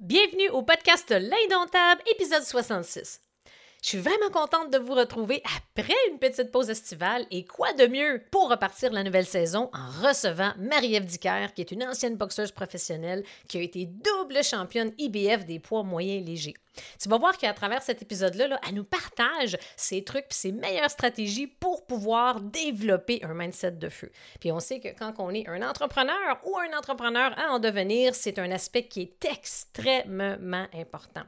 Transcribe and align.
Bienvenue 0.00 0.48
au 0.50 0.62
podcast 0.62 1.10
L'Indomptable, 1.10 2.00
épisode 2.14 2.44
66. 2.44 3.20
Je 3.82 3.88
suis 3.88 3.98
vraiment 3.98 4.30
contente 4.32 4.72
de 4.72 4.78
vous 4.78 4.94
retrouver 4.94 5.42
après 5.56 5.92
une 6.08 6.20
petite 6.20 6.52
pause 6.52 6.70
estivale 6.70 7.26
et 7.32 7.44
quoi 7.44 7.72
de 7.72 7.88
mieux 7.88 8.22
pour 8.30 8.48
repartir 8.48 8.92
la 8.92 9.02
nouvelle 9.02 9.26
saison 9.26 9.68
en 9.72 10.06
recevant 10.06 10.52
Marie-Ève 10.56 11.04
Dicker, 11.04 11.52
qui 11.52 11.62
est 11.62 11.72
une 11.72 11.82
ancienne 11.82 12.14
boxeuse 12.14 12.52
professionnelle 12.52 13.24
qui 13.48 13.58
a 13.58 13.60
été 13.60 13.86
double 13.86 14.44
championne 14.44 14.92
IBF 14.98 15.44
des 15.44 15.58
poids 15.58 15.82
moyens 15.82 16.24
légers. 16.24 16.54
Tu 17.00 17.08
vas 17.08 17.18
voir 17.18 17.36
qu'à 17.36 17.52
travers 17.52 17.82
cet 17.82 18.02
épisode-là, 18.02 18.58
elle 18.66 18.74
nous 18.74 18.84
partage 18.84 19.56
ses 19.76 20.04
trucs 20.04 20.26
et 20.30 20.34
ses 20.34 20.52
meilleures 20.52 20.90
stratégies 20.90 21.46
pour 21.46 21.86
pouvoir 21.86 22.40
développer 22.40 23.20
un 23.22 23.34
mindset 23.34 23.72
de 23.72 23.88
feu. 23.88 24.10
Puis 24.40 24.52
on 24.52 24.60
sait 24.60 24.80
que 24.80 24.88
quand 24.88 25.14
on 25.18 25.30
est 25.30 25.48
un 25.48 25.62
entrepreneur 25.62 26.38
ou 26.44 26.56
un 26.58 26.76
entrepreneur 26.76 27.36
à 27.38 27.52
en 27.52 27.58
devenir, 27.58 28.14
c'est 28.14 28.38
un 28.38 28.50
aspect 28.50 28.84
qui 28.84 29.02
est 29.02 29.24
extrêmement 29.24 30.66
important. 30.74 31.22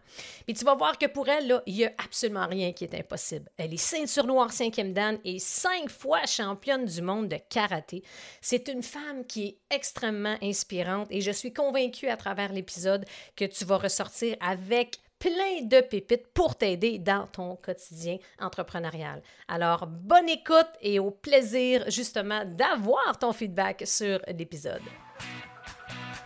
Puis 0.46 0.54
tu 0.54 0.64
vas 0.64 0.74
voir 0.74 0.98
que 0.98 1.06
pour 1.06 1.28
elle, 1.28 1.62
il 1.66 1.74
n'y 1.74 1.84
a 1.84 1.92
absolument 2.04 2.46
rien 2.46 2.72
qui 2.72 2.84
est 2.84 2.94
impossible. 2.94 3.50
Elle 3.56 3.74
est 3.74 3.76
ceinture 3.76 4.26
noire 4.26 4.52
cinquième 4.52 4.92
dan 4.92 5.18
et 5.24 5.38
cinq 5.38 5.88
fois 5.88 6.26
championne 6.26 6.84
du 6.84 7.02
monde 7.02 7.28
de 7.28 7.38
karaté. 7.48 8.02
C'est 8.40 8.68
une 8.68 8.82
femme 8.82 9.24
qui 9.26 9.46
est 9.46 9.58
extrêmement 9.74 10.36
inspirante 10.42 11.08
et 11.10 11.20
je 11.20 11.30
suis 11.30 11.52
convaincue 11.52 12.08
à 12.08 12.16
travers 12.16 12.52
l'épisode 12.52 13.04
que 13.36 13.44
tu 13.44 13.64
vas 13.64 13.78
ressortir 13.78 14.36
avec 14.40 14.98
plein 15.20 15.62
de 15.62 15.82
pépites 15.82 16.26
pour 16.32 16.56
t'aider 16.56 16.98
dans 16.98 17.26
ton 17.26 17.54
quotidien 17.54 18.16
entrepreneurial. 18.40 19.22
Alors, 19.46 19.86
bonne 19.86 20.28
écoute 20.28 20.70
et 20.80 20.98
au 20.98 21.10
plaisir 21.10 21.84
justement 21.88 22.42
d'avoir 22.44 23.18
ton 23.18 23.32
feedback 23.32 23.82
sur 23.86 24.18
l'épisode. 24.26 24.82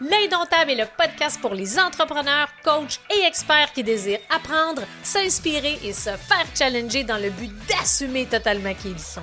L'Indomptable 0.01 0.73
est 0.73 0.77
le 0.77 0.87
podcast 0.97 1.41
pour 1.41 1.55
les 1.55 1.79
entrepreneurs, 1.79 2.48
coachs 2.65 3.01
et 3.15 3.27
experts 3.27 3.73
qui 3.73 3.83
désirent 3.83 4.20
apprendre, 4.29 4.83
s'inspirer 5.03 5.79
et 5.84 5.92
se 5.92 6.11
faire 6.11 6.47
challenger 6.55 7.05
dans 7.05 7.19
le 7.19 7.31
but 7.31 7.53
d'assumer 7.69 8.27
totalement 8.27 8.75
qui 8.75 8.91
ils 8.91 8.98
sont. 8.98 9.23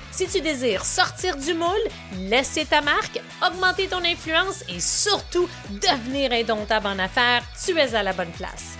Si 0.11 0.27
tu 0.27 0.41
désires 0.41 0.83
sortir 0.83 1.37
du 1.37 1.53
moule, 1.53 1.87
laisser 2.29 2.65
ta 2.65 2.81
marque, 2.81 3.21
augmenter 3.47 3.87
ton 3.87 4.03
influence 4.03 4.61
et 4.67 4.81
surtout 4.81 5.47
devenir 5.69 6.33
indomptable 6.33 6.87
en 6.87 6.99
affaires, 6.99 7.43
tu 7.63 7.77
es 7.77 7.95
à 7.95 8.03
la 8.03 8.11
bonne 8.11 8.31
place. 8.31 8.77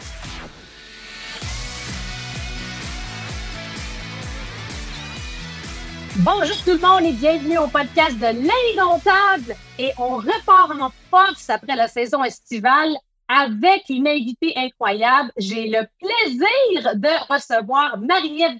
Bonjour 6.17 6.57
tout 6.65 6.71
le 6.71 6.79
monde 6.79 7.05
et 7.05 7.13
bienvenue 7.13 7.57
au 7.59 7.67
podcast 7.67 8.17
de 8.17 8.25
l'Indomptable. 8.25 9.55
Et 9.79 9.93
on 9.97 10.17
repart 10.17 10.71
en 10.81 10.91
force 11.09 11.49
après 11.49 11.77
la 11.77 11.87
saison 11.87 12.25
estivale 12.25 12.93
avec 13.29 13.83
une 13.87 14.09
invitée 14.09 14.52
incroyable. 14.57 15.31
J'ai 15.37 15.69
le 15.69 15.87
plaisir 15.97 16.95
de 16.95 17.33
recevoir 17.33 17.97
Marie-Ève 17.97 18.59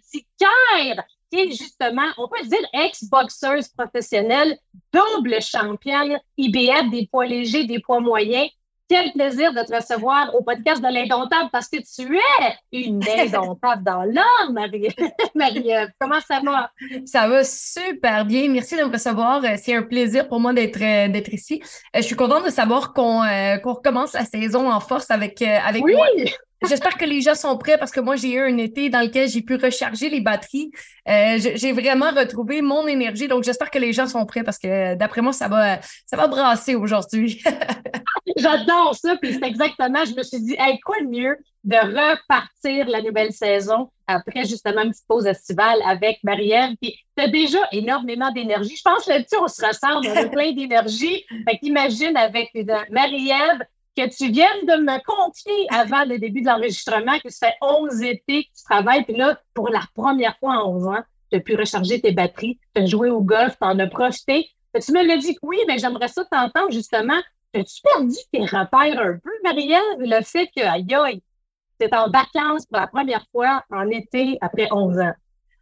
qui 1.32 1.40
est 1.40 1.52
justement, 1.52 2.08
on 2.18 2.28
peut 2.28 2.46
dire, 2.46 2.60
ex-boxeuse 2.74 3.70
professionnelle, 3.70 4.58
double 4.94 5.42
championne 5.42 6.20
IBF 6.38 6.90
des 6.92 7.08
poids 7.08 7.26
légers, 7.26 7.66
des 7.66 7.80
poids 7.80 8.02
moyens. 8.02 8.50
Quel 8.90 9.14
plaisir 9.14 9.54
de 9.54 9.62
te 9.62 9.74
recevoir 9.74 10.36
au 10.36 10.44
podcast 10.44 10.82
de 10.82 10.94
l'Indomptable 10.94 11.50
parce 11.50 11.70
que 11.70 11.78
tu 11.78 12.18
es 12.18 12.82
une 12.82 13.02
indomptable 13.18 13.86
dans 13.86 14.04
l'âme, 14.04 14.52
Marie. 14.52 14.90
Marie 15.36 15.72
Comment 15.98 16.20
ça 16.20 16.42
va? 16.44 16.72
Ça 17.06 17.26
va 17.30 17.42
super 17.46 18.26
bien. 18.26 18.50
Merci 18.50 18.76
de 18.76 18.84
me 18.84 18.92
recevoir. 18.92 19.42
C'est 19.64 19.74
un 19.74 19.84
plaisir 19.84 20.28
pour 20.28 20.42
moi 20.42 20.52
d'être 20.52 20.82
euh, 20.82 21.08
d'être 21.08 21.34
ici. 21.34 21.62
Euh, 21.96 22.00
je 22.00 22.02
suis 22.02 22.18
contente 22.18 22.44
de 22.44 22.52
savoir 22.52 22.92
qu'on 22.92 23.24
euh, 23.24 23.60
qu'on 23.60 23.76
recommence 23.76 24.12
la 24.12 24.26
saison 24.26 24.70
en 24.70 24.82
force 24.82 25.10
avec, 25.10 25.42
avec 25.42 25.86
oui. 25.86 25.94
moi. 25.94 26.08
J'espère 26.68 26.96
que 26.96 27.06
les 27.06 27.22
gens 27.22 27.36
sont 27.36 27.58
prêts 27.58 27.78
parce 27.78 27.92
que 27.92 28.00
moi, 28.00 28.16
j'ai 28.16 28.34
eu 28.34 28.40
un 28.40 28.58
été 28.58 28.90
dans 28.90 29.02
lequel 29.02 29.28
j'ai 29.28 29.42
pu 29.42 29.56
recharger 29.56 30.10
les 30.10 30.22
batteries. 30.22 30.72
Euh, 31.08 31.38
j'ai 31.38 31.72
vraiment 31.72 32.12
retrouvé 32.12 32.62
mon 32.62 32.86
énergie. 32.88 33.28
Donc, 33.28 33.44
j'espère 33.44 33.72
que 33.72 33.80
les 33.80 33.94
gens 33.94 34.08
sont 34.08 34.26
prêts 34.26 34.44
parce 34.44 34.60
que 34.60 34.96
d'après 34.96 35.22
moi, 35.22 35.34
ça 35.34 35.48
va, 35.48 35.80
ça 36.06 36.18
va 36.18 36.28
brasser 36.28 36.76
aujourd'hui. 36.76 37.42
J'adore 38.38 38.96
ça. 38.96 39.16
Puis 39.18 39.34
c'est 39.34 39.48
exactement, 39.48 40.06
je 40.06 40.16
me 40.16 40.24
suis 40.24 40.40
dit, 40.40 40.56
hey, 40.60 40.80
quoi 40.80 40.98
de 41.02 41.08
mieux 41.08 41.38
de 41.64 41.76
repartir 41.76 42.88
la 42.88 43.02
nouvelle 43.02 43.32
saison 43.32 43.92
après 44.08 44.46
justement 44.46 44.82
une 44.82 44.92
petite 44.92 45.08
pause 45.08 45.28
estivale 45.28 45.80
avec 45.86 46.20
Marie-Ève. 46.24 46.76
Puis 46.82 46.96
tu 47.16 47.24
as 47.24 47.28
déjà 47.28 47.60
énormément 47.72 48.32
d'énergie. 48.32 48.76
Je 48.76 48.82
pense 48.82 49.08
là-dessus, 49.08 49.38
on 49.40 49.48
se 49.48 49.66
ressemble, 49.66 50.08
on 50.08 50.16
a 50.16 50.26
plein 50.30 50.52
d'énergie. 50.54 51.24
Fait 51.48 51.58
qu'imagine 51.60 52.18
avec 52.18 52.52
Marie-Ève 52.90 53.62
que 53.96 54.08
tu 54.08 54.32
viennes 54.32 54.66
de 54.66 54.82
me 54.84 55.04
confier 55.04 55.68
avant 55.70 56.06
le 56.06 56.18
début 56.18 56.42
de 56.42 56.48
l'enregistrement 56.48 57.20
que 57.20 57.30
ça 57.30 57.48
fait 57.48 57.56
11 57.62 58.02
étés 58.04 58.44
que 58.44 58.50
tu 58.58 58.64
travailles, 58.64 59.04
puis 59.04 59.16
là, 59.16 59.40
pour 59.54 59.70
la 59.70 59.82
première 59.96 60.38
fois 60.40 60.64
en 60.64 60.76
11 60.76 60.88
ans, 60.88 61.04
tu 61.32 61.38
as 61.38 61.42
pu 61.42 61.56
recharger 61.56 62.00
tes 62.02 62.12
batteries, 62.12 62.60
tu 62.74 62.82
as 62.82 62.86
joué 62.86 63.10
au 63.10 63.22
golf, 63.22 63.58
tu 63.58 63.68
en 63.68 63.78
as 63.80 63.88
profité. 63.88 64.50
Tu 64.74 64.92
me 64.94 65.06
l'as 65.06 65.18
dit 65.18 65.36
que 65.36 65.40
oui, 65.44 65.58
mais 65.68 65.78
j'aimerais 65.78 66.08
ça 66.08 66.24
t'entendre 66.26 66.72
justement. 66.72 67.20
As-tu 67.54 67.82
perdu 67.82 68.16
tes 68.32 68.42
repères 68.42 69.00
un 69.00 69.18
peu, 69.22 69.32
Marielle, 69.44 69.82
le 69.98 70.22
fait 70.24 70.48
que, 70.56 70.62
aïe, 70.62 70.88
aïe, 70.94 71.22
es 71.82 71.94
en 71.94 72.10
vacances 72.10 72.66
pour 72.66 72.80
la 72.80 72.88
première 72.88 73.26
fois 73.32 73.64
en 73.72 73.90
été 73.90 74.38
après 74.40 74.68
11 74.72 75.00
ans? 75.00 75.14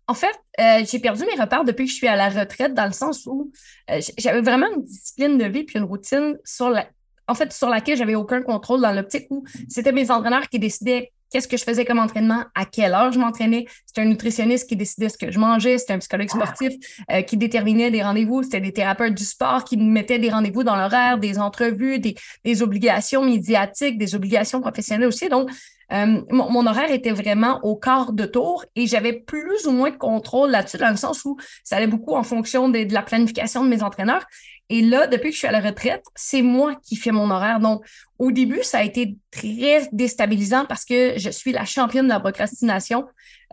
En 0.08 0.14
fait, 0.14 0.36
euh, 0.60 0.84
j'ai 0.90 1.00
perdu 1.00 1.24
mes 1.26 1.40
repères 1.40 1.64
depuis 1.64 1.86
que 1.86 1.92
je 1.92 1.96
suis 1.96 2.08
à 2.08 2.16
la 2.16 2.30
retraite, 2.30 2.74
dans 2.74 2.86
le 2.86 2.94
sens 2.94 3.26
où 3.26 3.52
euh, 3.92 4.00
j'avais 4.18 4.42
vraiment 4.42 4.68
une 4.76 4.84
discipline 4.84 5.38
de 5.38 5.46
vie 5.46 5.64
puis 5.64 5.78
une 5.78 5.86
routine 5.86 6.38
sur 6.44 6.70
la, 6.70 6.88
en 7.30 7.36
fait, 7.36 7.54
sur 7.54 7.70
laquelle 7.70 7.98
j'avais 7.98 8.16
aucun 8.16 8.42
contrôle 8.42 8.82
dans 8.82 8.92
l'optique 8.92 9.28
où 9.30 9.44
c'était 9.68 9.92
mes 9.92 10.10
entraîneurs 10.12 10.50
qui 10.50 10.60
décidaient 10.60 11.12
qu'est-ce 11.32 11.48
que 11.48 11.58
je 11.58 11.64
faisais 11.64 11.86
comme 11.86 12.00
entraînement, 12.00 12.44
à 12.56 12.66
quelle 12.66 12.94
heure 12.94 13.12
je 13.12 13.20
m'entraînais. 13.20 13.66
C'était 13.86 14.02
un 14.02 14.06
nutritionniste 14.06 14.68
qui 14.68 14.76
décidait 14.76 15.10
ce 15.10 15.18
que 15.18 15.32
je 15.32 15.40
mangeais, 15.40 15.78
c'était 15.78 15.94
un 15.94 16.00
psychologue 16.00 16.30
sportif 16.30 16.74
euh, 17.12 17.22
qui 17.22 17.38
déterminait 17.38 17.92
des 17.92 18.02
rendez-vous, 18.02 18.44
c'était 18.44 18.62
des 18.62 18.74
thérapeutes 18.74 19.14
du 19.14 19.24
sport 19.24 19.64
qui 19.64 19.78
mettaient 19.78 20.20
des 20.20 20.30
rendez-vous 20.30 20.64
dans 20.64 20.76
l'horaire, 20.76 21.20
des 21.20 21.40
entrevues, 21.40 22.00
des, 22.00 22.16
obligations 22.62 23.24
médiatiques, 23.24 23.98
des 23.98 24.16
obligations 24.16 24.60
professionnelles 24.60 25.08
aussi. 25.08 25.30
Donc, 25.30 25.50
euh, 25.92 26.22
mon, 26.30 26.66
horaire 26.68 26.92
était 26.92 27.12
vraiment 27.12 27.60
au 27.64 27.76
quart 27.76 28.12
de 28.12 28.26
tour 28.26 28.66
et 28.76 28.86
j'avais 28.86 29.14
plus 29.14 29.66
ou 29.66 29.72
moins 29.72 29.92
de 29.92 29.98
contrôle 29.98 30.52
là-dessus, 30.52 30.78
dans 30.78 30.90
le 30.90 30.98
sens 30.98 31.26
où 31.26 31.38
ça 31.64 31.78
allait 31.78 31.88
beaucoup 31.88 32.16
en 32.16 32.24
fonction 32.24 32.70
de 32.70 32.92
la 32.92 33.02
planification 33.02 33.64
de 33.64 33.70
mes 33.70 33.82
entraîneurs. 33.82 34.26
Et 34.69 34.81
là, 34.81 35.07
depuis 35.07 35.30
que 35.30 35.34
je 35.34 35.40
suis 35.40 35.47
à 35.47 35.52
la 35.52 35.62
retraite, 35.62 36.03
c'est 36.16 36.44
moi 36.44 36.75
qui 36.84 36.96
fais 36.96 37.12
mon 37.12 37.31
horaire. 37.31 37.59
Donc, 37.59 37.84
au 38.19 38.31
début, 38.31 38.63
ça 38.63 38.80
a 38.80 38.84
été 38.84 39.16
très 39.31 39.90
déstabilisant 39.91 40.66
parce 40.66 40.85
que 40.85 41.13
je 41.18 41.30
suis 41.30 41.52
la 41.52 41.66
championne 41.66 42.06
de 42.06 42.12
la 42.12 42.19
procrastination. 42.19 43.06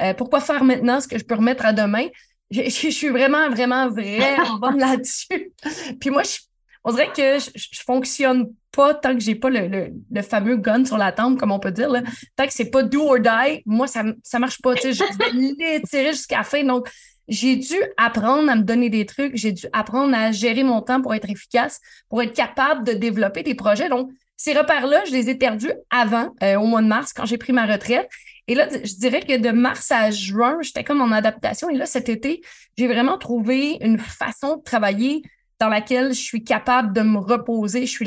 Euh, 0.02 0.12
pourquoi 0.12 0.40
faire 0.40 0.62
maintenant 0.62 1.00
ce 1.00 1.08
que 1.08 1.18
je 1.18 1.24
peux 1.24 1.36
remettre 1.36 1.64
à 1.64 1.72
demain? 1.72 2.06
Je, 2.50 2.62
je 2.64 2.90
suis 2.90 3.08
vraiment, 3.08 3.48
vraiment, 3.48 3.88
vraiment 3.88 4.58
bonne 4.58 4.78
là-dessus. 4.78 5.52
Puis 6.00 6.10
moi, 6.10 6.22
je, 6.22 6.38
on 6.86 6.92
dirait 6.92 7.12
que 7.12 7.38
je, 7.40 7.50
je, 7.56 7.80
fonctionne 7.84 8.52
pas 8.70 8.94
tant 8.94 9.12
que 9.12 9.20
j'ai 9.20 9.34
pas 9.34 9.50
le, 9.50 9.66
le, 9.66 9.88
le, 10.08 10.22
fameux 10.22 10.56
gun 10.56 10.84
sur 10.84 10.96
la 10.96 11.10
tempe, 11.10 11.36
comme 11.36 11.50
on 11.50 11.58
peut 11.58 11.72
dire. 11.72 11.90
Là. 11.90 12.02
Tant 12.36 12.46
que 12.46 12.52
c'est 12.52 12.70
pas 12.70 12.84
do 12.84 13.02
or 13.02 13.18
die, 13.18 13.62
moi, 13.66 13.88
ça, 13.88 14.04
ça 14.22 14.38
marche 14.38 14.62
pas. 14.62 14.76
Je 14.76 14.88
vais 15.18 15.32
l'étirer 15.32 16.12
jusqu'à 16.12 16.38
la 16.38 16.44
fin. 16.44 16.62
Donc, 16.62 16.88
j'ai 17.26 17.56
dû 17.56 17.74
apprendre 17.96 18.48
à 18.48 18.54
me 18.54 18.62
donner 18.62 18.88
des 18.88 19.04
trucs, 19.04 19.34
j'ai 19.34 19.50
dû 19.50 19.66
apprendre 19.72 20.16
à 20.16 20.30
gérer 20.30 20.62
mon 20.62 20.80
temps 20.80 21.02
pour 21.02 21.12
être 21.12 21.28
efficace, 21.28 21.80
pour 22.08 22.22
être 22.22 22.34
capable 22.34 22.86
de 22.86 22.92
développer 22.92 23.42
des 23.42 23.56
projets. 23.56 23.88
Donc, 23.88 24.12
ces 24.36 24.52
repères-là, 24.52 25.02
je 25.06 25.10
les 25.10 25.28
ai 25.28 25.34
perdus 25.34 25.72
avant, 25.90 26.36
euh, 26.44 26.54
au 26.54 26.66
mois 26.66 26.82
de 26.82 26.86
mars, 26.86 27.12
quand 27.12 27.24
j'ai 27.26 27.38
pris 27.38 27.52
ma 27.52 27.66
retraite. 27.66 28.08
Et 28.46 28.54
là, 28.54 28.68
je 28.70 28.94
dirais 28.94 29.22
que 29.22 29.36
de 29.36 29.50
mars 29.50 29.90
à 29.90 30.12
juin, 30.12 30.58
j'étais 30.62 30.84
comme 30.84 31.00
en 31.00 31.10
adaptation. 31.10 31.68
Et 31.68 31.76
là, 31.76 31.84
cet 31.84 32.08
été, 32.08 32.42
j'ai 32.78 32.86
vraiment 32.86 33.18
trouvé 33.18 33.78
une 33.80 33.98
façon 33.98 34.58
de 34.58 34.62
travailler 34.62 35.22
dans 35.58 35.68
laquelle 35.68 36.12
je 36.12 36.20
suis 36.20 36.44
capable 36.44 36.92
de 36.92 37.00
me 37.00 37.18
reposer, 37.18 37.86
je 37.86 37.90
suis, 37.90 38.06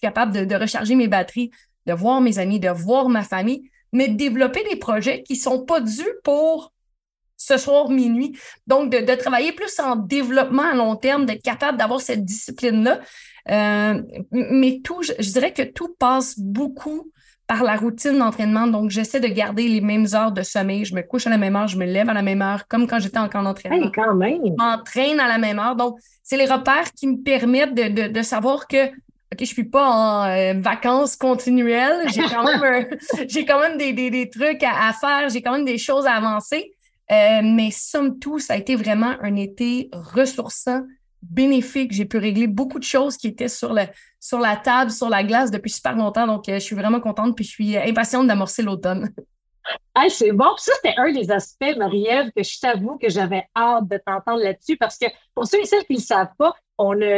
capable 0.00 0.46
de, 0.46 0.54
recharger 0.54 0.94
mes 0.94 1.08
batteries, 1.08 1.50
de 1.86 1.92
voir 1.92 2.20
mes 2.20 2.38
amis, 2.38 2.60
de 2.60 2.68
voir 2.68 3.08
ma 3.08 3.22
famille, 3.22 3.70
mais 3.92 4.08
de 4.08 4.16
développer 4.16 4.62
des 4.70 4.76
projets 4.76 5.22
qui 5.22 5.36
sont 5.36 5.64
pas 5.64 5.80
dus 5.80 6.12
pour 6.22 6.72
ce 7.36 7.56
soir 7.56 7.88
minuit. 7.88 8.38
Donc, 8.66 8.90
de, 8.90 9.14
travailler 9.14 9.52
plus 9.52 9.80
en 9.80 9.96
développement 9.96 10.70
à 10.70 10.74
long 10.74 10.96
terme, 10.96 11.24
d'être 11.24 11.42
capable 11.42 11.78
d'avoir 11.78 12.00
cette 12.00 12.24
discipline-là. 12.24 13.00
Euh, 13.48 14.02
mais 14.30 14.80
tout, 14.84 15.02
je, 15.02 15.32
dirais 15.32 15.52
que 15.52 15.62
tout 15.62 15.94
passe 15.98 16.38
beaucoup 16.38 17.10
par 17.50 17.64
la 17.64 17.74
routine 17.74 18.16
d'entraînement. 18.16 18.68
Donc, 18.68 18.90
j'essaie 18.90 19.18
de 19.18 19.26
garder 19.26 19.66
les 19.66 19.80
mêmes 19.80 20.06
heures 20.14 20.30
de 20.30 20.40
sommeil. 20.40 20.84
Je 20.84 20.94
me 20.94 21.02
couche 21.02 21.26
à 21.26 21.30
la 21.30 21.36
même 21.36 21.56
heure, 21.56 21.66
je 21.66 21.76
me 21.76 21.84
lève 21.84 22.08
à 22.08 22.14
la 22.14 22.22
même 22.22 22.42
heure, 22.42 22.68
comme 22.68 22.86
quand 22.86 23.00
j'étais 23.00 23.18
en 23.18 23.28
camp 23.28 23.42
d'entraînement. 23.42 23.90
quand 23.92 24.14
même. 24.14 24.38
Je 24.44 24.52
m'entraîne 24.56 25.18
à 25.18 25.26
la 25.26 25.36
même 25.36 25.58
heure. 25.58 25.74
Donc, 25.74 25.98
c'est 26.22 26.36
les 26.36 26.44
repères 26.44 26.92
qui 26.92 27.08
me 27.08 27.16
permettent 27.16 27.74
de, 27.74 28.22
savoir 28.22 28.68
que 28.68 28.86
OK, 28.86 29.40
je 29.40 29.46
suis 29.46 29.64
pas 29.64 29.84
en 29.84 30.28
euh, 30.28 30.60
vacances 30.60 31.16
continuelles. 31.16 32.08
J'ai 32.14 32.22
quand 32.22 32.44
même, 32.44 32.86
j'ai 33.28 33.44
quand 33.44 33.58
même 33.58 33.76
des, 33.76 34.30
trucs 34.30 34.62
à, 34.62 34.92
faire. 34.92 35.28
J'ai 35.28 35.42
quand 35.42 35.52
même 35.52 35.64
des 35.64 35.78
choses 35.78 36.06
à 36.06 36.12
avancer. 36.12 36.70
Euh, 37.10 37.40
mais 37.42 37.70
somme 37.72 38.20
toute, 38.20 38.42
ça 38.42 38.52
a 38.52 38.58
été 38.58 38.76
vraiment 38.76 39.14
un 39.22 39.34
été 39.34 39.90
ressourçant, 39.92 40.82
bénéfique. 41.22 41.92
J'ai 41.92 42.04
pu 42.04 42.18
régler 42.18 42.46
beaucoup 42.46 42.78
de 42.78 42.84
choses 42.84 43.16
qui 43.16 43.28
étaient 43.28 43.48
sur, 43.48 43.72
le, 43.72 43.82
sur 44.18 44.38
la 44.38 44.56
table, 44.56 44.90
sur 44.90 45.08
la 45.08 45.24
glace 45.24 45.50
depuis 45.50 45.70
super 45.70 45.96
longtemps. 45.96 46.26
Donc, 46.26 46.48
euh, 46.48 46.54
je 46.54 46.60
suis 46.60 46.76
vraiment 46.76 47.00
contente 47.00 47.36
puis 47.36 47.44
je 47.44 47.50
suis 47.50 47.76
impatiente 47.76 48.26
d'amorcer 48.26 48.62
l'automne. 48.62 49.10
c'est 50.08 50.32
bon. 50.32 50.56
ça, 50.56 50.72
c'était 50.76 50.94
un 50.96 51.12
des 51.12 51.30
aspects, 51.30 51.76
Marie-Ève, 51.76 52.30
que 52.34 52.42
je 52.42 52.58
t'avoue 52.58 52.98
que 52.98 53.08
j'avais 53.08 53.44
hâte 53.56 53.88
de 53.88 54.00
t'entendre 54.04 54.42
là-dessus 54.42 54.76
parce 54.76 54.98
que 54.98 55.06
pour 55.34 55.46
ceux 55.46 55.60
et 55.60 55.66
celles 55.66 55.84
qui 55.84 55.94
ne 55.94 55.98
le 55.98 56.04
savent 56.04 56.34
pas, 56.38 56.54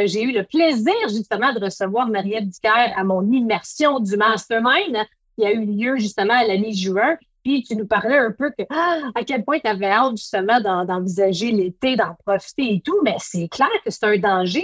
j'ai 0.05 0.23
eu 0.23 0.31
le 0.31 0.43
plaisir 0.43 0.93
justement 1.09 1.53
de 1.53 1.59
recevoir 1.59 2.07
Marie-Ève 2.07 2.49
à 2.95 3.03
mon 3.03 3.31
immersion 3.31 3.99
du 3.99 4.17
Mastermind 4.17 4.97
qui 5.37 5.45
a 5.45 5.51
eu 5.51 5.65
lieu 5.65 5.97
justement 5.97 6.33
à 6.33 6.45
la 6.45 6.57
mi-juin. 6.57 7.17
Puis 7.43 7.63
tu 7.63 7.75
nous 7.75 7.87
parlais 7.87 8.17
un 8.17 8.31
peu 8.31 8.51
que 8.51 8.63
ah, 8.69 8.99
à 9.15 9.23
quel 9.23 9.43
point 9.43 9.59
tu 9.59 9.67
avais 9.67 9.87
hâte 9.91 10.17
justement 10.17 10.59
d'envisager 10.61 11.51
l'été, 11.51 11.95
d'en 11.95 12.15
profiter 12.25 12.75
et 12.75 12.81
tout, 12.81 12.99
mais 13.03 13.15
c'est 13.19 13.47
clair 13.47 13.69
que 13.83 13.91
c'est 13.91 14.05
un 14.05 14.17
danger 14.17 14.63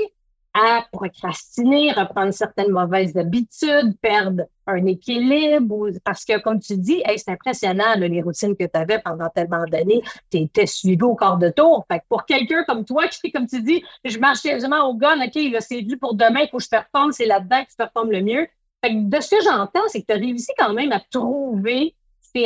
à 0.54 0.86
procrastiner, 0.92 1.92
reprendre 1.92 2.34
certaines 2.34 2.72
mauvaises 2.72 3.16
habitudes, 3.16 3.96
perdre 4.02 4.44
un 4.66 4.86
équilibre, 4.86 5.90
parce 6.04 6.26
que 6.26 6.40
comme 6.40 6.60
tu 6.60 6.78
dis, 6.78 7.04
c'est 7.18 7.30
impressionnant 7.30 7.96
les 7.98 8.22
routines 8.22 8.56
que 8.56 8.66
tu 8.66 8.80
avais 8.80 9.00
pendant 9.00 9.30
tellement 9.30 9.64
d'années, 9.66 10.02
tu 10.32 10.38
étais 10.38 10.66
suivi 10.66 11.04
au 11.04 11.16
corps 11.16 11.38
de 11.38 11.50
tour. 11.50 11.86
Fait 11.92 12.00
que 12.00 12.06
pour 12.10 12.26
quelqu'un 12.26 12.64
comme 12.64 12.84
toi 12.84 13.08
qui, 13.08 13.32
comme 13.32 13.48
tu 13.48 13.62
dis, 13.62 13.84
je 14.04 14.18
marche 14.18 14.40
sérieusement 14.40 14.90
au 14.90 14.96
gun, 14.96 15.20
OK, 15.22 15.40
c'est 15.60 15.82
dû 15.82 15.98
pour 15.98 16.16
demain, 16.16 16.42
il 16.42 16.50
faut 16.50 16.58
que 16.58 16.64
je 16.64 16.70
performe, 16.70 17.12
c'est 17.12 17.26
là-dedans 17.26 17.64
que 17.64 17.70
tu 17.70 17.76
performes 17.78 18.12
le 18.12 18.22
mieux. 18.22 18.48
Fait 18.84 18.92
que 18.92 19.10
de 19.10 19.22
ce 19.22 19.30
que 19.30 19.44
j'entends, 19.44 19.88
c'est 19.88 20.02
que 20.02 20.08
tu 20.08 20.14
as 20.14 20.18
réussi 20.18 20.52
quand 20.58 20.74
même 20.74 20.92
à 20.92 21.00
trouver 21.12 21.96
tu 22.34 22.46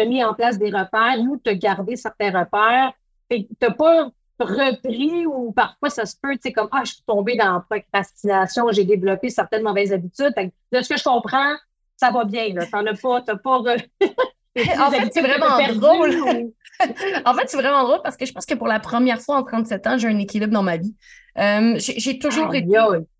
as 0.00 0.04
mis 0.04 0.24
en 0.24 0.34
place 0.34 0.58
des 0.58 0.70
repères 0.70 1.18
ou 1.20 1.36
tu 1.42 1.50
as 1.50 1.54
gardé 1.54 1.96
certains 1.96 2.30
repères. 2.30 2.92
Tu 3.30 3.46
n'as 3.60 3.70
pas 3.70 4.10
repris 4.38 5.26
ou 5.26 5.52
parfois 5.52 5.90
ça 5.90 6.06
se 6.06 6.14
peut, 6.20 6.34
tu 6.34 6.42
sais, 6.44 6.52
comme 6.52 6.68
Ah, 6.72 6.82
je 6.84 6.92
suis 6.92 7.02
tombée 7.06 7.36
dans 7.36 7.52
la 7.54 7.60
procrastination, 7.60 8.70
j'ai 8.70 8.84
développé 8.84 9.30
certaines 9.30 9.62
mauvaises 9.62 9.92
habitudes. 9.92 10.34
de 10.72 10.82
ce 10.82 10.88
que 10.88 10.96
je 10.96 11.04
comprends, 11.04 11.54
ça 11.96 12.10
va 12.10 12.24
bien. 12.24 12.48
Tu 12.48 12.54
n'en 12.72 12.86
as 12.86 12.94
pas, 12.94 13.22
t'as 13.22 13.36
pas. 13.36 13.58
en 13.60 14.90
fait, 14.90 15.10
c'est 15.12 15.20
vraiment 15.20 15.74
drôle. 15.74 16.52
en 17.24 17.34
fait, 17.34 17.48
c'est 17.48 17.56
vraiment 17.56 17.84
drôle 17.84 18.00
parce 18.02 18.16
que 18.16 18.26
je 18.26 18.32
pense 18.32 18.46
que 18.46 18.54
pour 18.54 18.68
la 18.68 18.80
première 18.80 19.20
fois 19.20 19.36
en 19.36 19.42
37 19.42 19.86
ans, 19.86 19.98
j'ai 19.98 20.08
un 20.08 20.18
équilibre 20.18 20.52
dans 20.52 20.62
ma 20.62 20.76
vie. 20.76 20.94
Euh, 21.38 21.74
j'ai 21.78 22.18
toujours 22.18 22.54
été 22.54 22.66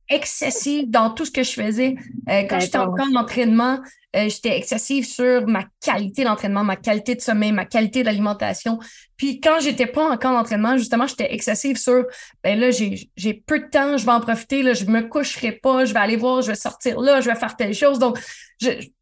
excessive 0.09 0.91
dans 0.91 1.11
tout 1.11 1.25
ce 1.25 1.31
que 1.31 1.43
je 1.43 1.53
faisais. 1.53 1.95
Euh, 2.29 2.43
quand 2.49 2.61
j'étais 2.61 2.79
encore 2.79 3.07
en 3.13 3.21
entraînement, 3.21 3.81
euh, 4.17 4.29
j'étais 4.29 4.57
excessive 4.57 5.05
sur 5.05 5.47
ma 5.47 5.65
qualité 5.83 6.25
d'entraînement, 6.25 6.65
ma 6.65 6.77
qualité 6.77 7.15
de 7.15 7.21
sommeil, 7.21 7.53
ma 7.53 7.67
qualité 7.67 8.03
d'alimentation. 8.03 8.79
Puis 9.17 9.39
quand 9.41 9.61
j'étais 9.61 9.87
pas 9.87 10.09
encore 10.09 10.33
en 10.33 10.41
entraînement, 10.41 10.79
justement, 10.79 11.07
j'étais 11.07 11.35
excessive 11.35 11.77
sur 11.77 12.07
ben 12.43 12.59
là, 12.59 12.71
j'ai 12.71 13.35
peu 13.47 13.59
de 13.61 13.69
temps, 13.69 13.99
je 13.99 14.07
vais 14.07 14.13
en 14.13 14.21
profiter, 14.21 14.63
là, 14.63 14.73
je 14.73 14.87
me 14.87 15.03
coucherai 15.03 15.53
pas, 15.53 15.85
je 15.85 15.93
vais 15.93 16.01
aller 16.01 16.17
voir, 16.17 16.41
je 16.41 16.49
vais 16.49 16.57
sortir 16.57 16.99
là, 17.01 17.21
je 17.21 17.29
vais 17.29 17.37
faire 17.37 17.55
telle 17.57 17.75
chose. 17.75 17.99
Donc, 17.99 18.19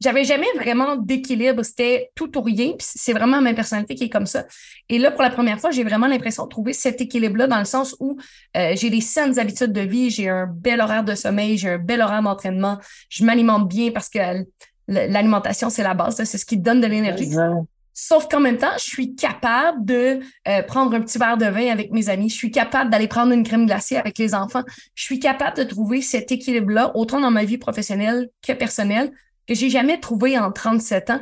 j'avais 0.00 0.25
jamais 0.25 0.47
vraiment 0.56 0.97
d'équilibre. 0.97 1.62
C'était 1.62 2.11
tout 2.14 2.37
ou 2.37 2.43
rien. 2.43 2.73
Puis 2.73 2.87
c'est 2.88 3.12
vraiment 3.12 3.41
ma 3.41 3.55
personnalité 3.55 3.94
qui 3.94 4.05
est 4.05 4.08
comme 4.11 4.26
ça. 4.26 4.44
Et 4.88 4.99
là, 4.99 5.11
pour 5.11 5.23
la 5.23 5.31
première 5.31 5.58
fois, 5.58 5.70
j'ai 5.70 5.85
vraiment 5.85 6.06
l'impression 6.06 6.44
de 6.44 6.49
trouver 6.49 6.73
cet 6.73 7.00
équilibre-là 7.00 7.47
dans 7.47 7.58
le 7.58 7.64
sens 7.64 7.97
où 8.00 8.19
euh, 8.56 8.73
j'ai 8.76 8.91
des 8.91 9.00
saines 9.00 9.38
habitudes 9.38 9.73
de 9.73 9.81
vie, 9.81 10.11
j'ai 10.11 10.29
un 10.29 10.47
bel 10.47 10.81
horaire 10.81 11.05
de 11.05 11.14
sommeil, 11.14 11.56
j'ai 11.56 11.70
un 11.70 11.79
bel 11.79 12.00
horaire 12.00 12.23
d'entraînement, 12.23 12.79
je 13.08 13.25
m'alimente 13.25 13.69
bien 13.69 13.91
parce 13.91 14.08
que 14.08 14.19
l'alimentation, 14.88 15.70
c'est 15.70 15.82
la 15.82 15.94
base, 15.94 16.23
c'est 16.23 16.38
ce 16.38 16.47
qui 16.47 16.59
donne 16.59 16.81
de 16.81 16.87
l'énergie. 16.87 17.31
Sauf 17.99 18.29
qu'en 18.29 18.41
même 18.41 18.59
temps, 18.59 18.75
je 18.76 18.85
suis 18.85 19.14
capable 19.14 19.82
de 19.82 20.20
euh, 20.47 20.62
prendre 20.64 20.94
un 20.94 21.00
petit 21.00 21.17
verre 21.17 21.38
de 21.38 21.47
vin 21.47 21.73
avec 21.73 21.93
mes 21.93 22.11
amis. 22.11 22.29
Je 22.29 22.35
suis 22.35 22.50
capable 22.50 22.91
d'aller 22.91 23.09
prendre 23.09 23.32
une 23.32 23.43
crème 23.43 23.64
glacée 23.64 23.97
avec 23.97 24.19
les 24.19 24.35
enfants. 24.35 24.62
Je 24.94 25.02
suis 25.02 25.19
capable 25.19 25.56
de 25.56 25.64
trouver 25.64 26.02
cet 26.02 26.31
équilibre-là, 26.31 26.94
autant 26.94 27.20
dans 27.20 27.31
ma 27.31 27.44
vie 27.44 27.56
professionnelle 27.56 28.29
que 28.47 28.52
personnelle, 28.52 29.12
que 29.47 29.55
j'ai 29.55 29.71
jamais 29.71 29.99
trouvé 30.01 30.39
en 30.39 30.51
37 30.53 31.11
ans. 31.11 31.21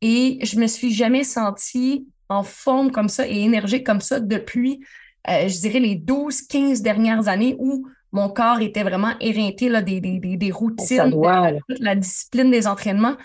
Et 0.00 0.38
je 0.42 0.58
me 0.58 0.66
suis 0.66 0.92
jamais 0.92 1.24
sentie 1.24 2.06
en 2.28 2.42
forme 2.42 2.90
comme 2.90 3.08
ça 3.08 3.26
et 3.26 3.40
énergique 3.40 3.86
comme 3.86 4.00
ça 4.00 4.20
depuis, 4.20 4.80
euh, 5.28 5.48
je 5.48 5.60
dirais, 5.60 5.80
les 5.80 5.94
12, 5.94 6.42
15 6.42 6.82
dernières 6.82 7.28
années 7.28 7.56
où 7.58 7.86
mon 8.12 8.28
corps 8.28 8.60
était 8.60 8.82
vraiment 8.82 9.12
éreinté 9.20 9.68
là, 9.68 9.82
des, 9.82 10.00
des, 10.00 10.18
des, 10.18 10.50
routines, 10.50 11.10
de, 11.10 11.82
la 11.82 11.96
discipline 11.96 12.50
des 12.50 12.66
entraînements. 12.66 13.16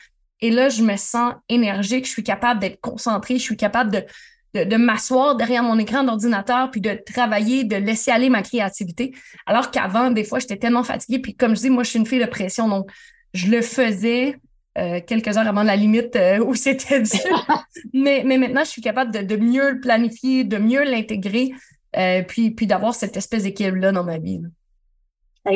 Et 0.42 0.52
là, 0.52 0.70
je 0.70 0.82
me 0.82 0.96
sens 0.96 1.34
énergique, 1.48 2.06
je 2.06 2.12
suis 2.12 2.24
capable 2.24 2.60
d'être 2.60 2.80
concentrée, 2.82 3.38
je 3.38 3.44
suis 3.44 3.58
capable 3.58 3.92
de, 3.92 4.64
de, 4.64 4.78
m'asseoir 4.78 5.36
derrière 5.36 5.64
mon 5.64 5.78
écran 5.78 6.04
d'ordinateur, 6.04 6.72
puis 6.72 6.82
de 6.82 6.98
travailler, 7.06 7.66
de 7.66 7.76
laisser 7.76 8.10
aller 8.10 8.30
ma 8.30 8.42
créativité. 8.42 9.14
Alors 9.46 9.70
qu'avant, 9.70 10.12
des 10.12 10.24
fois, 10.24 10.40
j'étais 10.40 10.58
tellement 10.58 10.84
fatiguée. 10.84 11.20
Puis 11.20 11.36
comme 11.36 11.56
je 11.56 11.62
dis, 11.62 11.70
moi, 11.70 11.84
je 11.84 11.92
suis 11.92 12.00
une 12.00 12.08
fille 12.08 12.22
de 12.22 12.26
pression, 12.26 12.68
donc 12.68 12.90
je 13.34 13.52
le 13.52 13.62
faisais 13.62 14.38
euh, 14.78 15.00
quelques 15.06 15.38
heures 15.38 15.48
avant 15.48 15.64
la 15.64 15.76
limite 15.76 16.16
euh, 16.16 16.40
où 16.40 16.56
c'était 16.56 17.02
dur. 17.02 17.64
mais, 17.94 18.24
mais 18.26 18.38
maintenant, 18.38 18.64
je 18.64 18.70
suis 18.70 18.82
capable 18.82 19.12
de, 19.12 19.22
de 19.22 19.36
mieux 19.36 19.72
le 19.72 19.80
planifier, 19.80 20.44
de 20.44 20.58
mieux 20.58 20.84
l'intégrer, 20.84 21.52
euh, 21.98 22.24
puis, 22.24 22.52
puis 22.52 22.68
d'avoir 22.68 22.94
cette 22.94 23.18
espèce 23.18 23.44
d'équilibre-là 23.44 23.92
dans 23.92 24.04
ma 24.04 24.18
vie 24.18 24.42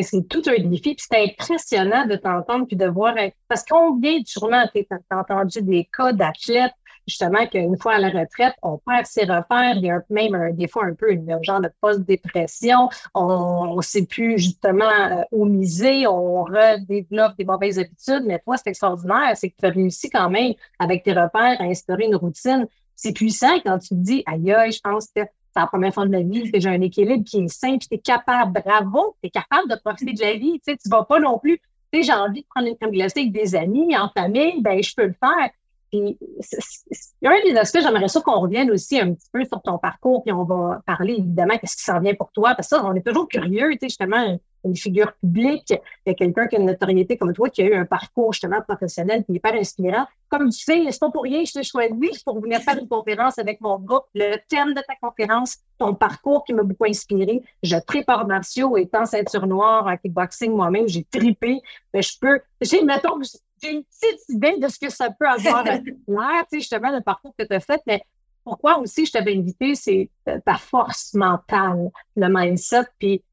c'est 0.02 0.28
tout 0.28 0.42
un 0.48 0.62
défi. 0.64 0.96
Puis 0.96 1.06
c'est 1.10 1.24
impressionnant 1.24 2.06
de 2.06 2.16
t'entendre 2.16 2.66
puis 2.66 2.76
de 2.76 2.88
voir. 2.88 3.16
Parce 3.48 3.64
qu'on 3.64 3.98
vient 4.00 4.20
sûrement, 4.26 4.66
tu 4.74 4.86
as 4.90 5.18
entendu 5.18 5.62
des 5.62 5.88
cas 5.96 6.14
d'athlètes, 6.14 6.74
justement, 7.08 7.46
qu'une 7.48 7.78
fois 7.78 7.94
à 7.94 8.00
la 8.00 8.10
retraite, 8.10 8.54
on 8.62 8.78
perd 8.78 9.06
ses 9.06 9.22
repères. 9.22 9.76
Il 9.76 9.86
y 9.86 9.92
a 9.92 10.02
même 10.10 10.56
des 10.56 10.68
fois 10.68 10.86
un 10.86 10.94
peu 10.94 11.12
une 11.12 11.38
genre 11.44 11.62
de 11.62 11.70
post-dépression. 11.82 12.90
On 13.14 13.76
ne 13.78 13.82
sait 13.82 14.06
plus 14.06 14.38
justement 14.38 14.86
euh, 14.86 15.24
où 15.32 15.46
miser. 15.46 16.08
On 16.08 16.44
redéveloppe 16.44 17.38
des 17.38 17.46
mauvaises 17.46 17.80
habitudes. 17.80 18.24
Mais 18.26 18.40
toi, 18.40 18.58
c'est 18.58 18.70
extraordinaire. 18.70 19.36
C'est 19.36 19.50
que 19.50 19.56
tu 19.60 19.66
as 19.66 19.70
réussi 19.70 20.10
quand 20.10 20.30
même, 20.30 20.54
avec 20.80 21.04
tes 21.04 21.14
repères, 21.14 21.60
à 21.60 21.64
instaurer 21.64 22.06
une 22.06 22.16
routine. 22.16 22.68
C'est 22.96 23.14
puissant 23.14 23.60
quand 23.66 23.80
tu 23.80 23.90
te 23.90 23.96
dis, 23.96 24.24
aïe, 24.26 24.52
aïe, 24.54 24.72
je 24.72 24.80
pense 24.80 25.08
que 25.08 25.22
c'est 25.54 25.60
la 25.60 25.68
première 25.68 25.94
fois 25.94 26.06
de 26.06 26.12
ma 26.12 26.22
vie 26.22 26.50
j'ai 26.54 26.70
un 26.70 26.82
équilibre 26.82 27.24
qui 27.24 27.44
est 27.44 27.48
sain, 27.48 27.78
tu 27.78 27.88
es 27.92 28.00
capable, 28.00 28.60
bravo, 28.64 29.16
tu 29.22 29.28
es 29.28 29.30
capable 29.30 29.70
de 29.70 29.76
profiter 29.76 30.14
de 30.14 30.22
la 30.22 30.34
vie, 30.34 30.60
tu 30.66 30.76
tu 30.76 30.90
vas 30.90 31.04
pas 31.04 31.20
non 31.20 31.38
plus, 31.38 31.60
tu 31.92 32.02
j'ai 32.02 32.12
envie 32.12 32.42
de 32.42 32.48
prendre 32.48 32.68
une 32.68 32.76
crème 32.76 32.92
glacée 32.92 33.20
avec 33.20 33.32
des 33.32 33.56
amis, 33.56 33.96
en 33.96 34.10
famille, 34.10 34.62
ben 34.62 34.82
je 34.82 34.96
peux 34.96 35.06
le 35.06 35.14
faire. 35.14 35.50
Puis, 35.94 36.18
il 36.20 36.98
y 37.22 37.28
a 37.28 37.32
un 37.32 37.44
des 37.46 37.56
aspects, 37.56 37.78
j'aimerais 37.80 38.08
ça 38.08 38.20
qu'on 38.22 38.40
revienne 38.40 38.72
aussi 38.72 39.00
un 39.00 39.14
petit 39.14 39.30
peu 39.32 39.46
sur 39.46 39.62
ton 39.62 39.78
parcours, 39.78 40.24
puis 40.24 40.32
on 40.32 40.44
va 40.44 40.82
parler 40.88 41.14
évidemment 41.14 41.56
qu'est-ce 41.60 41.78
qui 41.78 41.84
s'en 41.84 42.00
vient 42.00 42.16
pour 42.16 42.32
toi, 42.32 42.56
parce 42.56 42.68
que 42.68 42.78
ça, 42.78 42.84
on 42.84 42.96
est 42.96 43.06
toujours 43.06 43.28
curieux, 43.28 43.70
tu 43.74 43.78
sais, 43.82 43.90
justement, 43.90 44.40
une 44.66 44.76
figure 44.76 45.14
publique, 45.22 45.70
il 45.70 46.08
y 46.08 46.10
a 46.10 46.14
quelqu'un 46.16 46.48
qui 46.48 46.56
a 46.56 46.60
une 46.60 46.66
notoriété 46.66 47.16
comme 47.16 47.32
toi, 47.32 47.48
qui 47.50 47.62
a 47.62 47.66
eu 47.66 47.76
un 47.76 47.86
parcours 47.86 48.34
justement 48.34 48.60
professionnel 48.62 49.24
qui 49.24 49.34
est 49.34 49.36
hyper 49.36 49.54
inspirant. 49.54 50.08
Comme 50.30 50.50
tu 50.50 50.64
sais, 50.64 50.84
c'est 50.90 51.00
pas 51.00 51.12
pour 51.12 51.24
rien, 51.24 51.44
je 51.46 51.54
te 51.54 51.64
choisi 51.64 52.24
pour 52.26 52.42
venir 52.42 52.60
faire 52.62 52.80
une 52.80 52.88
conférence 52.88 53.38
avec 53.38 53.62
mon 53.62 53.78
groupe. 53.78 54.06
Le 54.16 54.38
thème 54.48 54.74
de 54.74 54.82
ta 54.82 54.96
conférence, 55.00 55.58
ton 55.78 55.94
parcours 55.94 56.44
qui 56.44 56.54
m'a 56.54 56.64
beaucoup 56.64 56.86
inspiré. 56.86 57.44
Je 57.62 57.76
prépare 57.86 58.26
martiaux 58.26 58.78
étant 58.78 59.06
ceinture 59.06 59.46
noire 59.46 59.86
en 59.86 59.96
kickboxing 59.98 60.52
moi-même, 60.52 60.88
j'ai 60.88 61.04
tripé. 61.04 61.62
Mais 61.94 62.02
je 62.02 62.18
peux, 62.20 62.40
j'ai, 62.62 62.84
mettons, 62.84 63.20
j'ai 63.64 63.72
une 63.72 63.84
petite 63.84 64.30
idée 64.30 64.58
de 64.58 64.68
ce 64.68 64.80
que 64.80 64.90
ça 64.92 65.10
peut 65.10 65.28
avoir 65.28 65.64
l'air, 65.64 65.82
tu 65.86 65.96
sais, 66.08 66.60
justement, 66.60 66.92
le 66.92 67.02
parcours 67.02 67.34
que 67.38 67.46
tu 67.46 67.54
as 67.54 67.60
fait, 67.60 67.82
mais 67.88 68.04
pourquoi 68.44 68.78
aussi 68.80 69.06
je 69.06 69.12
t'avais 69.12 69.36
invité, 69.36 69.74
c'est 69.76 70.10
ta 70.46 70.56
force 70.56 71.14
mentale, 71.14 71.90
le 72.16 72.28
mindset, 72.30 72.86
puis 73.00 73.24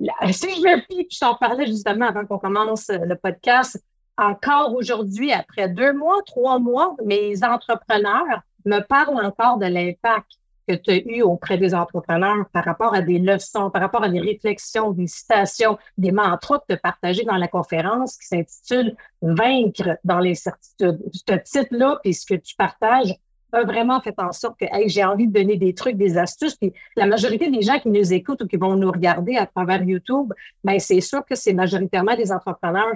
si 0.32 0.48
je 0.54 0.60
me 0.62 1.06
je 1.10 1.18
t'en 1.18 1.34
parlais 1.34 1.66
justement 1.66 2.06
avant 2.06 2.24
qu'on 2.24 2.38
commence 2.38 2.88
euh, 2.90 2.98
le 2.98 3.16
podcast, 3.16 3.82
encore 4.16 4.74
aujourd'hui, 4.74 5.32
après 5.32 5.68
deux 5.68 5.92
mois, 5.92 6.18
trois 6.26 6.58
mois, 6.58 6.94
mes 7.04 7.42
entrepreneurs 7.42 8.42
me 8.66 8.80
parlent 8.80 9.24
encore 9.24 9.58
de 9.58 9.66
l'impact 9.66 10.39
que 10.70 10.82
tu 10.82 10.90
as 10.90 10.96
eu 10.96 11.22
auprès 11.22 11.58
des 11.58 11.74
entrepreneurs 11.74 12.46
par 12.52 12.64
rapport 12.64 12.94
à 12.94 13.02
des 13.02 13.18
leçons, 13.18 13.70
par 13.70 13.82
rapport 13.82 14.02
à 14.02 14.08
des 14.08 14.20
réflexions, 14.20 14.92
des 14.92 15.06
citations, 15.06 15.78
des 15.98 16.12
mantras 16.12 16.58
que 16.58 16.64
tu 16.68 16.74
as 16.74 16.78
partagés 16.78 17.24
dans 17.24 17.36
la 17.36 17.48
conférence 17.48 18.16
qui 18.16 18.26
s'intitule 18.26 18.96
Vaincre 19.22 19.98
dans 20.04 20.18
les 20.18 20.34
certitudes. 20.34 20.98
Ce 21.12 21.34
titre-là, 21.34 21.98
puis 22.02 22.14
ce 22.14 22.26
que 22.26 22.34
tu 22.34 22.54
partages, 22.56 23.14
a 23.52 23.64
vraiment 23.64 24.00
fait 24.00 24.14
en 24.18 24.32
sorte 24.32 24.58
que 24.60 24.66
j'ai 24.86 25.04
envie 25.04 25.26
de 25.26 25.32
donner 25.32 25.56
des 25.56 25.74
trucs, 25.74 25.96
des 25.96 26.16
astuces. 26.16 26.54
Puis 26.54 26.72
la 26.96 27.06
majorité 27.06 27.50
des 27.50 27.62
gens 27.62 27.78
qui 27.78 27.88
nous 27.88 28.12
écoutent 28.12 28.42
ou 28.42 28.46
qui 28.46 28.56
vont 28.56 28.76
nous 28.76 28.90
regarder 28.90 29.36
à 29.36 29.46
travers 29.46 29.82
YouTube, 29.82 30.32
ben 30.62 30.78
c'est 30.78 31.00
sûr 31.00 31.24
que 31.24 31.34
c'est 31.34 31.52
majoritairement 31.52 32.14
des 32.14 32.30
entrepreneurs. 32.30 32.94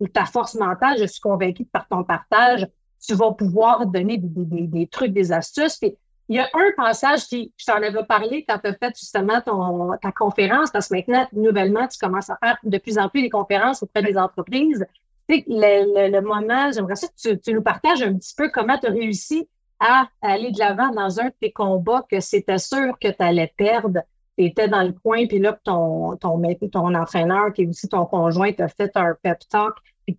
ou 0.00 0.08
ta 0.08 0.24
force 0.24 0.54
mentale, 0.54 0.96
je 0.98 1.04
suis 1.04 1.20
convaincue 1.20 1.64
que 1.64 1.70
par 1.70 1.86
ton 1.86 2.02
partage, 2.02 2.66
tu 3.06 3.14
vas 3.14 3.32
pouvoir 3.32 3.86
donner 3.86 4.18
des, 4.18 4.86
trucs, 4.86 5.12
des 5.12 5.32
astuces. 5.32 5.76
Puis, 5.76 5.96
il 6.30 6.36
y 6.36 6.38
a 6.38 6.48
un 6.54 6.70
passage 6.76 7.26
qui, 7.26 7.52
je 7.56 7.66
t'en 7.66 7.82
avais 7.82 8.04
parlé 8.04 8.44
quand 8.48 8.56
tu 8.58 8.68
as 8.68 8.74
fait 8.74 8.96
justement 8.96 9.40
ton, 9.40 9.96
ta 10.00 10.12
conférence, 10.12 10.70
parce 10.70 10.86
que 10.86 10.94
maintenant, 10.94 11.26
nouvellement, 11.32 11.88
tu 11.88 11.98
commences 11.98 12.30
à 12.30 12.38
faire 12.40 12.56
de 12.62 12.78
plus 12.78 12.98
en 12.98 13.08
plus 13.08 13.22
des 13.22 13.30
conférences 13.30 13.82
auprès 13.82 14.04
des 14.04 14.16
entreprises. 14.16 14.86
Tu 15.28 15.42
le, 15.48 16.08
le, 16.08 16.20
moment, 16.20 16.70
j'aimerais 16.70 16.94
ça 16.94 17.08
que 17.08 17.34
tu, 17.34 17.52
nous 17.52 17.62
partages 17.62 18.02
un 18.02 18.14
petit 18.14 18.32
peu 18.36 18.48
comment 18.48 18.78
tu 18.78 18.86
as 18.86 18.90
réussi 18.90 19.48
à 19.80 20.06
aller 20.22 20.52
de 20.52 20.58
l'avant 20.60 20.92
dans 20.92 21.18
un 21.18 21.24
de 21.24 21.34
tes 21.40 21.50
combats 21.50 22.04
que 22.08 22.20
c'était 22.20 22.58
sûr 22.58 22.96
que 23.00 23.08
tu 23.08 23.16
allais 23.18 23.52
perdre. 23.56 23.98
Tu 24.38 24.44
étais 24.44 24.68
dans 24.68 24.84
le 24.84 24.92
coin, 24.92 25.26
puis 25.26 25.40
là, 25.40 25.58
ton, 25.64 26.16
ton, 26.16 26.40
ton 26.70 26.94
entraîneur, 26.94 27.52
qui 27.52 27.62
est 27.62 27.66
aussi 27.66 27.88
ton 27.88 28.06
conjoint, 28.06 28.52
t'a 28.52 28.68
fait 28.68 28.96
un 28.96 29.16
pep 29.20 29.40
talk. 29.48 29.74
Puis 30.06 30.16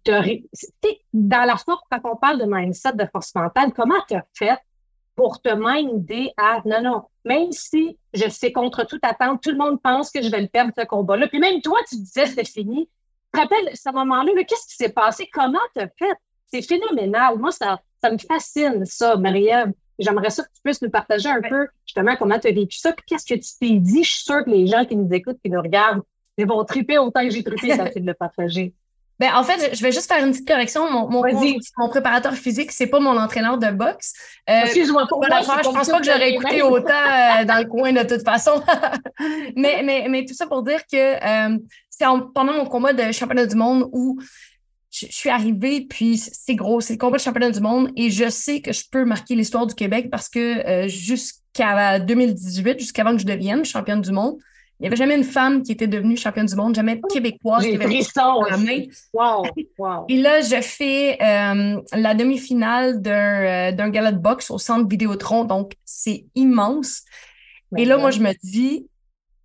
dans 1.13 1.45
la 1.45 1.55
force, 1.55 1.83
quand 1.89 2.01
on 2.03 2.17
parle 2.17 2.39
de 2.39 2.45
mindset, 2.45 2.93
de 2.95 3.05
force 3.09 3.33
mentale, 3.33 3.71
comment 3.73 3.95
tu 4.09 4.15
as 4.15 4.25
fait 4.33 4.57
pour 5.15 5.41
te 5.41 5.49
minder 5.49 6.31
à 6.37 6.61
non, 6.65 6.81
non, 6.81 7.03
même 7.25 7.51
si 7.51 7.97
je 8.13 8.29
sais 8.29 8.51
contre 8.51 8.85
toute 8.85 9.03
attente, 9.03 9.41
tout 9.43 9.51
le 9.51 9.57
monde 9.57 9.81
pense 9.81 10.11
que 10.11 10.21
je 10.21 10.29
vais 10.29 10.41
le 10.41 10.47
perdre 10.47 10.71
ce 10.77 10.85
combat-là. 10.85 11.27
Puis 11.27 11.39
même 11.39 11.61
toi, 11.61 11.79
tu 11.87 11.95
disais 11.95 12.25
c'est 12.25 12.47
fini. 12.47 12.89
Rappelles 13.33 13.75
ce 13.75 13.91
moment-là, 13.91 14.31
qu'est-ce 14.43 14.67
qui 14.67 14.75
s'est 14.75 14.89
passé? 14.89 15.29
Comment 15.31 15.59
tu 15.75 15.81
as 15.81 15.87
fait? 15.87 16.15
C'est 16.47 16.61
phénoménal. 16.61 17.37
Moi, 17.37 17.51
ça, 17.51 17.79
ça 18.01 18.11
me 18.11 18.17
fascine, 18.17 18.85
ça, 18.85 19.15
Marie-Ève. 19.15 19.71
J'aimerais 19.99 20.31
ça 20.31 20.43
que 20.43 20.49
tu 20.53 20.61
puisses 20.63 20.81
nous 20.81 20.89
partager 20.89 21.29
un 21.29 21.41
peu 21.41 21.67
justement 21.85 22.15
comment 22.17 22.39
tu 22.39 22.47
as 22.47 22.51
vécu 22.51 22.77
ça. 22.77 22.93
Qu'est-ce 23.05 23.25
que 23.25 23.39
tu 23.39 23.49
t'es 23.59 23.77
dit? 23.77 24.03
Je 24.03 24.09
suis 24.09 24.23
sûre 24.23 24.43
que 24.43 24.49
les 24.49 24.67
gens 24.67 24.83
qui 24.83 24.95
nous 24.95 25.13
écoutent, 25.13 25.39
qui 25.43 25.49
nous 25.49 25.61
regardent, 25.61 26.01
ils 26.37 26.47
vont 26.47 26.63
triper 26.65 26.97
autant 26.97 27.21
que 27.21 27.29
j'ai 27.29 27.43
trippé 27.43 27.75
ça 27.75 27.85
fait 27.85 27.99
de 27.99 28.07
le 28.07 28.13
partager. 28.13 28.73
Ben, 29.21 29.35
en 29.35 29.43
fait, 29.43 29.75
je 29.75 29.83
vais 29.83 29.91
juste 29.91 30.11
faire 30.11 30.25
une 30.25 30.31
petite 30.31 30.47
correction. 30.47 30.89
Mon, 30.89 31.07
mon, 31.07 31.21
mon 31.77 31.89
préparateur 31.89 32.33
physique, 32.33 32.71
c'est 32.71 32.87
pas 32.87 32.99
mon 32.99 33.15
entraîneur 33.15 33.59
de 33.59 33.67
boxe. 33.67 34.15
Euh, 34.49 34.61
Excuse-moi, 34.63 35.05
pour 35.07 35.23
je 35.23 35.69
pense 35.69 35.89
pas 35.89 35.99
que 35.99 36.05
j'aurais 36.05 36.31
écouté 36.31 36.63
autant 36.63 36.89
euh, 36.89 37.45
dans 37.45 37.59
le 37.59 37.65
coin 37.65 37.93
de 37.93 38.01
toute 38.01 38.23
façon. 38.23 38.63
mais, 39.55 39.83
mais, 39.83 40.07
mais 40.09 40.25
tout 40.25 40.33
ça 40.33 40.47
pour 40.47 40.63
dire 40.63 40.79
que 40.91 40.95
euh, 40.97 41.55
c'est 41.87 42.05
pendant 42.33 42.53
mon 42.53 42.65
combat 42.65 42.93
de 42.93 43.11
championnat 43.11 43.45
du 43.45 43.55
monde 43.55 43.87
où 43.91 44.19
je, 44.89 45.05
suis 45.11 45.29
arrivée, 45.29 45.85
puis 45.87 46.17
c'est 46.17 46.55
gros, 46.55 46.81
c'est 46.81 46.93
le 46.93 46.99
combat 46.99 47.17
de 47.17 47.21
championnat 47.21 47.51
du 47.51 47.59
monde 47.59 47.91
et 47.95 48.09
je 48.09 48.27
sais 48.27 48.59
que 48.59 48.73
je 48.73 48.85
peux 48.91 49.05
marquer 49.05 49.35
l'histoire 49.35 49.67
du 49.67 49.75
Québec 49.75 50.07
parce 50.09 50.29
que 50.29 50.87
jusqu'à 50.87 51.99
2018, 51.99 52.79
jusqu'avant 52.79 53.11
que 53.11 53.21
je 53.21 53.27
devienne 53.27 53.63
championne 53.65 54.01
du 54.01 54.11
monde, 54.11 54.39
il 54.81 54.85
n'y 54.85 54.87
avait 54.87 54.97
jamais 54.97 55.15
une 55.15 55.23
femme 55.23 55.61
qui 55.61 55.73
était 55.73 55.85
devenue 55.85 56.17
championne 56.17 56.47
du 56.47 56.55
monde, 56.55 56.73
jamais 56.73 56.99
québécoise 57.07 57.63
qui 57.63 57.75
avait 57.75 57.85
wow, 59.13 59.45
wow. 59.77 60.05
Et 60.09 60.17
là, 60.17 60.41
je 60.41 60.59
fais 60.59 61.19
euh, 61.21 61.79
la 61.93 62.15
demi-finale 62.15 62.99
d'un, 62.99 63.11
euh, 63.11 63.71
d'un 63.73 63.89
gala 63.89 64.11
de 64.11 64.17
boxe 64.17 64.49
au 64.49 64.57
centre 64.57 64.89
Vidéotron, 64.89 65.43
donc 65.43 65.73
c'est 65.85 66.25
immense. 66.33 67.03
et 67.77 67.85
là, 67.85 67.99
moi, 67.99 68.09
je 68.09 68.21
me 68.21 68.33
dis, 68.43 68.87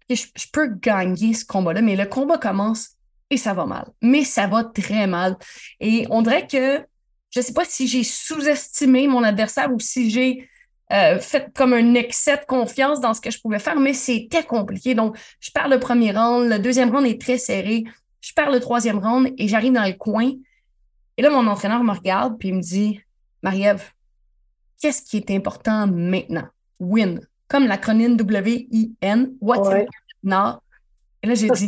je, 0.09 0.25
je 0.35 0.47
peux 0.51 0.69
gagner 0.69 1.35
ce 1.35 1.45
combat-là, 1.45 1.83
mais 1.83 1.97
le 1.97 2.07
combat 2.07 2.39
commence 2.39 2.93
et 3.29 3.37
ça 3.37 3.53
va 3.53 3.67
mal. 3.67 3.89
Mais 4.01 4.25
ça 4.25 4.47
va 4.47 4.65
très 4.65 5.07
mal. 5.07 5.37
Et 5.81 6.07
on 6.09 6.23
dirait 6.23 6.47
que 6.47 6.83
je 7.29 7.41
ne 7.41 7.45
sais 7.45 7.53
pas 7.53 7.67
si 7.67 7.87
j'ai 7.87 8.05
sous-estimé 8.05 9.07
mon 9.07 9.23
adversaire 9.23 9.71
ou 9.71 9.79
si 9.81 10.11
j'ai 10.11 10.49
euh, 10.93 11.19
fait 11.19 11.53
comme 11.55 11.73
un 11.73 11.95
excès 11.95 12.37
de 12.37 12.45
confiance 12.45 13.01
dans 13.01 13.15
ce 13.15 13.21
que 13.21 13.31
je 13.31 13.41
pouvais 13.41 13.59
faire, 13.59 13.79
mais 13.79 13.93
c'était 13.93 14.45
compliqué. 14.45 14.95
Donc, 14.95 15.19
je 15.41 15.51
perds 15.51 15.69
le 15.69 15.81
premier 15.81 16.13
round, 16.13 16.49
le 16.49 16.59
deuxième 16.59 16.91
round 16.91 17.07
est 17.07 17.21
très 17.21 17.39
serré, 17.39 17.85
je 18.21 18.33
perds 18.33 18.51
le 18.51 18.61
troisième 18.61 18.99
round 18.99 19.33
et 19.37 19.49
j'arrive 19.49 19.73
dans 19.73 19.85
le 19.85 19.95
coin. 19.95 20.33
Et 21.17 21.23
là, 21.23 21.31
mon 21.31 21.47
entraîneur 21.47 21.83
me 21.83 21.93
regarde 21.93 22.39
puis 22.39 22.49
il 22.49 22.55
me 22.57 22.61
dit 22.61 23.01
Marie-Ève, 23.43 23.83
qu'est-ce 24.81 25.03
qui 25.03 25.17
est 25.17 25.31
important 25.31 25.87
maintenant? 25.87 26.47
Win. 26.79 27.21
Comme 27.49 27.67
l'acronyme 27.67 28.17
W-I-N, 28.17 29.35
what's 29.41 29.69
ouais. 29.69 29.87
important 30.25 30.61
et 31.23 31.29
là, 31.29 31.35
j'ai 31.35 31.51
dit, 31.51 31.67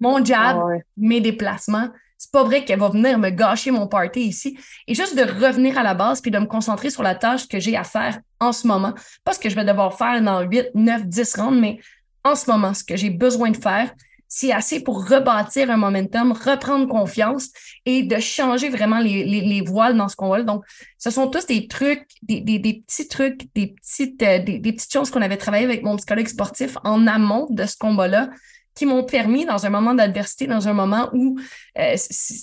mon 0.00 0.24
job, 0.24 0.36
ah 0.38 0.66
mes 0.96 1.20
déplacements, 1.20 1.88
c'est 2.18 2.32
pas 2.32 2.42
vrai 2.42 2.64
qu'elle 2.64 2.80
va 2.80 2.88
venir 2.88 3.16
me 3.18 3.30
gâcher 3.30 3.70
mon 3.70 3.86
party 3.86 4.20
ici. 4.20 4.58
Et 4.88 4.94
juste 4.94 5.16
de 5.16 5.22
revenir 5.22 5.78
à 5.78 5.84
la 5.84 5.94
base 5.94 6.20
puis 6.20 6.32
de 6.32 6.38
me 6.38 6.46
concentrer 6.46 6.90
sur 6.90 7.04
la 7.04 7.14
tâche 7.14 7.46
que 7.46 7.60
j'ai 7.60 7.76
à 7.76 7.84
faire 7.84 8.18
en 8.40 8.52
ce 8.52 8.66
moment. 8.66 8.92
Pas 9.24 9.32
ce 9.32 9.38
que 9.38 9.48
je 9.48 9.54
vais 9.54 9.64
devoir 9.64 9.96
faire 9.96 10.20
dans 10.20 10.40
8, 10.40 10.70
9, 10.74 11.06
10 11.06 11.34
rounds, 11.36 11.60
mais 11.60 11.78
en 12.24 12.34
ce 12.34 12.50
moment, 12.50 12.74
ce 12.74 12.82
que 12.82 12.96
j'ai 12.96 13.10
besoin 13.10 13.50
de 13.50 13.56
faire, 13.56 13.90
c'est 14.26 14.52
assez 14.52 14.80
pour 14.80 15.08
rebâtir 15.08 15.70
un 15.70 15.78
momentum, 15.78 16.32
reprendre 16.32 16.86
confiance 16.86 17.48
et 17.86 18.02
de 18.02 18.18
changer 18.18 18.68
vraiment 18.68 18.98
les, 18.98 19.24
les, 19.24 19.62
voiles 19.62 19.96
dans 19.96 20.08
ce 20.08 20.16
qu'on 20.16 20.26
voit. 20.26 20.42
Donc, 20.42 20.64
ce 20.98 21.10
sont 21.10 21.28
tous 21.28 21.46
des 21.46 21.66
trucs, 21.66 22.06
des, 22.22 22.40
des, 22.40 22.58
petits 22.86 23.08
trucs, 23.08 23.48
des 23.54 23.68
petites, 23.68 24.22
euh, 24.22 24.38
des, 24.40 24.58
des, 24.58 24.72
petites 24.74 24.92
choses 24.92 25.10
qu'on 25.10 25.22
avait 25.22 25.38
travaillé 25.38 25.64
avec 25.64 25.82
mon 25.82 25.96
psychologue 25.96 26.28
sportif 26.28 26.76
en 26.84 27.06
amont 27.06 27.46
de 27.48 27.64
ce 27.64 27.78
combat-là 27.78 28.28
qui 28.78 28.86
m'ont 28.86 29.02
permis, 29.02 29.44
dans 29.44 29.66
un 29.66 29.70
moment 29.70 29.92
d'adversité, 29.92 30.46
dans 30.46 30.68
un 30.68 30.72
moment 30.72 31.08
où 31.12 31.36
euh, 31.78 31.96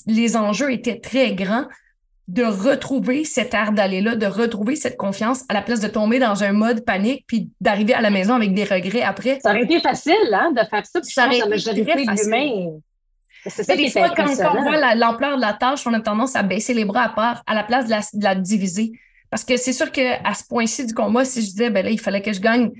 les 0.05 0.35
enjeux 0.35 0.69
étaient 0.73 0.99
très 0.99 1.33
grands, 1.33 1.65
de 2.27 2.43
retrouver 2.43 3.23
cet 3.23 3.53
air 3.53 3.71
d'aller-là, 3.71 4.15
de 4.15 4.25
retrouver 4.25 4.75
cette 4.75 4.97
confiance 4.97 5.45
à 5.47 5.53
la 5.53 5.61
place 5.61 5.79
de 5.79 5.87
tomber 5.87 6.19
dans 6.19 6.43
un 6.43 6.51
mode 6.53 6.83
panique 6.83 7.23
puis 7.27 7.51
d'arriver 7.61 7.93
à 7.93 8.01
la 8.01 8.09
maison 8.09 8.33
avec 8.33 8.53
des 8.53 8.63
regrets 8.63 9.03
après. 9.03 9.39
Ça 9.41 9.51
aurait 9.51 9.63
été 9.63 9.79
facile, 9.79 10.33
hein, 10.33 10.51
de 10.51 10.61
faire 10.67 10.85
ça. 10.85 10.99
Ça 11.03 11.27
aurait 11.27 11.37
été. 11.37 11.57
C'est 13.47 13.63
ça 13.63 13.75
des 13.75 13.91
fois, 13.91 14.09
quand, 14.09 14.25
on 14.25 14.63
voit 14.63 14.95
l'ampleur 14.95 15.37
de 15.37 15.41
la 15.41 15.53
tâche, 15.53 15.85
on 15.85 15.93
a 15.93 16.01
tendance 16.01 16.35
à 16.35 16.41
baisser 16.41 16.73
les 16.73 16.83
bras 16.83 17.03
à 17.03 17.09
part, 17.09 17.43
à 17.45 17.53
la 17.53 17.63
place 17.63 17.85
de 17.85 17.91
la, 17.91 17.99
de 17.99 18.23
la 18.23 18.33
diviser. 18.33 18.91
Parce 19.29 19.45
que 19.45 19.55
c'est 19.55 19.73
sûr 19.73 19.91
qu'à 19.91 20.33
ce 20.33 20.43
point-ci 20.43 20.85
du 20.85 20.95
combat, 20.95 21.23
si 21.25 21.41
je 21.41 21.51
disais, 21.51 21.69
ben 21.69 21.85
là, 21.85 21.91
il 21.91 21.99
fallait 21.99 22.23
que 22.23 22.33
je 22.33 22.41
gagne 22.41 22.71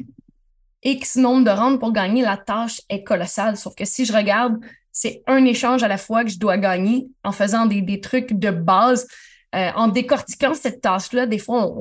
X 0.86 1.16
nombre 1.16 1.44
de 1.44 1.50
rounds 1.50 1.80
pour 1.80 1.92
gagner, 1.92 2.22
la 2.22 2.38
tâche 2.38 2.80
est 2.90 3.04
colossale. 3.04 3.58
Sauf 3.58 3.74
que 3.76 3.86
si 3.86 4.06
je 4.06 4.14
regarde, 4.14 4.58
c'est 4.92 5.24
un 5.28 5.44
échange 5.44 5.84
à 5.84 5.88
la 5.88 5.98
fois 5.98 6.24
que 6.24 6.30
je 6.30 6.38
dois 6.38 6.58
gagner 6.58 7.08
en 7.24 7.32
faisant 7.32 7.66
des, 7.66 8.00
trucs 8.00 8.34
de 8.34 8.52
base, 8.52 9.08
euh, 9.56 9.72
en 9.76 9.88
décortiquant 9.88 10.54
cette 10.54 10.82
tâche-là. 10.82 11.26
Des 11.26 11.40
fois, 11.40 11.76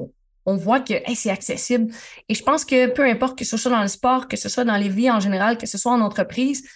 on, 0.47 0.57
voit 0.57 0.81
que 0.81 0.95
c'est 1.15 1.31
accessible. 1.31 1.93
Et 2.29 2.35
je 2.35 2.43
pense 2.43 2.65
que 2.65 2.89
peu 2.89 3.05
importe 3.05 3.39
que 3.39 3.45
ce 3.45 3.57
soit 3.57 3.71
dans 3.71 3.83
le 3.83 3.89
sport, 3.89 4.27
que 4.27 4.37
ce 4.37 4.49
soit 4.49 4.65
dans 4.65 4.77
les 4.77 4.89
vies 4.89 5.11
en 5.11 5.21
général, 5.21 5.59
que 5.59 5.67
ce 5.67 5.79
soit 5.79 5.93
en 5.93 6.01
entreprise, 6.01 6.67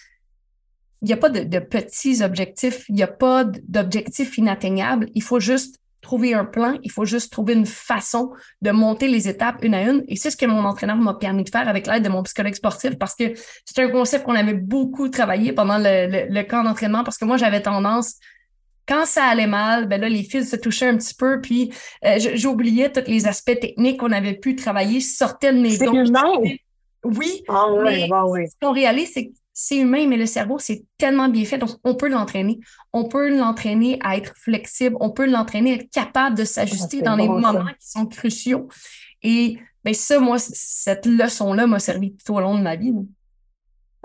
il 1.01 1.05
n'y 1.05 1.13
a 1.13 1.17
pas 1.17 1.29
de, 1.29 1.43
de, 1.43 1.59
petits 1.59 2.21
objectifs, 2.23 2.87
il 2.89 2.95
n'y 2.95 3.03
a 3.03 3.07
pas 3.07 3.43
d'objectifs 3.43 4.37
inatteignables. 4.37 5.09
Il 5.15 5.23
faut 5.23 5.39
juste 5.39 5.79
trouver 6.09 6.33
un 6.33 6.43
plan, 6.43 6.73
il 6.81 6.91
faut 6.91 7.05
juste 7.05 7.31
trouver 7.31 7.53
une 7.53 7.67
façon 7.67 8.31
de 8.63 8.71
monter 8.71 9.07
les 9.07 9.29
étapes 9.29 9.57
une 9.61 9.75
à 9.75 9.83
une. 9.83 10.03
Et 10.07 10.15
c'est 10.15 10.31
ce 10.31 10.37
que 10.37 10.47
mon 10.47 10.65
entraîneur 10.65 10.95
m'a 10.95 11.13
permis 11.13 11.43
de 11.43 11.49
faire 11.49 11.67
avec 11.67 11.85
l'aide 11.85 12.03
de 12.03 12.09
mon 12.09 12.23
psychologue 12.23 12.55
sportif 12.55 12.97
parce 12.97 13.13
que 13.13 13.25
c'est 13.63 13.79
un 13.83 13.89
concept 13.89 14.25
qu'on 14.25 14.33
avait 14.33 14.55
beaucoup 14.55 15.09
travaillé 15.09 15.53
pendant 15.53 15.77
le, 15.77 16.41
camp 16.49 16.63
d'entraînement 16.63 17.03
parce 17.03 17.19
que 17.19 17.25
moi, 17.25 17.37
j'avais 17.37 17.61
tendance, 17.61 18.15
quand 18.87 19.05
ça 19.05 19.25
allait 19.25 19.45
mal, 19.45 19.87
ben 19.87 20.01
là, 20.01 20.09
les 20.09 20.23
fils 20.23 20.49
se 20.49 20.55
touchaient 20.55 20.87
un 20.87 20.97
petit 20.97 21.13
peu, 21.13 21.41
puis 21.41 21.71
euh, 22.03 22.17
j'oubliais 22.33 22.91
tous 22.91 23.05
les 23.05 23.27
aspects 23.27 23.59
techniques 23.59 23.99
qu'on 23.99 24.11
avait 24.11 24.33
pu 24.33 24.55
travailler, 24.55 25.01
sortaient 25.01 25.53
de 25.53 25.59
mes 25.59 25.69
C'est 25.69 25.85
Oui. 27.03 27.43
Ah 27.49 27.67
oui, 27.71 28.09
bah 28.09 28.23
oui. 28.27 28.47
Ce 28.47 28.55
qu'on 28.59 28.73
réalise, 28.73 29.11
c'est 29.13 29.27
que 29.27 29.33
c'est 29.61 29.75
humain, 29.75 30.07
mais 30.07 30.15
le 30.15 30.25
cerveau, 30.25 30.57
c'est 30.57 30.85
tellement 30.97 31.27
bien 31.27 31.43
fait. 31.43 31.57
Donc, 31.57 31.71
on 31.83 31.93
peut 31.93 32.07
l'entraîner. 32.07 32.61
On 32.93 33.09
peut 33.09 33.29
l'entraîner 33.29 33.99
à 34.01 34.15
être 34.15 34.33
flexible. 34.37 34.95
On 35.01 35.09
peut 35.09 35.25
l'entraîner 35.25 35.73
à 35.73 35.75
être 35.75 35.91
capable 35.91 36.37
de 36.37 36.45
s'ajuster 36.45 37.01
dans 37.01 37.17
les 37.17 37.27
moments 37.27 37.65
qui 37.77 37.89
sont 37.89 38.05
cruciaux. 38.05 38.69
Et 39.21 39.59
ben 39.83 39.93
ça, 39.93 40.17
moi, 40.21 40.37
cette 40.39 41.05
leçon-là 41.05 41.67
m'a 41.67 41.79
servi 41.79 42.15
tout 42.15 42.35
au 42.35 42.39
long 42.39 42.57
de 42.57 42.63
ma 42.63 42.77
vie. 42.77 42.93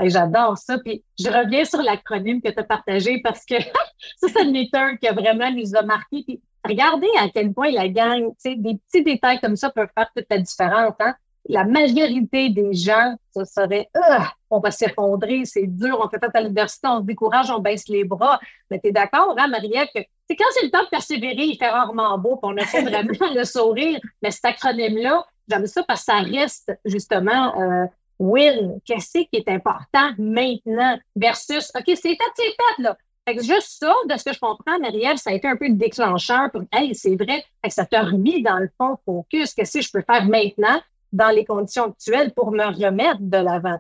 J'adore 0.01 0.59
ça. 0.59 0.77
Puis 0.85 1.05
je 1.21 1.29
reviens 1.29 1.65
sur 1.65 1.81
l'acronyme 1.83 2.43
que 2.43 2.51
tu 2.51 2.59
as 2.59 2.65
partagé 2.65 3.21
parce 3.23 3.45
que 3.45 3.55
ça, 4.17 4.27
c'est 4.27 4.43
le 4.43 4.77
un 4.77 4.97
qui 4.97 5.07
a 5.07 5.13
vraiment 5.13 5.53
nous 5.53 5.77
a 5.77 5.83
marqué. 5.83 6.25
Puis 6.27 6.43
regardez 6.65 7.07
à 7.21 7.29
quel 7.29 7.53
point 7.53 7.71
la 7.71 7.89
gang, 7.89 8.25
des 8.45 8.81
petits 8.89 9.05
détails 9.05 9.39
comme 9.41 9.55
ça 9.55 9.71
peuvent 9.71 9.87
faire 9.97 10.11
toute 10.17 10.27
la 10.29 10.39
différence. 10.39 10.95
Hein? 10.99 11.15
La 11.47 11.65
majorité 11.65 12.49
des 12.49 12.73
gens, 12.73 13.17
ça 13.31 13.45
serait 13.45 13.89
ah, 13.95 14.33
on 14.51 14.61
va 14.61 14.71
s'effondrer, 14.71 15.45
c'est 15.45 15.67
dur, 15.67 16.01
on 16.03 16.09
fait 16.09 16.19
pas 16.19 16.29
à 16.33 16.41
l'université, 16.41 16.89
on 16.89 17.01
se 17.01 17.07
décourage, 17.07 17.51
on 17.51 17.59
baisse 17.59 17.89
les 17.89 18.05
bras. 18.05 18.41
Mais 18.71 18.81
tu 18.81 18.89
es 18.89 18.93
d'accord, 18.93 19.35
hein, 19.39 19.49
Marie-Ève, 19.49 19.89
que 19.95 20.01
c'est 20.29 20.37
quand 20.37 20.45
c'est 20.53 20.65
le 20.65 20.71
temps 20.71 20.83
de 20.83 20.89
persévérer, 20.89 21.45
il 21.45 21.57
fait 21.57 21.69
rarement 21.69 22.17
beau, 22.19 22.37
puis 22.37 22.51
on 22.53 22.57
essaie 22.57 22.83
vraiment 22.91 23.35
le 23.35 23.45
sourire. 23.45 24.01
Mais 24.23 24.31
cet 24.31 24.45
acronyme-là, 24.47 25.27
j'aime 25.49 25.67
ça 25.67 25.83
parce 25.83 26.01
que 26.01 26.13
ça 26.13 26.19
reste 26.21 26.73
justement 26.85 27.61
euh, 27.61 27.87
win. 28.19 28.81
Qu'est-ce 28.85 29.19
qui 29.19 29.29
est 29.33 29.49
important 29.49 30.11
maintenant 30.19 30.99
versus 31.15 31.71
OK, 31.77 31.85
c'est 31.87 32.13
étape, 32.13 32.33
c'est 32.37 32.47
étape, 32.47 32.79
là. 32.79 32.97
Fait 33.27 33.37
que 33.37 33.43
juste 33.43 33.79
ça, 33.81 33.95
de 34.07 34.19
ce 34.19 34.25
que 34.25 34.35
je 34.35 34.39
comprends, 34.39 34.79
Marie-Ève, 34.79 35.17
ça 35.17 35.31
a 35.31 35.33
été 35.33 35.49
un 35.49 35.57
peu 35.57 35.67
le 35.67 35.75
déclencheur 35.75 36.51
pour 36.51 36.63
Hey, 36.71 36.95
c'est 36.95 37.17
vrai, 37.17 37.43
ça 37.69 37.87
t'a 37.87 38.03
remis 38.03 38.43
dans 38.43 38.59
le 38.59 38.69
fond 38.79 38.99
focus. 39.07 39.55
Qu'est-ce 39.55 39.79
que 39.79 39.85
je 39.85 39.91
peux 39.91 40.03
faire 40.03 40.27
maintenant? 40.27 40.79
Dans 41.15 41.31
les 41.31 41.45
conditions 41.45 41.85
actuelles 41.85 42.33
pour 42.35 42.51
me 42.51 42.65
remettre 42.65 43.21
de 43.21 43.39
l'avant. 43.39 43.79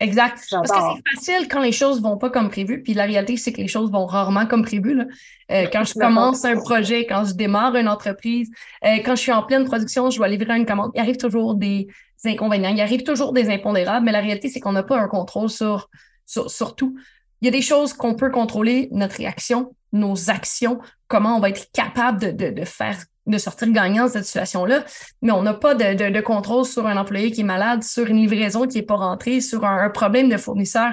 Exact. 0.00 0.42
Parce 0.50 0.70
que 0.70 0.76
c'est 0.76 1.16
facile 1.16 1.48
quand 1.48 1.60
les 1.60 1.72
choses 1.72 2.02
vont 2.02 2.18
pas 2.18 2.28
comme 2.28 2.50
prévu. 2.50 2.82
Puis 2.82 2.94
la 2.94 3.04
réalité, 3.04 3.36
c'est 3.36 3.52
que 3.52 3.60
les 3.60 3.68
choses 3.68 3.92
vont 3.92 4.06
rarement 4.06 4.46
comme 4.46 4.62
prévu. 4.62 4.94
Là. 4.94 5.04
Euh, 5.52 5.66
quand 5.72 5.84
je 5.84 5.94
commence 5.94 6.44
un 6.44 6.56
projet, 6.56 7.06
quand 7.06 7.24
je 7.24 7.34
démarre 7.34 7.76
une 7.76 7.88
entreprise, 7.88 8.50
euh, 8.84 8.96
quand 9.04 9.14
je 9.14 9.20
suis 9.20 9.32
en 9.32 9.42
pleine 9.42 9.64
production, 9.64 10.10
je 10.10 10.16
dois 10.16 10.28
livrer 10.28 10.56
une 10.56 10.66
commande, 10.66 10.90
il 10.94 11.00
arrive 11.00 11.16
toujours 11.16 11.54
des 11.54 11.86
inconvénients, 12.24 12.70
il 12.70 12.80
arrive 12.80 13.04
toujours 13.04 13.32
des 13.32 13.50
impondérables, 13.50 14.04
mais 14.04 14.12
la 14.12 14.20
réalité, 14.20 14.48
c'est 14.48 14.58
qu'on 14.58 14.72
n'a 14.72 14.82
pas 14.82 14.98
un 14.98 15.08
contrôle 15.08 15.50
sur, 15.50 15.88
sur, 16.26 16.74
tout. 16.74 16.96
Il 17.40 17.44
y 17.44 17.48
a 17.48 17.52
des 17.52 17.62
choses 17.62 17.92
qu'on 17.92 18.14
peut 18.14 18.30
contrôler, 18.30 18.88
notre 18.90 19.16
réaction, 19.16 19.74
nos 19.92 20.30
actions, 20.30 20.80
comment 21.06 21.36
on 21.36 21.40
va 21.40 21.50
être 21.50 21.70
capable 21.72 22.20
de, 22.20 22.30
de, 22.30 22.50
de 22.50 22.64
faire 22.64 22.96
de 23.26 23.38
sortir 23.38 23.70
gagnant 23.70 24.04
de 24.04 24.10
cette 24.10 24.26
situation-là, 24.26 24.84
mais 25.22 25.32
on 25.32 25.42
n'a 25.42 25.54
pas 25.54 25.74
de, 25.74 26.10
de, 26.10 26.20
contrôle 26.20 26.64
sur 26.64 26.86
un 26.86 26.96
employé 26.96 27.30
qui 27.30 27.40
est 27.40 27.44
malade, 27.44 27.82
sur 27.82 28.06
une 28.06 28.18
livraison 28.18 28.66
qui 28.66 28.78
n'est 28.78 28.82
pas 28.82 28.96
rentrée, 28.96 29.40
sur 29.40 29.64
un, 29.64 29.88
problème 29.90 30.28
de 30.28 30.36
fournisseur. 30.36 30.92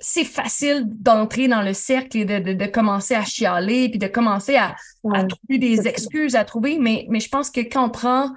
C'est 0.00 0.24
facile 0.24 0.84
d'entrer 0.86 1.46
dans 1.46 1.62
le 1.62 1.72
cercle 1.72 2.18
et 2.18 2.24
de, 2.24 2.52
de, 2.52 2.66
commencer 2.66 3.14
à 3.14 3.24
chialer, 3.24 3.88
puis 3.88 3.98
de 3.98 4.08
commencer 4.08 4.56
à, 4.56 4.74
à 5.12 5.24
trouver 5.24 5.58
des 5.58 5.86
excuses 5.86 6.34
à 6.34 6.44
trouver, 6.44 6.78
mais, 6.78 7.06
mais 7.08 7.20
je 7.20 7.28
pense 7.28 7.50
que 7.50 7.60
quand 7.60 7.86
on 7.86 7.90
prend, 7.90 8.30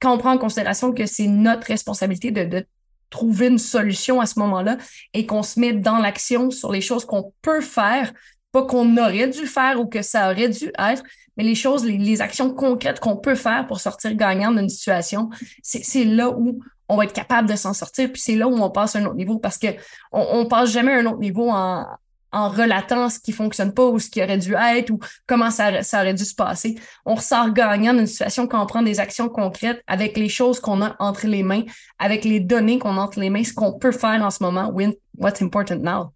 quand 0.00 0.12
on 0.12 0.18
prend 0.18 0.32
en 0.32 0.38
considération 0.38 0.92
que 0.92 1.06
c'est 1.06 1.28
notre 1.28 1.66
responsabilité 1.68 2.30
de 2.30 2.66
trouver 3.08 3.46
une 3.46 3.58
solution 3.58 4.20
à 4.20 4.26
ce 4.26 4.38
moment-là 4.40 4.76
et 5.14 5.26
qu'on 5.26 5.42
se 5.42 5.60
met 5.60 5.72
dans 5.72 5.98
l'action 5.98 6.50
sur 6.50 6.72
les 6.72 6.80
choses 6.80 7.04
qu'on 7.04 7.32
peut 7.40 7.60
faire, 7.60 8.12
pas 8.56 8.64
qu'on 8.64 8.96
aurait 8.96 9.28
dû 9.28 9.46
faire 9.46 9.78
ou 9.78 9.86
que 9.86 10.00
ça 10.00 10.30
aurait 10.30 10.48
dû 10.48 10.72
être, 10.78 11.02
mais 11.36 11.44
les 11.44 11.54
choses, 11.54 11.84
les, 11.84 12.22
actions 12.22 12.54
concrètes 12.54 13.00
qu'on 13.00 13.18
peut 13.18 13.34
faire 13.34 13.66
pour 13.66 13.80
sortir 13.80 14.14
gagnant 14.14 14.50
d'une 14.50 14.70
situation, 14.70 15.28
c'est 15.62 16.04
là 16.04 16.30
où 16.30 16.60
on 16.88 16.96
va 16.96 17.04
être 17.04 17.12
capable 17.12 17.50
de 17.50 17.56
s'en 17.56 17.74
sortir, 17.74 18.10
puis 18.10 18.22
c'est 18.22 18.34
là 18.34 18.48
où 18.48 18.54
on 18.54 18.70
passe 18.70 18.96
à 18.96 19.00
un 19.00 19.04
autre 19.04 19.16
niveau 19.16 19.38
parce 19.38 19.58
que 19.58 19.66
on, 20.10 20.46
passe 20.46 20.70
jamais 20.70 20.92
à 20.92 21.00
un 21.00 21.04
autre 21.04 21.18
niveau 21.18 21.50
en, 21.50 21.84
en 22.32 22.48
relatant 22.48 23.10
ce 23.10 23.18
qui 23.18 23.32
fonctionne 23.32 23.74
pas 23.74 23.84
ou 23.84 23.98
ce 23.98 24.08
qui 24.08 24.22
aurait 24.22 24.38
dû 24.38 24.54
être 24.54 24.88
ou 24.88 25.00
comment 25.26 25.50
ça, 25.50 25.82
ça 25.82 26.00
aurait 26.00 26.14
dû 26.14 26.24
se 26.24 26.34
passer. 26.34 26.76
On 27.04 27.16
ressort 27.16 27.52
gagnant 27.52 27.92
d'une 27.92 28.06
situation 28.06 28.46
quand 28.46 28.62
on 28.62 28.66
prend 28.66 28.82
des 28.82 29.00
actions 29.00 29.28
concrètes 29.28 29.82
avec 29.86 30.16
les 30.16 30.30
choses 30.30 30.60
qu'on 30.60 30.80
a 30.80 30.96
entre 30.98 31.26
les 31.26 31.42
mains, 31.42 31.64
avec 31.98 32.24
les 32.24 32.40
données 32.40 32.78
qu'on 32.78 32.96
a 32.96 33.00
entre 33.00 33.20
les 33.20 33.28
mains, 33.28 33.44
ce 33.44 33.52
qu'on 33.52 33.78
peut 33.78 33.92
faire 33.92 34.22
en 34.22 34.30
ce 34.30 34.42
moment, 34.42 34.72
what's 35.18 35.42
important 35.42 35.80
now. 35.82 36.15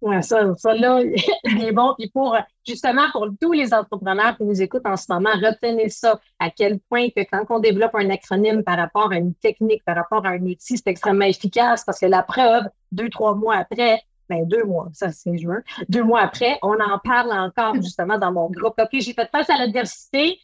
Ouais, 0.00 0.22
ça, 0.22 0.54
ça 0.56 0.74
là, 0.74 1.02
il 1.44 1.64
est 1.64 1.72
bon. 1.72 1.94
Puis 1.98 2.08
pour, 2.08 2.36
justement, 2.66 3.10
pour 3.12 3.28
tous 3.40 3.52
les 3.52 3.74
entrepreneurs 3.74 4.36
qui 4.36 4.44
nous 4.44 4.62
écoutent 4.62 4.86
en 4.86 4.96
ce 4.96 5.12
moment, 5.12 5.30
retenez 5.30 5.90
ça, 5.90 6.18
à 6.38 6.50
quel 6.50 6.80
point 6.80 7.08
que 7.08 7.20
quand 7.30 7.44
on 7.50 7.58
développe 7.58 7.94
un 7.94 8.08
acronyme 8.08 8.62
par 8.62 8.78
rapport 8.78 9.12
à 9.12 9.16
une 9.16 9.34
technique, 9.34 9.84
par 9.84 9.96
rapport 9.96 10.24
à 10.24 10.30
un 10.30 10.40
outil, 10.40 10.78
c'est 10.78 10.86
extrêmement 10.86 11.26
efficace 11.26 11.84
parce 11.84 12.00
que 12.00 12.06
la 12.06 12.22
preuve, 12.22 12.64
deux, 12.92 13.10
trois 13.10 13.34
mois 13.34 13.56
après, 13.56 14.02
ben 14.30 14.46
deux 14.46 14.64
mois, 14.64 14.88
ça 14.92 15.10
c'est 15.10 15.36
juin, 15.36 15.60
deux 15.88 16.04
mois 16.04 16.20
après, 16.20 16.58
on 16.62 16.74
en 16.74 16.98
parle 17.02 17.32
encore 17.32 17.74
justement 17.74 18.16
dans 18.16 18.32
mon 18.32 18.48
groupe. 18.48 18.74
OK, 18.78 18.88
j'ai 18.92 19.12
fait 19.12 19.28
face 19.30 19.50
à 19.50 19.56
l'adversité, 19.56 20.38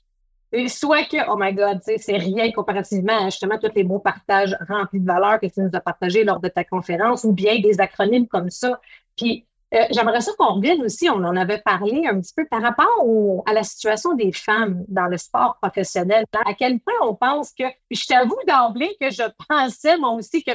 soit 0.68 1.04
que, 1.04 1.30
oh 1.30 1.36
my 1.38 1.52
God, 1.52 1.80
c'est 1.84 2.16
rien 2.16 2.50
comparativement 2.52 3.26
à 3.26 3.30
justement 3.30 3.58
tous 3.58 3.72
les 3.74 3.84
mots 3.84 3.98
partages 3.98 4.56
remplis 4.68 5.00
de 5.00 5.06
valeur 5.06 5.40
que 5.40 5.46
tu 5.46 5.60
nous 5.60 5.70
as 5.72 5.80
partagés 5.80 6.24
lors 6.24 6.40
de 6.40 6.48
ta 6.48 6.64
conférence, 6.64 7.24
ou 7.24 7.32
bien 7.32 7.58
des 7.60 7.80
acronymes 7.80 8.28
comme 8.28 8.50
ça. 8.50 8.80
Puis 9.16 9.46
euh, 9.74 9.82
j'aimerais 9.90 10.20
ça 10.20 10.30
qu'on 10.38 10.54
revienne 10.54 10.82
aussi, 10.82 11.10
on 11.10 11.24
en 11.24 11.36
avait 11.36 11.58
parlé 11.58 12.06
un 12.06 12.20
petit 12.20 12.32
peu 12.34 12.46
par 12.46 12.62
rapport 12.62 13.04
à 13.46 13.52
la 13.52 13.64
situation 13.64 14.14
des 14.14 14.32
femmes 14.32 14.84
dans 14.88 15.06
le 15.06 15.16
sport 15.16 15.58
professionnel. 15.60 16.24
À 16.46 16.54
quel 16.54 16.78
point 16.78 16.94
on 17.02 17.14
pense 17.14 17.52
que, 17.52 17.64
puis 17.88 17.98
je 17.98 18.06
t'avoue 18.06 18.38
d'emblée 18.46 18.96
que 19.00 19.10
je 19.10 19.24
pensais 19.48 19.98
moi 19.98 20.12
aussi 20.12 20.44
que 20.44 20.52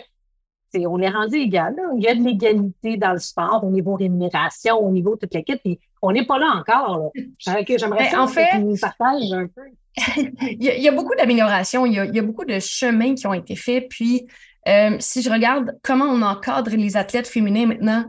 on 0.75 0.99
est 0.99 1.09
rendu 1.09 1.37
égal. 1.37 1.75
Il 1.97 2.03
y 2.03 2.07
a 2.07 2.15
de 2.15 2.21
l'égalité 2.21 2.97
dans 2.97 3.13
le 3.13 3.19
sport 3.19 3.63
au 3.63 3.69
niveau 3.69 3.95
rémunération, 3.95 4.77
au 4.77 4.91
niveau 4.91 5.15
de 5.15 5.21
toute 5.21 5.33
l'équipe, 5.33 5.59
puis 5.63 5.79
on 6.01 6.11
n'est 6.11 6.25
pas 6.25 6.39
là 6.39 6.55
encore. 6.59 7.11
J'aimerais 7.37 8.15
en 8.17 8.27
fait, 8.27 8.47
que 8.51 8.57
nous 8.57 8.77
partage 8.77 9.31
un 9.33 9.47
peu. 9.47 9.61
il, 10.41 10.63
y 10.63 10.87
a, 10.87 10.91
beaucoup 10.91 11.15
d'améliorations, 11.15 11.85
il, 11.85 11.93
y 11.93 12.19
a 12.19 12.21
beaucoup 12.21 12.45
de 12.45 12.59
chemins 12.59 13.13
qui 13.13 13.27
ont 13.27 13.33
été 13.33 13.55
faits. 13.55 13.87
Puis, 13.89 14.25
euh, 14.67 14.95
si 14.99 15.21
je 15.21 15.29
regarde 15.29 15.77
comment 15.83 16.05
on 16.05 16.21
encadre 16.21 16.71
les 16.71 16.95
athlètes 16.95 17.27
féminins 17.27 17.65
maintenant, 17.65 18.05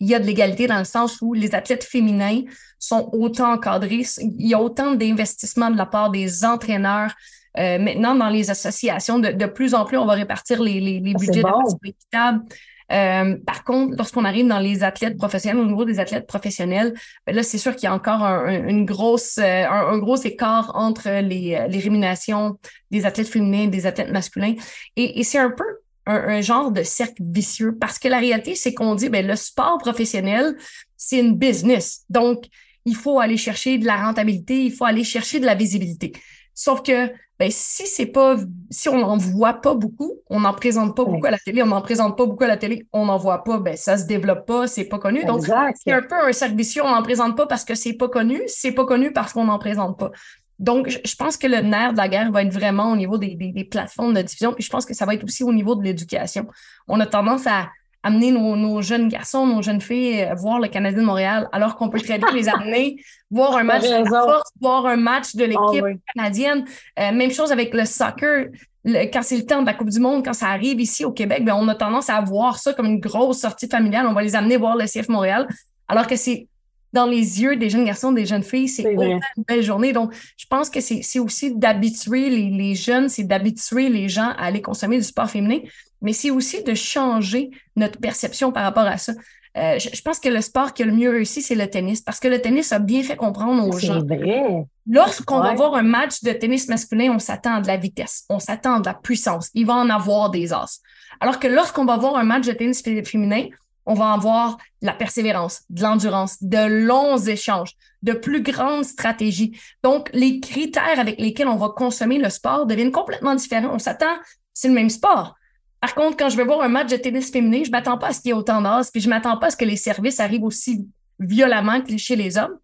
il 0.00 0.08
y 0.08 0.14
a 0.14 0.18
de 0.18 0.24
l'égalité 0.24 0.66
dans 0.66 0.78
le 0.78 0.84
sens 0.84 1.18
où 1.20 1.34
les 1.34 1.54
athlètes 1.54 1.84
féminins 1.84 2.42
sont 2.78 3.10
autant 3.12 3.52
encadrés. 3.52 4.04
Il 4.20 4.46
y 4.46 4.54
a 4.54 4.60
autant 4.60 4.94
d'investissements 4.94 5.70
de 5.70 5.76
la 5.76 5.86
part 5.86 6.10
des 6.10 6.44
entraîneurs. 6.44 7.14
Euh, 7.58 7.78
maintenant, 7.78 8.14
dans 8.14 8.28
les 8.28 8.50
associations, 8.50 9.18
de, 9.18 9.46
plus 9.46 9.74
en 9.74 9.84
plus, 9.84 9.96
on 9.96 10.06
va 10.06 10.14
répartir 10.14 10.62
les, 10.62 10.80
les, 10.80 11.00
les 11.00 11.12
ah, 11.14 11.18
budgets 11.18 11.42
de 11.42 11.48
façon 11.48 11.78
équitable. 11.84 12.44
Euh, 12.90 13.36
par 13.46 13.64
contre, 13.64 13.96
lorsqu'on 13.98 14.24
arrive 14.24 14.46
dans 14.46 14.60
les 14.60 14.82
athlètes 14.82 15.18
professionnels, 15.18 15.60
au 15.60 15.66
niveau 15.66 15.84
des 15.84 16.00
athlètes 16.00 16.26
professionnels, 16.26 16.94
ben 17.26 17.36
là, 17.36 17.42
c'est 17.42 17.58
sûr 17.58 17.74
qu'il 17.76 17.84
y 17.84 17.86
a 17.86 17.94
encore 17.94 18.22
un, 18.22 18.66
une 18.66 18.86
grosse, 18.86 19.36
euh, 19.38 19.66
un, 19.68 19.98
gros 19.98 20.16
écart 20.16 20.72
entre 20.74 21.20
les, 21.20 21.66
les 21.68 21.78
rémunérations 21.78 22.58
des 22.90 23.04
athlètes 23.04 23.28
féminins 23.28 23.64
et 23.64 23.68
des 23.68 23.84
athlètes 23.84 24.10
masculins. 24.10 24.54
Et, 24.96 25.20
et 25.20 25.24
c'est 25.24 25.38
un 25.38 25.50
peu 25.50 25.64
un, 26.08 26.40
genre 26.40 26.72
de 26.72 26.82
cercle 26.82 27.22
vicieux 27.22 27.76
parce 27.78 27.98
que 27.98 28.08
la 28.08 28.18
réalité, 28.18 28.54
c'est 28.54 28.72
qu'on 28.72 28.94
dit, 28.94 29.08
ben, 29.10 29.26
le 29.26 29.36
sport 29.36 29.78
professionnel, 29.78 30.56
c'est 30.96 31.18
une 31.18 31.36
business. 31.36 32.04
Donc, 32.08 32.44
il 32.86 32.94
faut 32.94 33.20
aller 33.20 33.36
chercher 33.36 33.76
de 33.76 33.84
la 33.84 33.96
rentabilité, 33.96 34.64
il 34.64 34.72
faut 34.72 34.86
aller 34.86 35.04
chercher 35.04 35.40
de 35.40 35.46
la 35.46 35.54
visibilité. 35.54 36.12
Sauf 36.58 36.82
que 36.82 37.12
ben, 37.38 37.52
si 37.52 37.86
c'est 37.86 38.06
pas, 38.06 38.36
si 38.68 38.88
on 38.88 38.98
n'en 38.98 39.16
voit 39.16 39.54
pas 39.54 39.74
beaucoup, 39.74 40.14
on 40.28 40.40
n'en 40.40 40.52
présente 40.52 40.96
pas 40.96 41.04
beaucoup 41.04 41.26
à 41.26 41.30
la 41.30 41.38
télé, 41.38 41.62
on 41.62 41.66
n'en 41.66 41.80
présente 41.80 42.18
pas 42.18 42.26
beaucoup 42.26 42.42
à 42.42 42.48
la 42.48 42.56
télé, 42.56 42.88
on 42.92 43.06
n'en 43.06 43.16
voit 43.16 43.44
pas, 43.44 43.58
ben, 43.58 43.76
ça 43.76 43.96
se 43.96 44.06
développe 44.06 44.44
pas, 44.44 44.66
c'est 44.66 44.86
pas 44.86 44.98
connu. 44.98 45.24
Donc, 45.24 45.44
c'est 45.44 45.92
un 45.92 46.02
peu 46.02 46.16
un 46.16 46.32
cercle 46.32 46.56
on 46.82 46.90
n'en 46.90 47.02
présente 47.04 47.36
pas 47.36 47.46
parce 47.46 47.64
que 47.64 47.76
c'est 47.76 47.92
pas 47.92 48.08
connu, 48.08 48.40
c'est 48.48 48.72
pas 48.72 48.84
connu 48.84 49.12
parce 49.12 49.32
qu'on 49.34 49.44
n'en 49.44 49.60
présente 49.60 50.00
pas. 50.00 50.10
Donc, 50.58 50.88
je, 50.88 51.14
pense 51.14 51.36
que 51.36 51.46
le 51.46 51.60
nerf 51.60 51.92
de 51.92 51.98
la 51.98 52.08
guerre 52.08 52.32
va 52.32 52.42
être 52.42 52.52
vraiment 52.52 52.90
au 52.90 52.96
niveau 52.96 53.18
des, 53.18 53.36
des, 53.36 53.52
des 53.52 53.64
plateformes 53.64 54.14
de 54.14 54.22
diffusion, 54.22 54.52
puis 54.52 54.64
je 54.64 54.70
pense 54.70 54.84
que 54.84 54.94
ça 54.94 55.06
va 55.06 55.14
être 55.14 55.22
aussi 55.22 55.44
au 55.44 55.52
niveau 55.52 55.76
de 55.76 55.84
l'éducation. 55.84 56.48
On 56.88 56.98
a 56.98 57.06
tendance 57.06 57.46
à, 57.46 57.68
amener 58.08 58.32
nos, 58.32 58.82
jeunes 58.82 59.08
garçons, 59.08 59.46
nos 59.46 59.62
jeunes 59.62 59.80
filles 59.80 60.22
euh, 60.22 60.34
voir 60.34 60.58
le 60.58 60.68
Canadien 60.68 61.00
de 61.00 61.06
Montréal, 61.06 61.48
alors 61.52 61.76
qu'on 61.76 61.88
peut 61.88 62.00
très 62.00 62.18
bien 62.18 62.32
les 62.32 62.48
amener 62.48 62.96
voir 63.30 63.56
un 63.56 63.64
match 63.64 63.82
de 63.82 64.08
force, 64.08 64.50
voir 64.60 64.86
un 64.86 64.96
match 64.96 65.34
de 65.34 65.44
l'équipe 65.44 65.84
canadienne. 66.14 66.64
Euh, 66.98 67.12
même 67.12 67.30
chose 67.30 67.52
avec 67.52 67.72
le 67.74 67.84
soccer. 67.84 68.46
quand 68.84 69.22
c'est 69.22 69.36
le 69.36 69.46
temps 69.46 69.60
de 69.60 69.66
la 69.66 69.74
Coupe 69.74 69.90
du 69.90 70.00
Monde, 70.00 70.24
quand 70.24 70.32
ça 70.32 70.48
arrive 70.48 70.80
ici 70.80 71.04
au 71.04 71.12
Québec, 71.12 71.44
ben, 71.44 71.54
on 71.54 71.68
a 71.68 71.74
tendance 71.74 72.10
à 72.10 72.20
voir 72.20 72.58
ça 72.58 72.72
comme 72.72 72.86
une 72.86 73.00
grosse 73.00 73.40
sortie 73.40 73.68
familiale. 73.68 74.06
On 74.06 74.14
va 74.14 74.22
les 74.22 74.34
amener 74.34 74.56
voir 74.56 74.76
le 74.76 74.86
CF 74.86 75.08
Montréal, 75.08 75.46
alors 75.86 76.06
que 76.06 76.16
c'est 76.16 76.48
dans 76.94 77.04
les 77.04 77.42
yeux 77.42 77.56
des 77.56 77.68
jeunes 77.68 77.84
garçons, 77.84 78.12
des 78.12 78.24
jeunes 78.24 78.42
filles, 78.42 78.68
c'est 78.68 78.90
une 78.90 79.20
belle 79.46 79.62
journée. 79.62 79.92
Donc, 79.92 80.14
je 80.38 80.46
pense 80.46 80.70
que 80.70 80.80
c'est 80.80 81.18
aussi 81.18 81.54
d'habituer 81.54 82.30
les, 82.30 82.48
les, 82.48 82.74
jeunes, 82.74 83.10
c'est 83.10 83.24
d'habituer 83.24 83.90
les 83.90 84.08
gens 84.08 84.30
à 84.38 84.46
aller 84.46 84.62
consommer 84.62 84.96
du 84.96 85.02
sport 85.02 85.28
féminin 85.28 85.58
mais 86.00 86.12
c'est 86.12 86.30
aussi 86.30 86.62
de 86.62 86.74
changer 86.74 87.50
notre 87.76 87.98
perception 87.98 88.52
par 88.52 88.64
rapport 88.64 88.86
à 88.86 88.98
ça. 88.98 89.12
Euh, 89.56 89.78
je, 89.78 90.02
pense 90.02 90.20
que 90.20 90.28
le 90.28 90.40
sport 90.40 90.72
qui 90.72 90.82
a 90.82 90.86
le 90.86 90.92
mieux 90.92 91.10
réussi, 91.10 91.42
c'est 91.42 91.54
le 91.54 91.68
tennis, 91.68 92.00
parce 92.00 92.20
que 92.20 92.28
le 92.28 92.40
tennis 92.40 92.72
a 92.72 92.78
bien 92.78 93.02
fait 93.02 93.16
comprendre 93.16 93.66
aux 93.66 93.78
gens. 93.78 94.04
Vrai. 94.04 94.64
Lorsqu'on 94.86 95.40
va 95.40 95.54
voir 95.54 95.74
un 95.74 95.82
match 95.82 96.22
de 96.22 96.32
tennis 96.32 96.68
masculin, 96.68 97.12
on 97.14 97.18
s'attend 97.18 97.56
à 97.56 97.60
de 97.60 97.66
la 97.66 97.76
vitesse, 97.76 98.24
on 98.28 98.38
s'attend 98.38 98.76
à 98.76 98.80
de 98.80 98.86
la 98.86 98.94
puissance. 98.94 99.50
Il 99.54 99.66
va 99.66 99.74
en 99.74 99.90
avoir 99.90 100.30
des 100.30 100.52
as. 100.52 100.80
Alors 101.20 101.40
que 101.40 101.48
lorsqu'on 101.48 101.84
va 101.84 101.96
voir 101.96 102.16
un 102.16 102.24
match 102.24 102.46
de 102.46 102.52
tennis 102.52 102.82
féminin, 102.82 103.46
on 103.84 103.94
va 103.94 104.12
avoir 104.12 104.58
de 104.82 104.86
la 104.86 104.92
persévérance, 104.92 105.62
de 105.70 105.82
l'endurance, 105.82 106.42
de 106.42 106.86
longs 106.86 107.16
échanges, 107.16 107.72
de 108.02 108.12
plus 108.12 108.42
grandes 108.42 108.84
stratégies. 108.84 109.58
Donc, 109.82 110.10
les 110.12 110.40
critères 110.40 111.00
avec 111.00 111.18
lesquels 111.18 111.48
on 111.48 111.56
va 111.56 111.70
consommer 111.70 112.18
le 112.18 112.28
sport 112.28 112.66
deviennent 112.66 112.92
complètement 112.92 113.34
différents. 113.34 113.72
On 113.72 113.78
s'attend, 113.78 114.14
c'est 114.52 114.68
le 114.68 114.74
même 114.74 114.90
sport. 114.90 115.37
Par 115.80 115.94
contre, 115.94 116.16
quand 116.16 116.28
je 116.28 116.36
vais 116.36 116.44
voir 116.44 116.60
un 116.62 116.68
match 116.68 116.90
de 116.90 116.96
tennis 116.96 117.30
féminin, 117.30 117.62
je 117.64 117.70
m'attends 117.70 117.98
pas 117.98 118.08
à 118.08 118.12
ce 118.12 118.20
qu'il 118.20 118.30
y 118.30 118.32
ait 118.32 118.34
autant 118.34 118.60
d'as, 118.60 118.90
puis 118.90 119.00
je 119.00 119.08
m'attends 119.08 119.36
pas 119.36 119.46
à 119.46 119.50
ce 119.50 119.56
que 119.56 119.64
les 119.64 119.76
services 119.76 120.18
arrivent 120.18 120.44
aussi 120.44 120.88
violemment 121.20 121.80
que 121.80 121.96
chez 121.96 122.16
les 122.16 122.36
hommes. 122.36 122.58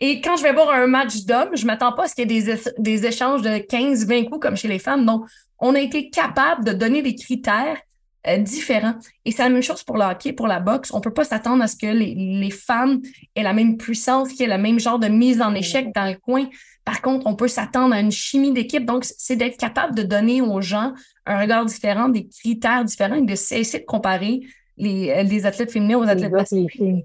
Et 0.00 0.20
quand 0.20 0.36
je 0.36 0.42
vais 0.42 0.52
voir 0.52 0.70
un 0.70 0.86
match 0.86 1.24
d'hommes, 1.24 1.56
je 1.56 1.64
m'attends 1.64 1.92
pas 1.92 2.04
à 2.04 2.08
ce 2.08 2.14
qu'il 2.14 2.30
y 2.30 2.38
ait 2.38 2.58
des, 2.78 3.06
échanges 3.06 3.42
de 3.42 3.50
15-20 3.50 4.28
coups 4.28 4.40
comme 4.40 4.56
chez 4.56 4.68
les 4.68 4.80
femmes. 4.80 5.06
Donc, 5.06 5.24
on 5.58 5.74
a 5.74 5.80
été 5.80 6.10
capable 6.10 6.64
de 6.64 6.72
donner 6.72 7.02
des 7.02 7.14
critères 7.14 7.78
euh. 8.28 8.92
Et 9.24 9.32
c'est 9.32 9.42
la 9.42 9.48
même 9.48 9.62
chose 9.62 9.82
pour 9.82 9.96
le 9.96 10.04
hockey, 10.04 10.32
pour 10.32 10.46
la 10.46 10.60
boxe. 10.60 10.92
On 10.92 10.98
ne 10.98 11.02
peut 11.02 11.12
pas 11.12 11.24
s'attendre 11.24 11.62
à 11.62 11.66
ce 11.66 11.76
que 11.76 11.86
les, 11.86 12.14
les, 12.14 12.50
femmes 12.50 13.00
aient 13.34 13.42
la 13.42 13.52
même 13.52 13.76
puissance, 13.76 14.30
qu'il 14.30 14.40
y 14.40 14.44
ait 14.44 14.56
le 14.56 14.62
même 14.62 14.78
genre 14.78 14.98
de 14.98 15.08
mise 15.08 15.42
en 15.42 15.54
échec 15.54 15.92
dans 15.94 16.06
le 16.06 16.16
coin. 16.16 16.46
Par 16.84 17.00
contre, 17.02 17.26
on 17.26 17.34
peut 17.34 17.48
s'attendre 17.48 17.94
à 17.94 18.00
une 18.00 18.12
chimie 18.12 18.52
d'équipe. 18.52 18.84
Donc, 18.84 19.04
c'est 19.04 19.36
d'être 19.36 19.56
capable 19.56 19.94
de 19.94 20.02
donner 20.02 20.40
aux 20.40 20.60
gens 20.60 20.92
un 21.26 21.40
regard 21.40 21.64
différent, 21.64 22.08
des 22.08 22.26
critères 22.26 22.84
différents 22.84 23.16
et 23.16 23.22
de 23.22 23.34
cesser 23.34 23.80
de 23.80 23.84
comparer 23.84 24.40
les, 24.76 25.10
euh, 25.10 25.22
les 25.22 25.46
athlètes 25.46 25.70
féminins 25.70 25.98
aux 25.98 26.08
athlètes 26.08 26.32
masculins. 26.32 27.00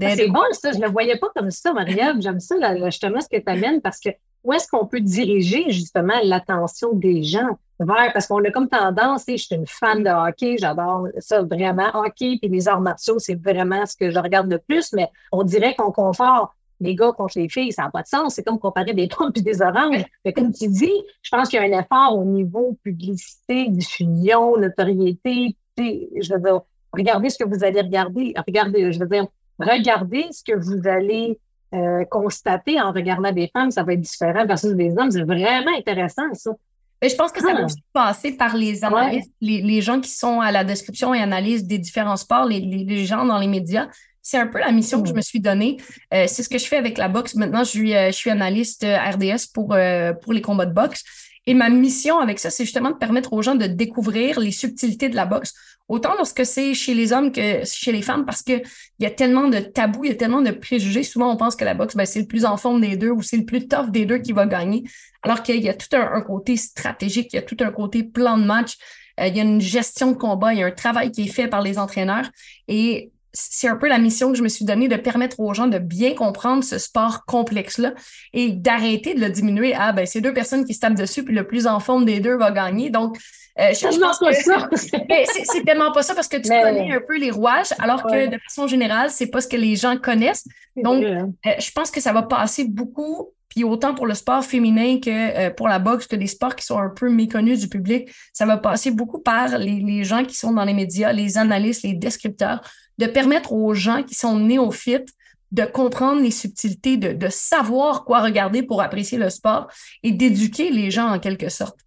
Ah, 0.00 0.14
c'est 0.14 0.28
bon, 0.28 0.42
ça. 0.52 0.72
Je 0.72 0.78
ne 0.78 0.84
le 0.84 0.90
voyais 0.90 1.18
pas 1.18 1.28
comme 1.34 1.50
ça, 1.50 1.72
Marielle. 1.72 2.20
J'aime 2.20 2.40
ça, 2.40 2.54
justement, 2.84 3.20
ce 3.20 3.28
que 3.28 3.42
tu 3.42 3.50
amènes 3.50 3.80
parce 3.80 4.00
que 4.00 4.10
où 4.44 4.52
est-ce 4.52 4.68
qu'on 4.68 4.86
peut 4.86 5.00
diriger, 5.00 5.64
justement, 5.70 6.14
l'attention 6.22 6.92
des 6.92 7.22
gens? 7.22 7.58
Vers, 7.80 8.12
parce 8.12 8.26
qu'on 8.26 8.44
a 8.44 8.50
comme 8.50 8.68
tendance, 8.68 9.24
je 9.28 9.36
suis 9.36 9.54
une 9.54 9.66
fan 9.66 10.02
de 10.02 10.10
hockey, 10.10 10.56
j'adore 10.58 11.08
ça 11.18 11.42
vraiment, 11.42 11.90
hockey 11.94 12.38
et 12.42 12.48
les 12.48 12.68
arts 12.68 12.80
martiaux, 12.80 13.18
c'est 13.18 13.36
vraiment 13.36 13.86
ce 13.86 13.96
que 13.96 14.10
je 14.10 14.18
regarde 14.18 14.50
le 14.50 14.58
plus, 14.58 14.92
mais 14.92 15.08
on 15.32 15.44
dirait 15.44 15.74
qu'on 15.74 15.92
confort 15.92 16.54
les 16.80 16.94
gars 16.94 17.12
contre 17.12 17.38
les 17.38 17.48
filles, 17.48 17.72
ça 17.72 17.84
n'a 17.84 17.90
pas 17.90 18.02
de 18.02 18.06
sens. 18.06 18.34
C'est 18.34 18.44
comme 18.44 18.58
comparer 18.58 18.94
des 18.94 19.08
pommes 19.16 19.32
et 19.34 19.40
des 19.40 19.62
oranges. 19.62 20.04
Mais 20.24 20.32
comme 20.32 20.52
tu 20.52 20.68
dis, 20.68 20.92
je 21.22 21.30
pense 21.30 21.48
qu'il 21.48 21.60
y 21.60 21.62
a 21.62 21.76
un 21.76 21.80
effort 21.80 22.16
au 22.16 22.24
niveau 22.24 22.78
publicité, 22.82 23.68
diffusion, 23.68 24.56
notoriété. 24.56 25.56
Je 25.76 26.34
veux 26.34 26.40
dire, 26.40 26.60
regardez 26.92 27.30
ce 27.30 27.38
que 27.38 27.48
vous 27.48 27.64
allez 27.64 27.80
regarder. 27.80 28.34
Regardez, 28.46 28.92
je 28.92 28.98
veux 28.98 29.08
dire, 29.08 29.26
regardez 29.58 30.26
ce 30.30 30.42
que 30.44 30.56
vous 30.56 30.86
allez 30.88 31.38
euh, 31.74 32.04
constater 32.06 32.80
en 32.80 32.92
regardant 32.92 33.32
des 33.32 33.50
femmes. 33.52 33.70
Ça 33.70 33.82
va 33.82 33.94
être 33.94 34.00
différent 34.00 34.46
versus 34.46 34.74
des 34.74 34.96
hommes. 34.96 35.10
C'est 35.10 35.24
vraiment 35.24 35.76
intéressant, 35.76 36.32
ça. 36.34 36.52
Mais 37.00 37.08
je 37.08 37.16
pense 37.16 37.30
que 37.30 37.40
ça 37.40 37.52
va 37.52 37.60
ah. 37.60 37.64
aussi 37.64 37.82
passer 37.92 38.32
par 38.32 38.56
les 38.56 38.84
analystes, 38.84 39.32
les, 39.40 39.62
les, 39.62 39.80
gens 39.80 40.00
qui 40.00 40.10
sont 40.10 40.40
à 40.40 40.50
la 40.50 40.64
description 40.64 41.14
et 41.14 41.20
analyse 41.20 41.64
des 41.64 41.78
différents 41.78 42.16
sports, 42.16 42.46
les, 42.46 42.60
les 42.60 43.06
gens 43.06 43.24
dans 43.24 43.38
les 43.38 43.46
médias. 43.46 43.88
C'est 44.20 44.36
un 44.36 44.46
peu 44.46 44.58
la 44.58 44.72
mission 44.72 45.00
que 45.00 45.08
je 45.08 45.14
me 45.14 45.22
suis 45.22 45.40
donnée. 45.40 45.78
Euh, 46.12 46.26
c'est 46.28 46.42
ce 46.42 46.48
que 46.48 46.58
je 46.58 46.66
fais 46.66 46.76
avec 46.76 46.98
la 46.98 47.08
boxe. 47.08 47.34
Maintenant, 47.34 47.64
je 47.64 47.70
suis, 47.70 47.94
euh, 47.94 48.08
je 48.08 48.16
suis 48.16 48.30
analyste 48.30 48.84
euh, 48.84 48.98
RDS 48.98 49.46
pour, 49.54 49.74
pour 50.22 50.32
les 50.32 50.42
combats 50.42 50.66
de 50.66 50.74
boxe. 50.74 51.02
Et 51.48 51.54
ma 51.54 51.70
mission 51.70 52.18
avec 52.18 52.38
ça, 52.40 52.50
c'est 52.50 52.66
justement 52.66 52.90
de 52.90 52.96
permettre 52.96 53.32
aux 53.32 53.40
gens 53.40 53.54
de 53.54 53.66
découvrir 53.66 54.38
les 54.38 54.50
subtilités 54.50 55.08
de 55.08 55.16
la 55.16 55.24
boxe, 55.24 55.54
autant 55.88 56.14
lorsque 56.14 56.44
c'est 56.44 56.74
chez 56.74 56.92
les 56.92 57.14
hommes 57.14 57.32
que 57.32 57.64
chez 57.64 57.90
les 57.90 58.02
femmes, 58.02 58.26
parce 58.26 58.42
qu'il 58.42 58.62
y 58.98 59.06
a 59.06 59.10
tellement 59.10 59.48
de 59.48 59.58
tabous, 59.58 60.04
il 60.04 60.08
y 60.08 60.12
a 60.12 60.16
tellement 60.16 60.42
de 60.42 60.50
préjugés. 60.50 61.02
Souvent, 61.04 61.32
on 61.32 61.38
pense 61.38 61.56
que 61.56 61.64
la 61.64 61.72
boxe, 61.72 61.96
ben, 61.96 62.04
c'est 62.04 62.20
le 62.20 62.26
plus 62.26 62.44
en 62.44 62.58
forme 62.58 62.82
des 62.82 62.98
deux 62.98 63.08
ou 63.08 63.22
c'est 63.22 63.38
le 63.38 63.46
plus 63.46 63.66
tough 63.66 63.90
des 63.90 64.04
deux 64.04 64.18
qui 64.18 64.32
va 64.32 64.44
gagner, 64.44 64.84
alors 65.22 65.42
qu'il 65.42 65.62
y 65.62 65.70
a 65.70 65.74
tout 65.74 65.96
un, 65.96 66.12
un, 66.12 66.20
côté 66.20 66.58
stratégique, 66.58 67.32
il 67.32 67.36
y 67.36 67.38
a 67.38 67.42
tout 67.42 67.56
un 67.60 67.70
côté 67.70 68.02
plan 68.02 68.36
de 68.36 68.44
match, 68.44 68.76
il 69.18 69.34
y 69.34 69.40
a 69.40 69.42
une 69.42 69.62
gestion 69.62 70.12
de 70.12 70.18
combat, 70.18 70.52
il 70.52 70.60
y 70.60 70.62
a 70.62 70.66
un 70.66 70.70
travail 70.70 71.10
qui 71.12 71.22
est 71.22 71.32
fait 71.32 71.48
par 71.48 71.62
les 71.62 71.78
entraîneurs. 71.78 72.30
Et 72.68 73.10
c'est 73.32 73.68
un 73.68 73.76
peu 73.76 73.88
la 73.88 73.98
mission 73.98 74.32
que 74.32 74.38
je 74.38 74.42
me 74.42 74.48
suis 74.48 74.64
donnée 74.64 74.88
de 74.88 74.96
permettre 74.96 75.40
aux 75.40 75.52
gens 75.54 75.66
de 75.66 75.78
bien 75.78 76.14
comprendre 76.14 76.64
ce 76.64 76.78
sport 76.78 77.24
complexe-là 77.26 77.94
et 78.32 78.50
d'arrêter 78.50 79.14
de 79.14 79.20
le 79.20 79.30
diminuer 79.30 79.74
à 79.74 79.92
ben, 79.92 80.06
c'est 80.06 80.20
deux 80.20 80.32
personnes 80.32 80.64
qui 80.64 80.74
se 80.74 80.80
tapent 80.80 80.94
dessus, 80.94 81.24
puis 81.24 81.34
le 81.34 81.46
plus 81.46 81.66
en 81.66 81.80
forme 81.80 82.04
des 82.04 82.20
deux 82.20 82.36
va 82.36 82.50
gagner. 82.50 82.90
Donc, 82.90 83.18
euh, 83.58 83.72
je, 83.72 83.98
pense 83.98 84.18
pas 84.18 84.32
ça. 84.32 84.68
Ben, 85.08 85.26
c'est 85.44 85.64
tellement 85.64 85.92
pas 85.92 86.02
ça 86.02 86.14
parce 86.14 86.28
que 86.28 86.36
tu 86.36 86.48
connais 86.48 86.92
un 86.92 87.00
peu 87.00 87.18
les 87.18 87.30
rouages, 87.30 87.72
alors 87.78 88.02
que 88.02 88.26
de 88.26 88.38
façon 88.38 88.66
générale, 88.66 89.10
c'est 89.10 89.26
pas 89.26 89.40
ce 89.40 89.48
que 89.48 89.56
les 89.56 89.76
gens 89.76 89.96
connaissent. 89.96 90.46
Donc, 90.76 91.04
hein. 91.04 91.30
euh, 91.46 91.50
je 91.58 91.70
pense 91.72 91.90
que 91.90 92.00
ça 92.00 92.12
va 92.12 92.22
passer 92.22 92.64
beaucoup 92.64 93.32
puis 93.48 93.64
autant 93.64 93.94
pour 93.94 94.06
le 94.06 94.12
sport 94.12 94.44
féminin 94.44 95.00
que 95.00 95.08
euh, 95.10 95.50
pour 95.50 95.68
la 95.68 95.78
boxe, 95.78 96.06
que 96.06 96.16
des 96.16 96.26
sports 96.26 96.54
qui 96.54 96.66
sont 96.66 96.78
un 96.78 96.90
peu 96.90 97.08
méconnus 97.08 97.60
du 97.60 97.68
public, 97.68 98.10
ça 98.32 98.44
va 98.44 98.58
passer 98.58 98.90
beaucoup 98.90 99.20
par 99.20 99.56
les, 99.56 99.80
les, 99.80 100.04
gens 100.04 100.22
qui 100.24 100.34
sont 100.36 100.52
dans 100.52 100.64
les 100.64 100.74
médias, 100.74 101.12
les 101.12 101.38
analystes, 101.38 101.82
les 101.82 101.94
descripteurs, 101.94 102.60
de 102.98 103.06
permettre 103.06 103.52
aux 103.52 103.74
gens 103.74 104.02
qui 104.02 104.14
sont 104.14 104.38
néophytes 104.38 105.10
de 105.50 105.64
comprendre 105.64 106.20
les 106.20 106.30
subtilités, 106.30 106.96
de, 106.96 107.12
de 107.12 107.28
savoir 107.28 108.04
quoi 108.04 108.20
regarder 108.20 108.62
pour 108.62 108.82
apprécier 108.82 109.18
le 109.18 109.30
sport 109.30 109.68
et 110.02 110.12
d'éduquer 110.12 110.70
les 110.70 110.90
gens 110.90 111.08
en 111.08 111.18
quelque 111.18 111.48
sorte. 111.48 111.78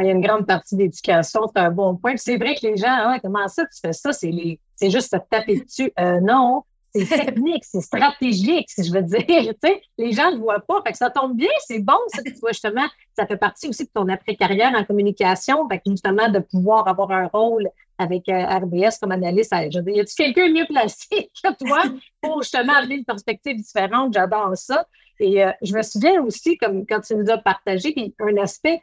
Il 0.00 0.06
y 0.06 0.10
a 0.10 0.12
une 0.12 0.20
grande 0.20 0.46
partie 0.46 0.76
d'éducation, 0.76 1.40
c'est 1.52 1.60
un 1.60 1.70
bon 1.70 1.96
point. 1.96 2.14
C'est 2.16 2.36
vrai 2.36 2.54
que 2.54 2.66
les 2.66 2.76
gens, 2.76 2.86
ah, 2.88 3.18
comment 3.20 3.48
ça, 3.48 3.64
tu 3.64 3.80
fais 3.80 3.92
ça? 3.92 4.12
C'est 4.12 4.30
les... 4.30 4.60
juste 4.80 5.10
te 5.10 5.16
taper 5.28 5.60
dessus. 5.60 5.92
Euh, 5.98 6.20
non, 6.20 6.62
c'est 6.94 7.04
technique, 7.26 7.64
c'est 7.64 7.80
stratégique, 7.80 8.70
si 8.70 8.84
je 8.84 8.92
veux 8.92 9.02
dire. 9.02 9.18
Tu 9.28 9.68
sais, 9.68 9.82
les 9.98 10.12
gens 10.12 10.30
ne 10.30 10.36
le 10.36 10.42
voient 10.42 10.60
pas. 10.60 10.82
Fait 10.86 10.92
que 10.92 10.98
ça 10.98 11.10
tombe 11.10 11.36
bien, 11.36 11.50
c'est 11.66 11.80
bon, 11.80 11.98
ça, 12.14 12.22
tu 12.22 12.32
vois, 12.34 12.52
justement, 12.52 12.86
ça 13.16 13.26
fait 13.26 13.36
partie 13.36 13.68
aussi 13.68 13.84
de 13.84 13.90
ton 13.92 14.08
après-carrière 14.08 14.72
en 14.76 14.84
communication. 14.84 15.68
Fait 15.68 15.78
que 15.78 15.90
justement, 15.90 16.28
de 16.28 16.38
pouvoir 16.38 16.86
avoir 16.86 17.10
un 17.10 17.26
rôle 17.26 17.68
avec 17.98 18.28
euh, 18.28 18.44
RBS 18.44 18.98
comme 19.00 19.12
analyste. 19.12 19.52
Je 19.72 19.80
dire, 19.80 19.96
y 19.96 20.00
a-t-il 20.00 20.32
quelqu'un 20.32 20.52
mieux 20.52 20.66
placé 20.66 21.30
que 21.42 21.64
toi 21.64 21.82
pour 22.20 22.42
justement 22.42 22.74
amener 22.74 22.96
une 22.96 23.04
perspective 23.04 23.56
différente? 23.56 24.14
J'adore 24.14 24.56
ça. 24.56 24.86
Et 25.20 25.44
euh, 25.44 25.50
je 25.62 25.74
me 25.74 25.82
souviens 25.82 26.22
aussi, 26.22 26.56
comme 26.56 26.86
quand 26.86 27.00
tu 27.00 27.16
nous 27.16 27.28
as 27.28 27.38
partagé, 27.38 27.94
un 28.20 28.36
aspect 28.36 28.80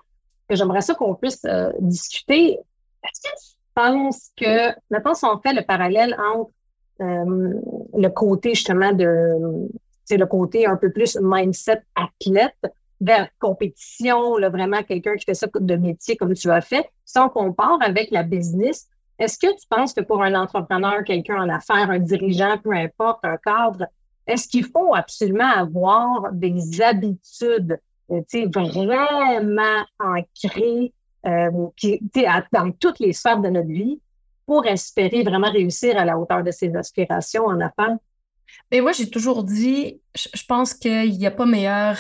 que 0.49 0.55
j'aimerais 0.55 0.81
ça 0.81 0.93
qu'on 0.93 1.15
puisse 1.15 1.43
euh, 1.45 1.71
discuter. 1.79 2.59
Est-ce 3.03 3.21
que 3.21 3.35
tu 3.35 3.55
penses 3.73 4.31
que, 4.35 4.69
maintenant, 4.89 5.13
si 5.13 5.25
on 5.25 5.39
fait 5.39 5.53
le 5.53 5.61
parallèle 5.61 6.15
entre 6.19 6.51
le 6.97 8.07
côté 8.07 8.55
justement 8.55 8.93
de, 8.93 9.67
c'est 10.05 10.15
le 10.15 10.25
côté 10.25 10.65
un 10.65 10.77
peu 10.77 10.93
plus 10.93 11.17
mindset 11.21 11.81
athlète 11.93 12.55
vers 13.01 13.27
compétition, 13.39 14.39
vraiment 14.49 14.81
quelqu'un 14.83 15.15
qui 15.15 15.25
fait 15.25 15.33
ça 15.33 15.47
de 15.53 15.75
métier 15.75 16.15
comme 16.15 16.33
tu 16.33 16.49
as 16.49 16.61
fait. 16.61 16.89
Si 17.03 17.19
on 17.19 17.27
compare 17.27 17.77
avec 17.81 18.11
la 18.11 18.23
business, 18.23 18.87
est-ce 19.17 19.37
que 19.37 19.47
tu 19.47 19.67
penses 19.69 19.93
que 19.93 20.01
pour 20.01 20.21
un 20.23 20.35
entrepreneur, 20.35 21.03
quelqu'un 21.03 21.41
en 21.41 21.49
affaires, 21.49 21.89
un 21.89 21.99
dirigeant, 21.99 22.57
peu 22.57 22.73
importe, 22.73 23.23
un 23.23 23.37
cadre, 23.37 23.85
est-ce 24.27 24.47
qu'il 24.47 24.65
faut 24.65 24.93
absolument 24.93 25.51
avoir 25.51 26.31
des 26.33 26.81
habitudes 26.81 27.79
euh, 28.11 28.21
vraiment 28.53 29.85
ancrées 29.99 30.93
euh, 31.25 31.49
dans 32.51 32.71
toutes 32.71 32.99
les 32.99 33.13
sphères 33.13 33.39
de 33.39 33.49
notre 33.49 33.67
vie 33.67 33.99
pour 34.45 34.65
espérer 34.65 35.23
vraiment 35.23 35.51
réussir 35.51 35.97
à 35.97 36.05
la 36.05 36.17
hauteur 36.17 36.43
de 36.43 36.51
ses 36.51 36.75
aspirations 36.75 37.45
en 37.45 37.59
affaires? 37.61 37.97
Mais 38.71 38.77
ben, 38.77 38.83
moi, 38.83 38.91
j'ai 38.91 39.09
toujours 39.09 39.43
dit, 39.43 39.99
je, 40.15 40.45
pense 40.47 40.73
qu'il 40.73 41.17
n'y 41.17 41.25
a 41.25 41.31
pas 41.31 41.45
meilleure 41.45 41.97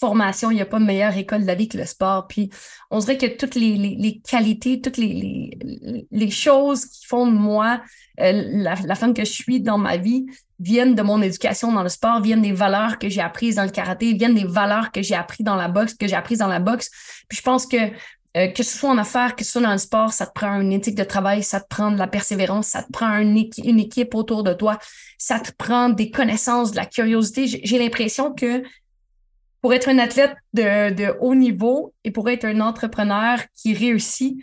formation, 0.00 0.50
il 0.50 0.54
n'y 0.54 0.62
a 0.62 0.66
pas 0.66 0.78
meilleure 0.78 1.16
école 1.16 1.42
de 1.42 1.46
la 1.46 1.54
vie 1.54 1.68
que 1.68 1.78
le 1.78 1.84
sport. 1.84 2.26
Puis 2.26 2.50
on 2.90 2.98
dirait 2.98 3.18
que 3.18 3.26
toutes 3.26 3.54
les, 3.54 4.20
qualités, 4.28 4.80
toutes 4.80 4.96
les, 4.96 6.30
choses 6.30 6.86
qui 6.86 7.06
font 7.06 7.26
de 7.26 7.36
moi 7.36 7.80
euh, 8.20 8.32
la, 8.32 8.74
la, 8.74 8.94
femme 8.94 9.14
que 9.14 9.24
je 9.24 9.30
suis 9.30 9.60
dans 9.60 9.78
ma 9.78 9.96
vie 9.96 10.26
viennent 10.58 10.94
de 10.94 11.02
mon 11.02 11.22
éducation 11.22 11.72
dans 11.72 11.82
le 11.82 11.88
sport, 11.88 12.20
viennent 12.20 12.42
des 12.42 12.52
valeurs 12.52 12.98
que 12.98 13.08
j'ai 13.08 13.20
apprises 13.20 13.56
dans 13.56 13.64
le 13.64 13.70
karaté, 13.70 14.12
viennent 14.12 14.34
des 14.34 14.44
valeurs 14.44 14.92
que 14.92 15.02
j'ai 15.02 15.14
apprises 15.14 15.44
dans 15.44 15.56
la 15.56 15.68
boxe, 15.68 15.94
que 15.94 16.06
j'ai 16.06 16.16
apprises 16.16 16.38
dans 16.38 16.48
la 16.48 16.60
boxe. 16.60 16.90
Puis 17.28 17.38
je 17.38 17.42
pense 17.42 17.66
que 17.66 17.76
euh, 18.36 18.46
que 18.46 18.62
ce 18.62 18.78
soit 18.78 18.90
en 18.90 18.98
affaires, 18.98 19.34
que 19.34 19.42
ce 19.42 19.52
soit 19.52 19.60
dans 19.60 19.72
le 19.72 19.78
sport, 19.78 20.12
ça 20.12 20.24
te 20.24 20.32
prend 20.32 20.60
une 20.60 20.72
éthique 20.72 20.94
de 20.94 21.02
travail, 21.02 21.42
ça 21.42 21.60
te 21.60 21.66
prend 21.66 21.90
de 21.90 21.98
la 21.98 22.06
persévérance, 22.06 22.68
ça 22.68 22.84
te 22.84 22.92
prend 22.92 23.18
une, 23.18 23.36
équipe 23.36 24.14
autour 24.14 24.44
de 24.44 24.52
toi, 24.52 24.78
ça 25.18 25.40
te 25.40 25.50
prend 25.50 25.88
des 25.88 26.12
connaissances, 26.12 26.70
de 26.70 26.76
la 26.76 26.86
curiosité. 26.86 27.48
J'ai 27.48 27.78
l'impression 27.78 28.32
que 28.32 28.62
pour 29.60 29.74
être 29.74 29.88
un 29.88 29.98
athlète 29.98 30.34
de, 30.54 30.92
de, 30.94 31.14
haut 31.20 31.34
niveau 31.34 31.92
et 32.04 32.10
pour 32.10 32.28
être 32.28 32.44
un 32.44 32.60
entrepreneur 32.60 33.38
qui 33.54 33.74
réussit, 33.74 34.38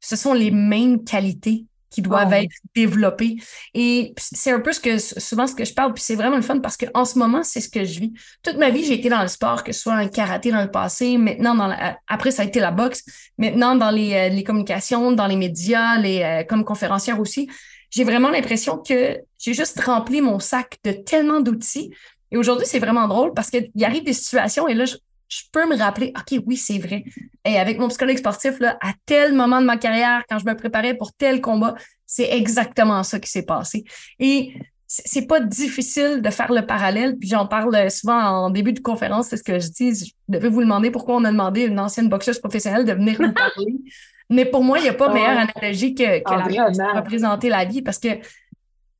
ce 0.00 0.16
sont 0.16 0.34
les 0.34 0.50
mêmes 0.50 1.04
qualités 1.04 1.66
qui 1.92 2.02
doivent 2.02 2.32
être 2.32 2.54
développés. 2.74 3.36
Et 3.74 4.14
c'est 4.16 4.50
un 4.50 4.60
peu 4.60 4.72
ce 4.72 4.80
que 4.80 4.98
souvent 4.98 5.46
ce 5.46 5.54
que 5.54 5.64
je 5.64 5.74
parle, 5.74 5.92
puis 5.92 6.02
c'est 6.02 6.14
vraiment 6.14 6.36
le 6.36 6.42
fun 6.42 6.58
parce 6.58 6.76
qu'en 6.76 7.04
ce 7.04 7.18
moment, 7.18 7.42
c'est 7.42 7.60
ce 7.60 7.68
que 7.68 7.84
je 7.84 8.00
vis. 8.00 8.12
Toute 8.42 8.56
ma 8.56 8.70
vie, 8.70 8.82
j'ai 8.84 8.94
été 8.94 9.08
dans 9.08 9.20
le 9.20 9.28
sport, 9.28 9.62
que 9.62 9.72
ce 9.72 9.82
soit 9.82 9.94
un 9.94 10.08
karaté 10.08 10.50
dans 10.50 10.62
le 10.62 10.70
passé, 10.70 11.18
maintenant 11.18 11.54
dans 11.54 11.70
après 12.08 12.30
ça 12.30 12.42
a 12.42 12.44
été 12.46 12.60
la 12.60 12.70
boxe, 12.70 13.04
maintenant 13.36 13.76
dans 13.76 13.90
les, 13.90 14.14
euh, 14.14 14.28
les 14.30 14.42
communications, 14.42 15.12
dans 15.12 15.26
les 15.26 15.36
médias, 15.36 15.98
les, 15.98 16.22
euh, 16.22 16.44
comme 16.44 16.64
conférencière 16.64 17.20
aussi. 17.20 17.48
J'ai 17.90 18.04
vraiment 18.04 18.30
l'impression 18.30 18.78
que 18.78 19.18
j'ai 19.38 19.52
juste 19.52 19.78
rempli 19.80 20.22
mon 20.22 20.38
sac 20.38 20.78
de 20.82 20.92
tellement 20.92 21.40
d'outils. 21.40 21.90
Et 22.32 22.36
aujourd'hui, 22.36 22.66
c'est 22.66 22.78
vraiment 22.78 23.06
drôle 23.06 23.34
parce 23.34 23.50
qu'il 23.50 23.70
arrive 23.84 24.04
des 24.04 24.14
situations 24.14 24.66
et 24.66 24.74
là, 24.74 24.86
je, 24.86 24.96
je 25.28 25.42
peux 25.52 25.68
me 25.68 25.76
rappeler, 25.76 26.12
OK, 26.16 26.42
oui, 26.46 26.56
c'est 26.56 26.78
vrai. 26.78 27.04
Et 27.44 27.58
avec 27.58 27.78
mon 27.78 27.88
psychologue 27.88 28.16
sportif, 28.16 28.58
là, 28.58 28.78
à 28.80 28.92
tel 29.06 29.34
moment 29.34 29.60
de 29.60 29.66
ma 29.66 29.76
carrière, 29.76 30.22
quand 30.28 30.38
je 30.38 30.46
me 30.46 30.56
préparais 30.56 30.94
pour 30.94 31.12
tel 31.12 31.40
combat, 31.40 31.74
c'est 32.06 32.30
exactement 32.32 33.02
ça 33.02 33.20
qui 33.20 33.30
s'est 33.30 33.44
passé. 33.44 33.84
Et 34.18 34.54
c'est 34.86 35.26
pas 35.26 35.40
difficile 35.40 36.20
de 36.20 36.30
faire 36.30 36.52
le 36.52 36.66
parallèle, 36.66 37.16
puis 37.18 37.28
j'en 37.28 37.46
parle 37.46 37.90
souvent 37.90 38.18
en 38.18 38.50
début 38.50 38.72
de 38.72 38.80
conférence, 38.80 39.28
c'est 39.28 39.38
ce 39.38 39.42
que 39.42 39.58
je 39.58 39.68
dis. 39.68 39.94
Je 39.94 40.12
devais 40.28 40.48
vous 40.48 40.60
demander 40.60 40.90
pourquoi 40.90 41.16
on 41.16 41.24
a 41.24 41.30
demandé 41.30 41.64
à 41.64 41.66
une 41.66 41.80
ancienne 41.80 42.08
boxeuse 42.08 42.38
professionnelle 42.38 42.84
de 42.84 42.92
venir 42.92 43.20
nous 43.20 43.32
parler. 43.32 43.74
Mais 44.30 44.46
pour 44.46 44.64
moi, 44.64 44.78
il 44.78 44.82
n'y 44.82 44.88
a 44.88 44.94
pas 44.94 45.12
meilleure 45.12 45.38
analogie 45.38 45.94
que, 45.94 46.20
que 46.20 46.22
ah, 46.26 46.70
la 46.70 47.00
représenter 47.00 47.50
la 47.50 47.64
vie 47.66 47.82
parce 47.82 47.98
que 47.98 48.08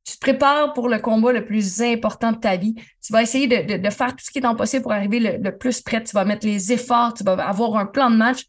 tu 0.03 0.15
te 0.15 0.19
prépares 0.19 0.73
pour 0.73 0.89
le 0.89 0.99
combat 0.99 1.31
le 1.31 1.45
plus 1.45 1.81
important 1.81 2.33
de 2.33 2.37
ta 2.37 2.57
vie. 2.57 2.75
Tu 3.01 3.13
vas 3.13 3.21
essayer 3.21 3.47
de, 3.47 3.89
faire 3.89 4.15
tout 4.15 4.23
ce 4.23 4.31
qui 4.31 4.39
est 4.39 4.45
en 4.45 4.55
possible 4.55 4.83
pour 4.83 4.91
arriver 4.91 5.19
le, 5.19 5.57
plus 5.57 5.81
près. 5.81 6.03
Tu 6.03 6.11
vas 6.13 6.25
mettre 6.25 6.45
les 6.45 6.73
efforts, 6.73 7.13
tu 7.13 7.23
vas 7.23 7.33
avoir 7.33 7.77
un 7.77 7.85
plan 7.85 8.09
de 8.09 8.17
match. 8.17 8.43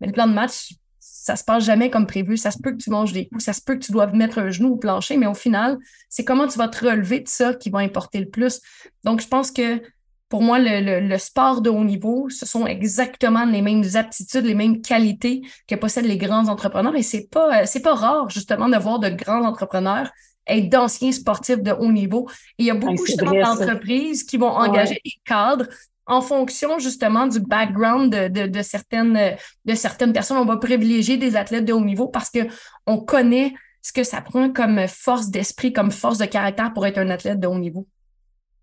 Mais 0.00 0.08
le 0.08 0.12
plan 0.12 0.26
de 0.26 0.34
match, 0.34 0.74
ça 0.98 1.36
se 1.36 1.44
passe 1.44 1.64
jamais 1.64 1.88
comme 1.88 2.06
prévu. 2.06 2.36
Ça 2.36 2.50
se 2.50 2.58
peut 2.58 2.72
que 2.72 2.76
tu 2.76 2.90
manges 2.90 3.12
des 3.12 3.28
coups, 3.28 3.44
ça 3.44 3.54
se 3.54 3.62
peut 3.62 3.74
que 3.74 3.84
tu 3.84 3.92
doives 3.92 4.14
mettre 4.14 4.38
un 4.38 4.50
genou 4.50 4.74
au 4.74 4.76
plancher, 4.76 5.16
mais 5.16 5.26
au 5.26 5.34
final, 5.34 5.78
c'est 6.10 6.24
comment 6.24 6.46
tu 6.46 6.58
vas 6.58 6.68
te 6.68 6.84
relever 6.84 7.20
de 7.20 7.28
ça 7.28 7.54
qui 7.54 7.70
va 7.70 7.78
importer 7.78 8.20
le 8.20 8.28
plus. 8.28 8.60
Donc, 9.04 9.22
je 9.22 9.28
pense 9.28 9.50
que 9.50 9.80
pour 10.28 10.42
moi, 10.42 10.58
le, 10.58 11.18
sport 11.18 11.60
de 11.60 11.68
haut 11.68 11.84
niveau, 11.84 12.28
ce 12.30 12.46
sont 12.46 12.66
exactement 12.66 13.44
les 13.44 13.60
mêmes 13.60 13.84
aptitudes, 13.94 14.46
les 14.46 14.54
mêmes 14.54 14.80
qualités 14.80 15.42
que 15.68 15.74
possèdent 15.74 16.06
les 16.06 16.16
grands 16.16 16.48
entrepreneurs. 16.48 16.96
Et 16.96 17.02
c'est 17.02 17.28
pas, 17.30 17.66
c'est 17.66 17.82
pas 17.82 17.94
rare, 17.94 18.30
justement, 18.30 18.68
de 18.68 18.78
voir 18.78 18.98
de 18.98 19.10
grands 19.10 19.44
entrepreneurs 19.44 20.10
être 20.46 20.68
d'anciens 20.68 21.12
sportifs 21.12 21.62
de 21.62 21.72
haut 21.72 21.92
niveau. 21.92 22.28
Et 22.58 22.64
il 22.64 22.66
y 22.66 22.70
a 22.70 22.74
beaucoup 22.74 23.04
d'entreprises 23.16 24.24
qui 24.24 24.36
vont 24.36 24.48
engager 24.48 25.00
des 25.04 25.14
cadres 25.24 25.66
en 26.06 26.20
fonction 26.20 26.78
justement 26.78 27.26
du 27.26 27.40
background 27.40 28.12
de, 28.12 28.62
certaines, 28.62 29.36
de 29.64 29.74
certaines 29.74 30.12
personnes. 30.12 30.36
On 30.36 30.44
va 30.44 30.56
privilégier 30.56 31.16
des 31.16 31.36
athlètes 31.36 31.64
de 31.64 31.72
haut 31.72 31.84
niveau 31.84 32.08
parce 32.08 32.30
qu'on 32.30 32.98
connaît 32.98 33.54
ce 33.80 33.92
que 33.92 34.04
ça 34.04 34.20
prend 34.20 34.52
comme 34.52 34.86
force 34.88 35.30
d'esprit, 35.30 35.72
comme 35.72 35.90
force 35.90 36.18
de 36.18 36.26
caractère 36.26 36.72
pour 36.72 36.86
être 36.86 36.98
un 36.98 37.10
athlète 37.10 37.40
de 37.40 37.46
haut 37.46 37.58
niveau. 37.58 37.86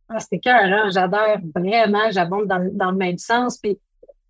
Ah, 0.08 0.20
c'est 0.20 0.40
cœur, 0.40 0.64
hein? 0.64 0.90
j'adore 0.92 1.38
vraiment, 1.56 2.10
j'abonde 2.10 2.48
dans, 2.48 2.68
dans, 2.74 2.92
le 2.92 2.98
même 2.98 3.18
sens. 3.18 3.58
Puis 3.58 3.78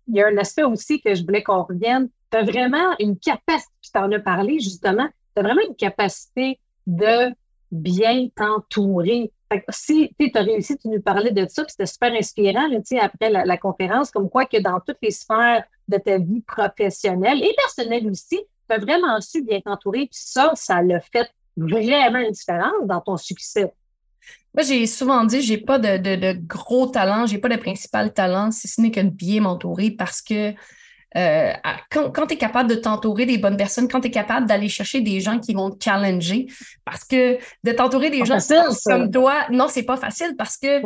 il 0.08 0.16
y 0.16 0.22
a 0.22 0.26
un 0.26 0.36
aspect 0.36 0.64
aussi 0.64 1.00
que 1.00 1.14
je 1.14 1.24
voulais 1.24 1.42
qu'on 1.42 1.62
revienne. 1.62 2.08
Tu 2.30 2.36
as 2.36 2.42
vraiment 2.42 2.94
une 2.98 3.18
capacité, 3.18 3.72
tu 3.82 3.98
en 3.98 4.12
as 4.12 4.20
parlé 4.20 4.58
justement, 4.60 5.08
tu 5.34 5.40
as 5.40 5.42
vraiment 5.42 5.62
une 5.66 5.76
capacité 5.76 6.60
de 6.86 7.32
bien 7.70 8.28
t'entourer. 8.34 9.32
Si 9.70 10.14
tu 10.18 10.30
as 10.34 10.42
réussi, 10.42 10.78
tu 10.78 10.88
nous 10.88 11.00
parlais 11.00 11.32
de 11.32 11.46
ça, 11.48 11.64
puis 11.64 11.72
c'était 11.72 11.86
super 11.86 12.12
inspirant 12.12 12.68
là, 12.68 12.78
après 13.02 13.30
la, 13.30 13.56
conférence, 13.56 14.10
comme 14.10 14.30
quoi 14.30 14.44
que 14.46 14.60
dans 14.60 14.80
toutes 14.80 14.98
les 15.02 15.10
sphères 15.10 15.64
de 15.88 15.98
ta 15.98 16.18
vie 16.18 16.42
professionnelle 16.42 17.42
et 17.42 17.54
personnelle 17.56 18.08
aussi, 18.08 18.38
tu 18.68 18.74
as 18.74 18.78
vraiment 18.78 19.20
su 19.20 19.42
bien 19.42 19.60
t'entourer, 19.60 20.06
puis 20.06 20.20
ça, 20.22 20.52
ça 20.54 20.82
l'a 20.82 21.00
fait 21.00 21.28
vraiment 21.56 22.20
une 22.20 22.30
différence 22.30 22.86
dans 22.86 23.00
ton 23.00 23.16
succès. 23.16 23.72
Moi, 24.54 24.64
j'ai 24.64 24.86
souvent 24.86 25.24
dit, 25.24 25.42
j'ai 25.42 25.58
pas 25.58 25.78
de, 25.78 25.96
de, 25.96 26.16
de, 26.16 26.38
gros 26.46 26.86
talent, 26.86 27.26
j'ai 27.26 27.38
pas 27.38 27.48
de 27.48 27.56
principal 27.56 28.12
talent, 28.12 28.50
si 28.50 28.68
ce 28.68 28.80
n'est 28.80 28.90
que 28.90 29.00
de 29.00 29.10
bien 29.10 29.42
m'entourer 29.42 29.90
parce 29.90 30.22
que 30.22 30.52
euh, 31.16 31.52
quand, 31.90 32.10
quand 32.10 32.26
tu 32.26 32.34
es 32.34 32.36
capable 32.36 32.70
de 32.70 32.76
t'entourer 32.76 33.26
des 33.26 33.38
bonnes 33.38 33.56
personnes, 33.56 33.88
quand 33.88 34.00
tu 34.00 34.08
es 34.08 34.10
capable 34.10 34.46
d'aller 34.46 34.68
chercher 34.68 35.00
des 35.00 35.20
gens 35.20 35.38
qui 35.38 35.54
vont 35.54 35.70
te 35.70 35.84
challenger, 35.84 36.46
parce 36.84 37.04
que 37.04 37.38
de 37.64 37.72
t'entourer 37.72 38.10
des 38.10 38.24
gens 38.24 38.38
comme 38.84 39.10
toi, 39.10 39.46
non, 39.50 39.66
c'est 39.68 39.82
pas 39.82 39.96
facile 39.96 40.34
parce 40.38 40.56
que 40.56 40.80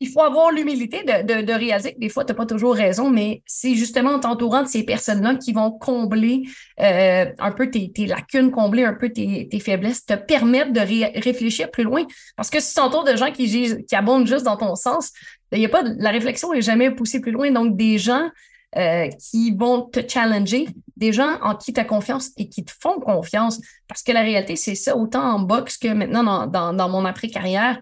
il 0.00 0.08
faut 0.08 0.22
avoir 0.22 0.50
l'humilité 0.50 1.04
de, 1.04 1.42
de, 1.42 1.52
réaliser 1.52 1.94
que 1.94 2.00
des 2.00 2.08
fois, 2.08 2.24
tu 2.24 2.32
n'as 2.32 2.36
pas 2.36 2.46
toujours 2.46 2.74
raison, 2.74 3.10
mais 3.10 3.42
c'est 3.46 3.74
justement 3.74 4.10
en 4.10 4.20
t'entourant 4.20 4.62
de 4.62 4.68
ces 4.68 4.82
personnes-là 4.82 5.36
qui 5.36 5.52
vont 5.52 5.70
combler 5.70 6.42
euh, 6.80 7.26
un 7.38 7.52
peu 7.52 7.70
tes, 7.70 7.92
tes, 7.92 8.06
lacunes, 8.06 8.50
combler 8.50 8.84
un 8.84 8.94
peu 8.94 9.10
tes, 9.10 9.48
tes 9.48 9.60
faiblesses, 9.60 10.04
te 10.04 10.14
permettre 10.14 10.72
de 10.72 10.80
réfléchir 10.80 11.70
plus 11.70 11.84
loin. 11.84 12.04
Parce 12.36 12.50
que 12.50 12.60
si 12.60 12.70
tu 12.70 12.74
t'entoures 12.74 13.04
de 13.04 13.16
gens 13.16 13.30
qui, 13.30 13.46
qui 13.86 13.96
abondent 13.96 14.26
juste 14.26 14.44
dans 14.44 14.56
ton 14.56 14.74
sens, 14.74 15.12
il 15.52 15.56
ben, 15.56 15.60
y 15.62 15.66
a 15.66 15.68
pas, 15.68 15.82
la 15.82 16.10
réflexion 16.10 16.52
n'est 16.52 16.62
jamais 16.62 16.90
poussée 16.90 17.20
plus 17.20 17.32
loin. 17.32 17.50
Donc, 17.50 17.76
des 17.76 17.98
gens 17.98 18.30
euh, 18.76 19.08
qui 19.08 19.50
vont 19.50 19.82
te 19.82 20.00
challenger, 20.06 20.68
des 20.96 21.12
gens 21.12 21.40
en 21.42 21.56
qui 21.56 21.72
tu 21.72 21.80
as 21.80 21.84
confiance 21.84 22.30
et 22.36 22.48
qui 22.48 22.64
te 22.64 22.72
font 22.80 23.00
confiance. 23.00 23.60
Parce 23.88 24.04
que 24.04 24.12
la 24.12 24.20
réalité, 24.20 24.54
c'est 24.54 24.76
ça, 24.76 24.96
autant 24.96 25.22
en 25.22 25.40
boxe 25.40 25.76
que 25.76 25.88
maintenant 25.88 26.46
dans, 26.46 26.72
dans, 26.72 26.88
mon 26.88 27.04
après-carrière, 27.04 27.80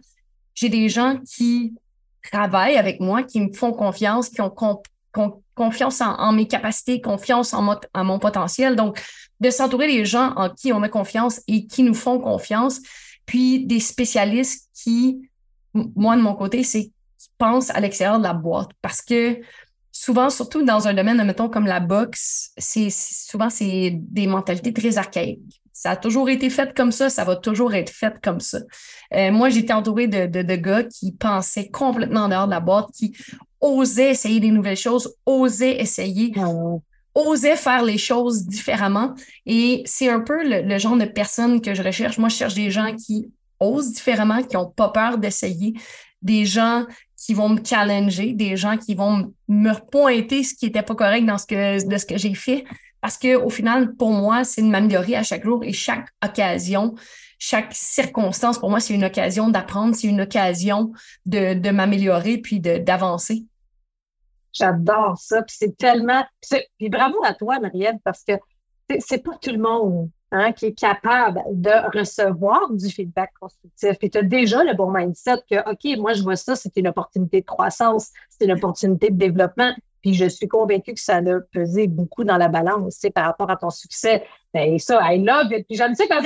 j'ai 0.55 0.71
des 0.71 0.89
gens 0.89 1.19
qui 1.19 1.75
travaillent 2.31 2.79
avec 2.79 3.01
moi, 3.01 3.23
qui 3.23 3.41
me 3.41 3.53
font 3.53 3.73
confiance, 3.73 4.31
qui 4.31 4.41
ont 4.41 4.55
confiance 5.55 6.01
en, 6.01 6.33
mes 6.33 6.47
capacités, 6.47 7.03
confiance 7.03 7.53
en, 7.53 7.77
en 7.95 8.05
mon 8.05 8.19
potentiel. 8.19 8.75
Donc, 8.75 8.99
de 9.41 9.51
s'entourer 9.51 9.89
des 9.89 10.07
gens 10.07 10.33
en 10.37 10.49
qui 10.49 10.73
on 10.73 10.81
met 10.81 10.89
confiance 10.89 11.43
et 11.49 11.67
qui 11.67 11.83
nous 11.83 11.95
font 11.95 12.19
confiance, 12.19 12.81
puis 13.27 13.67
des 13.67 13.81
spécialistes 13.81 14.71
qui, 14.75 15.29
moi 15.75 16.17
de 16.17 16.23
mon 16.23 16.35
côté, 16.35 16.63
c'est 16.63 16.85
qui 16.85 17.29
pensent 17.37 17.71
à 17.71 17.81
l'extérieur 17.81 18.19
de 18.19 18.25
la 18.25 18.33
boîte 18.33 18.71
parce 18.81 19.03
que 19.03 19.41
souvent, 19.99 20.31
surtout 20.31 20.63
dans 20.63 20.87
un 20.87 20.95
domaine, 20.95 21.23
mettons, 21.25 21.49
comme 21.49 21.67
la 21.67 21.81
boxe, 21.81 22.53
c'est 22.57 22.89
souvent, 22.91 23.51
c'est 23.51 23.91
des 23.95 24.29
mentalités 24.29 24.73
très 24.73 24.97
archaïques. 24.97 25.61
Ça 25.73 25.91
a 25.91 25.97
toujours 25.97 26.29
été 26.29 26.51
fait 26.51 26.73
comme 26.77 26.93
ça, 26.93 27.11
ça 27.11 27.25
va 27.25 27.35
toujours 27.35 27.75
être 27.75 27.91
fait 27.91 28.15
comme 28.23 28.39
ça. 28.39 28.59
Euh, 29.13 29.33
moi, 29.33 29.49
j'étais 29.49 29.73
entourée 29.73 30.07
de, 30.07 30.27
de, 30.27 30.57
gars 30.57 30.85
qui 30.85 31.13
pensaient 31.13 31.69
complètement 31.69 32.23
en 32.23 32.29
dehors 32.29 32.47
de 32.47 32.53
la 32.53 32.61
boîte, 32.61 32.91
qui 32.97 33.17
osaient 33.61 34.11
essayer 34.11 34.39
des 34.39 34.53
nouvelles 34.53 34.77
choses, 34.77 35.17
osaient 35.27 35.81
essayer, 35.81 36.33
ah 36.37 36.49
osaient 37.15 37.57
faire 37.57 37.83
les 37.83 37.99
choses 37.99 38.47
différemment. 38.47 39.15
Et 39.47 39.83
c'est 39.85 40.09
un 40.09 40.21
peu 40.21 40.49
le, 40.49 40.63
le, 40.63 40.79
genre 40.79 40.97
de 40.97 41.07
personnes 41.07 41.61
que 41.61 41.75
je 41.75 41.83
recherche. 41.83 42.19
Moi, 42.19 42.29
je 42.29 42.37
cherche 42.37 42.55
des 42.55 42.71
gens 42.71 42.95
qui 42.95 43.33
osent 43.59 43.93
différemment, 43.93 44.45
qui 44.45 44.55
n'ont 44.57 44.71
pas 44.71 44.91
peur 44.91 45.19
d'essayer, 45.19 45.75
des 46.23 46.45
gens 46.45 46.87
qui 47.19 47.35
vont 47.35 47.49
me 47.49 47.61
challenger, 47.63 48.33
des 48.33 48.57
gens 48.57 48.77
qui 48.79 48.95
vont 48.95 49.35
me 49.49 49.75
pointer 49.91 50.45
ce 50.45 50.55
qui 50.55 50.67
n'était 50.67 50.83
pas 50.83 50.95
correct 50.95 51.27
dans 51.27 51.37
ce 51.37 51.47
que, 51.47 51.87
de 51.87 51.99
ce 51.99 52.07
que 52.07 52.17
j'ai 52.17 52.35
fait. 52.35 52.65
Parce 53.01 53.19
qu'au 53.19 53.51
final, 53.51 53.95
pour 53.97 54.13
moi, 54.13 54.45
c'est 54.45 54.63
de 54.63 54.69
m'améliorer 54.69 55.17
à 55.17 55.25
chaque 55.25 55.45
jour 55.45 55.63
et 55.65 55.73
chaque 55.73 56.09
occasion, 56.25 56.95
chaque 57.39 57.73
circonstance, 57.73 58.59
pour 58.59 58.71
moi, 58.71 58.79
c'est 58.79 58.95
une 58.95 59.05
occasion 59.05 59.49
d'apprendre, 59.49 59.97
c'est 59.97 60.07
une 60.07 60.21
occasion 60.21 60.93
de, 61.27 61.55
de 61.55 61.71
m'améliorer 61.71 62.39
puis 62.39 62.61
d'avancer. 62.61 63.45
J'adore 64.53 65.19
ça. 65.19 65.43
Puis 65.43 65.57
c'est 65.59 65.77
tellement. 65.77 66.25
Puis 66.79 66.89
bravo 66.89 67.17
à 67.25 67.35
toi, 67.35 67.59
Marielle, 67.59 67.99
parce 68.05 68.23
que 68.25 68.33
c'est 69.01 69.23
pas 69.23 69.37
tout 69.41 69.51
le 69.51 69.59
monde 69.59 70.09
Hein, 70.31 70.53
qui 70.53 70.67
est 70.67 70.79
capable 70.79 71.41
de 71.51 71.99
recevoir 71.99 72.71
du 72.71 72.91
feedback 72.91 73.31
constructif. 73.41 73.97
Et 74.03 74.11
tu 74.11 74.19
as 74.19 74.23
déjà 74.23 74.63
le 74.63 74.75
bon 74.75 74.91
mindset 74.91 75.39
que, 75.51 75.71
OK, 75.71 75.99
moi, 75.99 76.13
je 76.13 76.23
vois 76.23 76.37
ça, 76.37 76.55
c'est 76.55 76.77
une 76.77 76.89
opportunité 76.89 77.41
de 77.41 77.47
croissance, 77.47 78.11
c'est 78.29 78.45
une 78.45 78.53
opportunité 78.53 79.09
de 79.09 79.17
développement. 79.17 79.73
Puis 80.03 80.13
je 80.13 80.27
suis 80.27 80.47
convaincue 80.47 80.93
que 80.93 81.01
ça 81.01 81.17
a 81.17 81.41
pesé 81.51 81.87
beaucoup 81.87 82.25
dans 82.25 82.37
la 82.37 82.49
balance 82.49 83.01
par 83.15 83.25
rapport 83.25 83.51
à 83.51 83.57
ton 83.57 83.71
succès. 83.71 84.23
Ben, 84.53 84.75
et 84.75 84.79
ça, 84.79 85.01
I 85.03 85.19
love 85.25 85.51
it. 85.51 85.67
Puis 85.67 85.79
j'aime 85.79 85.95
ça 85.95 86.05
quand 86.07 86.21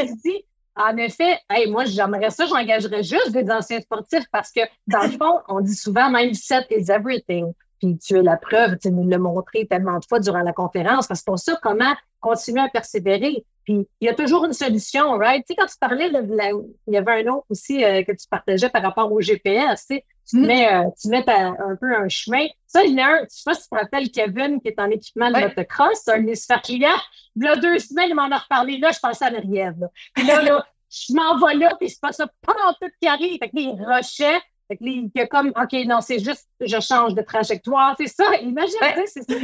en 0.74 0.96
effet, 0.96 1.38
hey, 1.48 1.70
moi, 1.70 1.84
j'aimerais 1.84 2.30
ça, 2.30 2.46
j'engagerais 2.46 3.04
juste 3.04 3.30
des 3.30 3.48
anciens 3.52 3.80
sportifs 3.80 4.24
parce 4.32 4.50
que, 4.50 4.62
dans 4.88 5.02
le 5.02 5.10
fond, 5.10 5.40
on 5.46 5.60
dit 5.60 5.76
souvent 5.76 6.10
mindset 6.10 6.66
is 6.70 6.90
everything. 6.90 7.52
Puis 7.78 7.98
tu 7.98 8.16
es 8.16 8.22
la 8.22 8.36
preuve, 8.36 8.78
tu 8.78 8.90
nous 8.90 9.06
l'as 9.08 9.18
montré 9.18 9.66
tellement 9.66 9.98
de 9.98 10.04
fois 10.04 10.18
durant 10.18 10.40
la 10.40 10.52
conférence. 10.52 11.06
Parce 11.06 11.20
que 11.20 11.26
pour 11.26 11.38
ça, 11.38 11.56
comment 11.62 11.94
continuer 12.20 12.62
à 12.62 12.68
persévérer? 12.68 13.44
Puis 13.64 13.86
il 14.00 14.06
y 14.06 14.08
a 14.08 14.14
toujours 14.14 14.44
une 14.44 14.52
solution, 14.52 15.12
right? 15.12 15.44
Tu 15.46 15.52
sais, 15.52 15.56
quand 15.56 15.66
tu 15.66 15.76
parlais, 15.78 16.08
il 16.08 16.92
y 16.92 16.96
avait 16.96 17.24
un 17.24 17.32
autre 17.32 17.46
aussi 17.48 17.84
euh, 17.84 18.02
que 18.02 18.12
tu 18.12 18.26
partageais 18.28 18.68
par 18.68 18.82
rapport 18.82 19.10
au 19.12 19.20
GPS, 19.20 19.86
tu 19.86 19.96
sais, 19.96 20.04
tu 20.28 20.36
mm-hmm. 20.36 20.46
mets, 20.46 20.72
euh, 20.72 20.84
tu 21.00 21.08
mets 21.08 21.24
un 21.28 21.76
peu 21.80 21.94
un 21.94 22.08
chemin. 22.08 22.46
Ça, 22.66 22.84
il 22.84 22.94
y 22.94 23.00
a 23.00 23.08
un, 23.08 23.20
tu 23.22 23.26
sais 23.28 23.42
pas 23.44 23.54
si 23.54 23.62
tu 23.62 23.68
te 23.68 23.74
rappelles 23.74 24.10
Kevin 24.10 24.60
qui 24.60 24.68
est 24.68 24.78
en 24.78 24.90
équipement 24.90 25.30
de 25.30 25.40
motocross, 25.40 26.08
un 26.08 26.16
hémisphère 26.16 26.62
client. 26.62 26.96
Il 27.36 27.44
y 27.44 27.48
a 27.48 27.56
deux 27.56 27.78
semaines, 27.78 28.10
il 28.10 28.14
m'en 28.14 28.30
a 28.30 28.38
reparlé. 28.38 28.78
Là, 28.78 28.90
je 28.92 28.98
pensais 28.98 29.24
à 29.24 29.30
Marie-Ève. 29.30 29.80
Là. 29.80 29.88
Puis 30.14 30.26
là, 30.26 30.42
là, 30.42 30.66
je 30.90 31.14
m'en 31.14 31.44
vais 31.44 31.54
là, 31.54 31.74
puis 31.78 31.90
c'est 31.90 32.00
pas 32.00 32.12
ça 32.12 32.26
pendant 32.40 32.72
tout 32.80 32.88
qui 33.00 33.08
arrive. 33.08 33.38
Fait 33.38 33.48
que 33.48 33.56
les 33.56 33.70
rochets, 33.70 34.40
fait 34.68 34.76
que 34.76 34.84
il 34.84 35.10
y 35.14 35.20
a 35.20 35.26
comme, 35.26 35.48
OK, 35.48 35.72
non, 35.86 36.00
c'est 36.00 36.18
juste, 36.18 36.48
je 36.60 36.80
change 36.80 37.14
de 37.14 37.22
trajectoire. 37.22 37.94
C'est 37.98 38.08
ça, 38.08 38.36
imagine, 38.42 38.78
c'est 39.06 39.22
ça 39.22 39.34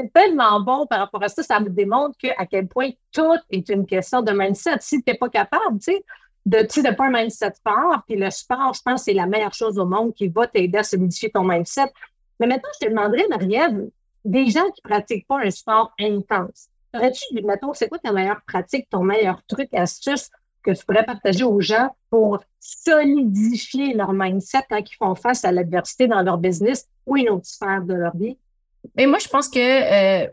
c'est 0.00 0.12
tellement 0.12 0.60
bon 0.60 0.86
par 0.86 1.00
rapport 1.00 1.22
à 1.22 1.28
ça. 1.28 1.42
Ça 1.42 1.60
me 1.60 1.68
démontre 1.68 2.16
que, 2.18 2.28
à 2.38 2.46
quel 2.46 2.66
point 2.66 2.90
tout 3.12 3.36
est 3.50 3.68
une 3.68 3.86
question 3.86 4.22
de 4.22 4.32
mindset. 4.32 4.78
Si 4.80 5.02
tu 5.02 5.10
n'es 5.10 5.18
pas 5.18 5.28
capable, 5.28 5.78
tu 5.78 5.92
sais, 5.92 6.04
de 6.46 6.58
ne 6.58 6.94
pas 6.94 7.06
un 7.06 7.10
mindset 7.10 7.52
fort, 7.66 8.02
puis 8.06 8.16
le 8.16 8.30
sport, 8.30 8.72
je 8.74 8.80
pense, 8.82 9.04
c'est 9.04 9.12
la 9.12 9.26
meilleure 9.26 9.54
chose 9.54 9.78
au 9.78 9.86
monde 9.86 10.14
qui 10.14 10.28
va 10.28 10.46
t'aider 10.46 10.78
à 10.78 10.82
solidifier 10.82 11.30
ton 11.30 11.44
mindset. 11.44 11.92
Mais 12.38 12.46
maintenant, 12.46 12.70
je 12.80 12.86
te 12.86 12.90
demanderais, 12.90 13.26
Marielle, 13.28 13.90
des 14.24 14.46
gens 14.46 14.68
qui 14.70 14.80
ne 14.84 14.90
pratiquent 14.90 15.26
pas 15.26 15.40
un 15.40 15.50
sport 15.50 15.92
intense, 16.00 16.68
aurais-tu, 16.94 17.42
mettons, 17.44 17.74
c'est 17.74 17.88
quoi 17.88 17.98
ta 17.98 18.12
meilleure 18.12 18.40
pratique, 18.46 18.88
ton 18.90 19.02
meilleur 19.02 19.42
truc, 19.46 19.68
astuce 19.74 20.30
que 20.62 20.72
tu 20.72 20.84
pourrais 20.84 21.04
partager 21.04 21.44
aux 21.44 21.60
gens 21.60 21.94
pour 22.10 22.42
solidifier 22.58 23.94
leur 23.94 24.12
mindset 24.12 24.64
quand 24.68 24.78
ils 24.78 24.96
font 24.96 25.14
face 25.14 25.44
à 25.44 25.52
l'adversité 25.52 26.06
dans 26.06 26.22
leur 26.22 26.36
business 26.38 26.86
ou 27.06 27.16
une 27.16 27.30
autre 27.30 27.46
sphère 27.46 27.82
de 27.82 27.94
leur 27.94 28.14
vie? 28.16 28.36
Mais 28.96 29.06
moi, 29.06 29.18
je 29.18 29.28
pense 29.28 29.48
que, 29.48 29.58
euh, 29.58 30.26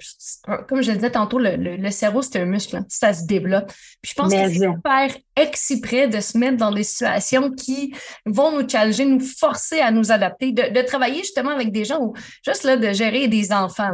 comme 0.67 0.81
je 0.81 0.91
le 0.91 0.97
disais 0.97 1.12
tantôt, 1.12 1.39
le, 1.39 1.91
cerveau, 1.91 2.21
c'est 2.21 2.39
un 2.39 2.45
muscle. 2.45 2.77
Hein. 2.77 2.86
ça 2.88 3.13
se 3.13 3.25
développe. 3.25 3.71
Puis 4.01 4.12
je 4.12 4.13
pense 4.15 4.33
que 4.33 4.49
c'est 4.49 4.60
faire 4.60 5.17
exprès 5.36 6.07
de 6.07 6.19
se 6.19 6.38
mettre 6.38 6.57
dans 6.57 6.71
des 6.71 6.83
situations 6.83 7.51
qui 7.51 7.93
vont 8.25 8.57
nous 8.57 8.67
challenger, 8.67 9.05
nous 9.05 9.19
forcer 9.19 9.79
à 9.79 9.91
nous 9.91 10.12
adapter, 10.12 10.51
de, 10.51 10.81
travailler 10.81 11.19
justement 11.19 11.51
avec 11.51 11.71
des 11.71 11.86
gens 11.86 11.99
ou 11.99 12.13
juste 12.45 12.63
là, 12.63 12.77
de 12.77 12.93
gérer 12.93 13.27
des 13.27 13.51
enfants. 13.51 13.91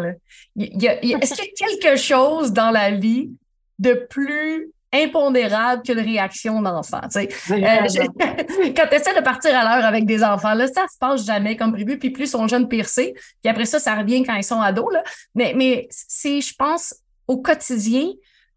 Est-ce 0.59 1.33
qu'il 1.33 1.45
y 1.45 1.63
a 1.63 1.77
quelque 1.81 1.97
chose 1.97 2.51
dans 2.51 2.71
la 2.71 2.91
vie 2.91 3.31
de 3.79 3.93
plus 4.09 4.71
impondérable 4.93 5.81
qu'une 5.83 5.99
réaction 5.99 6.61
d'enfant. 6.61 7.01
Euh, 7.15 7.25
quand 7.49 8.87
tu 8.89 8.95
essaies 8.95 9.15
de 9.15 9.23
partir 9.23 9.57
à 9.57 9.63
l'heure 9.63 9.85
avec 9.85 10.05
des 10.05 10.23
enfants, 10.23 10.53
là, 10.53 10.67
ça 10.67 10.83
se 10.91 10.97
passe 10.99 11.25
jamais 11.25 11.57
comme 11.57 11.73
prévu. 11.73 11.97
Puis 11.97 12.11
plus 12.11 12.27
son 12.27 12.47
jeune 12.47 12.67
pire 12.67 12.87
Puis 12.95 13.13
après 13.45 13.65
ça, 13.65 13.79
ça 13.79 13.95
revient 13.95 14.23
quand 14.23 14.35
ils 14.35 14.43
sont 14.43 14.61
ados. 14.61 14.93
Là. 14.93 15.03
Mais, 15.35 15.53
mais 15.55 15.87
c'est, 15.89 16.41
je 16.41 16.53
pense, 16.55 16.95
au 17.27 17.41
quotidien, 17.41 18.07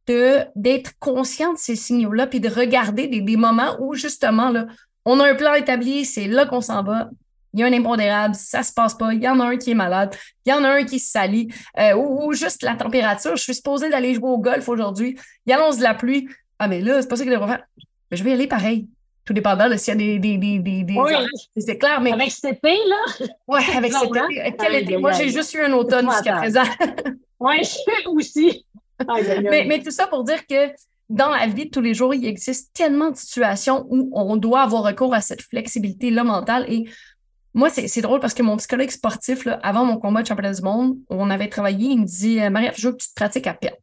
de, 0.06 0.44
d'être 0.54 0.92
conscient 1.00 1.52
de 1.52 1.58
ces 1.58 1.74
signaux-là, 1.74 2.26
puis 2.26 2.38
de 2.38 2.48
regarder 2.48 3.08
des, 3.08 3.20
des 3.20 3.36
moments 3.36 3.76
où 3.80 3.94
justement, 3.94 4.50
là, 4.50 4.66
on 5.04 5.20
a 5.20 5.28
un 5.28 5.34
plan 5.34 5.54
établi, 5.54 6.04
c'est 6.04 6.26
là 6.26 6.46
qu'on 6.46 6.60
s'en 6.60 6.82
va, 6.82 7.10
il 7.54 7.60
y 7.60 7.62
a 7.62 7.66
un 7.66 7.72
impondérable, 7.72 8.34
ça 8.34 8.62
se 8.62 8.72
passe 8.72 8.94
pas, 8.94 9.12
il 9.14 9.22
y 9.22 9.28
en 9.28 9.40
a 9.40 9.44
un 9.44 9.56
qui 9.56 9.70
est 9.70 9.74
malade, 9.74 10.14
il 10.44 10.50
y 10.50 10.52
en 10.52 10.62
a 10.64 10.68
un 10.68 10.84
qui 10.84 10.98
se 10.98 11.10
salit, 11.10 11.48
euh, 11.78 11.94
ou, 11.94 12.32
juste 12.32 12.62
la 12.62 12.74
température. 12.74 13.36
Je 13.36 13.42
suis 13.42 13.54
supposée 13.54 13.88
d'aller 13.88 14.14
jouer 14.14 14.28
au 14.28 14.38
golf 14.38 14.68
aujourd'hui, 14.68 15.18
il 15.46 15.52
annonce 15.52 15.78
de 15.78 15.82
la 15.82 15.94
pluie. 15.94 16.28
Ah, 16.58 16.68
mais 16.68 16.80
là, 16.80 17.00
c'est 17.02 17.08
pas 17.08 17.16
ça 17.16 17.22
qu'il 17.24 17.32
devrait 17.32 17.48
faire. 17.48 17.64
Mais 18.10 18.16
je 18.16 18.24
vais 18.24 18.30
y 18.30 18.32
aller 18.34 18.46
pareil. 18.46 18.88
tout 19.24 19.32
dépendant 19.32 19.68
de 19.68 19.76
s'il 19.76 19.92
y 19.92 19.96
a 19.96 19.98
des, 19.98 20.18
des, 20.18 20.38
des, 20.38 20.58
des, 20.60 20.82
des 20.84 20.92
Oui. 20.94 21.12
orages, 21.14 21.28
c'est 21.56 21.78
clair, 21.78 22.00
mais 22.00 22.12
Avec 22.12 22.30
cet 22.30 22.44
été, 22.56 22.76
là? 22.88 23.26
ouais, 23.48 23.60
avec 23.76 23.92
cet 23.92 24.16
hein? 24.16 24.28
Quel 24.58 24.74
été? 24.76 24.96
Moi, 24.96 25.12
j'ai 25.12 25.28
juste 25.30 25.52
eu 25.54 25.60
un 25.62 25.72
automne 25.72 26.10
jusqu'à 26.10 26.36
présent. 26.36 26.62
Oui, 27.38 27.60
aussi. 28.06 28.64
Aïe. 29.06 29.46
mais, 29.50 29.66
mais 29.66 29.82
tout 29.82 29.90
ça 29.90 30.06
pour 30.06 30.24
dire 30.24 30.46
que 30.46 30.70
dans 31.10 31.28
la 31.28 31.46
vie 31.46 31.66
de 31.66 31.70
tous 31.70 31.82
les 31.82 31.92
jours, 31.92 32.14
il 32.14 32.24
existe 32.24 32.72
tellement 32.72 33.10
de 33.10 33.16
situations 33.16 33.84
où 33.90 34.10
on 34.14 34.36
doit 34.36 34.62
avoir 34.62 34.84
recours 34.84 35.12
à 35.12 35.20
cette 35.20 35.42
flexibilité-là 35.42 36.24
mentale. 36.24 36.64
Et 36.72 36.88
moi, 37.56 37.70
c'est 37.70 38.00
drôle 38.02 38.20
parce 38.20 38.34
que 38.34 38.42
mon 38.42 38.56
psychologue 38.58 38.90
sportif, 38.90 39.44
là, 39.44 39.58
avant 39.62 39.84
mon 39.84 39.96
combat 39.98 40.22
de 40.22 40.26
championnat 40.28 40.52
du 40.54 40.62
monde, 40.62 40.98
on 41.10 41.28
avait 41.30 41.48
travaillé, 41.48 41.88
il 41.90 42.00
me 42.00 42.04
dit 42.06 42.38
Marie, 42.50 42.68
je 42.76 42.86
veux 42.86 42.92
que 42.92 42.98
tu 43.02 43.08
te 43.08 43.14
pratiques 43.14 43.46
à 43.48 43.54
perdre. 43.54 43.78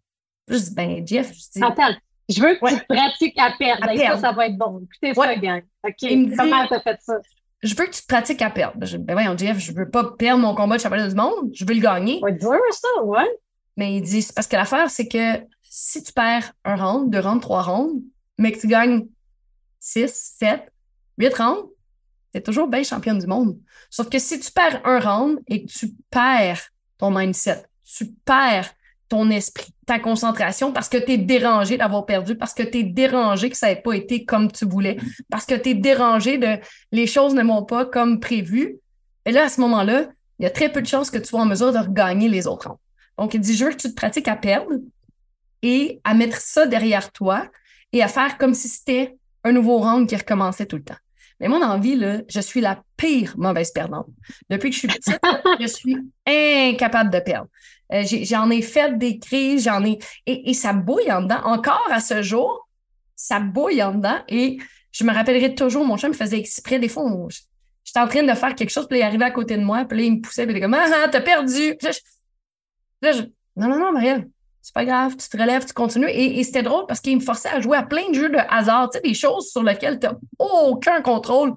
Je 0.47 0.57
dis 0.57 0.73
Ben, 0.73 1.05
Jeff, 1.05 1.33
je 1.33 1.39
dis 1.59 1.63
Attends, 1.63 1.93
je 2.29 2.41
veux 2.41 2.55
que 2.55 2.63
Ouais. 2.63 2.77
tu 2.79 2.86
pratiques 2.88 3.38
à 3.39 3.51
perdre. 3.59 3.89
À 3.89 3.93
Et 3.93 3.97
ça, 3.97 4.17
ça 4.17 4.31
va 4.31 4.47
être 4.47 4.57
bon. 4.57 4.81
Écoutez 4.86 5.19
Ouais. 5.19 5.27
ça, 5.27 5.36
gang. 5.36 5.62
OK. 5.86 5.93
Il 6.03 6.19
me 6.19 6.25
dit- 6.29 6.36
Comment 6.38 6.67
t'as 6.67 6.79
fait 6.81 6.97
ça? 7.01 7.15
je 7.63 7.75
veux 7.75 7.86
que 7.86 7.91
tu 7.91 8.01
te 8.01 8.07
pratiques 8.07 8.41
à 8.41 8.49
perdre. 8.49 8.86
Je 8.86 8.97
ben 8.97 9.13
voyons, 9.13 9.38
Jeff, 9.38 9.57
je 9.57 9.71
veux 9.71 9.89
pas 9.89 10.03
perdre 10.17 10.41
mon 10.41 10.53
combat 10.53 10.77
de 10.77 10.81
championnat 10.81 11.07
du 11.07 11.15
monde, 11.15 11.49
je 11.53 11.65
veux 11.65 11.73
le 11.73 11.79
gagner. 11.81 12.19
Ouais, 12.21 12.33
dur, 12.33 12.51
ça, 12.71 13.03
ouais. 13.03 13.29
Mais 13.77 13.95
il 13.95 14.01
dit, 14.01 14.27
parce 14.36 14.47
que 14.47 14.55
l'affaire, 14.55 14.89
c'est 14.91 15.07
que 15.07 15.41
si 15.63 16.03
tu 16.03 16.12
perds 16.13 16.51
un 16.65 16.75
round, 16.75 17.09
deux 17.09 17.19
rounds, 17.21 17.41
trois 17.41 17.62
rounds, 17.63 18.03
mais 18.38 18.51
que 18.51 18.59
tu 18.59 18.67
gagnes 18.67 19.07
six, 19.79 20.36
sept, 20.38 20.71
huit 21.17 21.33
rounds, 21.36 21.69
t'es 22.34 22.41
toujours 22.41 22.67
bien 22.67 22.84
championne 22.84 23.19
du 23.19 23.28
monde. 23.28 23.58
Sauf 23.89 24.10
que 24.10 24.19
si 24.19 24.39
tu 24.39 24.52
perds 24.52 24.82
un 24.86 25.00
round 25.00 25.39
et 25.48 25.65
que 25.65 25.72
tu 25.72 25.91
perds 26.10 26.62
ton 26.98 27.12
mindset, 27.12 27.63
tu 27.84 28.08
perds 28.26 28.72
ton 29.08 29.30
esprit, 29.30 29.74
ta 29.86 30.00
concentration 30.00 30.72
parce 30.72 30.89
que 30.89 30.98
tu 30.98 31.12
es 31.12 31.17
dérangé 31.17 31.78
d'avoir 31.78 32.06
perdu, 32.06 32.36
parce 32.36 32.54
que 32.54 32.63
tu 32.63 32.80
es 32.80 32.84
dérangé 32.84 33.52
que 33.52 33.58
ça 33.58 33.67
n'ait 33.67 33.82
pas 33.82 33.93
été 33.93 34.26
comme 34.26 34.52
tu 34.52 34.65
voulais, 34.65 34.98
parce 35.30 35.46
que 35.46 35.54
tu 35.54 35.69
es 35.69 35.74
dérangé 35.76 36.39
de 36.39 36.58
les 36.91 37.06
choses 37.06 37.36
ne 37.36 37.43
vont 37.43 37.63
pas 37.63 37.86
comme 37.86 38.19
prévu. 38.19 38.80
Et 39.26 39.32
là, 39.32 39.46
à 39.46 39.50
ce 39.50 39.62
moment-là, 39.62 40.08
il 40.39 40.43
y 40.43 40.46
a 40.48 40.50
très 40.50 40.69
peu 40.69 40.82
de 40.82 40.88
chances 40.88 41.12
que 41.12 41.19
tu 41.19 41.26
sois 41.26 41.41
en 41.41 41.46
mesure 41.46 41.72
de 41.72 41.78
regagner 41.78 42.28
les 42.28 42.48
autres 42.48 42.69
rounds. 42.69 42.82
Donc, 43.19 43.36
il 43.36 43.39
dit, 43.39 43.56
je 43.56 43.65
veux 43.65 43.72
que 43.72 43.78
tu 43.78 43.89
te 43.89 43.93
pratiques 43.93 44.28
à 44.28 44.36
perdre 44.36 44.72
et 45.62 46.02
à 46.04 46.15
mettre 46.15 46.38
ça 46.38 46.65
derrière 46.65 47.12
toi 47.12 47.46
et 47.91 48.02
à 48.02 48.08
faire 48.08 48.38
comme 48.39 48.56
si 48.56 48.67
c'était 48.67 49.15
un 49.43 49.52
nouveau 49.52 49.78
round 49.78 50.10
qui 50.10 50.15
recommençait 50.15 50.65
tout 50.65 50.78
le 50.78 50.84
temps. 50.84 50.96
Mais 51.43 51.49
moi, 51.49 51.60
dans 51.60 51.73
la 51.73 51.77
vie, 51.77 51.97
là, 51.97 52.21
je 52.29 52.39
suis 52.39 52.62
la 52.62 52.82
pire 52.95 53.34
mauvaise 53.38 53.71
perdante. 53.71 54.08
Depuis 54.49 54.69
que 54.69 54.75
je 54.75 54.79
suis 54.79 54.88
petite, 54.88 55.19
je 55.60 55.67
suis 55.67 55.97
incapable 56.25 57.10
de 57.10 57.19
perdre. 57.19 57.49
Euh, 57.91 58.03
j'en 58.06 58.49
ai 58.49 58.62
fait 58.62 58.97
des 58.97 59.19
crises, 59.19 59.65
j'en 59.65 59.84
ai. 59.84 59.99
Et, 60.25 60.53
ça 60.53 60.71
bouille 60.71 61.12
en 61.12 61.21
dedans. 61.21 61.41
Encore 61.43 61.86
à 61.91 61.99
ce 61.99 62.21
jour, 62.21 62.69
ça 63.17 63.41
bouille 63.41 63.84
en 63.84 63.93
dedans. 63.93 64.19
Et 64.29 64.58
je 64.93 65.03
me 65.03 65.13
rappellerai 65.13 65.53
toujours, 65.53 65.86
mon 65.86 65.97
chum 65.97 66.12
me 66.12 66.15
faisait 66.15 66.39
exprès. 66.39 66.79
Des 66.79 66.88
fois, 66.88 67.03
j'étais 67.84 67.99
en 67.99 68.08
train 68.08 68.23
de 68.23 68.34
faire 68.34 68.56
quelque 68.56 68.69
chose, 68.69 68.88
puis 68.88 68.99
il 68.99 69.03
arrivait 69.03 69.25
à 69.25 69.32
côté 69.32 69.58
de 69.58 69.63
moi, 69.63 69.84
puis 69.84 69.97
là, 69.97 70.03
il 70.06 70.13
me 70.13 70.21
poussait, 70.21 70.45
puis 70.45 70.53
il 70.53 70.58
était 70.60 70.65
comme 70.65 70.75
Ah, 70.75 70.86
ah, 71.03 71.10
t'as 71.10 71.19
perdu. 71.19 71.75
Là, 73.01 73.12
je- 73.12 73.23
Non, 73.58 73.67
non, 73.67 73.79
non, 73.79 73.91
Marielle, 73.91 74.29
c'est 74.63 74.73
pas 74.73 74.86
grave, 74.86 75.15
tu 75.17 75.28
te 75.28 75.38
relèves, 75.38 75.65
tu 75.65 75.73
continues. 75.73 76.10
Et, 76.10 76.39
et 76.39 76.43
c'était 76.43 76.63
drôle 76.63 76.86
parce 76.88 77.02
qu'il 77.02 77.15
me 77.17 77.21
forçait 77.21 77.49
à 77.49 77.60
jouer 77.60 77.78
à 77.78 77.84
plein 77.84 78.10
de 78.10 78.13
jeux 78.15 78.30
de 78.30 78.38
hasard, 78.49 78.89
tu 78.89 78.97
sais, 78.97 79.02
des 79.04 79.13
choses 79.13 79.52
sur 79.52 79.62
lesquelles 79.62 79.99
tu 79.99 80.08
n'as 80.08 80.13
aucun 80.39 81.02
contrôle. 81.02 81.54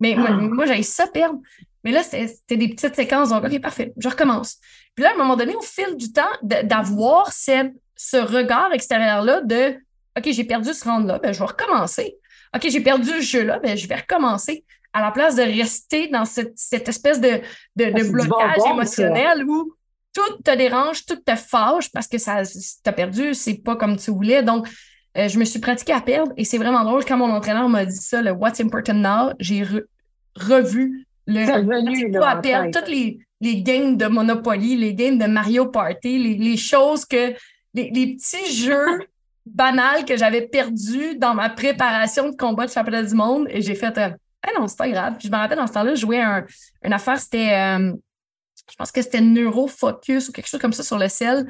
Mais 0.00 0.14
moi, 0.16 0.28
Ah. 0.30 0.36
moi 0.40 0.64
j'avais 0.66 0.82
ça 0.82 1.06
perdre. 1.06 1.38
Mais 1.84 1.92
là, 1.92 2.02
c'était 2.02 2.56
des 2.56 2.68
petites 2.70 2.96
séquences. 2.96 3.28
Donc, 3.28 3.44
OK, 3.44 3.60
parfait, 3.60 3.92
je 3.98 4.08
recommence. 4.08 4.56
Puis 4.94 5.04
là, 5.04 5.10
à 5.10 5.14
un 5.14 5.16
moment 5.18 5.36
donné, 5.36 5.54
au 5.54 5.60
fil 5.60 5.94
du 5.96 6.10
temps, 6.12 6.22
d'avoir 6.42 7.32
ce 7.32 8.16
regard 8.16 8.72
extérieur-là 8.72 9.42
de 9.42 9.76
OK, 10.16 10.32
j'ai 10.32 10.44
perdu 10.44 10.72
ce 10.72 10.88
round-là, 10.88 11.18
ben, 11.20 11.32
je 11.32 11.38
vais 11.38 11.44
recommencer. 11.44 12.16
OK, 12.56 12.66
j'ai 12.70 12.80
perdu 12.80 13.08
ce 13.08 13.20
jeu-là, 13.20 13.58
ben, 13.60 13.76
je 13.76 13.86
vais 13.86 13.96
recommencer. 13.96 14.64
À 14.94 15.02
la 15.02 15.10
place 15.10 15.36
de 15.36 15.42
rester 15.42 16.08
dans 16.08 16.24
cette, 16.24 16.54
cette 16.56 16.88
espèce 16.88 17.20
de, 17.20 17.40
de, 17.76 17.84
de 17.90 18.00
Ah, 18.06 18.10
blocage 18.10 18.56
bonbon, 18.56 18.72
émotionnel 18.72 19.44
où 19.44 19.74
tout 20.18 20.42
te 20.42 20.56
dérange, 20.56 21.04
tout 21.06 21.16
te 21.16 21.36
fâche 21.36 21.90
parce 21.92 22.08
que 22.08 22.18
ça 22.18 22.42
t'as 22.82 22.92
perdu, 22.92 23.34
c'est 23.34 23.62
pas 23.62 23.76
comme 23.76 23.96
tu 23.96 24.10
voulais. 24.10 24.42
Donc, 24.42 24.68
euh, 25.16 25.28
je 25.28 25.38
me 25.38 25.44
suis 25.44 25.60
pratiquée 25.60 25.92
à 25.92 26.00
perdre 26.00 26.32
et 26.36 26.44
c'est 26.44 26.58
vraiment 26.58 26.82
drôle. 26.84 27.04
Quand 27.04 27.16
mon 27.16 27.30
entraîneur 27.30 27.68
m'a 27.68 27.84
dit 27.84 27.96
ça, 27.96 28.20
le 28.22 28.32
What's 28.32 28.60
Important 28.60 28.94
Now, 28.94 29.32
j'ai 29.38 29.62
re- 29.62 29.84
revu 30.36 31.06
le 31.26 31.44
revenu, 31.44 32.16
à 32.22 32.36
perdre 32.36 32.70
toutes 32.72 32.88
les, 32.88 33.18
les 33.40 33.62
games 33.62 33.96
de 33.96 34.06
Monopoly, 34.06 34.76
les 34.76 34.94
games 34.94 35.18
de 35.18 35.26
Mario 35.26 35.66
Party, 35.66 36.18
les, 36.18 36.34
les 36.34 36.56
choses 36.56 37.04
que, 37.04 37.34
les, 37.74 37.90
les 37.90 38.16
petits 38.16 38.52
jeux 38.54 39.06
banals 39.46 40.04
que 40.04 40.16
j'avais 40.16 40.42
perdus 40.46 41.16
dans 41.16 41.34
ma 41.34 41.48
préparation 41.50 42.30
de 42.30 42.36
combat 42.36 42.66
de 42.66 42.70
championnat 42.72 43.02
du 43.02 43.14
monde 43.14 43.46
et 43.50 43.62
j'ai 43.62 43.74
fait, 43.74 43.96
euh, 43.98 44.10
ah 44.46 44.50
non, 44.58 44.66
c'est 44.68 44.78
pas 44.78 44.88
grave. 44.88 45.14
Puis 45.18 45.28
je 45.28 45.32
me 45.32 45.36
rappelle 45.38 45.58
dans 45.58 45.66
ce 45.66 45.72
temps-là, 45.74 45.94
je 45.94 46.00
jouais 46.00 46.20
un, 46.20 46.44
une 46.84 46.92
affaire, 46.92 47.18
c'était, 47.18 47.52
euh, 47.52 47.92
je 48.70 48.76
pense 48.76 48.92
que 48.92 49.02
c'était 49.02 49.20
Neurofocus 49.20 50.28
ou 50.28 50.32
quelque 50.32 50.48
chose 50.48 50.60
comme 50.60 50.72
ça 50.72 50.82
sur 50.82 50.98
le 50.98 51.08
sel. 51.08 51.46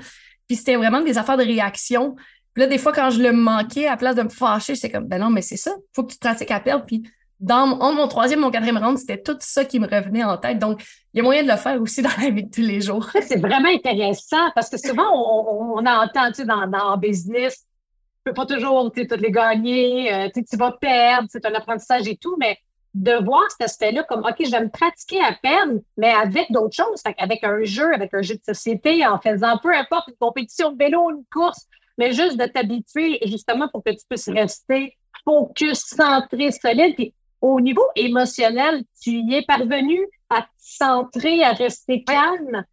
Puis 0.46 0.56
c'était 0.56 0.76
vraiment 0.76 1.00
des 1.00 1.18
affaires 1.18 1.36
de 1.36 1.44
réaction. 1.44 2.16
Puis 2.54 2.62
là, 2.62 2.66
des 2.66 2.78
fois, 2.78 2.92
quand 2.92 3.10
je 3.10 3.22
le 3.22 3.32
manquais, 3.32 3.86
à 3.86 3.96
place 3.96 4.16
de 4.16 4.22
me 4.22 4.28
fâcher, 4.28 4.74
c'est 4.74 4.90
comme, 4.90 5.04
ben 5.04 5.20
non, 5.20 5.30
mais 5.30 5.42
c'est 5.42 5.56
ça, 5.56 5.72
faut 5.94 6.04
que 6.04 6.12
tu 6.12 6.18
pratiques 6.18 6.50
à 6.50 6.60
perdre. 6.60 6.86
Puis 6.86 7.02
dans 7.40 7.66
mon, 7.68 7.92
mon 7.92 8.08
troisième 8.08 8.40
mon 8.40 8.50
quatrième 8.50 8.78
round, 8.78 8.98
c'était 8.98 9.22
tout 9.22 9.36
ça 9.40 9.64
qui 9.64 9.78
me 9.78 9.86
revenait 9.86 10.24
en 10.24 10.36
tête. 10.38 10.58
Donc, 10.58 10.82
il 11.12 11.18
y 11.18 11.20
a 11.20 11.22
moyen 11.22 11.42
de 11.42 11.48
le 11.48 11.56
faire 11.56 11.80
aussi 11.80 12.02
dans 12.02 12.10
la 12.20 12.30
vie 12.30 12.44
de 12.44 12.50
tous 12.50 12.62
les 12.62 12.80
jours. 12.80 13.08
C'est 13.22 13.40
vraiment 13.40 13.68
intéressant 13.68 14.50
parce 14.54 14.70
que 14.70 14.76
souvent, 14.76 15.06
on, 15.12 15.76
on, 15.76 15.78
on 15.78 15.86
entend 15.86 16.28
tu 16.28 16.42
sais, 16.42 16.44
dans, 16.44 16.96
business, 16.96 17.58
tu 17.58 17.64
peux 18.24 18.34
pas 18.34 18.46
toujours 18.46 18.90
toutes 18.92 19.20
les 19.20 19.30
gagner, 19.30 20.12
euh, 20.12 20.28
tu 20.34 20.56
vas 20.56 20.72
perdre, 20.72 21.28
c'est 21.30 21.44
un 21.46 21.54
apprentissage 21.54 22.08
et 22.08 22.16
tout, 22.16 22.36
mais 22.38 22.58
de 22.94 23.12
voir 23.24 23.42
cet 23.50 23.62
aspect-là 23.62 24.02
comme, 24.04 24.20
OK, 24.20 24.36
je 24.40 24.50
vais 24.50 24.62
me 24.62 24.70
pratiquer 24.70 25.20
à 25.22 25.32
perdre, 25.32 25.80
mais 25.96 26.10
avec 26.10 26.50
d'autres 26.50 26.74
choses, 26.74 27.02
avec 27.18 27.44
un 27.44 27.62
jeu, 27.62 27.92
avec 27.94 28.12
un 28.14 28.22
jeu 28.22 28.34
de 28.34 28.42
société, 28.44 29.06
en 29.06 29.20
faisant 29.20 29.58
peu 29.58 29.74
importe 29.74 30.08
une 30.08 30.16
compétition 30.18 30.72
de 30.72 30.78
vélo, 30.78 31.10
une 31.10 31.24
course, 31.32 31.66
mais 31.98 32.12
juste 32.12 32.36
de 32.36 32.46
t'habituer 32.46 33.18
justement 33.26 33.68
pour 33.68 33.84
que 33.84 33.90
tu 33.90 34.04
puisses 34.08 34.28
rester 34.28 34.96
focus, 35.24 35.80
centré, 35.80 36.50
solide. 36.52 36.94
Puis 36.94 37.12
au 37.40 37.60
niveau 37.60 37.84
émotionnel, 37.94 38.84
tu 39.00 39.10
y 39.10 39.34
es 39.34 39.42
parvenu 39.42 40.00
à 40.30 40.42
te 40.42 40.48
centrer, 40.58 41.42
à 41.42 41.52
rester 41.52 42.04
calme. 42.04 42.64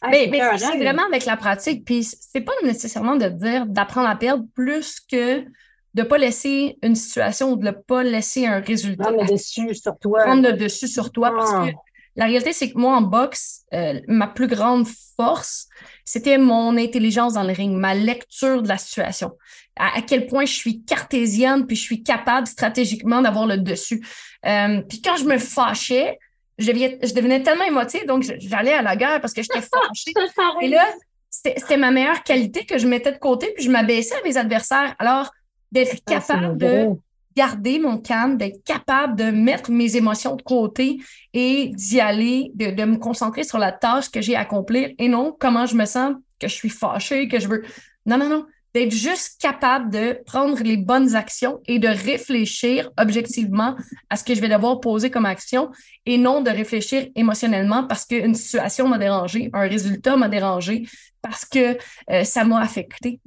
Ah, 0.00 0.08
Mais, 0.10 0.24
c'est 0.24 0.30
mais 0.30 0.58
c'est 0.58 0.78
vraiment 0.78 1.04
avec 1.06 1.24
la 1.24 1.36
pratique. 1.36 1.84
Puis 1.84 2.04
c'est 2.04 2.42
pas 2.42 2.52
nécessairement 2.62 3.16
de 3.16 3.28
dire 3.28 3.66
d'apprendre 3.66 4.08
à 4.08 4.16
perdre 4.16 4.44
plus 4.54 5.00
que 5.00 5.44
de 5.94 6.02
pas 6.02 6.18
laisser 6.18 6.78
une 6.82 6.94
situation 6.94 7.52
ou 7.52 7.56
de 7.56 7.64
ne 7.66 7.70
pas 7.70 8.02
laisser 8.02 8.46
un 8.46 8.60
résultat 8.60 9.04
prendre 9.04 9.22
le 9.22 9.28
dessus 9.32 9.74
sur 9.74 9.98
toi. 9.98 10.22
prendre 10.24 10.42
le 10.48 10.52
dessus 10.54 10.88
sur 10.88 11.12
toi. 11.12 11.30
Parce 11.36 11.50
Ah. 11.54 11.66
que 11.66 11.72
la 12.16 12.26
réalité, 12.26 12.52
c'est 12.52 12.70
que 12.70 12.78
moi, 12.78 12.96
en 12.96 13.02
boxe, 13.02 13.62
euh, 13.72 14.00
ma 14.08 14.26
plus 14.26 14.46
grande 14.46 14.86
force, 15.16 15.66
c'était 16.04 16.38
mon 16.38 16.76
intelligence 16.76 17.34
dans 17.34 17.42
le 17.42 17.52
ring, 17.52 17.74
ma 17.76 17.94
lecture 17.94 18.62
de 18.62 18.68
la 18.68 18.76
situation. 18.78 19.32
À, 19.76 19.96
à 19.98 20.02
quel 20.02 20.26
point 20.26 20.44
je 20.44 20.52
suis 20.52 20.82
cartésienne, 20.84 21.66
puis 21.66 21.76
je 21.76 21.82
suis 21.82 22.02
capable 22.02 22.46
stratégiquement 22.46 23.22
d'avoir 23.22 23.46
le 23.46 23.56
dessus. 23.56 24.04
Euh, 24.46 24.82
puis 24.88 25.00
quand 25.00 25.16
je 25.16 25.24
me 25.24 25.38
fâchais, 25.38 26.18
je 26.58 26.66
devenais, 26.66 26.98
je 27.02 27.14
devenais 27.14 27.42
tellement 27.42 27.64
émotive, 27.64 28.04
donc 28.06 28.22
j'allais 28.40 28.74
à 28.74 28.82
la 28.82 28.94
guerre 28.96 29.20
parce 29.22 29.32
que 29.32 29.42
j'étais 29.42 29.60
fâchée. 29.74 30.12
Et 30.60 30.68
là, 30.68 30.86
c'était 31.30 31.58
c'était 31.58 31.78
ma 31.78 31.90
meilleure 31.90 32.22
qualité 32.22 32.66
que 32.66 32.76
je 32.76 32.86
mettais 32.86 33.12
de 33.12 33.18
côté, 33.18 33.52
puis 33.54 33.64
je 33.64 33.70
m'abaissais 33.70 34.14
à 34.16 34.22
mes 34.22 34.36
adversaires. 34.36 34.94
Alors, 34.98 35.30
d'être 35.72 35.96
Ah, 36.06 36.12
capable 36.20 36.56
de 36.58 36.88
garder 37.34 37.78
mon 37.78 37.98
calme, 37.98 38.36
d'être 38.36 38.62
capable 38.64 39.16
de 39.16 39.30
mettre 39.30 39.70
mes 39.70 39.96
émotions 39.96 40.36
de 40.36 40.42
côté 40.42 40.98
et 41.32 41.72
d'y 41.74 42.00
aller, 42.00 42.52
de, 42.54 42.70
de 42.70 42.84
me 42.84 42.96
concentrer 42.98 43.42
sur 43.42 43.58
la 43.58 43.72
tâche 43.72 44.10
que 44.10 44.20
j'ai 44.20 44.36
à 44.36 44.40
accomplir 44.40 44.90
et 44.98 45.08
non 45.08 45.34
comment 45.38 45.66
je 45.66 45.74
me 45.74 45.86
sens, 45.86 46.14
que 46.38 46.46
je 46.46 46.54
suis 46.54 46.68
fâchée, 46.68 47.28
que 47.28 47.40
je 47.40 47.48
veux. 47.48 47.62
Non, 48.06 48.18
non, 48.18 48.28
non. 48.28 48.46
D'être 48.74 48.92
juste 48.92 49.38
capable 49.38 49.90
de 49.90 50.18
prendre 50.24 50.62
les 50.62 50.78
bonnes 50.78 51.14
actions 51.14 51.60
et 51.66 51.78
de 51.78 51.88
réfléchir 51.88 52.90
objectivement 52.98 53.76
à 54.08 54.16
ce 54.16 54.24
que 54.24 54.34
je 54.34 54.40
vais 54.40 54.48
devoir 54.48 54.80
poser 54.80 55.10
comme 55.10 55.26
action 55.26 55.70
et 56.06 56.16
non 56.16 56.40
de 56.40 56.50
réfléchir 56.50 57.08
émotionnellement 57.14 57.86
parce 57.86 58.06
qu'une 58.06 58.34
situation 58.34 58.88
m'a 58.88 58.96
dérangé, 58.96 59.50
un 59.52 59.68
résultat 59.68 60.16
m'a 60.16 60.28
dérangé, 60.28 60.86
parce 61.20 61.44
que 61.44 61.76
euh, 62.10 62.24
ça 62.24 62.44
m'a 62.44 62.60
affecté. 62.60 63.20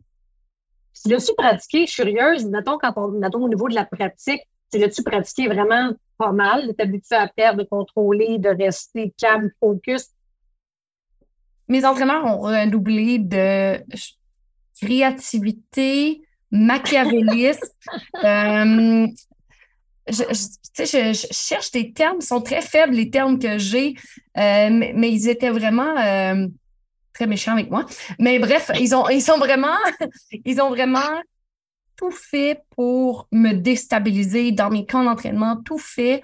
Tu 1.04 1.10
l'as-tu 1.10 1.34
pratiqué? 1.38 1.86
Je 1.86 1.92
suis 1.92 2.04
curieuse. 2.04 2.46
Mettons, 2.46 2.78
quand 2.78 2.94
on, 2.96 3.08
mettons, 3.10 3.44
au 3.44 3.50
niveau 3.50 3.68
de 3.70 3.76
la 3.76 3.86
pratique, 3.86 4.42
tu 4.72 4.80
l'as-tu 4.80 5.04
pratiqué 5.04 5.48
vraiment 5.48 5.92
pas 6.18 6.32
mal? 6.32 6.68
De 6.68 6.72
t'habituer 6.72 7.16
à 7.16 7.28
perdre, 7.28 7.64
de 7.64 7.68
contrôler, 7.68 8.38
de 8.40 8.50
rester 8.50 9.14
calme, 9.18 9.50
focus? 9.60 10.08
Mes 11.68 11.84
entraîneurs 11.86 12.26
ont 12.26 12.40
redoublé 12.42 13.20
de 13.20 13.80
créativité, 14.82 16.22
machiavélisme. 16.52 17.60
euh, 18.24 19.08
je, 20.08 20.24
je- 20.78 21.28
cherche 21.32 21.72
des 21.72 21.92
termes, 21.92 22.18
ils 22.20 22.26
sont 22.26 22.42
très 22.42 22.62
faibles, 22.62 22.94
les 22.94 23.10
termes 23.10 23.40
que 23.40 23.58
j'ai, 23.58 23.96
euh, 24.38 24.70
mais, 24.70 24.94
mais 24.96 25.12
ils 25.12 25.28
étaient 25.28 25.50
vraiment 25.50 25.98
euh, 25.98 26.48
très 27.16 27.26
méchants 27.26 27.54
avec 27.54 27.72
moi. 27.72 27.86
Mais 28.20 28.38
bref, 28.38 28.70
ils 28.80 28.94
ont, 28.94 29.10
ils 29.10 29.22
sont 29.22 29.38
vraiment, 29.38 29.78
ils 30.46 30.62
ont 30.62 30.70
vraiment 30.70 31.00
tout 31.96 32.12
fait 32.12 32.62
pour 32.76 33.28
me 33.32 33.54
déstabiliser 33.54 34.52
dans 34.52 34.70
mes 34.70 34.86
camps 34.86 35.04
d'entraînement, 35.04 35.58
tout 35.64 35.80
fait 35.80 36.22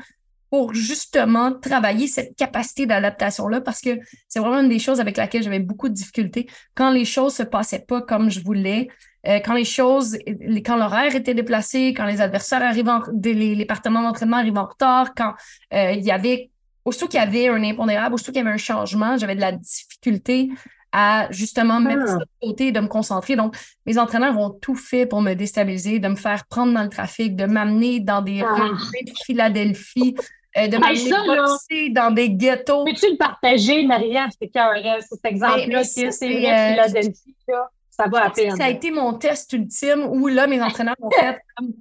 pour 0.51 0.73
justement 0.73 1.53
travailler 1.53 2.07
cette 2.07 2.35
capacité 2.35 2.85
d'adaptation-là 2.85 3.61
parce 3.61 3.79
que 3.79 3.97
c'est 4.27 4.39
vraiment 4.39 4.59
une 4.59 4.67
des 4.67 4.79
choses 4.79 4.99
avec 4.99 5.15
laquelle 5.15 5.43
j'avais 5.43 5.59
beaucoup 5.59 5.87
de 5.87 5.93
difficultés. 5.93 6.49
Quand 6.75 6.91
les 6.91 7.05
choses 7.05 7.35
se 7.35 7.43
passaient 7.43 7.85
pas 7.87 8.01
comme 8.01 8.29
je 8.29 8.41
voulais, 8.41 8.89
euh, 9.27 9.39
quand 9.45 9.53
les 9.53 9.63
choses, 9.63 10.17
quand 10.65 10.75
l'horaire 10.75 11.15
était 11.15 11.33
déplacé, 11.33 11.93
quand 11.93 12.05
les 12.05 12.19
adversaires 12.19 12.61
arrivaient, 12.61 12.91
les, 13.23 13.55
les 13.55 13.65
partenaires 13.65 14.01
d'entraînement 14.01 14.37
arrivaient 14.37 14.59
en 14.59 14.65
retard, 14.65 15.13
quand 15.15 15.33
euh, 15.73 15.91
il 15.91 16.03
y 16.03 16.11
avait, 16.11 16.49
aussitôt 16.83 17.07
qu'il 17.07 17.21
y 17.21 17.23
avait 17.23 17.47
un 17.47 17.63
impondérable, 17.63 18.15
aussitôt 18.15 18.33
qu'il 18.33 18.43
y 18.43 18.45
avait 18.45 18.53
un 18.53 18.57
changement, 18.57 19.15
j'avais 19.15 19.35
de 19.35 19.41
la 19.41 19.53
difficulté 19.53 20.49
à 20.91 21.27
justement 21.31 21.79
mettre 21.79 22.07
ça 22.07 22.17
de 22.17 22.25
côté 22.41 22.67
et 22.67 22.71
de 22.71 22.79
me 22.79 22.87
concentrer. 22.87 23.35
Donc, 23.35 23.55
mes 23.85 23.97
entraîneurs 23.97 24.37
ont 24.37 24.49
tout 24.49 24.75
fait 24.75 25.05
pour 25.05 25.21
me 25.21 25.33
déstabiliser, 25.33 25.99
de 25.99 26.07
me 26.07 26.15
faire 26.15 26.45
prendre 26.47 26.73
dans 26.73 26.83
le 26.83 26.89
trafic, 26.89 27.35
de 27.35 27.45
m'amener 27.45 27.99
dans 27.99 28.21
des 28.21 28.41
Ah. 28.45 28.53
rues 28.55 29.05
de 29.05 29.11
Philadelphie, 29.25 30.15
euh, 30.57 30.67
de 30.67 30.77
m'amener 30.77 31.89
dans 31.91 32.11
des 32.11 32.29
ghettos. 32.29 32.83
Peux-tu 32.85 33.11
le 33.11 33.17
partager, 33.17 33.85
Maria? 33.85 34.27
C'est 34.31 34.51
cet 34.51 35.25
exemple-là, 35.25 35.65
Mais- 35.67 35.73
mais 35.75 35.83
c'est 35.85 36.07
euh, 36.07 36.71
Philadelphie, 36.71 37.35
là, 37.47 37.69
ça 37.89 38.05
va 38.11 38.25
à 38.25 38.29
peine. 38.29 38.55
Ça 38.57 38.65
a 38.65 38.69
été 38.69 38.91
mon 38.91 39.13
test 39.13 39.53
ultime 39.53 40.05
où 40.09 40.27
là, 40.27 40.47
mes 40.47 40.61
entraîneurs 40.61 40.95
ont 41.01 41.09
fait 41.11 41.37
comme 41.55 41.71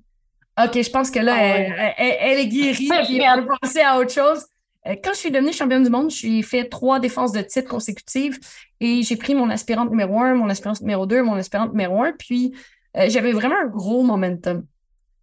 OK, 0.62 0.82
je 0.82 0.90
pense 0.90 1.10
que 1.10 1.20
là, 1.20 1.32
Ah 1.36 1.40
ouais. 1.40 1.72
elle, 1.76 1.94
elle- 1.96 2.16
elle 2.20 2.38
est 2.40 2.46
guérie, 2.48 2.88
puis 3.06 3.20
elle 3.22 3.46
passer 3.60 3.80
à 3.80 3.98
autre 3.98 4.12
chose. 4.12 4.44
Euh, 4.86 4.94
Quand 5.02 5.12
je 5.12 5.18
suis 5.18 5.30
devenue 5.30 5.52
championne 5.52 5.84
du 5.84 5.90
monde, 5.90 6.10
j'ai 6.10 6.42
fait 6.42 6.64
trois 6.68 7.00
défenses 7.00 7.32
de 7.32 7.40
titre 7.42 7.68
consécutives 7.68 8.38
et 8.80 9.02
j'ai 9.02 9.16
pris 9.16 9.34
mon 9.34 9.50
aspirante 9.50 9.90
numéro 9.90 10.18
un, 10.20 10.34
mon 10.34 10.48
aspirante 10.48 10.80
numéro 10.80 11.06
deux, 11.06 11.22
mon 11.22 11.34
aspirante 11.34 11.70
numéro 11.72 12.02
un, 12.02 12.12
puis 12.12 12.52
euh, 12.96 13.08
j'avais 13.08 13.32
vraiment 13.32 13.56
un 13.62 13.68
gros 13.68 14.02
momentum. 14.02 14.64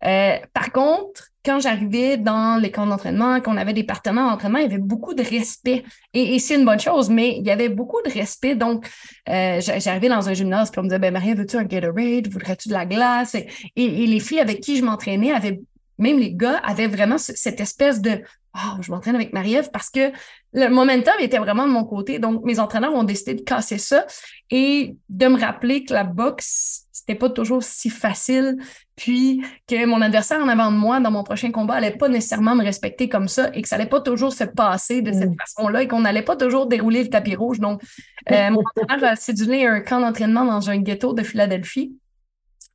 Euh, 0.06 0.38
par 0.54 0.72
contre, 0.72 1.30
quand 1.44 1.60
j'arrivais 1.60 2.18
dans 2.18 2.62
les 2.62 2.70
camps 2.70 2.86
d'entraînement, 2.86 3.42
qu'on 3.42 3.58
avait 3.58 3.74
des 3.74 3.84
partenaires 3.84 4.26
d'entraînement, 4.30 4.60
il 4.60 4.64
y 4.64 4.66
avait 4.66 4.78
beaucoup 4.78 5.16
de 5.16 5.24
respect. 5.24 5.84
Et, 6.14 6.38
c'est 6.38 6.56
une 6.56 6.66
bonne 6.66 6.80
chose, 6.80 7.10
mais 7.10 7.38
il 7.40 7.46
y 7.46 7.50
avait 7.50 7.70
beaucoup 7.70 8.00
de 8.06 8.12
respect. 8.12 8.54
Donc, 8.54 8.86
j'a- 9.26 9.80
j'arrivais 9.80 10.10
dans 10.10 10.30
un 10.30 10.34
gymnase, 10.34 10.70
puis 10.70 10.80
on 10.80 10.84
me 10.84 10.90
disait, 10.90 11.00
ben 11.00 11.12
Maria, 11.12 11.34
veux-tu 11.34 11.56
un 11.56 11.64
Gatorade? 11.64 12.28
Voudrais-tu 12.28 12.68
de 12.68 12.74
la 12.74 12.86
glace? 12.86 13.34
Et, 13.34 13.48
et- 13.76 14.06
les 14.06 14.20
filles 14.20 14.42
avec 14.42 14.60
qui 14.60 14.76
je 14.78 14.84
m'entraînais 14.84 15.32
avaient, 15.32 15.60
même 15.98 16.20
les 16.20 16.34
gars, 16.34 16.58
avaient 16.64 16.88
vraiment 16.88 17.18
ce- 17.18 17.36
cette 17.36 17.60
espèce 17.62 18.02
de, 18.02 18.22
oh, 18.58 18.82
je 18.82 18.92
m'entraîne 18.92 19.16
avec 19.16 19.34
Marie-Ève 19.34 19.70
parce 19.72 19.90
que 19.90 20.12
le 20.54 20.70
momentum 20.70 21.14
était 21.20 21.38
vraiment 21.38 21.68
de 21.68 21.72
mon 21.72 21.84
côté. 21.84 22.20
Donc, 22.20 22.44
mes 22.44 22.60
entraîneurs 22.60 22.94
ont 22.94 23.04
décidé 23.04 23.36
de 23.36 23.42
casser 23.42 23.78
ça 23.78 24.06
et 24.50 24.96
de 25.10 25.28
me 25.28 25.40
rappeler 25.40 25.84
que 25.84 25.94
la 25.94 26.04
boxe, 26.04 26.86
c'était 26.92 27.16
pas 27.16 27.30
toujours 27.30 27.64
si 27.64 27.90
facile, 27.90 28.58
puis 28.96 29.44
que 29.68 29.86
mon 29.86 30.02
adversaire 30.02 30.42
en 30.42 30.48
avant 30.48 30.72
de 30.72 30.78
moi 30.78 31.00
dans 31.00 31.12
mon 31.12 31.24
prochain 31.24 31.52
combat 31.52 31.76
allait 31.76 31.92
pas 31.92 32.10
nécessairement 32.10 32.56
me 32.56 32.64
respecter 32.64 33.08
comme 33.08 33.28
ça 33.28 33.50
et 33.54 33.62
que 33.62 33.68
ça 33.68 33.76
allait 33.76 33.86
pas 33.86 34.02
toujours 34.02 34.34
se 34.34 34.44
passer 34.44 35.02
de 35.02 35.12
cette 35.12 35.30
Mm. 35.30 35.36
façon-là 35.40 35.84
et 35.84 35.88
qu'on 35.88 36.02
n'allait 36.02 36.24
pas 36.24 36.36
toujours 36.36 36.66
dérouler 36.66 37.04
le 37.04 37.10
tapis 37.10 37.36
rouge. 37.36 37.60
Donc, 37.60 37.82
euh, 38.32 38.50
mon 38.50 38.62
entraîneur 38.76 39.12
a 39.12 39.16
cédulé 39.16 39.66
un 39.66 39.82
camp 39.82 40.00
d'entraînement 40.00 40.46
dans 40.46 40.70
un 40.70 40.78
ghetto 40.78 41.14
de 41.14 41.24
Philadelphie. 41.24 41.96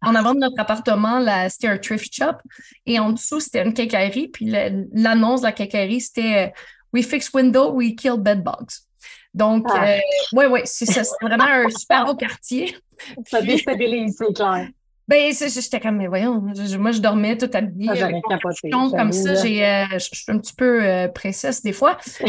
En 0.04 0.14
avant 0.14 0.34
de 0.34 0.40
notre 0.40 0.58
appartement, 0.58 1.24
c'était 1.48 1.68
un 1.68 1.78
thrift 1.78 2.12
shop 2.14 2.36
et 2.86 2.98
en 2.98 3.10
dessous, 3.10 3.40
c'était 3.40 3.62
une 3.64 3.72
quincaillerie. 3.74 4.28
Puis 4.28 4.46
l'annonce 4.92 5.40
de 5.42 5.46
la 5.46 5.52
quincaillerie, 5.52 6.00
c'était 6.00 6.46
euh, 6.48 6.50
We 6.92 7.06
fix 7.06 7.32
window, 7.32 7.72
we 7.72 7.94
kill 7.94 8.16
bed 8.18 8.42
bugs. 8.42 8.82
Donc, 9.34 9.66
Ah. 9.70 9.86
euh, 10.34 10.48
ouais, 10.48 10.62
c'est 10.64 10.84
vraiment 11.22 11.44
un 11.46 11.70
super 11.70 12.04
beau 12.04 12.14
quartier. 12.14 12.76
Ça 13.26 13.40
déstabilise, 13.40 14.16
c'est 14.18 14.34
clair. 14.34 14.68
Ben, 15.08 15.32
j'étais 15.32 15.80
comme, 15.80 15.96
mais 15.96 16.06
voyons, 16.06 16.42
je- 16.54 16.76
moi, 16.76 16.92
je 16.92 17.00
dormais 17.00 17.36
tout 17.36 17.50
habillée. 17.52 17.88
Avec 17.90 18.22
capoté. 18.28 18.68
capuchon 18.70 18.90
comme 18.90 19.10
ça, 19.12 19.34
j'ai, 19.34 19.66
euh, 19.66 19.84
je 19.94 19.98
suis 19.98 20.24
un 20.28 20.38
petit 20.38 20.54
peu 20.54 20.82
euh, 20.84 21.08
princesse 21.08 21.60
des 21.62 21.72
fois. 21.72 21.98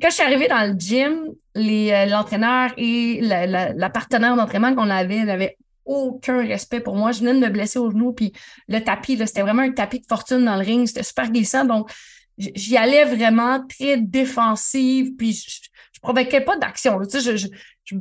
Quand 0.00 0.08
je 0.10 0.14
suis 0.14 0.22
arrivée 0.22 0.48
dans 0.48 0.70
le 0.72 0.78
gym, 0.78 1.24
euh, 1.56 2.06
l'entraîneur 2.06 2.70
et 2.76 3.20
la, 3.22 3.46
la- 3.46 3.72
la 3.72 3.90
partenaire 3.90 4.36
d'entraînement 4.36 4.74
qu'on 4.74 4.90
avait 4.90 5.24
n'avaient 5.24 5.56
aucun 5.86 6.46
respect 6.46 6.80
pour 6.80 6.96
moi. 6.96 7.12
Je 7.12 7.20
venais 7.20 7.34
de 7.34 7.38
me 7.38 7.48
blesser 7.48 7.78
au 7.78 7.90
genou, 7.90 8.12
puis 8.12 8.32
le 8.68 8.80
tapis, 8.80 9.16
c'était 9.26 9.42
vraiment 9.42 9.62
un 9.62 9.72
tapis 9.72 10.00
de 10.00 10.06
fortune 10.06 10.44
dans 10.44 10.56
le 10.56 10.64
ring, 10.64 10.86
c'était 10.86 11.02
super 11.02 11.30
glissant, 11.30 11.64
donc 11.64 11.90
j'y 12.38 12.76
allais 12.76 13.04
vraiment 13.04 13.64
très 13.66 13.96
défensive, 13.96 15.16
puis 15.16 15.32
je, 15.32 15.68
je, 15.92 16.00
provoquais 16.00 16.42
pas 16.42 16.56
d'action. 16.56 17.00
Tu 17.00 17.10
sais, 17.10 17.20
je, 17.20 17.36
je, 17.36 17.48
je 17.84 17.96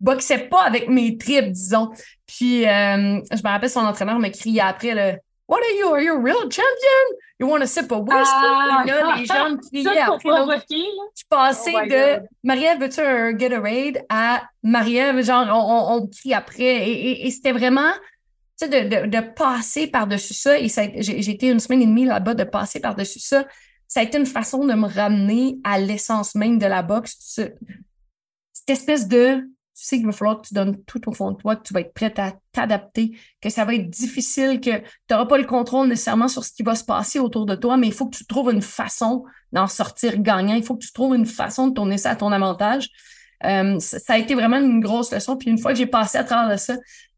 boxais 0.00 0.48
pas 0.48 0.62
avec 0.62 0.88
mes 0.88 1.16
tripes, 1.16 1.52
disons. 1.52 1.90
Puis 2.26 2.66
euh, 2.66 3.20
je 3.30 3.42
me 3.42 3.48
rappelle, 3.48 3.70
son 3.70 3.80
entraîneur 3.80 4.18
me 4.18 4.28
criait 4.28 4.60
après, 4.60 4.94
là, 4.94 5.16
What 5.48 5.60
are 5.60 5.76
you? 5.78 5.88
Are 5.94 6.00
you 6.02 6.14
a 6.14 6.20
real 6.20 6.48
champion? 6.48 7.04
You 7.38 7.46
want 7.46 7.60
to 7.60 7.66
sip 7.68 7.90
a 7.92 7.98
whiskey? 7.98 8.16
Ah! 8.34 8.82
Là, 8.86 9.16
les 9.16 9.26
gens 9.26 9.50
me 9.50 9.56
criaient 9.68 9.84
après. 10.14 10.28
là. 10.30 10.44
je 11.14 11.18
suis 11.20 11.26
passée 11.28 11.72
Oh 11.74 11.86
de. 11.88 12.26
Marie-Ève, 12.42 12.80
veux-tu 12.80 13.00
un 13.00 13.32
Gatorade 13.32 14.04
à 14.08 14.42
Marie-Ève, 14.64 15.22
genre, 15.22 15.46
on, 15.48 15.94
on, 15.96 15.96
on 16.02 16.06
crie 16.08 16.34
après. 16.34 16.64
Et, 16.88 16.90
et- 17.10 17.26
et 17.26 17.30
c'était 17.30 17.52
vraiment, 17.52 17.92
tu 18.60 18.66
sais, 18.66 18.68
de, 18.68 18.88
de, 18.88 19.06
de 19.06 19.20
passer 19.20 19.86
par-dessus 19.86 20.34
ça. 20.34 20.58
Et 20.58 20.66
a 20.66 20.88
j'ai 21.00 21.22
j'ai 21.22 21.30
été 21.32 21.48
une 21.48 21.60
semaine 21.60 21.82
et 21.82 21.86
demie 21.86 22.06
là-bas 22.06 22.34
de 22.34 22.44
passer 22.44 22.80
par-dessus 22.80 23.20
ça. 23.20 23.44
Ça 23.86 24.00
a 24.00 24.02
été 24.02 24.18
une 24.18 24.26
façon 24.26 24.64
de 24.64 24.74
me 24.74 24.88
ramener 24.88 25.58
à 25.62 25.78
l'essence 25.78 26.34
même 26.34 26.58
de 26.58 26.66
la 26.66 26.82
boxe. 26.82 27.14
Ce- 27.20 27.52
cette 28.52 28.70
espèce 28.70 29.06
de, 29.06 29.44
tu 29.76 29.84
sais 29.84 29.96
qu'il 29.98 30.06
va 30.06 30.12
falloir 30.12 30.40
que 30.40 30.48
tu 30.48 30.54
donnes 30.54 30.82
tout 30.84 31.06
au 31.06 31.12
fond 31.12 31.32
de 31.32 31.36
toi, 31.36 31.54
que 31.54 31.62
tu 31.62 31.74
vas 31.74 31.80
être 31.80 31.92
prête 31.92 32.18
à 32.18 32.32
t'adapter, 32.50 33.18
que 33.42 33.50
ça 33.50 33.66
va 33.66 33.74
être 33.74 33.90
difficile, 33.90 34.58
que 34.58 34.78
tu 34.78 34.84
n'auras 35.10 35.26
pas 35.26 35.36
le 35.36 35.44
contrôle 35.44 35.88
nécessairement 35.88 36.28
sur 36.28 36.44
ce 36.44 36.52
qui 36.52 36.62
va 36.62 36.74
se 36.74 36.84
passer 36.84 37.18
autour 37.18 37.44
de 37.44 37.54
toi, 37.54 37.76
mais 37.76 37.86
il 37.86 37.92
faut 37.92 38.06
que 38.06 38.16
tu 38.16 38.24
trouves 38.24 38.50
une 38.52 38.62
façon 38.62 39.24
d'en 39.52 39.66
sortir 39.66 40.18
gagnant. 40.18 40.54
Il 40.54 40.64
faut 40.64 40.76
que 40.76 40.84
tu 40.84 40.92
trouves 40.92 41.14
une 41.14 41.26
façon 41.26 41.68
de 41.68 41.74
tourner 41.74 41.98
ça 41.98 42.10
à 42.10 42.16
ton 42.16 42.32
avantage. 42.32 42.88
Euh, 43.44 43.78
ça, 43.80 44.14
a 44.14 44.18
été 44.18 44.34
vraiment 44.34 44.58
une 44.58 44.80
grosse 44.80 45.12
leçon. 45.12 45.36
Puis 45.36 45.50
une 45.50 45.58
fois 45.58 45.72
que 45.72 45.78
j'ai 45.78 45.86
passé 45.86 46.16
à 46.18 46.24
travers 46.24 46.50
de 46.52 46.56
ça, 46.58 46.74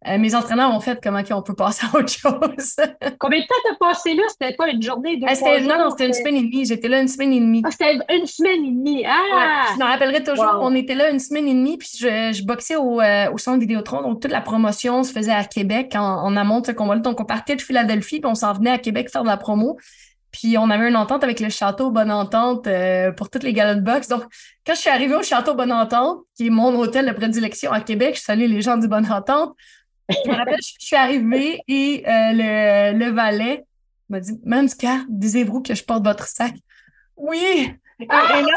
euh, 0.07 0.17
mes 0.19 0.35
entraîneurs 0.35 0.73
ont 0.73 0.81
fait 0.81 0.99
comment 1.03 1.23
on 1.33 1.43
peut 1.43 1.55
passer 1.55 1.85
à 1.87 1.97
autre 1.97 2.09
chose. 2.09 2.31
Combien 3.19 3.41
de 3.41 3.45
temps 3.47 3.55
t'as 3.65 3.75
passé 3.89 4.15
là? 4.15 4.23
C'était 4.29 4.55
pas 4.55 4.69
une 4.69 4.81
journée, 4.83 5.17
deux, 5.17 5.27
Ah, 5.29 5.35
trois 5.37 5.55
c'était- 5.57 5.67
non, 5.67 5.77
non, 5.79 5.91
c'était 5.91 6.07
une 6.07 6.13
semaine 6.13 6.37
et 6.37 6.43
demie. 6.43 6.65
J'étais 6.67 6.89
là 6.89 7.01
une 7.01 7.09
semaine 7.09 7.33
et 7.33 7.41
demie. 7.41 7.63
Ah, 7.65 7.71
c'était 7.71 7.99
une 8.17 8.27
semaine 8.27 8.65
et 8.65 8.71
demie. 8.71 9.05
Ah! 9.07 9.11
Ouais, 9.11 9.75
je 9.75 9.79
m'en 9.81 9.87
rappellerai 9.87 10.23
toujours. 10.23 10.45
Wow. 10.45 10.61
On 10.63 10.75
était 10.75 10.95
là 10.95 11.11
une 11.11 11.19
semaine 11.19 11.49
et 11.49 11.55
demie, 11.55 11.79
puis 11.79 11.89
je, 11.99 12.33
je 12.33 12.45
boxais 12.45 12.77
au, 12.77 13.01
euh, 13.01 13.31
au 13.33 13.39
centre 13.39 13.59
Vidéotron. 13.59 14.03
Donc, 14.03 14.21
toute 14.21 14.31
la 14.33 14.41
promotion 14.41 15.03
se 15.03 15.13
faisait 15.13 15.33
à 15.33 15.45
Québec 15.45 15.95
en, 15.97 16.01
en 16.01 16.37
amont 16.37 16.61
de 16.61 16.67
ce 16.67 16.73
combat-là. 16.73 17.01
Donc, 17.01 17.21
on 17.21 17.25
partait 17.25 17.57
de 17.57 17.63
Philadelphie, 17.63 18.21
puis 18.21 18.31
on 18.31 18.35
s'en 18.37 18.53
venait 18.53 18.71
à 18.71 18.79
Québec 18.79 19.11
faire 19.11 19.23
de 19.23 19.29
la 19.29 19.37
promo. 19.37 19.79
Puis, 20.31 20.59
on 20.59 20.71
avait 20.71 20.89
une 20.89 20.97
entente 20.97 21.25
avec 21.25 21.41
le 21.41 21.49
Château 21.49 21.91
Bonne 21.91 22.11
Entente 22.11 22.67
euh, 22.67 23.13
pour 23.13 23.31
toutes 23.31 23.43
les 23.43 23.53
galas 23.53 23.75
de 23.75 23.81
boxe. 23.81 24.09
Donc, 24.09 24.25
quand 24.67 24.75
je 24.75 24.81
suis 24.81 24.91
arrivée 24.91 25.15
au 25.15 25.23
Château 25.23 25.55
Bonne 25.55 25.73
Entente, 25.73 26.21
qui 26.37 26.49
est 26.49 26.51
mon 26.51 26.79
hôtel 26.79 27.07
de 27.07 27.13
prédilection 27.13 27.73
à 27.73 27.81
Québec, 27.81 28.17
je 28.17 28.23
salue 28.23 28.47
les 28.47 28.61
gens 28.61 28.77
du 28.77 28.89
Bonne 28.89 29.11
Entente. 29.11 29.57
Je 30.09 30.31
me 30.31 30.35
rappelle, 30.35 30.61
je 30.61 30.75
suis 30.79 30.97
arrivée 30.97 31.61
et 31.69 32.03
euh, 32.07 32.33
le, 32.33 32.99
le 32.99 33.11
valet 33.11 33.65
m'a 34.09 34.21
dit 34.21 34.39
Madame 34.45 34.69
Scar, 34.69 35.01
désirez-vous 35.09 35.63
que 35.63 35.75
je 35.75 35.85
porte 35.85 36.05
votre 36.05 36.27
sac? 36.27 36.55
Oui! 37.17 37.75
Et, 38.01 38.07
là, 38.07 38.55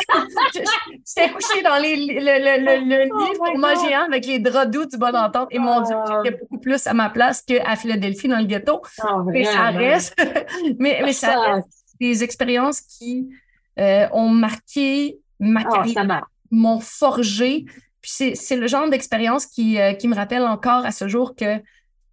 j'étais 0.53 1.31
couchée 1.31 1.63
dans 1.63 1.77
les, 1.81 1.95
le, 1.95 2.13
le, 2.13 2.65
le, 2.65 3.05
le 3.05 3.09
Oh 3.11 3.45
lit 3.55 3.59
God. 3.59 3.89
géant 3.89 4.03
avec 4.05 4.25
les 4.25 4.39
draps 4.39 4.69
doux 4.69 4.85
du 4.85 4.97
Bonne 4.97 5.15
Entente. 5.15 5.47
Et 5.51 5.59
mon 5.59 5.81
Dieu, 5.81 5.95
Oh. 5.97 6.21
j'étais 6.23 6.37
beaucoup 6.37 6.59
plus 6.59 6.85
à 6.87 6.93
ma 6.93 7.09
place 7.09 7.41
qu'à 7.41 7.75
Philadelphie 7.75 8.27
dans 8.27 8.37
le 8.39 8.45
ghetto. 8.45 8.81
Ah, 9.01 9.17
Mais 9.25 9.45
ça 9.45 9.69
reste, 9.71 10.15
mais, 10.79 11.01
mais 11.03 11.13
ça 11.13 11.33
Ah, 11.35 11.53
reste 11.55 11.67
des 11.99 12.23
expériences 12.23 12.81
qui 12.81 13.29
euh, 13.79 14.07
ont 14.11 14.29
marqué 14.29 15.17
ma 15.39 15.61
ah, 15.65 15.69
carrière 15.75 16.25
m'ont 16.51 16.79
forgé. 16.79 17.65
Puis 18.01 18.11
c'est, 18.13 18.35
c'est 18.35 18.57
le 18.57 18.67
genre 18.67 18.89
d'expérience 18.89 19.45
qui, 19.45 19.79
euh, 19.79 19.93
qui 19.93 20.07
me 20.07 20.15
rappelle 20.15 20.43
encore 20.43 20.85
à 20.85 20.91
ce 20.91 21.07
jour 21.07 21.35
que 21.35 21.59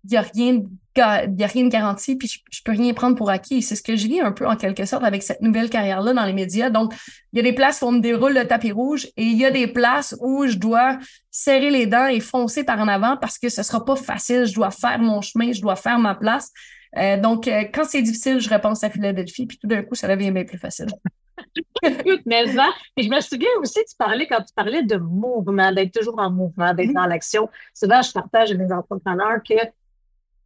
il 0.08 0.12
n'y 0.12 0.16
a 0.16 0.22
rien 0.22 0.54
de 0.54 0.66
y 0.98 1.44
a 1.44 1.46
rien 1.46 1.64
de 1.64 1.68
garanti, 1.68 2.16
puis 2.16 2.28
je, 2.28 2.38
je 2.50 2.60
peux 2.64 2.72
rien 2.72 2.92
prendre 2.92 3.16
pour 3.16 3.30
acquis. 3.30 3.62
C'est 3.62 3.76
ce 3.76 3.82
que 3.82 3.96
je 3.96 4.06
vis 4.06 4.20
un 4.20 4.32
peu 4.32 4.46
en 4.46 4.56
quelque 4.56 4.84
sorte 4.84 5.04
avec 5.04 5.22
cette 5.22 5.40
nouvelle 5.40 5.70
carrière-là 5.70 6.12
dans 6.12 6.24
les 6.24 6.32
médias. 6.32 6.70
Donc, 6.70 6.92
il 7.32 7.36
y 7.36 7.40
a 7.40 7.42
des 7.42 7.52
places 7.52 7.82
où 7.82 7.86
on 7.86 7.92
me 7.92 8.00
déroule 8.00 8.34
le 8.34 8.46
tapis 8.46 8.72
rouge 8.72 9.06
et 9.16 9.22
il 9.22 9.36
y 9.38 9.44
a 9.44 9.50
des 9.50 9.66
places 9.66 10.16
où 10.20 10.46
je 10.46 10.56
dois 10.56 10.98
serrer 11.30 11.70
les 11.70 11.86
dents 11.86 12.06
et 12.06 12.20
foncer 12.20 12.64
par 12.64 12.80
en 12.80 12.88
avant 12.88 13.16
parce 13.16 13.38
que 13.38 13.48
ce 13.48 13.62
sera 13.62 13.84
pas 13.84 13.96
facile. 13.96 14.46
Je 14.46 14.54
dois 14.54 14.70
faire 14.70 14.98
mon 14.98 15.20
chemin, 15.20 15.52
je 15.52 15.60
dois 15.60 15.76
faire 15.76 15.98
ma 15.98 16.14
place. 16.14 16.50
Euh, 16.96 17.20
donc, 17.20 17.46
euh, 17.46 17.64
quand 17.72 17.84
c'est 17.84 18.02
difficile, 18.02 18.40
je 18.40 18.48
repense 18.48 18.82
à 18.82 18.90
Philadelphie, 18.90 19.46
puis 19.46 19.58
tout 19.58 19.66
d'un 19.66 19.82
coup, 19.82 19.94
ça 19.94 20.08
devient 20.08 20.30
bien 20.30 20.44
plus 20.44 20.58
facile. 20.58 20.88
Écoute, 21.82 22.22
mais 22.26 22.46
je 22.46 23.08
me 23.08 23.20
souviens 23.20 23.48
aussi, 23.60 23.78
tu 23.88 23.94
parlais, 23.96 24.26
quand 24.26 24.42
tu 24.42 24.54
parlais 24.54 24.82
de 24.82 24.96
mouvement, 24.96 25.70
d'être 25.70 25.92
toujours 25.92 26.18
en 26.18 26.30
mouvement, 26.30 26.74
d'être 26.74 26.92
dans 26.92 27.06
l'action. 27.06 27.48
Souvent, 27.74 28.02
je 28.02 28.10
partage 28.10 28.50
avec 28.50 28.66
mes 28.66 28.74
entrepreneurs 28.74 29.40
que 29.48 29.54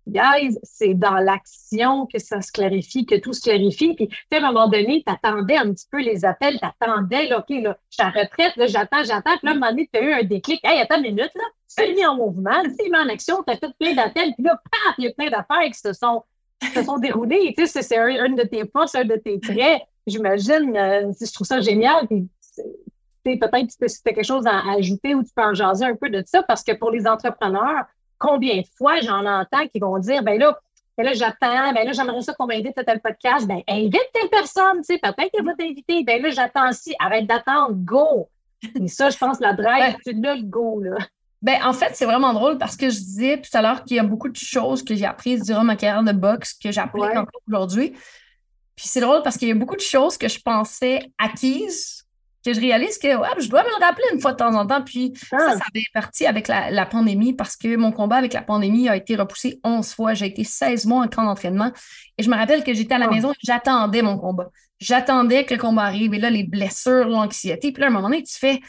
guys, 0.07 0.59
c'est 0.63 0.95
dans 0.95 1.15
l'action 1.15 2.07
que 2.07 2.19
ça 2.19 2.41
se 2.41 2.51
clarifie, 2.53 3.07
que 3.07 3.17
tout 3.17 3.33
se 3.33 3.41
clarifie. 3.41 3.95
Puis, 3.95 4.09
à 4.33 4.37
un 4.37 4.53
moment 4.53 4.69
donné, 4.69 5.03
tu 5.07 5.13
attendais 5.13 5.57
un 5.57 5.73
petit 5.73 5.87
peu 5.91 6.01
les 6.01 6.25
appels, 6.25 6.59
tu 6.59 6.67
attendais, 6.67 7.29
là, 7.29 7.39
OK, 7.39 7.51
là, 7.51 7.77
je 7.91 7.95
suis 7.95 8.05
en 8.05 8.11
retraite, 8.11 8.57
là, 8.57 8.67
j'attends, 8.67 9.05
j'attends. 9.05 9.37
Puis 9.39 9.47
là, 9.47 9.51
à 9.51 9.55
un 9.55 9.59
moment 9.59 9.71
donné, 9.71 9.89
tu 9.93 9.99
as 9.99 10.03
eu 10.03 10.13
un 10.13 10.23
déclic. 10.25 10.61
Hey, 10.65 10.81
attends 10.81 10.97
une 10.97 11.15
minute, 11.15 11.31
là, 11.35 11.45
tu 11.69 11.77
t'es 11.77 11.95
mis 11.95 12.05
en 12.05 12.17
mouvement, 12.17 12.63
tu 12.65 12.77
t'es 12.77 12.89
mis 12.89 12.97
en 12.97 13.09
action, 13.09 13.43
tu 13.47 13.53
as 13.53 13.57
fait 13.57 13.73
plein 13.79 13.95
d'appels, 13.95 14.33
puis 14.35 14.45
là, 14.45 14.61
paf, 14.71 14.95
il 14.99 15.05
y 15.05 15.09
a 15.09 15.13
plein 15.13 15.31
d'affaires 15.31 15.67
qui 15.67 15.79
se 15.79 15.93
sont, 15.93 16.23
se 16.75 16.83
sont 16.83 16.99
déroulées. 16.99 17.55
Tu 17.57 17.67
sais, 17.67 17.83
c'est 17.83 17.99
un, 17.99 18.31
de 18.31 18.43
tes 18.43 18.67
forces, 18.69 18.95
un 18.95 19.05
de 19.05 19.17
tes 19.17 19.41
traits. 19.41 19.83
J'imagine, 20.07 20.77
euh, 20.77 21.13
je 21.21 21.33
trouve 21.33 21.47
ça 21.47 21.61
génial. 21.61 22.07
Puis, 22.09 23.39
peut-être 23.39 23.51
que 23.51 23.77
tu 23.79 23.85
as 23.85 24.13
quelque 24.13 24.25
chose 24.25 24.47
à 24.47 24.73
ajouter 24.73 25.15
ou 25.15 25.23
tu 25.23 25.31
peux 25.35 25.43
en 25.43 25.55
jaser 25.55 25.85
un 25.85 25.95
peu 25.95 26.11
de 26.11 26.23
ça, 26.27 26.43
parce 26.43 26.63
que 26.63 26.73
pour 26.73 26.91
les 26.91 27.07
entrepreneurs, 27.07 27.85
combien 28.23 28.61
de 28.61 28.67
fois 28.79 29.01
j'en 29.01 29.27
entends 29.27 29.67
qui 29.67 29.81
vont 29.81 29.99
dire, 29.99 30.23
ben 30.23 30.39
là, 30.39 30.57
ben 30.97 31.05
là, 31.05 31.13
j'attends, 31.15 31.73
ben 31.73 31.85
là, 31.85 31.93
j'aimerais 31.93 32.21
ça 32.21 32.35
qu'on 32.35 32.47
m'invite 32.47 32.79
à 32.79 32.85
tel 32.85 33.01
podcast. 33.01 33.47
Ben, 33.47 33.63
invite 33.67 34.11
telle 34.13 34.29
personne, 34.31 34.79
tu 34.79 34.95
sais, 34.95 34.99
peut-être 34.99 35.31
qu'elle 35.33 35.45
va 35.45 35.55
t'inviter. 35.55 36.05
Ben 36.05 36.23
là, 36.23 36.31
j'attends 36.31 36.69
aussi. 36.69 36.95
Arrête 37.01 37.27
d'attendre, 37.27 37.75
go! 37.75 38.29
Et 38.81 38.89
ça, 38.89 39.11
je 39.11 39.19
pense, 39.19 39.41
la 39.41 39.55
drive, 39.55 39.97
c'est 40.05 40.13
là 40.13 40.37
le 40.37 40.43
go, 40.43 40.81
là. 40.81 40.97
Ben, 41.41 41.59
en 41.65 41.73
fait, 41.73 41.91
c'est 41.95 42.05
vraiment 42.05 42.33
drôle 42.33 42.57
parce 42.59 42.77
que 42.77 42.89
je 42.89 42.99
disais 42.99 43.41
tout 43.41 43.51
à 43.55 43.63
l'heure 43.63 43.83
qu'il 43.83 43.97
y 43.97 44.01
a 44.01 44.05
beaucoup 44.05 44.29
de 44.29 44.37
choses 44.37 44.85
que 44.85 44.95
j'ai 44.95 45.07
apprises 45.07 45.43
durant 45.43 45.65
ma 45.65 45.75
carrière 45.75 46.05
de 46.05 46.13
boxe 46.13 46.55
que 46.55 46.71
j'applique 46.71 47.17
encore 47.17 47.41
aujourd'hui. 47.49 47.91
Puis 48.77 48.87
c'est 48.87 49.01
drôle 49.01 49.23
parce 49.23 49.37
qu'il 49.37 49.49
y 49.49 49.51
a 49.51 49.55
beaucoup 49.57 49.75
de 49.75 49.81
choses 49.81 50.17
que 50.17 50.29
je 50.29 50.41
pensais 50.41 51.11
acquises 51.19 52.02
que 52.45 52.53
je 52.53 52.61
réalise 52.61 52.99
que 52.99 53.09
je 53.09 53.49
dois 53.49 53.63
me 53.63 53.69
le 53.69 53.85
rappeler 53.85 54.05
une 54.13 54.21
fois 54.21 54.33
de 54.33 54.37
temps 54.37 54.55
en 54.55 54.67
temps. 54.67 54.83
Puis 54.83 55.13
ça, 55.17 55.37
ah. 55.41 55.57
ça 55.57 55.65
avait 55.73 55.85
parti 55.95 56.27
avec 56.27 56.49
la, 56.49 56.87
pandémie 56.87 57.33
parce 57.33 57.57
que 57.57 57.77
mon 57.77 57.93
combat 57.93 58.17
avec 58.17 58.33
la 58.33 58.43
pandémie 58.43 58.89
a 58.89 58.97
été 58.97 59.17
repoussé 59.17 59.61
11 59.65 59.93
fois. 59.93 60.15
J'ai 60.15 60.27
été 60.27 60.45
16 60.45 60.87
mois 60.87 61.05
en 61.05 61.09
camp 61.09 61.25
d'entraînement. 61.25 61.73
Et 62.19 62.23
je 62.23 62.31
me 62.31 62.37
rappelle 62.37 62.65
que 62.65 62.75
j'étais 62.75 62.95
à 62.95 62.99
la 62.99 63.07
ah. 63.07 63.11
maison 63.11 63.33
et 63.33 63.37
j'attendais 63.43 64.03
mon 64.03 64.19
combat. 64.19 64.51
J'attendais 64.81 65.45
que 65.45 65.55
le 65.55 65.61
combat 65.61 65.85
arrive. 65.85 66.15
Et 66.15 66.19
là, 66.19 66.31
les 66.31 66.45
blessures, 66.45 67.09
l'anxiété. 67.09 67.73
Puis 67.73 67.81
là, 67.81 67.87
à 67.87 67.91
un 67.91 67.93
moment 67.93 68.09
donné, 68.09 68.23
tu 68.23 68.39
fais 68.39 68.61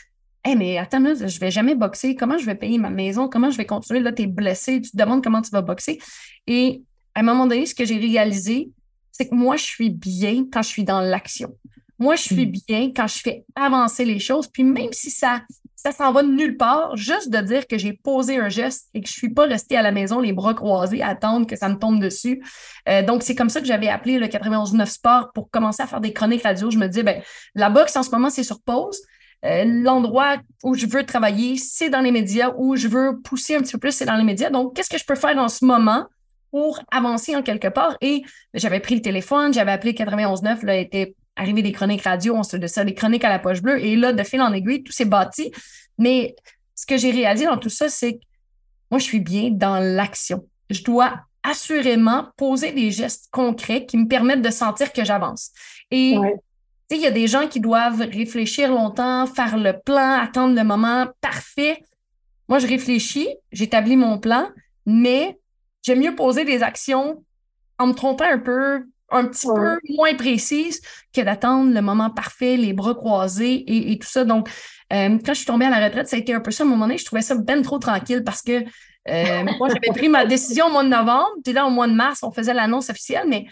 Hey, 0.46 0.58
mais 0.58 0.78
attends, 0.78 1.02
je 1.02 1.40
vais 1.40 1.52
jamais 1.52 1.74
boxer. 1.74 2.16
Comment 2.16 2.38
je 2.38 2.46
vais 2.46 2.56
payer 2.56 2.78
ma 2.78 2.90
maison? 2.90 3.30
Comment 3.30 3.50
je 3.50 3.58
vais 3.58 3.66
continuer? 3.66 4.02
Là, 4.02 4.12
tu 4.12 4.24
es 4.24 4.28
blessé. 4.28 4.82
Tu 4.82 4.92
te 4.92 4.98
demandes 4.98 5.24
comment 5.24 5.42
tu 5.42 5.52
vas 5.52 5.62
boxer. 5.62 6.00
Et 6.48 6.84
à 7.16 7.22
un 7.22 7.24
moment 7.24 7.48
donné, 7.48 7.66
ce 7.66 7.74
que 7.74 7.86
j'ai 7.86 7.98
réalisé, 7.98 8.70
c'est 9.10 9.30
que 9.30 9.36
moi, 9.36 9.56
je 9.56 9.64
suis 9.64 9.90
bien 9.90 10.46
quand 10.52 10.62
je 10.62 10.68
suis 10.68 10.84
dans 10.84 11.00
l'action. 11.00 11.56
Moi, 12.04 12.18
je 12.18 12.24
suis 12.24 12.46
mm. 12.46 12.52
bien 12.68 12.92
quand 12.94 13.08
je 13.08 13.20
fais 13.20 13.46
avancer 13.56 14.04
les 14.04 14.20
choses. 14.20 14.48
Puis 14.48 14.66
même 14.66 14.92
si 14.92 15.10
ça, 15.10 15.42
ça 15.78 15.94
s'en 15.94 16.12
va 16.12 16.22
de 16.22 16.28
nulle 16.28 16.58
part, 16.58 16.98
juste 16.98 17.30
de 17.30 17.38
dire 17.40 17.66
que 17.66 17.78
j'ai 17.78 17.94
posé 17.94 18.38
un 18.38 18.50
geste 18.50 18.90
et 18.94 19.00
que 19.00 19.08
je 19.08 19.14
ne 19.14 19.18
suis 19.18 19.34
pas 19.34 19.46
restée 19.46 19.78
à 19.78 19.82
la 19.82 19.94
maison 19.94 20.20
les 20.20 20.34
bras 20.34 20.54
croisés 20.54 21.02
à 21.02 21.08
attendre 21.08 21.48
que 21.48 21.56
ça 21.56 21.70
me 21.70 21.76
tombe 21.76 22.02
dessus. 22.02 22.44
Euh, 22.90 23.04
donc, 23.04 23.24
c'est 23.24 23.36
comme 23.36 23.48
ça 23.48 23.62
que 23.62 23.68
j'avais 23.68 23.88
appelé 23.88 24.20
le 24.20 24.28
91.9 24.28 24.86
Sport 24.86 25.32
pour 25.34 25.50
commencer 25.50 25.82
à 25.82 25.88
faire 25.88 26.02
des 26.02 26.12
chroniques 26.12 26.44
radio. 26.44 26.70
Je 26.70 26.78
me 26.78 26.88
disais, 26.88 27.04
ben, 27.04 27.22
la 27.56 27.70
boxe 27.70 27.96
en 27.96 28.04
ce 28.04 28.12
moment, 28.12 28.30
c'est 28.30 28.44
sur 28.44 28.62
pause. 28.62 29.00
Euh, 29.46 29.64
l'endroit 29.64 30.40
où 30.66 30.76
je 30.76 30.86
veux 30.86 31.06
travailler, 31.06 31.56
c'est 31.56 31.90
dans 31.90 32.02
les 32.02 32.12
médias, 32.12 32.52
où 32.58 32.76
je 32.76 32.90
veux 32.90 33.22
pousser 33.22 33.56
un 33.56 33.62
petit 33.62 33.72
peu 33.72 33.80
plus, 33.80 33.94
c'est 33.94 34.06
dans 34.06 34.18
les 34.18 34.26
médias. 34.26 34.50
Donc, 34.50 34.76
qu'est-ce 34.76 34.90
que 34.90 34.98
je 34.98 35.06
peux 35.06 35.16
faire 35.16 35.36
dans 35.36 35.48
ce 35.48 35.64
moment 35.64 36.06
pour 36.52 36.82
avancer 36.92 37.34
en 37.34 37.44
quelque 37.44 37.70
part? 37.70 37.96
Et 38.02 38.24
j'avais 38.54 38.82
pris 38.82 38.96
le 38.96 39.02
téléphone, 39.02 39.54
j'avais 39.54 39.72
appelé 39.72 39.94
91.9, 39.94 40.66
là, 40.66 40.76
était 40.76 41.16
arrivé 41.36 41.62
des 41.62 41.72
chroniques 41.72 42.04
radio, 42.04 42.36
on 42.36 42.44
se 42.44 42.58
de 42.58 42.68
ça, 42.68 42.84
des 42.84 42.94
chroniques 42.94 43.24
à 43.24 43.30
la 43.30 43.40
poche 43.40 43.62
bleue. 43.62 43.84
Et 43.84 43.96
là, 43.96 44.14
de 44.14 44.24
fil 44.24 44.42
en 44.42 44.54
aiguille, 44.54 44.84
tout 44.84 44.92
s'est 44.92 45.06
bâti. 45.06 45.52
Mais 45.98 46.36
ce 46.76 46.86
que 46.86 46.98
j'ai 46.98 47.12
réalisé 47.12 47.46
dans 47.46 47.58
tout 47.58 47.70
ça, 47.70 47.90
c'est 47.90 48.14
que 48.14 48.24
moi, 48.92 49.00
je 49.00 49.06
suis 49.06 49.20
bien 49.20 49.50
dans 49.52 49.80
l'action. 49.80 50.48
Je 50.70 50.84
dois 50.84 51.16
assurément 51.44 52.28
poser 52.38 52.72
des 52.72 52.92
gestes 52.92 53.28
concrets 53.32 53.86
qui 53.86 53.98
me 53.98 54.08
permettent 54.08 54.42
de 54.42 54.50
sentir 54.50 54.94
que 54.94 55.04
j'avance. 55.04 55.52
Et 55.92 56.16
il 56.90 57.02
y 57.02 57.08
a 57.08 57.12
des 57.12 57.28
gens 57.28 57.48
qui 57.48 57.60
doivent 57.60 58.02
réfléchir 58.02 58.70
longtemps, 58.70 59.26
faire 59.26 59.58
le 59.58 59.74
plan, 59.80 60.20
attendre 60.20 60.56
le 60.56 60.64
moment 60.64 61.08
parfait. 61.22 61.84
Moi, 62.48 62.60
je 62.60 62.68
réfléchis, 62.68 63.28
j'établis 63.52 63.98
mon 63.98 64.20
plan, 64.20 64.48
mais 64.86 65.40
j'aime 65.82 66.00
mieux 66.00 66.16
poser 66.16 66.46
des 66.46 66.62
actions 66.62 67.24
en 67.80 67.88
me 67.88 67.94
trompant 67.94 68.26
un 68.26 68.38
peu, 68.38 68.86
un 69.10 69.26
petit 69.26 69.48
peu 69.48 69.80
moins 69.90 70.16
précise 70.16 70.82
que 71.14 71.22
d'attendre 71.22 71.74
le 71.74 71.82
moment 71.82 72.10
parfait, 72.10 72.58
les 72.58 72.74
bras 72.74 72.96
croisés 72.96 73.64
et, 73.68 73.98
tout 74.00 74.08
ça. 74.08 74.24
Donc, 74.26 74.50
euh, 74.92 75.18
quand 75.24 75.34
je 75.34 75.40
suis 75.40 75.46
tombée 75.46 75.66
à 75.66 75.70
la 75.70 75.86
retraite, 75.86 76.08
ça 76.08 76.16
a 76.16 76.20
été 76.20 76.34
un 76.34 76.40
peu 76.40 76.52
ça 76.52 76.64
à 76.64 76.66
un 76.66 76.70
moment 76.70 76.86
donné. 76.86 76.98
Je 76.98 77.06
trouvais 77.06 77.22
ça 77.22 77.36
ben 77.36 77.62
trop 77.62 77.80
tranquille 77.80 78.24
parce 78.24 78.42
que 78.42 78.64
euh, 79.10 79.44
moi, 79.60 79.68
j'avais 79.70 79.94
pris 79.94 80.10
ma 80.10 80.26
décision 80.26 80.68
au 80.68 80.72
mois 80.72 80.84
de 80.84 80.90
novembre. 80.90 81.32
Puis 81.44 81.54
là, 81.54 81.66
au 81.66 81.70
mois 81.70 81.88
de 81.88 81.94
mars, 81.94 82.24
on 82.24 82.32
faisait 82.32 82.54
l'annonce 82.54 82.90
officielle, 82.90 83.28
mais 83.28 83.46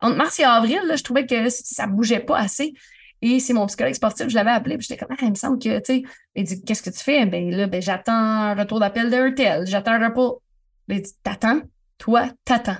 entre 0.00 0.16
mars 0.16 0.38
et 0.40 0.44
avril, 0.44 0.80
là, 0.86 0.96
je 0.96 1.02
trouvais 1.02 1.26
que 1.26 1.48
ça 1.50 1.86
bougeait 1.86 2.20
pas 2.20 2.38
assez. 2.38 2.74
Et 3.22 3.40
c'est 3.40 3.54
mon 3.54 3.66
psychologue 3.66 3.94
sportif, 3.94 4.28
je 4.28 4.34
l'avais 4.34 4.50
appelé, 4.50 4.76
puis 4.76 4.86
j'étais 4.86 5.02
comme, 5.02 5.16
ah, 5.18 5.22
il 5.24 5.30
me 5.30 5.34
semble 5.34 5.58
que, 5.58 5.78
tu 5.78 5.84
sais, 5.84 6.02
il 6.34 6.44
dit, 6.44 6.62
qu'est-ce 6.62 6.82
que 6.82 6.90
tu 6.90 7.02
fais? 7.02 7.24
Ben 7.24 7.50
là, 7.50 7.66
ben, 7.66 7.80
j'attends 7.80 8.12
un 8.12 8.54
retour 8.54 8.78
d'appel 8.78 9.10
de 9.10 9.16
RTL, 9.16 9.66
j'attends 9.66 9.92
un 9.92 10.08
repos. 10.08 10.42
Il 10.88 11.00
dit, 11.00 11.12
t'attends? 11.22 11.60
Toi, 11.98 12.28
t'attends. 12.44 12.76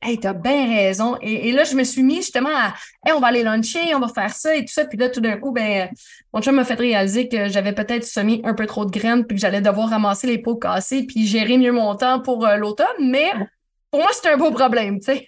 Hey, 0.00 0.18
t'as 0.18 0.32
bien 0.32 0.66
raison. 0.68 1.18
Et, 1.20 1.52
là, 1.52 1.64
je 1.64 1.74
me 1.74 1.84
suis 1.84 2.02
mis 2.02 2.16
justement 2.16 2.48
à 2.48 2.74
on 3.14 3.20
va 3.20 3.26
aller 3.26 3.42
luncher, 3.42 3.94
on 3.94 4.00
va 4.00 4.08
faire 4.08 4.34
ça 4.34 4.56
et 4.56 4.60
tout 4.64 4.72
ça. 4.72 4.86
Puis 4.86 4.96
là, 4.96 5.10
tout 5.10 5.20
d'un 5.20 5.36
coup, 5.36 5.52
ben, 5.52 5.90
mon 6.32 6.40
chum 6.40 6.54
m'a 6.54 6.64
fait 6.64 6.74
réaliser 6.74 7.28
que 7.28 7.48
j'avais 7.48 7.74
peut-être 7.74 8.04
semé 8.04 8.40
un 8.44 8.54
peu 8.54 8.66
trop 8.66 8.86
de 8.86 8.90
graines, 8.90 9.26
puis 9.26 9.36
que 9.36 9.40
j'allais 9.40 9.60
devoir 9.60 9.90
ramasser 9.90 10.26
les 10.26 10.38
pots 10.38 10.56
cassés, 10.56 11.04
puis 11.04 11.26
gérer 11.26 11.58
mieux 11.58 11.72
mon 11.72 11.94
temps 11.94 12.20
pour 12.20 12.46
euh, 12.46 12.56
l'automne. 12.56 12.86
Mais 13.00 13.32
pour 13.96 14.04
moi, 14.04 14.10
c'est 14.12 14.28
un 14.28 14.36
beau 14.36 14.50
problème, 14.50 15.00
tu 15.00 15.06
sais. 15.06 15.26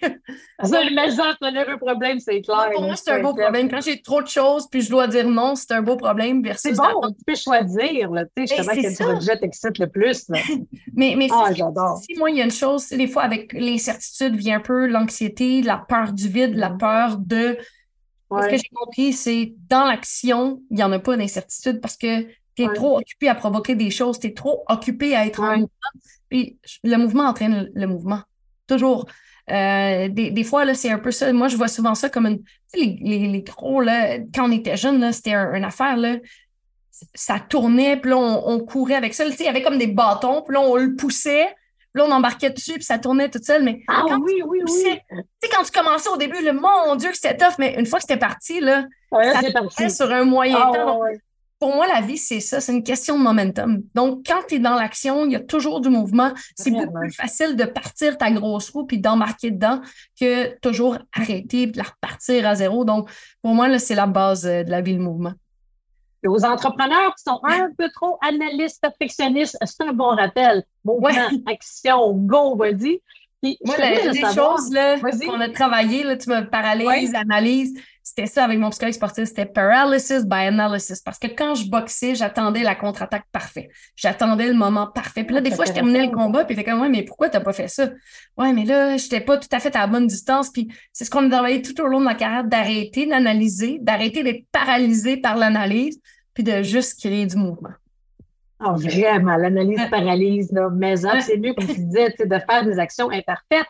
Le 0.61 0.95
message, 0.95 1.35
c'est 1.41 1.71
un 1.71 1.77
problème, 1.77 2.19
c'est 2.19 2.41
clair. 2.41 2.69
Pour 2.71 2.83
moi, 2.83 2.95
c'est 2.95 3.11
un 3.11 3.21
beau 3.21 3.33
problème. 3.33 3.69
Quand 3.69 3.81
j'ai 3.81 4.01
trop 4.01 4.21
de 4.21 4.27
choses, 4.27 4.67
puis 4.69 4.81
je 4.81 4.89
dois 4.89 5.07
dire 5.07 5.27
non, 5.27 5.55
c'est 5.55 5.71
un 5.71 5.81
beau 5.81 5.97
problème. 5.97 6.43
C'est 6.55 6.75
bon, 6.75 6.83
tu 7.07 7.23
peux 7.25 7.35
choisir, 7.35 8.11
là, 8.11 8.25
tu 8.35 8.45
sais, 8.45 8.57
justement, 8.57 8.81
quel 8.81 8.95
projet 8.95 9.39
t'excite 9.39 9.79
le 9.79 9.87
plus. 9.87 10.27
mais 10.93 11.15
mais 11.17 11.27
ah, 11.31 11.51
j'adore. 11.53 11.97
Si 11.97 12.15
moi, 12.17 12.29
il 12.29 12.37
y 12.37 12.41
a 12.41 12.45
une 12.45 12.51
chose, 12.51 12.89
des 12.89 13.07
fois, 13.07 13.23
avec 13.23 13.53
l'incertitude, 13.53 14.35
vient 14.35 14.57
un 14.57 14.61
peu 14.61 14.85
l'anxiété, 14.85 15.61
la 15.63 15.77
peur 15.77 16.13
du 16.13 16.27
vide, 16.27 16.55
la 16.55 16.69
peur 16.69 17.17
de. 17.17 17.57
Ce 18.31 18.47
que 18.47 18.57
j'ai 18.57 18.69
compris, 18.75 19.13
c'est 19.13 19.53
dans 19.67 19.85
l'action, 19.85 20.61
il 20.69 20.77
n'y 20.77 20.83
en 20.83 20.91
a 20.91 20.99
pas 20.99 21.17
d'incertitude 21.17 21.81
parce 21.81 21.97
que 21.97 22.27
tu 22.55 22.63
es 22.63 22.73
trop 22.75 22.99
occupé 22.99 23.27
à 23.27 23.33
provoquer 23.33 23.73
des 23.73 23.89
choses, 23.89 24.19
tu 24.19 24.27
es 24.27 24.33
trop 24.33 24.63
occupé 24.67 25.15
à 25.15 25.25
être 25.25 25.39
en 25.39 25.53
mouvement. 25.53 25.67
Puis 26.29 26.59
le 26.83 26.97
mouvement 26.97 27.23
entraîne 27.23 27.71
le 27.73 27.87
mouvement. 27.87 28.21
Toujours. 28.69 29.05
Euh, 29.51 30.09
des, 30.09 30.43
fois, 30.43 30.63
là, 30.63 30.75
c'est 30.75 30.91
un 30.91 30.99
peu 30.99 31.11
ça. 31.11 31.31
Moi, 31.33 31.47
je 31.47 31.57
vois 31.57 31.67
souvent 31.67 31.95
ça 31.95 32.09
comme 32.09 32.27
une. 32.27 32.43
les, 32.75 32.97
les, 33.01 33.41
gros, 33.41 33.81
là, 33.81 34.19
quand 34.33 34.47
on 34.47 34.51
était 34.51 34.77
jeune, 34.77 35.11
c'était 35.11 35.33
une 35.33 35.63
affaire, 35.63 35.97
là. 35.97 36.17
Ça 37.15 37.39
tournait, 37.39 37.97
puis 37.97 38.11
là, 38.11 38.17
on, 38.17 38.59
courait 38.59 38.95
avec 38.95 39.13
ça. 39.13 39.25
Il 39.25 39.41
y 39.41 39.47
avait 39.47 39.61
comme 39.61 39.77
des 39.77 39.87
bâtons, 39.87 40.41
puis 40.41 40.53
là, 40.53 40.61
on 40.61 40.75
le 40.75 40.95
poussait, 40.95 41.47
puis 41.93 42.01
là, 42.01 42.05
on 42.05 42.11
embarquait 42.11 42.49
dessus, 42.49 42.73
puis 42.73 42.83
ça 42.83 42.99
tournait 42.99 43.29
tout 43.29 43.41
seul. 43.41 43.63
Mais 43.63 43.81
ah 43.87 44.03
oui, 44.21 44.41
oui, 44.45 44.59
oui. 44.65 44.99
Tu 45.09 45.17
sais, 45.41 45.49
quand 45.49 45.63
tu 45.63 45.71
commençais 45.71 46.09
au 46.09 46.17
début, 46.17 46.43
le 46.43 46.51
mon 46.51 46.95
Dieu, 46.95 47.09
que 47.09 47.15
c'était 47.15 47.37
tough, 47.37 47.55
mais 47.57 47.75
une 47.79 47.85
fois 47.85 47.99
que 47.99 48.03
c'était 48.03 48.19
parti, 48.19 48.59
là, 48.59 48.85
ça 49.11 49.51
parti. 49.51 49.89
sur 49.89 50.11
un 50.11 50.25
moyen 50.25 50.57
ah, 50.59 50.71
temps 50.75 51.01
pour 51.59 51.75
moi, 51.75 51.87
la 51.87 52.01
vie, 52.01 52.17
c'est 52.17 52.39
ça, 52.39 52.61
c'est 52.61 52.71
une 52.71 52.83
question 52.83 53.17
de 53.17 53.23
momentum. 53.23 53.83
Donc, 53.93 54.25
quand 54.25 54.41
tu 54.47 54.55
es 54.55 54.59
dans 54.59 54.75
l'action, 54.75 55.25
il 55.25 55.33
y 55.33 55.35
a 55.35 55.41
toujours 55.41 55.81
du 55.81 55.89
mouvement. 55.89 56.31
C'est 56.55 56.71
beaucoup 56.71 56.99
plus 56.99 57.11
facile 57.11 57.55
de 57.55 57.65
partir 57.65 58.17
ta 58.17 58.31
grosse 58.31 58.69
roue 58.69 58.85
puis 58.85 58.99
d'embarquer 58.99 59.51
dedans 59.51 59.81
que 60.19 60.57
toujours 60.59 60.97
arrêter 61.13 61.63
et 61.63 61.67
de 61.67 61.77
la 61.77 61.83
repartir 61.83 62.47
à 62.47 62.55
zéro. 62.55 62.85
Donc, 62.85 63.09
pour 63.41 63.53
moi, 63.53 63.77
c'est 63.77 63.95
la 63.95 64.07
base 64.07 64.47
euh, 64.47 64.63
de 64.63 64.71
la 64.71 64.81
vie, 64.81 64.93
le 64.93 65.01
mouvement. 65.01 65.33
Et 66.23 66.27
aux 66.27 66.43
entrepreneurs 66.45 67.13
qui 67.15 67.23
sont 67.23 67.39
un 67.43 67.69
peu 67.77 67.89
trop 67.93 68.17
analystes, 68.21 68.81
perfectionnistes, 68.81 69.57
c'est 69.63 69.83
un 69.83 69.93
bon 69.93 70.15
rappel. 70.15 70.63
Mouvement, 70.83 71.09
action, 71.45 72.13
go, 72.13 72.55
vas-y. 72.55 73.01
Moi, 73.41 73.75
les 73.77 74.21
choses 74.33 74.69
qu'on 75.25 75.39
a 75.39 75.49
travaillé, 75.49 76.03
là, 76.03 76.17
tu 76.17 76.29
me 76.29 76.49
paralyses, 76.49 77.15
analyse, 77.15 77.73
c'était 78.09 78.25
ça 78.25 78.43
avec 78.43 78.57
mon 78.57 78.71
psychologue 78.71 78.95
sportif, 78.95 79.25
c'était 79.25 79.45
paralysis 79.45 80.25
by 80.25 80.47
analysis. 80.47 80.99
Parce 80.99 81.19
que 81.19 81.27
quand 81.27 81.53
je 81.53 81.69
boxais, 81.69 82.15
j'attendais 82.15 82.63
la 82.63 82.73
contre-attaque 82.73 83.25
parfaite. 83.31 83.69
J'attendais 83.95 84.47
le 84.47 84.55
moment 84.55 84.87
parfait. 84.87 85.23
Puis 85.23 85.35
là, 85.35 85.41
des 85.41 85.51
fois, 85.51 85.65
je 85.65 85.73
terminais 85.73 86.07
le 86.07 86.11
combat, 86.11 86.43
puis 86.43 86.55
j'étais 86.55 86.67
comme, 86.67 86.81
ouais, 86.81 86.89
mais 86.89 87.03
pourquoi 87.03 87.29
t'as 87.29 87.39
pas 87.39 87.53
fait 87.53 87.67
ça? 87.67 87.91
Ouais, 88.35 88.51
mais 88.51 88.65
là, 88.65 88.97
j'étais 88.97 89.21
pas 89.21 89.37
tout 89.37 89.47
à 89.51 89.59
fait 89.59 89.75
à 89.75 89.81
la 89.81 89.87
bonne 89.87 90.07
distance. 90.07 90.49
Puis 90.49 90.73
c'est 90.91 91.05
ce 91.05 91.11
qu'on 91.11 91.23
a 91.27 91.29
travaillé 91.29 91.61
tout 91.61 91.79
au 91.81 91.85
long 91.85 91.99
de 91.99 92.05
ma 92.05 92.15
carrière, 92.15 92.45
d'arrêter 92.45 93.05
d'analyser, 93.05 93.77
d'arrêter 93.79 94.23
d'être 94.23 94.43
paralysé 94.51 95.17
par 95.17 95.37
l'analyse, 95.37 96.01
puis 96.33 96.43
de 96.43 96.63
juste 96.63 96.99
créer 96.99 97.27
du 97.27 97.35
mouvement. 97.35 97.73
Oh, 98.65 98.73
vraiment, 98.73 99.35
l'analyse 99.35 99.87
paralyse, 99.91 100.51
là, 100.51 100.67
mais 100.73 100.95
c'est 100.97 101.37
mieux, 101.37 101.53
comme 101.53 101.67
tu 101.67 101.79
disais, 101.79 102.15
de 102.17 102.39
faire 102.39 102.65
des 102.65 102.79
actions 102.79 103.11
imparfaites. 103.11 103.67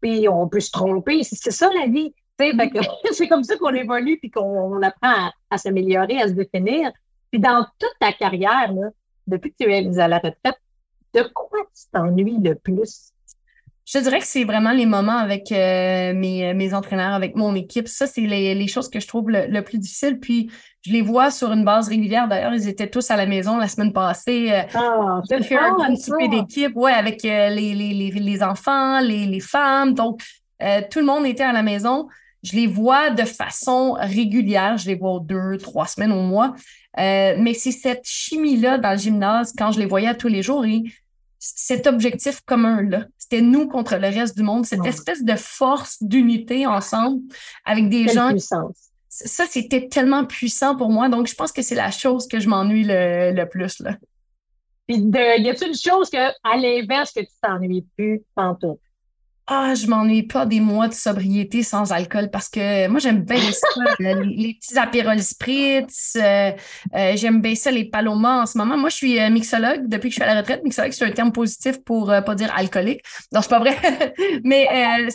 Puis 0.00 0.28
on 0.28 0.46
peut 0.46 0.60
se 0.60 0.70
tromper. 0.70 1.24
C'est 1.24 1.50
ça 1.50 1.68
la 1.80 1.88
vie. 1.88 2.14
c'est 3.12 3.28
comme 3.28 3.44
ça 3.44 3.56
qu'on 3.56 3.74
évolue 3.74 4.18
puis 4.18 4.30
qu'on 4.30 4.80
apprend 4.82 5.30
à, 5.50 5.58
s'améliorer, 5.58 6.20
à 6.20 6.28
se 6.28 6.32
définir. 6.32 6.92
Puis 7.30 7.40
dans 7.40 7.66
toute 7.78 7.94
ta 7.98 8.12
carrière, 8.12 8.72
depuis 9.26 9.52
que 9.52 9.64
tu 9.64 9.70
es 9.70 9.98
à 9.98 10.08
la 10.08 10.18
retraite, 10.18 10.60
De 11.14 11.22
quoi 11.34 11.60
tu 11.74 11.84
t'ennuies 11.92 12.38
le 12.42 12.54
plus? 12.54 13.12
Je 13.86 14.00
dirais 14.00 14.18
que 14.18 14.26
c'est 14.26 14.42
vraiment 14.42 14.72
les 14.72 14.84
moments 14.84 15.16
avec 15.16 15.52
euh, 15.52 16.12
mes, 16.12 16.52
mes, 16.54 16.74
entraîneurs, 16.74 17.14
avec 17.14 17.36
mon 17.36 17.54
équipe. 17.54 17.86
Ça, 17.86 18.08
c'est 18.08 18.22
les, 18.22 18.52
les, 18.52 18.66
choses 18.66 18.88
que 18.88 18.98
je 18.98 19.06
trouve 19.06 19.30
le, 19.30 19.60
plus 19.60 19.78
difficile. 19.78 20.18
Puis, 20.18 20.50
je 20.84 20.90
les 20.90 21.02
vois 21.02 21.30
sur 21.30 21.52
une 21.52 21.64
base 21.64 21.88
régulière. 21.88 22.26
D'ailleurs, 22.26 22.52
ils 22.52 22.68
étaient 22.68 22.90
tous 22.90 23.08
à 23.12 23.16
la 23.16 23.26
maison 23.26 23.58
la 23.58 23.68
semaine 23.68 23.92
passée. 23.92 24.50
Euh, 24.50 24.62
ah, 24.74 25.20
un 25.88 25.94
souper 25.94 26.26
d'équipe, 26.26 26.74
ouais, 26.74 26.92
avec 26.92 27.24
euh, 27.24 27.48
les, 27.50 27.76
les, 27.76 28.10
les, 28.10 28.42
enfants, 28.42 28.98
les, 28.98 29.38
femmes. 29.38 29.94
Donc, 29.94 30.20
tout 30.90 30.98
le 30.98 31.06
monde 31.06 31.24
était 31.24 31.44
à 31.44 31.52
la 31.52 31.62
maison. 31.62 32.08
Je 32.42 32.54
les 32.54 32.66
vois 32.66 33.10
de 33.10 33.24
façon 33.24 33.96
régulière. 33.98 34.78
Je 34.78 34.86
les 34.86 34.94
vois 34.94 35.20
deux, 35.20 35.56
trois 35.58 35.86
semaines 35.86 36.12
au 36.12 36.22
mois. 36.22 36.54
mais 36.96 37.54
c'est 37.54 37.72
cette 37.72 38.04
chimie-là 38.04 38.78
dans 38.78 38.92
le 38.92 38.98
gymnase, 38.98 39.52
quand 39.56 39.72
je 39.72 39.78
les 39.78 39.86
voyais 39.86 40.14
tous 40.16 40.28
les 40.28 40.42
jours, 40.42 40.64
et 40.64 40.82
cet 41.38 41.86
objectif 41.86 42.40
commun-là. 42.42 43.04
C'était 43.18 43.42
nous 43.42 43.68
contre 43.68 43.96
le 43.96 44.08
reste 44.08 44.36
du 44.36 44.42
monde, 44.42 44.66
cette 44.66 44.84
espèce 44.86 45.24
de 45.24 45.34
force 45.36 46.02
d'unité 46.02 46.66
ensemble 46.66 47.22
avec 47.64 47.88
des 47.88 48.08
gens. 48.08 48.32
Ça, 49.08 49.44
c'était 49.48 49.88
tellement 49.88 50.24
puissant 50.24 50.76
pour 50.76 50.90
moi. 50.90 51.08
Donc, 51.08 51.26
je 51.26 51.34
pense 51.34 51.50
que 51.50 51.62
c'est 51.62 51.74
la 51.74 51.90
chose 51.90 52.28
que 52.28 52.38
je 52.38 52.48
m'ennuie 52.48 52.84
le, 52.86 53.44
plus. 53.44 53.80
Là. 53.80 53.96
Puis, 54.86 55.00
de, 55.00 55.40
y 55.40 55.48
a-t-il 55.48 55.68
une 55.68 55.74
chose 55.74 56.10
que, 56.10 56.18
à 56.44 56.56
l'inverse 56.56 57.12
que 57.12 57.20
tu 57.20 57.32
t'ennuies 57.40 57.86
plus 57.96 58.22
tantôt? 58.36 58.78
Ah, 59.48 59.74
je 59.74 59.86
m'ennuie 59.86 60.24
pas 60.24 60.44
des 60.44 60.58
mois 60.58 60.88
de 60.88 60.92
sobriété 60.92 61.62
sans 61.62 61.92
alcool 61.92 62.30
parce 62.32 62.48
que 62.48 62.88
moi, 62.88 62.98
j'aime 62.98 63.22
bien 63.22 63.36
les, 64.00 64.14
les, 64.24 64.54
petits 64.54 64.76
apérols 64.76 65.22
spritz. 65.22 66.16
Euh, 66.16 66.50
euh, 66.94 67.12
j'aime 67.14 67.40
bien 67.40 67.54
ça, 67.54 67.70
les 67.70 67.84
palomas 67.84 68.42
en 68.42 68.46
ce 68.46 68.58
moment. 68.58 68.76
Moi, 68.76 68.88
je 68.88 68.96
suis 68.96 69.20
euh, 69.20 69.30
mixologue 69.30 69.86
depuis 69.86 70.08
que 70.08 70.14
je 70.16 70.20
suis 70.20 70.24
à 70.24 70.34
la 70.34 70.40
retraite. 70.40 70.64
Mixologue, 70.64 70.90
c'est 70.90 71.04
un 71.04 71.12
terme 71.12 71.30
positif 71.30 71.78
pour 71.84 72.06
pas 72.06 72.34
dire 72.34 72.52
alcoolique. 72.56 73.02
Non, 73.32 73.40
c'est 73.40 73.50
pas 73.50 73.60
vrai. 73.60 73.76
Mais 74.42 74.66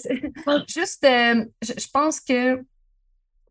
juste, 0.67 1.05
je 1.05 1.87
pense 1.91 2.21
que 2.21 2.63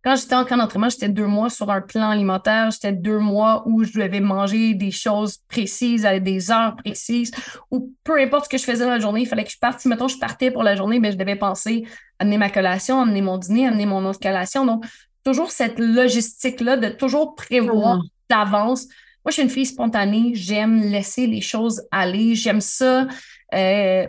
quand 0.02 0.16
j'étais 0.16 0.34
en 0.34 0.46
camp 0.46 0.56
d'entraînement, 0.56 0.88
j'étais 0.88 1.10
deux 1.10 1.26
mois 1.26 1.50
sur 1.50 1.70
un 1.70 1.82
plan 1.82 2.08
alimentaire. 2.08 2.70
J'étais 2.70 2.92
deux 2.92 3.18
mois 3.18 3.62
où 3.66 3.84
je 3.84 3.92
devais 3.92 4.20
manger 4.20 4.72
des 4.72 4.90
choses 4.90 5.38
précises 5.48 6.06
à 6.06 6.18
des 6.18 6.50
heures 6.50 6.74
précises. 6.76 7.30
Ou 7.70 7.92
peu 8.02 8.18
importe 8.18 8.46
ce 8.46 8.48
que 8.48 8.58
je 8.58 8.64
faisais 8.64 8.84
dans 8.84 8.90
la 8.90 8.98
journée, 8.98 9.20
il 9.20 9.26
fallait 9.26 9.44
que 9.44 9.50
je 9.50 9.58
parte. 9.58 9.80
Si, 9.80 9.88
mettons, 9.88 10.08
je 10.08 10.16
partais 10.16 10.50
pour 10.50 10.62
la 10.62 10.74
journée, 10.74 11.00
mais 11.00 11.08
ben, 11.08 11.12
je 11.12 11.18
devais 11.18 11.36
penser 11.36 11.84
à 12.18 12.22
amener 12.22 12.38
ma 12.38 12.48
collation, 12.48 13.00
amener 13.00 13.20
mon 13.20 13.36
dîner, 13.36 13.66
amener 13.66 13.84
mon 13.84 14.04
autre 14.06 14.20
collation. 14.20 14.64
Donc, 14.64 14.86
toujours 15.22 15.50
cette 15.50 15.78
logistique-là 15.78 16.78
de 16.78 16.88
toujours 16.88 17.34
prévoir 17.34 17.98
mmh. 17.98 18.02
d'avance. 18.30 18.86
Moi, 19.24 19.28
je 19.28 19.32
suis 19.32 19.42
une 19.42 19.50
fille 19.50 19.66
spontanée. 19.66 20.30
J'aime 20.32 20.80
laisser 20.80 21.26
les 21.26 21.42
choses 21.42 21.82
aller. 21.90 22.34
J'aime 22.34 22.62
ça. 22.62 23.06
Euh, 23.52 24.06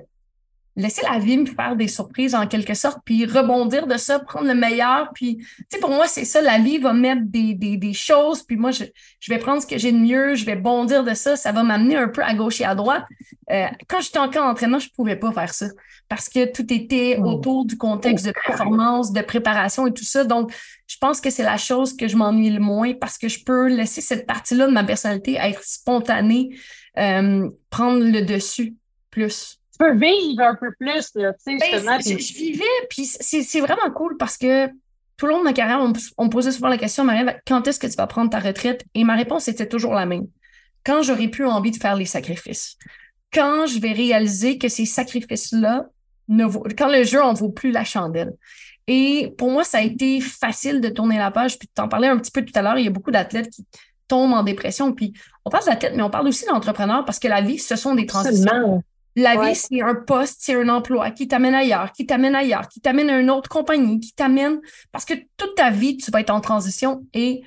laisser 0.76 1.02
la 1.10 1.20
vie 1.20 1.38
me 1.38 1.46
faire 1.46 1.76
des 1.76 1.88
surprises 1.88 2.34
en 2.34 2.48
quelque 2.48 2.74
sorte, 2.74 3.00
puis 3.04 3.26
rebondir 3.26 3.88
de 3.88 3.98
ça, 3.98 4.20
prendre 4.20 4.48
le 4.48 4.54
meilleur. 4.54 5.12
Puis, 5.14 5.38
tu 5.38 5.66
sais, 5.70 5.80
pour 5.80 5.90
moi, 5.90 6.08
c'est 6.08 6.26
ça, 6.26 6.42
la 6.42 6.60
vie 6.60 6.78
va 6.78 6.94
mettre 6.94 7.24
des, 7.26 7.54
des, 7.54 7.78
des 7.78 7.94
choses, 7.94 8.44
puis 8.44 8.56
moi, 8.56 8.72
je, 8.72 8.86
je, 9.20 9.34
vais 9.34 9.40
prendre 9.40 9.62
ce 9.62 9.68
que 9.68 9.78
j'ai 9.78 9.92
de 9.92 9.98
mieux, 9.98 10.36
je 10.36 10.46
vais 10.46 10.56
bondir 10.56 11.04
de 11.04 11.14
ça, 11.14 11.36
ça 11.36 11.52
va 11.52 11.64
m'amener 11.64 11.98
un 11.98 12.08
peu 12.08 12.24
à 12.24 12.34
gauche 12.34 12.62
et 12.62 12.66
à 12.66 12.76
droite. 12.76 13.04
Euh, 13.52 13.68
quand 13.88 14.00
j'étais 14.00 14.20
encore 14.20 14.46
en 14.46 14.52
entraînement, 14.52 14.80
je 14.80 14.88
ne 14.88 14.94
pouvais 14.96 15.18
pas 15.18 15.32
faire 15.34 15.54
ça 15.54 15.68
parce 16.08 16.28
que 16.28 16.52
tout 16.52 16.74
était 16.74 17.18
oh. 17.20 17.24
autour 17.24 17.66
du 17.66 17.78
contexte 17.78 18.26
de 18.26 18.34
performance, 18.46 19.14
de 19.14 19.22
préparation 19.22 19.88
et 19.88 19.94
tout 19.94 20.04
ça. 20.04 20.24
Donc, 20.24 20.54
je 20.88 20.98
pense 20.98 21.22
que 21.22 21.30
c'est 21.30 21.44
la 21.44 21.58
chose 21.58 21.96
que 21.96 22.08
je 22.10 22.18
m'ennuie 22.18 22.50
le 22.50 22.60
moins 22.60 22.94
parce 22.94 23.18
que 23.18 23.30
je 23.30 23.44
peux 23.44 23.68
laisser 23.68 24.02
cette 24.02 24.26
partie-là 24.26 24.68
de 24.68 24.74
ma 24.74 24.84
personnalité 24.84 25.36
être 25.36 25.64
spontanée, 25.64 26.50
euh, 26.98 27.50
prendre 27.70 28.04
le 28.04 28.22
dessus 28.24 28.76
plus 29.10 29.61
peux 29.82 29.96
vivre 29.96 30.44
un 30.44 30.56
peu 30.56 30.72
plus, 30.80 31.10
là, 31.16 31.34
tu 31.34 31.40
sais, 31.40 31.58
ben, 31.58 32.00
justement. 32.00 32.00
je, 32.00 32.34
vivais, 32.34 32.64
puis 32.90 33.06
c'est 33.06 33.60
vraiment 33.60 33.92
cool 33.94 34.16
parce 34.18 34.38
que 34.38 34.68
tout 35.18 35.26
le 35.26 35.34
long 35.34 35.40
de 35.40 35.44
ma 35.44 35.54
carrière, 35.54 35.80
on, 36.18 36.26
me 36.26 36.30
posait 36.30 36.52
souvent 36.52 36.70
la 36.70 36.78
question, 36.78 37.04
Marie, 37.04 37.26
quand 37.48 37.68
est-ce 37.68 37.80
que 37.80 37.88
tu 37.88 37.96
vas 37.96 38.08
prendre 38.08 38.30
ta 38.30 38.40
retraite? 38.40 38.84
Et 38.94 39.04
ma 39.04 39.16
réponse 39.16 39.48
était 39.48 39.68
toujours 39.68 39.94
la 39.94 40.06
même. 40.06 40.28
Quand 40.84 41.02
j'aurai 41.04 41.28
plus 41.28 41.46
envie 41.46 41.72
de 41.72 41.78
faire 41.78 41.96
les 41.96 42.06
sacrifices. 42.06 42.78
Quand 43.34 43.66
je 43.66 43.80
vais 43.80 43.92
réaliser 43.92 44.58
que 44.58 44.68
ces 44.68 44.86
sacrifices-là, 44.86 45.86
ne 46.28 46.46
vaut, 46.46 46.64
quand 46.78 46.90
le 46.90 47.04
jeu 47.04 47.22
en 47.22 47.34
vaut 47.34 47.50
plus 47.50 47.72
la 47.72 47.84
chandelle. 47.84 48.34
Et 48.88 49.34
pour 49.38 49.52
moi, 49.52 49.64
ça 49.64 49.80
a 49.80 49.82
été 49.82 50.22
facile 50.22 50.82
de 50.82 50.90
tourner 50.90 51.18
la 51.18 51.30
page. 51.30 51.58
Puis 51.60 51.68
t'en 51.74 51.88
parlais 51.88 52.08
un 52.08 52.18
petit 52.18 52.32
peu 52.32 52.44
tout 52.44 52.54
à 52.56 52.62
l'heure, 52.62 52.78
il 52.78 52.86
y 52.86 52.88
a 52.88 52.92
beaucoup 52.92 53.12
d'athlètes 53.12 53.50
qui 53.50 53.66
tombent 54.08 54.34
en 54.34 54.44
dépression. 54.44 54.94
Puis 54.94 55.14
on 55.46 55.50
parle 55.50 55.66
d'athlètes, 55.66 55.94
mais 55.96 56.04
on 56.04 56.10
parle 56.10 56.28
aussi 56.28 56.46
d'entrepreneurs 56.46 57.06
parce 57.06 57.20
que 57.20 57.28
la 57.28 57.42
vie, 57.42 57.60
ce 57.60 57.76
sont 57.76 57.96
des 57.96 58.06
transitions. 58.06 58.84
La 59.16 59.36
vie, 59.36 59.56
c'est 59.56 59.82
un 59.82 59.96
poste, 59.96 60.38
c'est 60.40 60.56
un 60.56 60.70
emploi 60.70 61.12
qui 61.12 61.28
t'amène 61.28 61.54
ailleurs, 61.54 61.92
qui 61.92 62.06
t'amène 62.06 62.34
ailleurs, 62.34 62.70
qui 62.70 62.80
t'amène 62.80 63.10
à 63.10 63.20
une 63.20 63.30
autre 63.30 63.50
compagnie, 63.50 64.00
qui 64.00 64.14
t'amène. 64.14 64.62
Parce 64.92 65.04
que 65.04 65.14
toute 65.38 65.56
ta 65.56 65.70
vie, 65.70 65.98
tu 65.98 66.12
vas 66.12 66.22
être 66.22 66.30
en 66.30 66.40
transition. 66.40 67.06
Et 67.14 67.42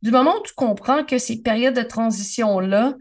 du 0.00 0.10
moment 0.10 0.36
où 0.38 0.42
tu 0.42 0.54
comprends 0.54 1.04
que 1.04 1.18
ces 1.18 1.42
périodes 1.42 1.76
de 1.76 1.82
transition-là, 1.82 2.94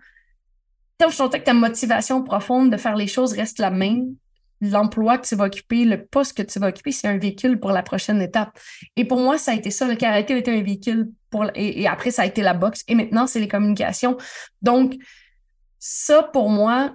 tant 0.98 1.10
que 1.10 1.38
ta 1.38 1.54
motivation 1.54 2.24
profonde 2.24 2.70
de 2.70 2.78
faire 2.78 2.96
les 2.96 3.08
choses 3.08 3.34
reste 3.34 3.60
la 3.60 3.72
même, 3.72 4.16
l'emploi 4.60 5.18
que 5.18 5.28
tu 5.28 5.36
vas 5.36 5.46
occuper, 5.46 5.86
le 5.86 6.06
poste 6.06 6.38
que 6.38 6.44
tu 6.44 6.60
vas 6.60 6.68
occuper, 6.68 6.92
c'est 6.92 7.08
un 7.08 7.18
véhicule 7.18 7.60
pour 7.60 7.72
la 7.72 7.82
prochaine 7.82 8.22
étape. 8.22 8.60
Et 8.96 9.06
pour 9.06 9.20
moi, 9.20 9.38
ça 9.38 9.52
a 9.52 9.56
été 9.56 9.72
ça. 9.72 9.88
Le 9.88 9.96
karaté 9.96 10.34
a 10.34 10.38
été 10.38 10.52
un 10.52 10.62
véhicule 10.62 11.10
pour, 11.30 11.46
et, 11.56 11.82
et 11.82 11.88
après, 11.88 12.12
ça 12.12 12.24
a 12.24 12.26
été 12.26 12.44
la 12.44 12.54
boxe. 12.54 12.84
Et 12.88 12.94
maintenant, 12.94 13.26
c'est 13.26 13.40
les 13.40 13.48
communications. 13.48 14.18
Donc, 14.62 14.96
ça, 15.80 16.22
pour 16.22 16.50
moi, 16.50 16.94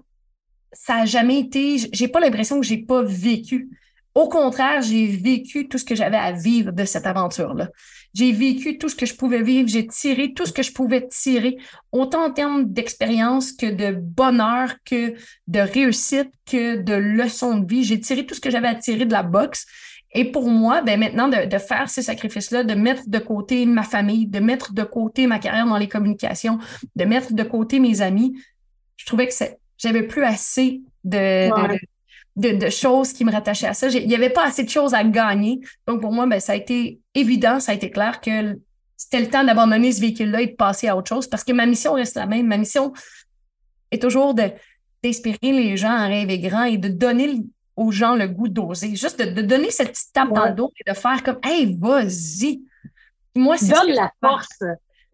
ça 0.78 0.96
a 0.96 1.04
jamais 1.06 1.40
été, 1.40 1.76
j'ai 1.92 2.08
pas 2.08 2.20
l'impression 2.20 2.60
que 2.60 2.66
j'ai 2.66 2.78
pas 2.78 3.02
vécu. 3.02 3.68
Au 4.14 4.28
contraire, 4.28 4.80
j'ai 4.80 5.06
vécu 5.06 5.68
tout 5.68 5.76
ce 5.76 5.84
que 5.84 5.94
j'avais 5.94 6.16
à 6.16 6.32
vivre 6.32 6.72
de 6.72 6.84
cette 6.84 7.06
aventure-là. 7.06 7.68
J'ai 8.14 8.32
vécu 8.32 8.78
tout 8.78 8.88
ce 8.88 8.96
que 8.96 9.04
je 9.04 9.14
pouvais 9.14 9.42
vivre, 9.42 9.68
j'ai 9.68 9.86
tiré 9.86 10.32
tout 10.32 10.46
ce 10.46 10.52
que 10.52 10.62
je 10.62 10.72
pouvais 10.72 11.06
tirer, 11.06 11.58
autant 11.92 12.24
en 12.24 12.30
termes 12.30 12.64
d'expérience 12.64 13.52
que 13.52 13.66
de 13.66 13.94
bonheur, 13.94 14.76
que 14.86 15.14
de 15.48 15.60
réussite, 15.60 16.30
que 16.46 16.76
de 16.76 16.94
leçons 16.94 17.58
de 17.58 17.66
vie. 17.66 17.84
J'ai 17.84 18.00
tiré 18.00 18.24
tout 18.24 18.34
ce 18.34 18.40
que 18.40 18.50
j'avais 18.50 18.68
à 18.68 18.74
tirer 18.74 19.04
de 19.04 19.12
la 19.12 19.22
boxe. 19.22 19.66
Et 20.14 20.32
pour 20.32 20.48
moi, 20.48 20.80
ben 20.80 20.98
maintenant, 20.98 21.28
de, 21.28 21.58
faire 21.58 21.90
ces 21.90 22.00
sacrifices-là, 22.00 22.64
de 22.64 22.72
mettre 22.72 23.02
de 23.06 23.18
côté 23.18 23.66
ma 23.66 23.82
famille, 23.82 24.26
de 24.26 24.38
mettre 24.40 24.72
de 24.72 24.82
côté 24.82 25.26
ma 25.26 25.38
carrière 25.38 25.66
dans 25.66 25.76
les 25.76 25.88
communications, 25.88 26.58
de 26.94 27.04
mettre 27.04 27.34
de 27.34 27.42
côté 27.42 27.80
mes 27.80 28.00
amis, 28.00 28.34
je 28.96 29.04
trouvais 29.04 29.28
que 29.28 29.34
j'avais 29.78 30.02
plus 30.02 30.24
assez 30.24 30.82
de, 31.04 31.50
de, 32.36 32.70
choses 32.70 33.12
qui 33.12 33.24
me 33.24 33.32
rattachaient 33.32 33.66
à 33.66 33.74
ça. 33.74 33.88
Il 33.88 34.08
n'y 34.08 34.14
avait 34.14 34.30
pas 34.30 34.46
assez 34.46 34.64
de 34.64 34.68
choses 34.68 34.94
à 34.94 35.04
gagner. 35.04 35.60
Donc, 35.86 36.00
pour 36.00 36.12
moi, 36.12 36.26
ben, 36.26 36.40
ça 36.40 36.52
a 36.52 36.56
été 36.56 37.00
évident, 37.14 37.60
ça 37.60 37.72
a 37.72 37.74
été 37.74 37.90
clair 37.90 38.20
que 38.20 38.58
c'était 38.96 39.20
le 39.20 39.28
temps 39.28 39.44
d'abandonner 39.44 39.92
ce 39.92 40.00
véhicule-là 40.00 40.40
et 40.42 40.46
de 40.46 40.54
passer 40.54 40.88
à 40.88 40.96
autre 40.96 41.08
chose 41.08 41.26
parce 41.26 41.44
que 41.44 41.52
ma 41.52 41.66
mission 41.66 41.92
reste 41.94 42.16
la 42.16 42.26
même. 42.26 42.46
Ma 42.46 42.56
mission 42.56 42.92
est 43.90 44.00
toujours 44.00 44.34
d'inspirer 44.34 45.36
les 45.42 45.76
gens 45.76 45.92
à 45.92 46.06
rêver 46.06 46.38
grand 46.38 46.64
et 46.64 46.78
de 46.78 46.88
donner 46.88 47.42
aux 47.76 47.90
gens 47.90 48.16
le 48.16 48.26
goût 48.26 48.48
d'oser. 48.48 48.96
Juste 48.96 49.20
de, 49.20 49.42
donner 49.42 49.70
cette 49.70 49.90
petite 49.90 50.12
tape 50.12 50.32
dans 50.32 50.46
le 50.46 50.54
dos 50.54 50.72
et 50.80 50.90
de 50.90 50.96
faire 50.96 51.22
comme 51.22 51.38
Hey, 51.44 51.76
vas-y. 51.78 52.62
Moi, 53.34 53.58
c'est. 53.58 53.72
Donne 53.72 53.92
la 53.92 54.10
force. 54.24 54.62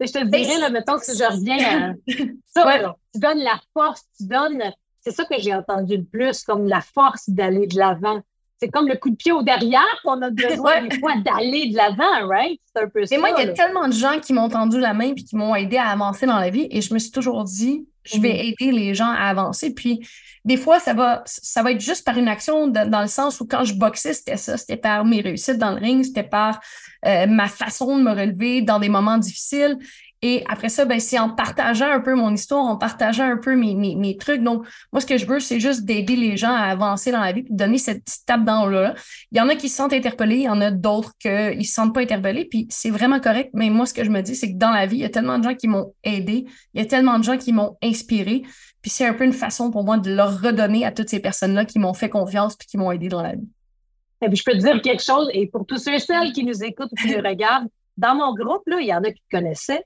Je 0.05 0.11
te 0.11 0.23
dirais, 0.25 0.59
là, 0.59 0.69
mettons, 0.69 0.97
si 0.99 1.17
je 1.17 1.23
reviens 1.23 1.91
à 1.91 2.23
ça, 2.45 2.93
tu 3.13 3.19
donnes 3.19 3.39
la 3.39 3.59
force, 3.73 4.01
tu 4.17 4.25
donnes. 4.25 4.61
C'est 5.01 5.11
ça 5.11 5.25
que 5.25 5.35
j'ai 5.39 5.53
entendu 5.53 5.97
le 5.97 6.03
plus, 6.03 6.43
comme 6.43 6.67
la 6.67 6.81
force 6.81 7.29
d'aller 7.29 7.67
de 7.67 7.77
l'avant. 7.77 8.21
C'est 8.59 8.69
comme 8.69 8.87
le 8.87 8.95
coup 8.95 9.09
de 9.09 9.15
pied 9.15 9.33
au 9.33 9.43
derrière 9.43 9.99
qu'on 10.03 10.21
a 10.21 10.29
besoin 10.29 10.83
des 10.83 10.97
fois 10.97 11.15
d'aller 11.17 11.69
de 11.69 11.75
l'avant, 11.75 12.27
right? 12.27 12.59
C'est 12.73 12.83
un 12.83 12.87
peu 12.87 13.05
ça. 13.05 13.15
Et 13.15 13.17
moi, 13.17 13.31
il 13.37 13.45
y 13.45 13.49
a 13.49 13.51
tellement 13.51 13.87
de 13.87 13.93
gens 13.93 14.19
qui 14.19 14.31
m'ont 14.31 14.47
tendu 14.47 14.79
la 14.79 14.93
main 14.93 15.11
et 15.11 15.15
qui 15.15 15.35
m'ont 15.35 15.53
aidé 15.53 15.75
à 15.77 15.87
avancer 15.87 16.25
dans 16.25 16.37
la 16.37 16.49
vie. 16.49 16.67
Et 16.71 16.81
je 16.81 16.93
me 16.93 16.99
suis 16.99 17.11
toujours 17.11 17.43
dit, 17.43 17.85
je 18.03 18.19
vais 18.19 18.29
mm-hmm. 18.29 18.55
aider 18.61 18.71
les 18.71 18.93
gens 18.93 19.09
à 19.09 19.27
avancer. 19.27 19.73
Puis 19.73 20.07
des 20.45 20.57
fois, 20.57 20.79
ça 20.79 20.93
va, 20.93 21.23
ça 21.25 21.63
va 21.63 21.71
être 21.71 21.79
juste 21.79 22.05
par 22.05 22.17
une 22.17 22.27
action 22.27 22.67
dans 22.67 23.01
le 23.01 23.07
sens 23.07 23.39
où 23.39 23.47
quand 23.47 23.63
je 23.63 23.75
boxais, 23.75 24.13
c'était 24.13 24.37
ça. 24.37 24.57
C'était 24.57 24.77
par 24.77 25.05
mes 25.05 25.21
réussites 25.21 25.57
dans 25.57 25.71
le 25.71 25.77
ring, 25.77 26.03
c'était 26.03 26.23
par 26.23 26.59
euh, 27.05 27.27
ma 27.27 27.47
façon 27.47 27.97
de 27.97 28.03
me 28.03 28.11
relever 28.11 28.61
dans 28.61 28.79
des 28.79 28.89
moments 28.89 29.17
difficiles. 29.17 29.77
Et 30.25 30.41
après 30.47 30.69
ça, 30.69 30.85
ben, 30.85 31.01
c'est 31.01 31.19
en 31.19 31.29
partageant 31.29 31.91
un 31.91 31.99
peu 31.99 32.15
mon 32.15 32.33
histoire, 32.33 32.63
en 32.63 32.77
partageant 32.77 33.25
un 33.25 33.35
peu 33.35 33.57
mes, 33.57 33.75
mes, 33.75 34.15
trucs. 34.15 34.41
Donc, 34.41 34.65
moi, 34.93 35.01
ce 35.01 35.05
que 35.05 35.17
je 35.17 35.25
veux, 35.25 35.41
c'est 35.41 35.59
juste 35.59 35.83
d'aider 35.83 36.15
les 36.15 36.37
gens 36.37 36.53
à 36.53 36.63
avancer 36.63 37.11
dans 37.11 37.19
la 37.19 37.33
vie 37.33 37.43
de 37.43 37.49
donner 37.49 37.77
cette 37.77 38.05
petite 38.05 38.25
tape 38.25 38.45
dans 38.45 38.65
là. 38.65 38.95
Il 39.33 39.37
y 39.37 39.41
en 39.41 39.49
a 39.49 39.55
qui 39.55 39.67
se 39.67 39.75
sentent 39.75 39.91
interpellés, 39.91 40.37
il 40.37 40.43
y 40.43 40.49
en 40.49 40.61
a 40.61 40.71
d'autres 40.71 41.11
qui 41.19 41.27
ne 41.27 41.61
se 41.61 41.73
sentent 41.73 41.93
pas 41.93 41.99
interpellés, 41.99 42.45
puis 42.45 42.67
c'est 42.69 42.89
vraiment 42.89 43.19
correct. 43.19 43.49
Mais 43.53 43.69
moi, 43.69 43.85
ce 43.85 43.93
que 43.93 44.05
je 44.05 44.09
me 44.09 44.21
dis, 44.21 44.33
c'est 44.33 44.53
que 44.53 44.57
dans 44.57 44.71
la 44.71 44.85
vie, 44.85 44.95
il 44.95 45.01
y 45.01 45.05
a 45.05 45.09
tellement 45.09 45.39
de 45.39 45.43
gens 45.43 45.55
qui 45.55 45.67
m'ont 45.67 45.93
aidé, 46.05 46.45
il 46.73 46.81
y 46.81 46.83
a 46.83 46.87
tellement 46.87 47.19
de 47.19 47.25
gens 47.25 47.37
qui 47.37 47.51
m'ont 47.51 47.75
inspiré. 47.83 48.43
Puis 48.83 48.91
c'est 48.91 49.07
un 49.07 49.13
peu 49.13 49.23
une 49.23 49.33
façon 49.33 49.71
pour 49.71 49.83
moi 49.85 49.97
de 49.97 50.13
leur 50.13 50.41
redonner 50.41 50.85
à 50.85 50.91
toutes 50.91 51.09
ces 51.09 51.21
personnes-là 51.21 51.63
qui 51.63 51.79
m'ont 51.79 51.93
fait 51.93 52.09
confiance 52.09 52.57
puis 52.57 52.67
qui 52.67 52.77
m'ont 52.77 52.91
aidé 52.91 53.07
dans 53.07 53.21
la 53.21 53.33
vie. 53.33 53.47
Et 54.21 54.27
puis 54.27 54.35
je 54.35 54.43
peux 54.43 54.51
te 54.51 54.57
dire 54.57 54.81
quelque 54.81 55.01
chose, 55.01 55.29
et 55.33 55.47
pour 55.47 55.65
tous 55.65 55.77
ceux 55.77 55.93
et 55.93 55.99
celles 55.99 56.33
qui 56.33 56.43
nous 56.43 56.63
écoutent 56.63 56.91
et 56.91 57.01
qui 57.01 57.15
nous 57.15 57.23
regardent, 57.25 57.69
dans 57.97 58.13
mon 58.13 58.33
groupe, 58.33 58.63
là, 58.67 58.79
il 58.81 58.87
y 58.87 58.93
en 58.93 59.03
a 59.03 59.11
qui 59.11 59.23
connaissaient, 59.31 59.85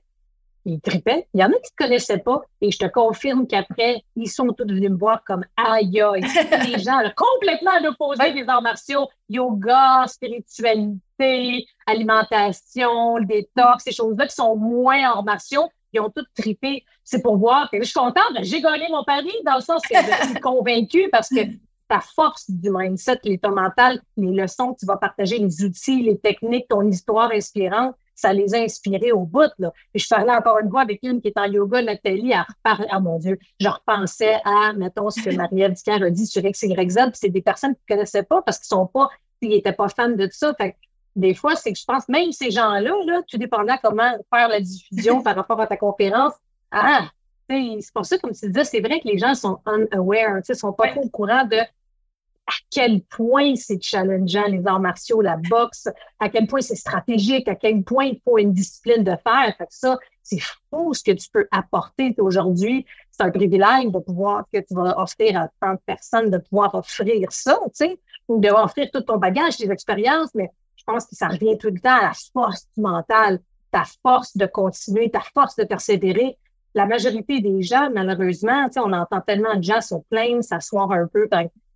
ils 0.64 0.80
tripaient. 0.80 1.28
Il 1.32 1.40
y 1.40 1.44
en 1.44 1.48
a 1.48 1.54
qui 1.54 1.70
ne 1.78 1.86
connaissaient 1.86 2.18
pas 2.18 2.42
et 2.60 2.72
je 2.72 2.78
te 2.78 2.86
confirme 2.86 3.46
qu'après, 3.46 4.02
ils 4.16 4.28
sont 4.28 4.48
tous 4.48 4.66
venus 4.66 4.90
me 4.90 4.96
voir 4.96 5.22
comme 5.24 5.44
aïe 5.56 6.00
aïe. 6.00 6.22
les 6.66 6.78
gens 6.80 7.00
complètement 7.16 7.70
à 7.70 7.80
l'opposé 7.80 8.32
des 8.32 8.44
arts 8.48 8.62
martiaux, 8.62 9.08
yoga, 9.28 10.04
spiritualité, 10.08 11.66
alimentation, 11.86 13.20
détox, 13.20 13.84
ces 13.84 13.92
choses-là 13.92 14.26
qui 14.26 14.34
sont 14.34 14.56
moins 14.56 15.04
arts 15.04 15.24
martiaux. 15.24 15.68
Ils 15.92 16.00
ont 16.00 16.10
tous 16.10 16.26
tripé. 16.36 16.84
C'est 17.04 17.22
pour 17.22 17.36
voir. 17.36 17.68
je 17.72 17.82
suis 17.82 17.92
contente. 17.92 18.36
J'ai 18.42 18.60
gagné 18.60 18.86
mon 18.90 19.04
pari 19.04 19.32
dans 19.44 19.56
le 19.56 19.60
sens 19.60 19.82
que 19.82 19.96
je 19.96 20.26
suis 20.26 20.40
convaincue 20.40 21.08
parce 21.10 21.28
que 21.28 21.40
ta 21.88 22.00
force 22.00 22.50
du 22.50 22.70
mindset, 22.70 23.20
l'état 23.24 23.50
mental, 23.50 24.00
les 24.16 24.32
leçons 24.32 24.74
que 24.74 24.80
tu 24.80 24.86
vas 24.86 24.98
partager, 24.98 25.38
les 25.38 25.64
outils, 25.64 26.02
les 26.02 26.18
techniques, 26.18 26.68
ton 26.68 26.82
histoire 26.82 27.30
inspirante, 27.32 27.94
ça 28.14 28.32
les 28.32 28.54
a 28.54 28.58
inspirés 28.58 29.12
au 29.12 29.20
bout. 29.20 29.50
Là. 29.58 29.72
Et 29.94 29.98
je 29.98 30.08
parlais 30.08 30.32
encore 30.32 30.58
une 30.58 30.68
fois 30.68 30.82
avec 30.82 31.00
une 31.02 31.20
qui 31.20 31.28
est 31.28 31.38
en 31.38 31.44
yoga, 31.44 31.82
Nathalie, 31.82 32.34
à 32.34 32.42
reparler, 32.42 32.88
ah 32.90 33.00
mon 33.00 33.18
Dieu, 33.18 33.38
je 33.60 33.68
repensais 33.68 34.38
à, 34.44 34.72
mettons, 34.74 35.08
ce 35.08 35.22
que 35.22 35.34
Marie-Ève 35.34 35.74
a 36.02 36.10
dit 36.10 36.26
sur 36.26 36.42
XYZ, 36.42 36.74
puis 36.74 37.10
c'est 37.14 37.28
des 37.30 37.42
personnes 37.42 37.74
qui 37.74 37.82
ne 37.88 37.94
connaissaient 37.96 38.24
pas 38.24 38.42
parce 38.42 38.58
qu'ils 38.58 38.66
sont 38.66 38.86
pas, 38.86 39.08
ils 39.40 39.50
n'étaient 39.50 39.72
pas 39.72 39.88
fans 39.88 40.08
de 40.08 40.28
ça. 40.32 40.52
Fait 40.54 40.76
des 41.18 41.34
fois, 41.34 41.56
c'est 41.56 41.72
que 41.72 41.78
je 41.78 41.84
pense, 41.84 42.08
même 42.08 42.32
ces 42.32 42.50
gens-là, 42.50 42.94
là, 43.04 43.22
tout 43.28 43.38
dépendant 43.38 43.76
comment 43.82 44.12
faire 44.32 44.48
la 44.48 44.60
diffusion 44.60 45.22
par 45.22 45.34
rapport 45.34 45.60
à 45.60 45.66
ta 45.66 45.76
conférence, 45.76 46.34
ah, 46.70 47.08
c'est 47.50 47.92
pour 47.92 48.06
ça, 48.06 48.18
comme 48.18 48.32
tu 48.32 48.46
disais, 48.46 48.64
c'est 48.64 48.80
vrai 48.80 49.00
que 49.00 49.08
les 49.08 49.18
gens 49.18 49.34
sont 49.34 49.58
unaware, 49.66 50.38
ils 50.38 50.52
ne 50.52 50.54
sont 50.54 50.72
pas 50.72 50.88
trop 50.88 51.02
au 51.02 51.08
courant 51.08 51.44
de 51.44 51.56
à 51.56 52.52
quel 52.70 53.02
point 53.02 53.56
c'est 53.56 53.82
challengeant 53.82 54.46
les 54.46 54.66
arts 54.66 54.80
martiaux, 54.80 55.20
la 55.20 55.36
boxe, 55.36 55.88
à 56.18 56.30
quel 56.30 56.46
point 56.46 56.62
c'est 56.62 56.76
stratégique, 56.76 57.46
à 57.46 57.54
quel 57.54 57.82
point 57.82 58.06
il 58.06 58.20
faut 58.24 58.38
une 58.38 58.54
discipline 58.54 59.04
de 59.04 59.10
faire. 59.10 59.54
Fait 59.58 59.66
que 59.66 59.74
ça, 59.74 59.98
c'est 60.22 60.40
fou 60.70 60.94
ce 60.94 61.02
que 61.02 61.12
tu 61.12 61.28
peux 61.30 61.46
apporter 61.50 62.14
aujourd'hui. 62.18 62.86
C'est 63.10 63.22
un 63.22 63.30
privilège 63.30 63.90
de 63.92 63.98
pouvoir, 63.98 64.44
que 64.50 64.60
tu 64.60 64.74
vas 64.74 64.98
offrir 64.98 65.38
à 65.38 65.50
tant 65.60 65.74
de 65.74 65.80
personnes, 65.84 66.30
de 66.30 66.38
pouvoir 66.38 66.74
offrir 66.74 67.30
ça, 67.30 67.58
tu 67.64 67.70
sais, 67.74 68.00
ou 68.28 68.40
de 68.40 68.48
offrir 68.48 68.88
tout 68.90 69.02
ton 69.02 69.18
bagage, 69.18 69.58
tes 69.58 69.70
expériences, 69.70 70.30
mais 70.34 70.50
pense 70.88 71.06
que 71.06 71.14
ça 71.14 71.28
revient 71.28 71.58
tout 71.58 71.70
le 71.70 71.78
temps 71.80 71.96
à 71.96 72.02
la 72.02 72.12
force 72.32 72.66
du 72.74 72.82
mental, 72.82 73.40
ta 73.70 73.84
force 74.02 74.36
de 74.36 74.46
continuer, 74.46 75.10
ta 75.10 75.20
force 75.20 75.56
de 75.56 75.64
persévérer. 75.64 76.38
La 76.74 76.86
majorité 76.86 77.40
des 77.40 77.62
gens, 77.62 77.90
malheureusement, 77.92 78.68
on 78.76 78.92
entend 78.92 79.20
tellement 79.20 79.54
de 79.54 79.62
gens 79.62 79.80
se 79.80 79.94
plaindre, 80.10 80.42
s'asseoir 80.42 80.90
un 80.92 81.06
peu, 81.06 81.28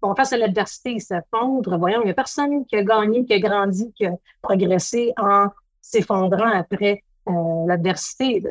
on 0.03 0.15
face 0.15 0.33
à 0.33 0.37
l'adversité, 0.37 0.99
s'effondre. 0.99 1.79
Voyons, 1.79 2.01
il 2.03 2.07
n'y 2.07 2.11
a 2.11 2.15
personne 2.15 2.65
qui 2.67 2.77
a 2.77 2.83
gagné, 2.83 3.25
qui 3.25 3.35
a 3.35 3.39
grandi, 3.39 3.93
qui 3.93 4.07
a 4.07 4.13
progressé 4.41 5.13
en 5.17 5.47
s'effondrant 5.81 6.51
après 6.51 7.03
euh, 7.29 7.67
l'adversité, 7.67 8.43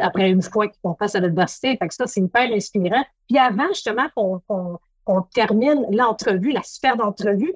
après 0.00 0.30
une 0.30 0.42
fois 0.42 0.66
qu'on 0.82 0.94
passe 0.94 1.14
à 1.14 1.20
l'adversité. 1.20 1.78
Ça, 1.90 2.06
c'est 2.06 2.20
hyper 2.20 2.52
inspirant. 2.52 3.04
Puis 3.28 3.38
avant, 3.38 3.68
justement, 3.68 4.06
qu'on 4.14 5.22
termine 5.34 5.86
l'entrevue, 5.90 6.52
la 6.52 6.62
sphère 6.62 6.96
d'entrevue, 6.96 7.54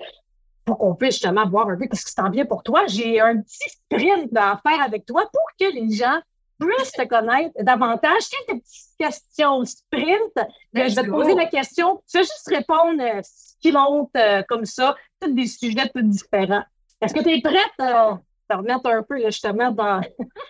pour 0.65 0.79
qu'on 0.79 0.95
puisse 0.95 1.15
justement 1.15 1.49
voir 1.49 1.69
un 1.69 1.77
peu 1.77 1.87
ce 1.93 2.05
qui 2.05 2.13
s'en 2.13 2.31
vient 2.31 2.47
pour 2.47 2.63
toi, 2.63 2.87
j'ai 2.87 3.21
un 3.21 3.41
petit 3.41 3.69
sprint 3.69 4.37
à 4.37 4.61
faire 4.67 4.83
avec 4.83 5.05
toi 5.07 5.29
pour 5.33 5.43
que 5.59 5.73
les 5.73 5.91
gens 5.91 6.21
plus 6.59 6.93
te 6.93 7.05
connaître 7.07 7.55
davantage. 7.63 8.29
Quelques 8.29 8.63
petites 8.63 8.97
questions 8.99 9.65
sprint. 9.65 10.33
Ben, 10.73 10.89
je 10.89 10.95
vais 10.95 11.03
te 11.03 11.11
poser 11.11 11.35
la 11.35 11.47
question. 11.47 12.03
Tu 12.11 12.19
vas 12.19 12.23
juste 12.23 12.49
répondre 12.49 13.03
euh, 13.03 13.21
ce 13.23 13.55
qui 13.61 13.73
monte 13.73 14.11
euh, 14.17 14.43
comme 14.49 14.65
ça, 14.65 14.97
tous 15.21 15.33
des 15.33 15.47
sujets 15.47 15.89
tout 15.93 16.03
différents. 16.03 16.63
Est-ce 17.01 17.15
que 17.15 17.23
tu 17.23 17.31
es 17.31 17.41
prête 17.41 17.57
euh, 17.81 18.15
à 18.49 18.57
remettre 18.57 18.87
un 18.87 19.03
peu 19.03 19.19
justement 19.25 19.73
dans, 19.73 20.01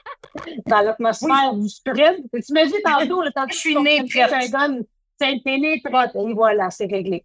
dans 0.66 0.80
l'atmosphère 0.80 1.54
du 1.54 1.68
sprint? 1.68 2.26
Tu 2.32 2.52
m'as 2.52 2.66
dit 2.66 2.82
tantôt, 2.84 3.22
le 3.22 3.32
temps 3.32 3.46
que 3.46 3.54
je 3.54 3.58
suis 3.58 3.76
née 3.76 4.04
prête. 4.06 4.50
Prête. 5.84 6.14
Et 6.14 6.32
voilà, 6.32 6.70
c'est 6.70 6.86
réglé. 6.86 7.24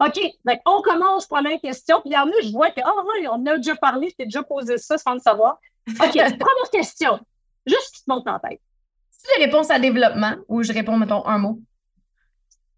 OK. 0.00 0.20
Donc, 0.44 0.58
on 0.66 0.82
commence. 0.82 1.26
Première 1.26 1.60
question. 1.60 2.00
Puis 2.00 2.10
il 2.10 2.14
y 2.14 2.18
en 2.18 2.26
a, 2.26 2.42
je 2.42 2.52
vois 2.52 2.70
que, 2.70 2.80
oh, 2.86 3.02
on 3.32 3.46
a 3.46 3.56
déjà 3.56 3.76
parlé, 3.76 4.08
je 4.10 4.16
t'ai 4.16 4.24
déjà 4.24 4.42
posé 4.42 4.78
ça 4.78 4.98
sans 4.98 5.14
le 5.14 5.20
savoir. 5.20 5.58
OK. 5.88 5.96
Première 6.12 6.70
question. 6.72 7.20
Juste 7.66 7.94
qui 7.94 8.04
te 8.04 8.10
monte 8.10 8.26
en 8.26 8.38
tête. 8.38 8.60
C'est 9.10 9.38
des 9.38 9.44
réponses 9.44 9.70
à 9.70 9.78
développement 9.78 10.34
ou 10.48 10.62
je 10.62 10.72
réponds, 10.72 10.96
mettons, 10.96 11.26
un 11.26 11.38
mot? 11.38 11.60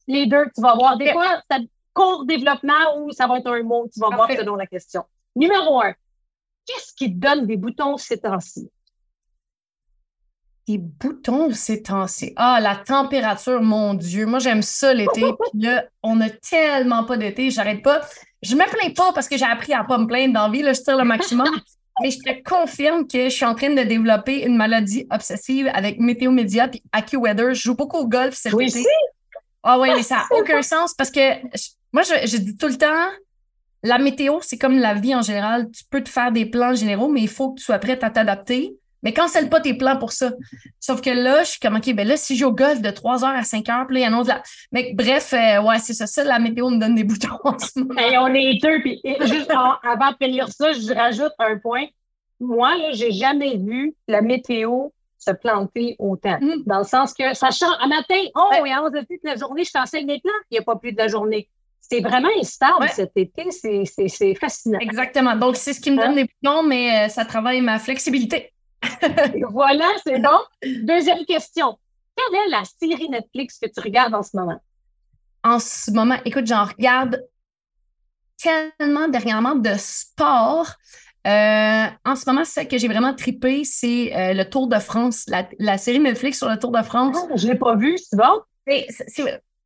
Les 0.09 0.27
deux, 0.27 0.47
tu 0.55 0.61
vas 0.61 0.75
voir. 0.75 0.97
Des 0.97 1.13
fois, 1.13 1.41
ça 1.49 1.59
court 1.93 2.25
développement 2.25 2.99
ou 2.99 3.13
ça 3.13 3.27
va 3.27 3.39
être 3.39 3.51
un 3.51 3.63
mot, 3.63 3.89
tu 3.93 4.01
vas 4.01 4.09
voir 4.09 4.31
selon 4.31 4.57
la 4.57 4.67
question. 4.67 5.05
Numéro 5.37 5.81
un, 5.81 5.93
qu'est-ce 6.67 6.95
qui 6.95 7.13
te 7.13 7.19
donne 7.19 7.47
des 7.47 7.57
boutons 7.57 7.97
ces 7.97 8.19
temps-ci? 8.19 8.71
Des 10.69 10.79
boutons 10.79 11.53
ces 11.53 11.83
temps-ci. 11.83 12.33
Ah, 12.37 12.61
la 12.61 12.77
température, 12.77 13.61
mon 13.61 13.95
Dieu. 13.95 14.27
Moi, 14.27 14.39
j'aime 14.39 14.63
ça 14.63 14.95
l'été. 14.95 15.23
Puis 15.53 15.61
là, 15.61 15.85
on 16.03 16.17
n'a 16.17 16.31
tellement 16.31 17.05
pas 17.05 17.17
d'été. 17.17 17.51
J'arrête 17.51 17.83
pas. 17.83 18.01
Je 18.43 18.55
me 18.55 18.69
plains 18.69 18.93
pas 18.95 19.13
parce 19.13 19.29
que 19.29 19.37
j'ai 19.37 19.45
appris 19.45 19.73
à 19.73 19.85
pas 19.85 19.99
me 19.99 20.07
plaindre 20.07 20.35
dans 20.35 20.47
la 20.47 20.53
vie. 20.53 20.63
Là, 20.63 20.73
je 20.73 20.81
tire 20.81 20.97
le 20.97 21.05
maximum. 21.05 21.49
Mais 22.01 22.11
je 22.11 22.19
te 22.19 22.43
confirme 22.43 23.07
que 23.07 23.25
je 23.25 23.35
suis 23.35 23.45
en 23.45 23.55
train 23.55 23.71
de 23.71 23.83
développer 23.83 24.45
une 24.45 24.57
maladie 24.57 25.07
obsessive 25.11 25.71
avec 25.75 26.01
Météo 26.01 26.31
Média 26.31 26.69
puis 26.69 26.83
AccuWeather. 26.93 27.55
Je 27.55 27.63
joue 27.63 27.75
beaucoup 27.75 27.99
au 27.99 28.09
golf 28.09 28.35
cet 28.35 28.55
oui, 28.55 28.69
été. 28.69 28.85
Ah 29.63 29.79
oui, 29.79 29.91
mais 29.95 30.03
ça 30.03 30.17
n'a 30.17 30.27
aucun 30.39 30.63
sens 30.63 30.95
parce 30.95 31.11
que 31.11 31.21
moi, 31.93 32.03
je, 32.03 32.37
dis 32.39 32.57
tout 32.57 32.69
le 32.69 32.77
temps, 32.77 33.11
la 33.83 33.99
météo, 33.99 34.39
c'est 34.41 34.59
comme 34.59 34.79
la 34.79 34.95
vie 34.95 35.15
en 35.15 35.23
général. 35.23 35.71
Tu 35.71 35.85
peux 35.85 36.03
te 36.03 36.09
faire 36.09 36.33
des 36.33 36.47
plans 36.47 36.75
généraux, 36.75 37.09
mais 37.09 37.21
il 37.21 37.29
faut 37.29 37.53
que 37.53 37.59
tu 37.59 37.65
sois 37.65 37.79
prête 37.79 38.03
à 38.03 38.11
t'adapter. 38.11 38.77
Mais 39.03 39.13
cancelle 39.13 39.49
pas 39.49 39.61
tes 39.61 39.75
plans 39.75 39.97
pour 39.97 40.13
ça. 40.13 40.33
Sauf 40.79 41.01
que 41.01 41.11
là, 41.11 41.43
je 41.43 41.51
suis 41.51 41.61
comme, 41.61 41.77
OK, 41.77 41.93
ben 41.93 42.07
là, 42.07 42.17
si 42.17 42.37
je 42.37 42.41
joue 42.41 42.51
au 42.51 42.53
golf 42.53 42.81
de 42.81 42.91
3 42.91 43.19
h 43.19 43.25
à 43.25 43.43
5 43.43 43.67
h, 43.67 43.87
puis 43.87 43.95
là, 43.97 44.01
il 44.01 44.05
annonce 44.05 44.29
la. 44.29 44.43
Mais 44.71 44.93
bref, 44.95 45.33
euh, 45.33 45.63
ouais, 45.63 45.79
c'est 45.79 45.95
ça. 45.95 46.07
Ça, 46.07 46.23
la 46.25 46.39
météo 46.39 46.71
me 46.71 46.79
donne 46.79 46.95
des 46.95 47.05
boutons 47.05 47.39
en 47.45 47.59
ce 47.59 47.81
moment. 47.81 48.01
Et 48.01 48.17
on 48.19 48.29
est 48.29 48.61
deux, 48.63 48.81
puis 48.81 49.01
juste 49.23 49.51
avant 49.51 50.11
de 50.11 50.17
finir 50.25 50.49
ça, 50.49 50.73
je 50.73 50.95
rajoute 50.95 51.33
un 51.39 51.59
point. 51.59 51.87
Moi, 52.41 52.77
là, 52.77 52.93
j'ai 52.93 53.13
jamais 53.13 53.57
vu 53.57 53.95
la 54.09 54.23
météo 54.23 54.91
se 55.25 55.31
planter 55.31 55.97
autant. 55.99 56.39
Mm. 56.41 56.65
Dans 56.67 56.79
le 56.79 56.85
sens 56.85 57.15
que 57.15 57.35
ça 57.35 57.51
change. 57.51 57.75
Un 57.81 57.89
matin, 57.89 58.21
oh, 58.35 58.51
il 58.65 58.69
y 58.69 58.73
a 58.73 58.83
11 58.83 58.91
de 58.93 59.01
de 59.01 59.07
la 59.25 59.37
journée, 59.37 59.65
je 59.65 59.71
t'enseigne 59.71 60.07
les 60.07 60.21
plans, 60.21 60.33
il 60.51 60.55
n'y 60.55 60.59
a 60.59 60.63
pas 60.63 60.77
plus 60.77 60.93
de 60.93 60.99
la 60.99 61.09
journée. 61.09 61.49
C'est 61.81 62.01
vraiment 62.01 62.29
instable 62.41 62.89
cet 62.89 63.13
été, 63.17 63.51
c'est 63.51 64.35
fascinant. 64.35 64.79
Exactement. 64.79 65.37
Donc, 65.37 65.57
c'est 65.57 65.73
ce 65.73 65.81
qui 65.81 65.91
me 65.91 65.97
donne 65.97 66.13
hein? 66.13 66.15
des 66.15 66.25
boutons, 66.25 66.63
mais 66.63 67.07
euh, 67.07 67.09
ça 67.09 67.25
travaille 67.25 67.61
ma 67.61 67.79
flexibilité. 67.79 68.53
voilà, 69.51 69.89
c'est 70.05 70.18
bon. 70.18 70.39
Deuxième 70.83 71.24
question. 71.24 71.78
Quelle 72.16 72.41
est 72.41 72.49
la 72.51 72.62
série 72.64 73.09
Netflix 73.09 73.59
que 73.59 73.66
tu 73.66 73.80
regardes 73.80 74.14
en 74.14 74.22
ce 74.22 74.37
moment? 74.37 74.61
En 75.45 75.59
ce 75.59 75.91
moment, 75.91 76.16
écoute, 76.24 76.47
j'en 76.47 76.64
regarde 76.64 77.22
tellement 78.39 79.09
dernièrement 79.09 79.55
de 79.55 79.72
sport. 79.76 80.66
Euh, 81.26 81.87
en 82.05 82.16
ce 82.16 82.28
moment, 82.28 82.45
ce 82.45 82.61
que 82.61 82.78
j'ai 82.78 82.89
vraiment 82.89 83.14
trippé, 83.14 83.64
c'est 83.64 84.14
euh, 84.14 84.35
le 84.35 84.49
Tour 84.49 84.66
de 84.66 84.78
France, 84.78 85.26
la, 85.59 85.78
série 85.78 86.01
Netflix 86.01 86.39
sur 86.39 86.49
le 86.49 86.59
Tour 86.59 86.72
de 86.72 86.83
France. 86.83 87.16
Oh, 87.20 87.28
je 87.37 87.47
ne 87.47 87.53
l'ai 87.53 87.59
pas 87.59 87.76
vu, 87.76 87.97
c'est 87.99 88.16
bon? 88.16 88.41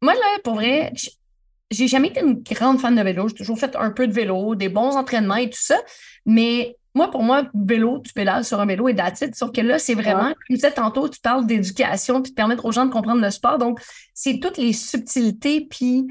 moi, 0.02 0.14
là, 0.14 0.38
pour 0.44 0.54
vrai, 0.54 0.92
j'ai 1.70 1.88
jamais 1.88 2.08
été 2.08 2.20
une 2.20 2.42
grande 2.42 2.80
fan 2.80 2.94
de 2.94 3.02
vélo. 3.02 3.28
J'ai 3.28 3.34
toujours 3.34 3.58
fait 3.58 3.74
un 3.76 3.90
peu 3.90 4.06
de 4.06 4.12
vélo, 4.12 4.54
des 4.54 4.68
bons 4.68 4.96
entraînements 4.96 5.36
et 5.36 5.50
tout 5.50 5.60
ça. 5.60 5.76
Mais 6.24 6.76
moi, 6.94 7.10
pour 7.10 7.22
moi, 7.22 7.44
vélo, 7.54 8.00
tu 8.04 8.12
pédales 8.12 8.44
sur 8.44 8.60
un 8.60 8.66
vélo 8.66 8.88
et 8.88 8.94
d'attitude. 8.94 9.34
Sauf 9.34 9.52
que 9.52 9.60
là, 9.60 9.78
c'est 9.78 9.94
vraiment, 9.94 10.28
comme 10.28 10.34
tu 10.46 10.54
disais 10.54 10.70
tantôt, 10.70 11.08
tu 11.08 11.20
parles 11.20 11.46
d'éducation 11.46 12.22
puis 12.22 12.32
de 12.32 12.34
permettre 12.36 12.64
aux 12.64 12.72
gens 12.72 12.86
de 12.86 12.92
comprendre 12.92 13.20
le 13.20 13.30
sport. 13.30 13.58
Donc, 13.58 13.80
c'est 14.14 14.38
toutes 14.40 14.56
les 14.56 14.72
subtilités 14.72 15.66
puis 15.68 16.06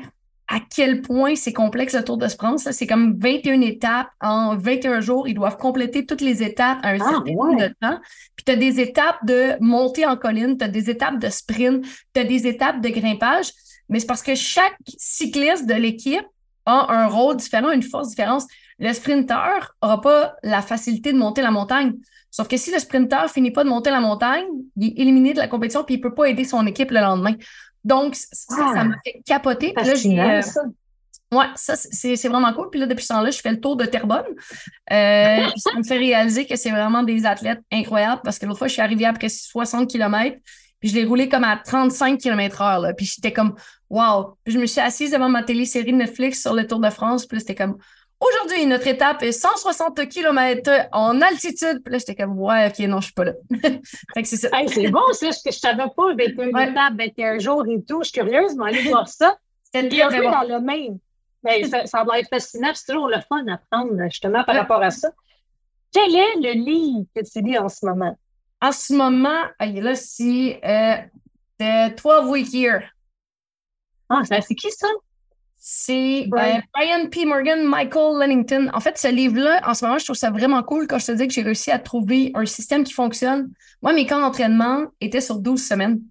à 0.48 0.60
quel 0.60 1.02
point 1.02 1.36
c'est 1.36 1.54
complexe 1.54 1.96
le 1.96 2.04
Tour 2.04 2.18
de 2.18 2.28
France. 2.28 2.70
C'est 2.72 2.86
comme 2.86 3.18
21 3.18 3.62
étapes 3.62 4.10
en 4.22 4.56
21 4.56 5.02
jours. 5.02 5.28
Ils 5.28 5.34
doivent 5.34 5.58
compléter 5.58 6.06
toutes 6.06 6.22
les 6.22 6.44
étapes 6.44 6.78
à 6.84 6.90
un 6.90 7.00
ah, 7.00 7.10
certain 7.10 7.56
de 7.56 7.74
temps. 7.82 8.00
Puis 8.36 8.46
tu 8.46 8.52
as 8.52 8.56
des 8.56 8.80
étapes 8.80 9.26
de 9.26 9.54
montée 9.60 10.06
en 10.06 10.18
colline, 10.18 10.58
tu 10.58 10.66
as 10.66 10.68
des 10.68 10.90
étapes 10.90 11.20
de 11.20 11.30
sprint, 11.30 11.84
tu 12.14 12.22
as 12.22 12.24
des 12.24 12.46
étapes 12.46 12.82
de 12.82 12.90
grimpage. 12.90 13.52
Mais 13.90 14.00
c'est 14.00 14.08
parce 14.08 14.24
que 14.24 14.36
chaque 14.36 14.78
cycliste 14.98 15.66
de 15.66 15.74
l'équipe 15.74 16.26
a 16.66 16.92
un 16.92 17.08
rôle 17.08 17.38
différent, 17.38 17.72
une 17.72 17.84
force 17.84 18.10
différente. 18.10 18.44
Le 18.80 18.92
sprinter 18.92 19.74
n'aura 19.82 20.02
pas 20.02 20.36
la 20.44 20.62
facilité 20.62 21.14
de 21.14 21.18
monter 21.18 21.42
la 21.42 21.52
montagne. 21.52 21.94
Sauf 22.32 22.48
que 22.48 22.58
si 22.58 22.72
le 22.72 22.80
sprinter 22.80 23.30
finit 23.30 23.52
pas 23.52 23.64
de 23.64 23.70
monter 23.70 23.92
la 23.92 24.02
montagne, 24.02 24.46
il 24.76 24.88
est 24.88 25.02
éliminé 25.02 25.34
de 25.34 25.40
la 25.40 25.48
compétition 25.48 25.84
puis 25.84 25.96
il 25.96 26.02
peut 26.02 26.14
pas 26.14 26.26
aider 26.26 26.44
son 26.44 26.66
équipe 26.68 26.92
le 26.92 27.00
lendemain. 27.00 27.36
Donc, 27.86 28.16
ça, 28.16 28.28
ça 28.34 28.74
ah! 28.76 28.84
m'a 28.84 28.96
fait 29.06 29.22
capoter. 29.26 29.74
Puis 29.74 30.16
là, 30.16 30.40
euh, 30.40 30.42
ça. 30.42 30.62
Ouais, 31.32 31.46
ça, 31.56 31.76
c'est 31.76 32.28
vraiment 32.28 32.54
cool. 32.54 32.70
Puis 32.70 32.80
là, 32.80 32.88
depuis 32.88 33.04
ce 33.04 33.10
temps-là, 33.10 33.32
je 33.32 33.40
fais 33.40 33.52
le 33.52 33.60
tour 33.60 33.76
de 33.76 33.86
Terrebonne. 33.86 34.26
Euh, 34.92 35.48
ça 35.56 35.72
me 35.78 35.84
fait 35.84 35.98
réaliser 35.98 36.46
que 36.46 36.56
c'est 36.56 36.72
vraiment 36.72 37.04
des 37.04 37.26
athlètes 37.26 37.62
incroyables 37.72 38.22
parce 38.24 38.40
que 38.40 38.46
l'autre 38.46 38.60
fois, 38.60 38.68
je 38.68 38.74
suis 38.74 38.82
arrivée 38.82 39.06
après 39.06 39.30
60 39.30 39.90
km. 39.90 40.38
Puis 40.80 40.90
je 40.90 40.96
l'ai 40.96 41.06
roulé 41.06 41.30
comme 41.30 41.44
à 41.44 41.58
35 41.58 42.20
km/h. 42.20 42.94
Puis 42.96 43.06
j'étais 43.06 43.32
comme, 43.32 43.56
wow. 43.90 44.38
Puis 44.44 44.54
je 44.54 44.60
me 44.60 44.66
suis 44.66 44.82
assise 44.82 45.12
devant 45.12 45.30
ma 45.30 45.44
télé-série 45.44 45.94
Netflix 45.94 46.42
sur 46.42 46.54
le 46.54 46.66
Tour 46.68 46.80
de 46.80 46.90
France. 46.90 47.26
Puis 47.26 47.40
c'était 47.40 47.56
comme, 47.56 47.78
Aujourd'hui, 48.20 48.66
notre 48.66 48.88
étape 48.88 49.24
est 49.24 49.34
160 49.34 50.08
km 50.08 50.88
en 50.94 51.22
altitude. 51.22 51.82
Puis 51.84 51.92
là, 51.92 51.98
j'étais 51.98 52.16
comme, 52.16 52.40
ouais, 52.40 52.68
OK, 52.68 52.80
non, 52.88 53.02
je 53.02 53.06
suis 53.06 53.14
pas 53.14 53.26
là. 53.26 53.34
fait 53.62 54.22
que 54.22 54.28
c'est 54.28 54.38
ça. 54.38 54.50
c'est 54.68 54.88
bon, 54.88 55.02
ça. 55.12 55.30
Je, 55.32 55.52
je 55.52 55.58
savais 55.58 55.84
pas 55.96 56.14
21 56.18 56.50
ouais. 56.52 56.70
étapes, 56.70 56.94
21 56.98 57.40
jours 57.40 57.66
et 57.68 57.84
tout. 57.84 58.02
Je 58.04 58.10
suis 58.10 58.20
curieuse, 58.20 58.56
mais 58.56 58.70
aller 58.70 58.90
voir 58.90 59.08
ça. 59.08 59.38
C'était 59.64 59.90
très 59.90 60.22
bon. 60.22 60.32
dans 60.32 60.48
le 60.48 60.62
même. 60.62 60.98
Mais 61.44 61.66
ça, 61.66 61.86
ça 61.86 62.04
va 62.04 62.20
être 62.20 62.30
fascinant. 62.30 62.72
C'est 62.74 62.92
toujours 62.94 63.10
le 63.10 63.20
fun 63.28 63.46
à 63.48 63.60
prendre, 63.70 63.92
justement, 64.06 64.44
par 64.44 64.56
rapport 64.56 64.82
à 64.82 64.92
ça. 64.92 65.10
Quel 65.92 66.16
est 66.16 66.36
le 66.38 66.52
livre 66.54 67.06
que 67.16 67.22
tu 67.22 67.42
lis 67.42 67.58
en 67.58 67.70
ce 67.70 67.86
moment? 67.86 68.18
En 68.62 68.72
ce 68.72 68.94
moment, 68.94 69.44
là, 69.60 69.96
c'est 69.96 70.60
euh, 70.64 70.96
The 71.60 72.02
12 72.02 72.30
Week 72.30 72.54
Year. 72.54 72.82
Ah, 74.10 74.22
c'est 74.24 74.56
qui 74.56 74.72
ça? 74.72 74.88
C'est 75.58 76.26
Brian. 76.28 76.62
Brian. 76.76 77.10
P. 77.10 77.26
Morgan, 77.26 77.64
Michael 77.64 78.20
Lennington. 78.20 78.70
En 78.74 78.80
fait, 78.80 79.00
ce 79.00 79.08
livre-là, 79.08 79.62
en 79.66 79.74
ce 79.74 79.84
moment, 79.84 79.98
je 79.98 80.04
trouve 80.04 80.16
ça 80.16 80.30
vraiment 80.30 80.62
cool 80.62 80.86
quand 80.86 81.00
je 81.00 81.08
te 81.08 81.12
dis 81.14 81.28
que 81.28 81.34
j'ai 81.34 81.42
réussi 81.42 81.72
à 81.72 81.80
trouver 81.80 82.32
un 82.36 82.46
système 82.46 82.84
qui 82.84 82.94
fonctionne. 82.94 83.50
Moi, 83.82 83.94
mes 83.94 84.06
camps 84.06 84.22
d'entraînement 84.22 84.86
étaient 85.02 85.22
sur 85.22 85.40
12 85.40 85.60
semaines. 85.60 86.02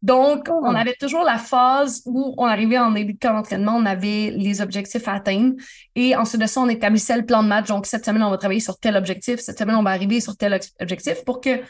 Donc, 0.00 0.48
oh. 0.50 0.60
on 0.62 0.74
avait 0.74 0.94
toujours 0.94 1.22
la 1.22 1.38
phase 1.38 2.02
où 2.06 2.34
on 2.38 2.46
arrivait 2.46 2.78
en 2.78 2.92
début 2.92 3.14
de 3.14 3.18
camp 3.18 3.34
d'entraînement, 3.34 3.76
on 3.76 3.86
avait 3.86 4.34
les 4.36 4.60
objectifs 4.60 5.06
à 5.08 5.14
atteindre. 5.14 5.54
Et 5.94 6.14
ensuite 6.16 6.40
de 6.40 6.46
ça, 6.46 6.60
on 6.60 6.68
établissait 6.68 7.16
le 7.16 7.26
plan 7.26 7.42
de 7.42 7.48
match. 7.48 7.68
Donc, 7.68 7.86
cette 7.86 8.04
semaine, 8.04 8.22
on 8.22 8.30
va 8.30 8.38
travailler 8.38 8.60
sur 8.60 8.78
tel 8.78 8.96
objectif. 8.96 9.40
Cette 9.40 9.58
semaine, 9.58 9.76
on 9.76 9.82
va 9.82 9.90
arriver 9.90 10.20
sur 10.20 10.36
tel 10.36 10.58
objectif 10.80 11.24
pour 11.24 11.40
que, 11.40 11.60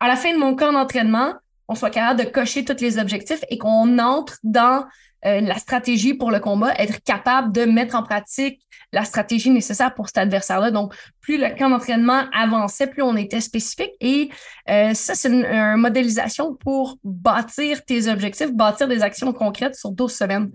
à 0.00 0.08
la 0.08 0.16
fin 0.16 0.32
de 0.32 0.38
mon 0.38 0.54
camp 0.56 0.72
d'entraînement, 0.72 1.34
on 1.68 1.74
soit 1.74 1.90
capable 1.90 2.22
de 2.22 2.28
cocher 2.28 2.64
tous 2.64 2.80
les 2.80 2.98
objectifs 2.98 3.44
et 3.48 3.56
qu'on 3.56 3.98
entre 3.98 4.38
dans 4.42 4.84
euh, 5.24 5.40
la 5.40 5.56
stratégie 5.56 6.14
pour 6.14 6.30
le 6.30 6.40
combat, 6.40 6.74
être 6.78 7.02
capable 7.04 7.52
de 7.52 7.64
mettre 7.64 7.94
en 7.94 8.02
pratique 8.02 8.60
la 8.92 9.04
stratégie 9.04 9.50
nécessaire 9.50 9.94
pour 9.94 10.08
cet 10.08 10.18
adversaire-là. 10.18 10.70
Donc, 10.70 10.94
plus 11.20 11.38
le 11.38 11.56
camp 11.56 11.70
d'entraînement 11.70 12.24
avançait, 12.32 12.86
plus 12.86 13.02
on 13.02 13.16
était 13.16 13.40
spécifique. 13.40 13.92
Et 14.00 14.30
euh, 14.68 14.92
ça, 14.94 15.14
c'est 15.14 15.28
une, 15.28 15.44
une, 15.44 15.76
modélisation 15.76 16.54
pour 16.54 16.98
bâtir 17.04 17.84
tes 17.84 18.08
objectifs, 18.08 18.52
bâtir 18.52 18.88
des 18.88 19.02
actions 19.02 19.32
concrètes 19.32 19.76
sur 19.76 19.92
12 19.92 20.12
semaines. 20.12 20.50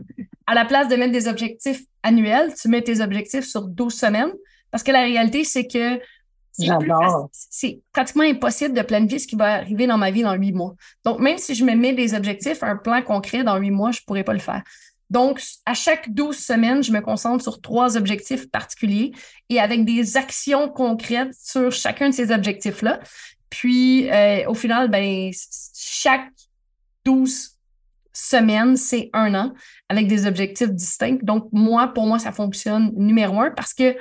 À 0.46 0.54
la 0.54 0.66
place 0.66 0.88
de 0.88 0.96
mettre 0.96 1.14
des 1.14 1.28
objectifs 1.28 1.82
annuels, 2.04 2.54
tu 2.60 2.68
mets 2.68 2.82
tes 2.82 3.02
objectifs 3.02 3.46
sur 3.46 3.68
12 3.68 3.94
semaines. 3.94 4.32
Parce 4.72 4.84
que 4.84 4.92
la 4.92 5.02
réalité, 5.02 5.44
c'est 5.44 5.66
que 5.66 6.00
c'est 7.32 7.80
pratiquement 7.92 8.24
impossible 8.24 8.74
de 8.74 8.82
planifier 8.82 9.20
ce 9.20 9.28
qui 9.28 9.36
va 9.36 9.56
arriver 9.56 9.88
dans 9.88 9.98
ma 9.98 10.12
vie 10.12 10.24
dans 10.24 10.34
huit 10.34 10.54
mois. 10.54 10.76
Donc, 11.06 11.20
même 11.20 11.38
si 11.38 11.56
je 11.56 11.64
me 11.64 11.76
mets 11.76 11.94
des 11.94 12.14
objectifs, 12.14 12.64
un 12.64 12.76
plan 12.76 13.02
concret 13.02 13.44
dans 13.44 13.58
huit 13.58 13.72
mois, 13.72 13.92
je 13.92 14.00
ne 14.02 14.06
pourrais 14.06 14.24
pas 14.24 14.34
le 14.34 14.40
faire. 14.40 14.64
Donc, 15.10 15.42
à 15.66 15.74
chaque 15.74 16.10
12 16.10 16.38
semaines, 16.38 16.84
je 16.84 16.92
me 16.92 17.00
concentre 17.00 17.42
sur 17.42 17.62
trois 17.62 17.96
objectifs 17.96 18.50
particuliers 18.50 19.14
et 19.50 19.60
avec 19.60 19.86
des 19.86 20.18
actions 20.18 20.68
concrètes 20.68 21.34
sur 21.40 21.72
chacun 21.72 22.10
de 22.10 22.14
ces 22.14 22.32
objectifs-là. 22.32 23.00
Puis, 23.50 24.10
euh, 24.12 24.50
au 24.50 24.54
final, 24.54 24.90
ben, 24.90 25.32
chaque 25.74 26.30
12 27.06 27.58
semaines, 28.12 28.76
c'est 28.76 29.10
un 29.14 29.34
an 29.36 29.54
avec 29.88 30.08
des 30.08 30.26
objectifs 30.26 30.72
distincts. 30.72 31.20
Donc, 31.22 31.48
moi, 31.54 31.88
pour 31.88 32.06
moi, 32.06 32.20
ça 32.20 32.34
fonctionne 32.34 32.92
numéro 32.96 33.40
un 33.40 33.52
parce 33.52 33.74
que 33.74 33.96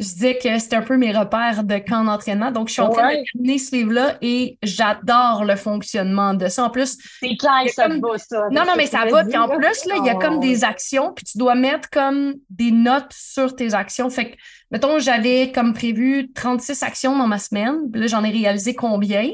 je 0.00 0.06
disais 0.06 0.38
que 0.38 0.58
c'était 0.58 0.76
un 0.76 0.82
peu 0.82 0.96
mes 0.96 1.12
repères 1.12 1.62
de 1.62 1.76
camp 1.76 2.04
d'entraînement. 2.04 2.50
Donc, 2.50 2.68
je 2.68 2.72
suis 2.72 2.82
en 2.82 2.88
train 2.88 3.10
de 3.10 3.22
terminer 3.32 3.58
ce 3.58 3.76
livre-là 3.76 4.16
et 4.22 4.58
j'adore 4.62 5.44
le 5.44 5.56
fonctionnement 5.56 6.32
de 6.32 6.48
ça. 6.48 6.64
En 6.64 6.70
plus, 6.70 6.96
c'est 7.20 7.36
clair, 7.36 7.68
ça 7.74 7.86
va, 7.86 8.18
ça. 8.18 8.48
Non, 8.50 8.64
non, 8.64 8.72
mais 8.78 8.86
ça 8.86 9.04
va. 9.04 9.24
Puis 9.24 9.36
en 9.36 9.46
plus, 9.48 9.84
là, 9.84 9.94
il 9.98 10.06
y 10.06 10.08
a 10.08 10.14
comme 10.14 10.40
des 10.40 10.64
actions, 10.64 11.12
puis 11.12 11.26
tu 11.26 11.36
dois 11.36 11.54
mettre 11.54 11.90
comme 11.90 12.34
des 12.48 12.70
notes 12.70 13.12
sur 13.12 13.54
tes 13.54 13.74
actions. 13.74 14.08
Fait 14.08 14.30
que, 14.30 14.36
mettons, 14.70 14.98
j'avais 14.98 15.52
comme 15.52 15.74
prévu 15.74 16.32
36 16.32 16.82
actions 16.82 17.18
dans 17.18 17.26
ma 17.26 17.38
semaine. 17.38 17.90
Puis 17.92 18.00
là, 18.00 18.06
j'en 18.06 18.24
ai 18.24 18.30
réalisé 18.30 18.74
combien? 18.74 19.28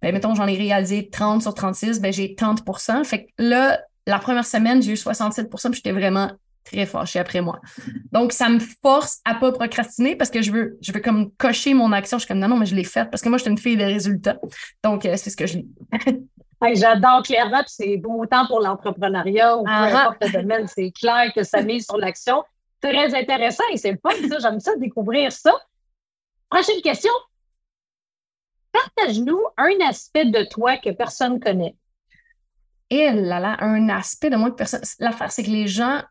Ben, 0.00 0.12
mettons, 0.12 0.34
j'en 0.34 0.46
ai 0.46 0.56
réalisé 0.56 1.10
30 1.10 1.42
sur 1.42 1.52
36, 1.52 2.00
ben, 2.00 2.12
j'ai 2.12 2.34
30% 2.34 3.04
Fait 3.04 3.26
que 3.26 3.30
là, 3.38 3.78
la 4.06 4.18
première 4.18 4.46
semaine, 4.46 4.82
j'ai 4.82 4.92
eu 4.92 4.96
67 4.96 5.50
puis 5.50 5.58
j'étais 5.74 5.92
vraiment 5.92 6.30
très 6.66 6.84
fâchée 6.84 7.18
après 7.18 7.40
moi. 7.40 7.60
Donc, 8.12 8.32
ça 8.32 8.48
me 8.48 8.58
force 8.82 9.20
à 9.24 9.34
pas 9.34 9.52
procrastiner 9.52 10.16
parce 10.16 10.30
que 10.30 10.42
je 10.42 10.50
veux, 10.50 10.78
je 10.82 10.92
veux 10.92 11.00
comme 11.00 11.30
cocher 11.32 11.74
mon 11.74 11.92
action. 11.92 12.18
Je 12.18 12.24
suis 12.24 12.28
comme 12.28 12.38
non, 12.38 12.48
non, 12.48 12.56
mais 12.56 12.66
je 12.66 12.74
l'ai 12.74 12.84
faite 12.84 13.10
parce 13.10 13.22
que 13.22 13.28
moi, 13.28 13.38
je 13.38 13.44
suis 13.44 13.50
une 13.50 13.58
fille 13.58 13.76
de 13.76 13.84
résultats. 13.84 14.38
Donc, 14.84 15.06
euh, 15.06 15.14
c'est 15.16 15.30
ce 15.30 15.36
que 15.36 15.46
je 15.46 15.58
lis. 15.58 15.68
J'adore 16.74 17.22
clairement, 17.22 17.62
c'est 17.66 17.96
beau 17.98 18.22
autant 18.22 18.46
pour 18.46 18.60
l'entrepreneuriat 18.60 19.56
ou 19.56 19.64
peu 19.64 19.70
importe 19.70 20.24
le 20.24 20.42
domaine. 20.42 20.66
C'est 20.66 20.90
clair 20.90 21.32
que 21.34 21.42
ça 21.42 21.62
mise 21.62 21.84
sur 21.84 21.96
l'action. 21.96 22.42
Très 22.80 23.14
intéressant 23.14 23.64
et 23.72 23.76
c'est 23.76 23.92
le 23.92 23.98
fun, 24.02 24.38
J'aime 24.40 24.60
ça, 24.60 24.74
découvrir 24.76 25.32
ça. 25.32 25.52
Prochaine 26.50 26.80
question. 26.82 27.12
Partage-nous 28.72 29.40
un 29.56 29.86
aspect 29.88 30.26
de 30.26 30.44
toi 30.44 30.76
que 30.76 30.90
personne 30.90 31.34
ne 31.34 31.38
connaît. 31.38 31.76
Et 32.90 33.10
là 33.10 33.40
là, 33.40 33.56
un 33.60 33.88
aspect 33.88 34.30
de 34.30 34.36
moi 34.36 34.50
que 34.50 34.56
personne. 34.56 34.82
L'affaire, 34.98 35.32
c'est 35.32 35.42
que 35.42 35.50
les 35.50 35.66
gens 35.66 36.02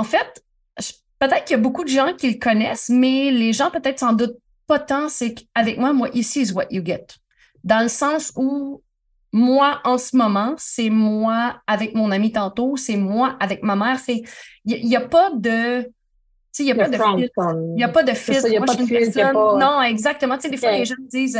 en 0.00 0.04
fait, 0.04 0.42
peut-être 1.18 1.44
qu'il 1.44 1.56
y 1.56 1.60
a 1.60 1.62
beaucoup 1.62 1.84
de 1.84 1.90
gens 1.90 2.14
qui 2.16 2.30
le 2.30 2.38
connaissent, 2.38 2.88
mais 2.88 3.30
les 3.30 3.52
gens 3.52 3.70
peut-être 3.70 3.98
s'en 3.98 4.14
doutent 4.14 4.38
pas 4.66 4.78
tant. 4.78 5.10
C'est 5.10 5.34
qu'avec 5.34 5.76
moi, 5.76 5.92
moi, 5.92 6.08
ici 6.14 6.40
is 6.40 6.52
what 6.52 6.68
you 6.70 6.82
get. 6.82 7.04
Dans 7.64 7.82
le 7.82 7.88
sens 7.88 8.32
où 8.34 8.82
moi, 9.30 9.80
en 9.84 9.98
ce 9.98 10.16
moment, 10.16 10.54
c'est 10.56 10.88
moi 10.88 11.60
avec 11.66 11.94
mon 11.94 12.10
ami 12.12 12.32
tantôt, 12.32 12.78
c'est 12.78 12.96
moi 12.96 13.36
avec 13.40 13.62
ma 13.62 13.76
mère. 13.76 14.00
Il 14.08 14.24
n'y 14.64 14.96
a, 14.96 15.02
pas 15.02 15.30
de. 15.34 15.86
Il 16.58 16.64
n'y 16.64 16.72
a, 16.72 16.74
pas 16.74 16.88
de 16.88 16.96
Il 17.18 17.74
n'y 17.74 17.84
a 17.84 17.88
pas 17.88 18.02
de 18.02 18.14
fils. 18.14 18.42
Moi, 18.42 18.66
je 18.68 18.72
suis 18.72 19.04
une 19.04 19.12
personne. 19.12 19.34
Non, 19.34 19.82
exactement. 19.82 20.36
Tu 20.36 20.44
sais, 20.44 20.48
des 20.48 20.56
fois, 20.56 20.72
les 20.72 20.86
gens 20.86 20.94
me 20.98 21.10
disent 21.10 21.38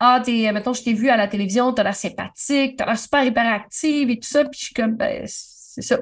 Ah, 0.00 0.22
es, 0.26 0.50
mettons, 0.50 0.72
je 0.72 0.82
t'ai 0.82 0.94
vu 0.94 1.10
à 1.10 1.18
la 1.18 1.28
télévision, 1.28 1.74
tu 1.74 1.82
as 1.82 1.84
l'air 1.84 1.94
sympathique, 1.94 2.78
tu 2.78 2.82
as 2.82 2.86
l'air 2.86 2.98
super 2.98 3.22
hyperactive 3.22 4.08
et 4.08 4.18
tout 4.18 4.28
ça. 4.28 4.44
Puis 4.46 4.60
je 4.60 4.64
suis 4.64 4.74
comme, 4.74 4.94
ben, 4.94 5.24
c'est 5.26 5.82
ça. 5.82 5.98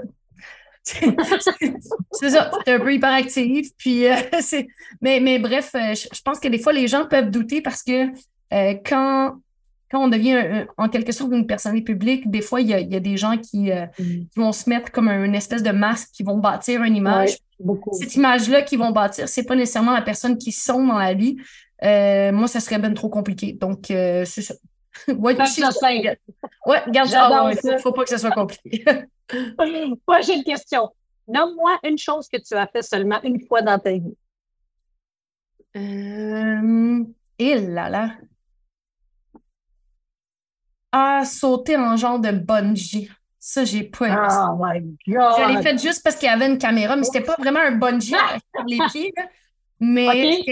C'est 2.13 2.31
ça, 2.31 2.51
c'est 2.65 2.73
un 2.75 2.79
peu 2.79 2.95
hyperactif. 2.95 3.71
Puis, 3.77 4.07
euh, 4.07 4.15
mais, 5.01 5.21
mais 5.21 5.39
bref, 5.39 5.73
euh, 5.75 5.95
je, 5.95 6.23
pense 6.23 6.39
que 6.39 6.49
des 6.49 6.59
fois, 6.59 6.73
les 6.73 6.87
gens 6.87 7.07
peuvent 7.07 7.31
douter 7.31 7.61
parce 7.61 7.83
que 7.83 8.09
euh, 8.53 8.75
quand, 8.85 9.35
quand 9.91 10.05
on 10.05 10.09
devient 10.09 10.67
en 10.77 10.89
quelque 10.89 11.11
sorte 11.11 11.33
une 11.33 11.47
personnalité 11.47 11.93
publique, 11.93 12.31
des 12.31 12.41
fois, 12.41 12.61
il 12.61 12.69
y 12.69 12.75
a, 12.75 13.01
des 13.01 13.17
gens 13.17 13.37
qui, 13.37 13.71
mm. 13.71 14.27
vont 14.37 14.53
se 14.53 14.71
mettre 14.71 14.93
comme 14.93 15.09
une 15.09 15.35
espèce 15.35 15.63
de 15.63 15.73
masque, 15.73 16.11
qui 16.13 16.23
vont 16.23 16.39
bâtir 16.39 16.83
une 16.85 16.97
image. 16.97 17.39
Cette 17.93 18.15
image-là 18.15 18.63
qu'ils 18.63 18.79
vont 18.79 18.93
bâtir, 18.93 19.29
c'est 19.29 19.45
pas 19.45 19.57
nécessairement 19.57 19.93
la 19.93 20.03
personne 20.03 20.39
qui 20.39 20.53
sont 20.53 20.87
dans 20.87 20.99
la 20.99 21.15
vie. 21.15 21.37
moi, 21.83 22.47
ça 22.47 22.61
serait 22.61 22.79
bien 22.79 22.93
trop 22.95 23.09
compliqué. 23.09 23.53
Donc, 23.55 23.87
c'est 23.87 24.25
ça. 24.25 24.55
ouais, 25.09 25.37
ouais, 26.67 26.83
garde 26.89 27.09
ça. 27.11 27.51
Il 27.53 27.79
faut 27.81 27.93
pas 27.93 28.05
que 28.05 28.09
ça 28.09 28.19
soit 28.19 28.31
compliqué. 28.31 28.85
Prochaine 30.07 30.45
question. 30.45 30.91
Nomme-moi 31.29 31.79
une 31.85 31.99
chose 31.99 32.29
que 32.29 32.37
tu 32.37 32.55
as 32.55 32.67
fait 32.67 32.83
seulement 32.83 33.21
une 33.23 33.41
fois 33.47 33.63
dans 33.63 33.79
ta 33.79 33.93
vie. 33.93 34.17
Euh, 35.77 37.05
et 37.39 37.59
là 37.59 37.89
là. 37.89 38.13
Ah, 40.93 41.25
sauter 41.25 41.77
en 41.77 41.97
genre 41.97 42.21
de 42.21 42.31
bungee. 42.31 43.11
Ça, 43.39 43.65
j'ai 43.65 43.85
pas 43.85 44.07
aimé 44.07 44.17
Oh 44.31 44.57
my 44.59 44.81
God! 45.07 45.35
Je 45.39 45.55
l'ai 45.55 45.63
fait 45.63 45.79
juste 45.79 46.03
parce 46.03 46.17
qu'il 46.17 46.27
y 46.27 46.33
avait 46.33 46.47
une 46.47 46.59
caméra, 46.59 46.97
mais 46.97 47.05
c'était 47.05 47.21
pas 47.21 47.37
vraiment 47.39 47.61
un 47.61 47.73
bungee 47.73 48.15
avec 48.15 48.43
les 48.67 48.79
pieds. 48.91 49.13
Mais 49.79 50.43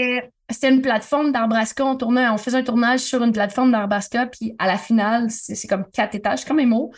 c'était 0.49 0.69
une 0.69 0.81
plateforme 0.81 1.31
d'Arbrasca. 1.31 1.83
On, 1.83 1.95
tournait, 1.95 2.29
on 2.29 2.37
faisait 2.37 2.57
un 2.59 2.63
tournage 2.63 2.99
sur 2.99 3.23
une 3.23 3.31
plateforme 3.31 3.71
d'Arbrasca, 3.71 4.27
puis 4.27 4.55
à 4.59 4.67
la 4.67 4.77
finale, 4.77 5.31
c'est 5.31 5.67
comme 5.67 5.85
quatre 5.91 6.15
étages, 6.15 6.45
comme 6.45 6.59
un 6.59 6.67
mot. 6.67 6.91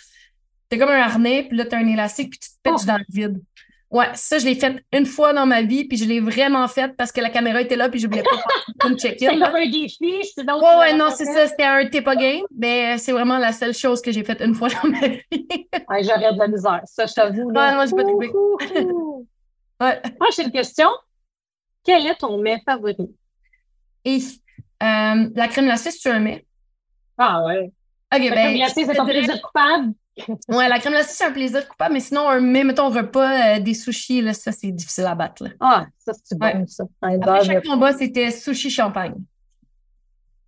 T'es 0.70 0.78
comme 0.78 0.90
un 0.90 1.02
harnais, 1.02 1.44
puis 1.48 1.58
là, 1.58 1.66
t'as 1.66 1.78
un 1.78 1.88
élastique, 1.88 2.32
puis 2.32 2.40
tu 2.40 2.50
te 2.50 2.56
pitches 2.64 2.84
oh. 2.84 2.88
dans 2.88 2.98
le 2.98 3.06
vide. 3.10 3.42
Ouais, 3.90 4.08
ça, 4.16 4.38
je 4.38 4.46
l'ai 4.46 4.56
fait 4.56 4.84
une 4.92 5.06
fois 5.06 5.32
dans 5.32 5.46
ma 5.46 5.62
vie, 5.62 5.86
puis 5.86 5.98
je 5.98 6.04
l'ai 6.04 6.20
vraiment 6.20 6.68
fait 6.68 6.94
parce 6.98 7.14
que 7.14 7.22
la 7.22 7.30
caméra 7.30 7.62
était 7.62 7.78
là, 7.78 7.88
puis 7.88 8.02
je 8.02 8.08
voulais 8.08 8.24
pas 8.24 8.90
me 8.90 8.98
checker. 8.98 9.28
C'est 9.28 9.42
un 9.42 9.70
défi, 9.70 10.22
Ouais, 10.38 10.78
ouais, 10.80 10.94
non, 10.94 11.10
c'est 11.10 11.24
ça, 11.24 11.48
c'était 11.48 11.64
un 11.64 11.88
tip 11.88 12.04
game, 12.04 12.44
mais 12.54 12.98
c'est 12.98 13.14
vraiment 13.14 13.38
la 13.38 13.54
seule 13.54 13.74
chose 13.74 14.02
que 14.02 14.12
j'ai 14.12 14.26
faite 14.26 14.42
une 14.42 14.56
fois 14.56 14.68
dans 14.84 14.90
ma 14.90 15.08
vie. 15.08 15.24
ouais, 15.32 16.04
j'arrête 16.04 16.34
de 16.34 16.40
la 16.40 16.48
misère. 16.50 16.82
Ça, 16.84 17.06
je 17.06 17.14
t'avoue. 17.14 17.44
Ouais, 17.44 17.74
moi, 17.76 17.86
j'ai 17.86 17.96
pas 17.96 18.04
trouvé. 18.04 18.30
ouais. 19.82 20.02
Prochaine 20.20 20.52
question. 20.52 20.90
Quel 21.86 22.06
est 22.08 22.16
ton 22.16 22.38
mets 22.40 22.62
favori? 22.66 23.16
Et 24.04 24.18
euh, 24.84 25.30
la 25.34 25.48
crème 25.48 25.66
glacée, 25.66 25.92
c'est 25.92 26.10
un 26.10 26.20
mets? 26.20 26.46
Ah 27.18 27.46
ouais. 27.46 27.72
OK, 28.14 28.20
la 28.20 28.20
ben. 28.20 28.32
crème 28.32 28.56
glacée, 28.56 28.86
c'est 28.86 28.96
ton 28.96 29.06
plaisir 29.06 29.42
coupable? 29.42 29.94
Ouais, 30.50 30.68
la 30.68 30.80
crème 30.80 30.94
glacée, 30.94 31.14
c'est 31.14 31.26
un 31.26 31.32
plaisir 31.32 31.68
coupable, 31.68 31.94
mais 31.94 32.00
sinon, 32.00 32.28
un 32.28 32.40
mets, 32.40 32.64
mettons, 32.64 32.90
repas, 32.90 33.58
euh, 33.58 33.60
des 33.60 33.74
sushis, 33.74 34.22
là, 34.22 34.34
ça, 34.34 34.52
c'est 34.52 34.72
difficile 34.72 35.06
à 35.06 35.16
battre. 35.16 35.44
Là. 35.44 35.50
Ah, 35.60 35.86
ça, 35.98 36.14
c'est 36.24 36.38
bon, 36.38 36.66
ça. 36.68 36.84
Après 37.02 37.46
chaque 37.46 37.66
combat, 37.66 37.94
c'était 37.94 38.32
sushi 38.32 38.70
champagne. 38.70 39.16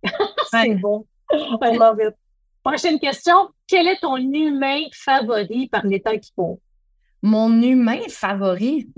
c'est 0.50 0.74
bon. 0.74 1.06
I 1.32 1.76
love 1.76 1.98
it. 2.00 2.14
Prochaine 2.62 2.98
question. 2.98 3.50
Quel 3.66 3.86
est 3.88 4.00
ton 4.00 4.16
humain 4.16 4.80
favori 4.92 5.68
par 5.68 5.86
les 5.86 6.00
temps 6.00 6.18
qui 6.18 6.32
font? 6.34 6.60
Mon 7.22 7.62
humain 7.62 8.00
favori? 8.08 8.88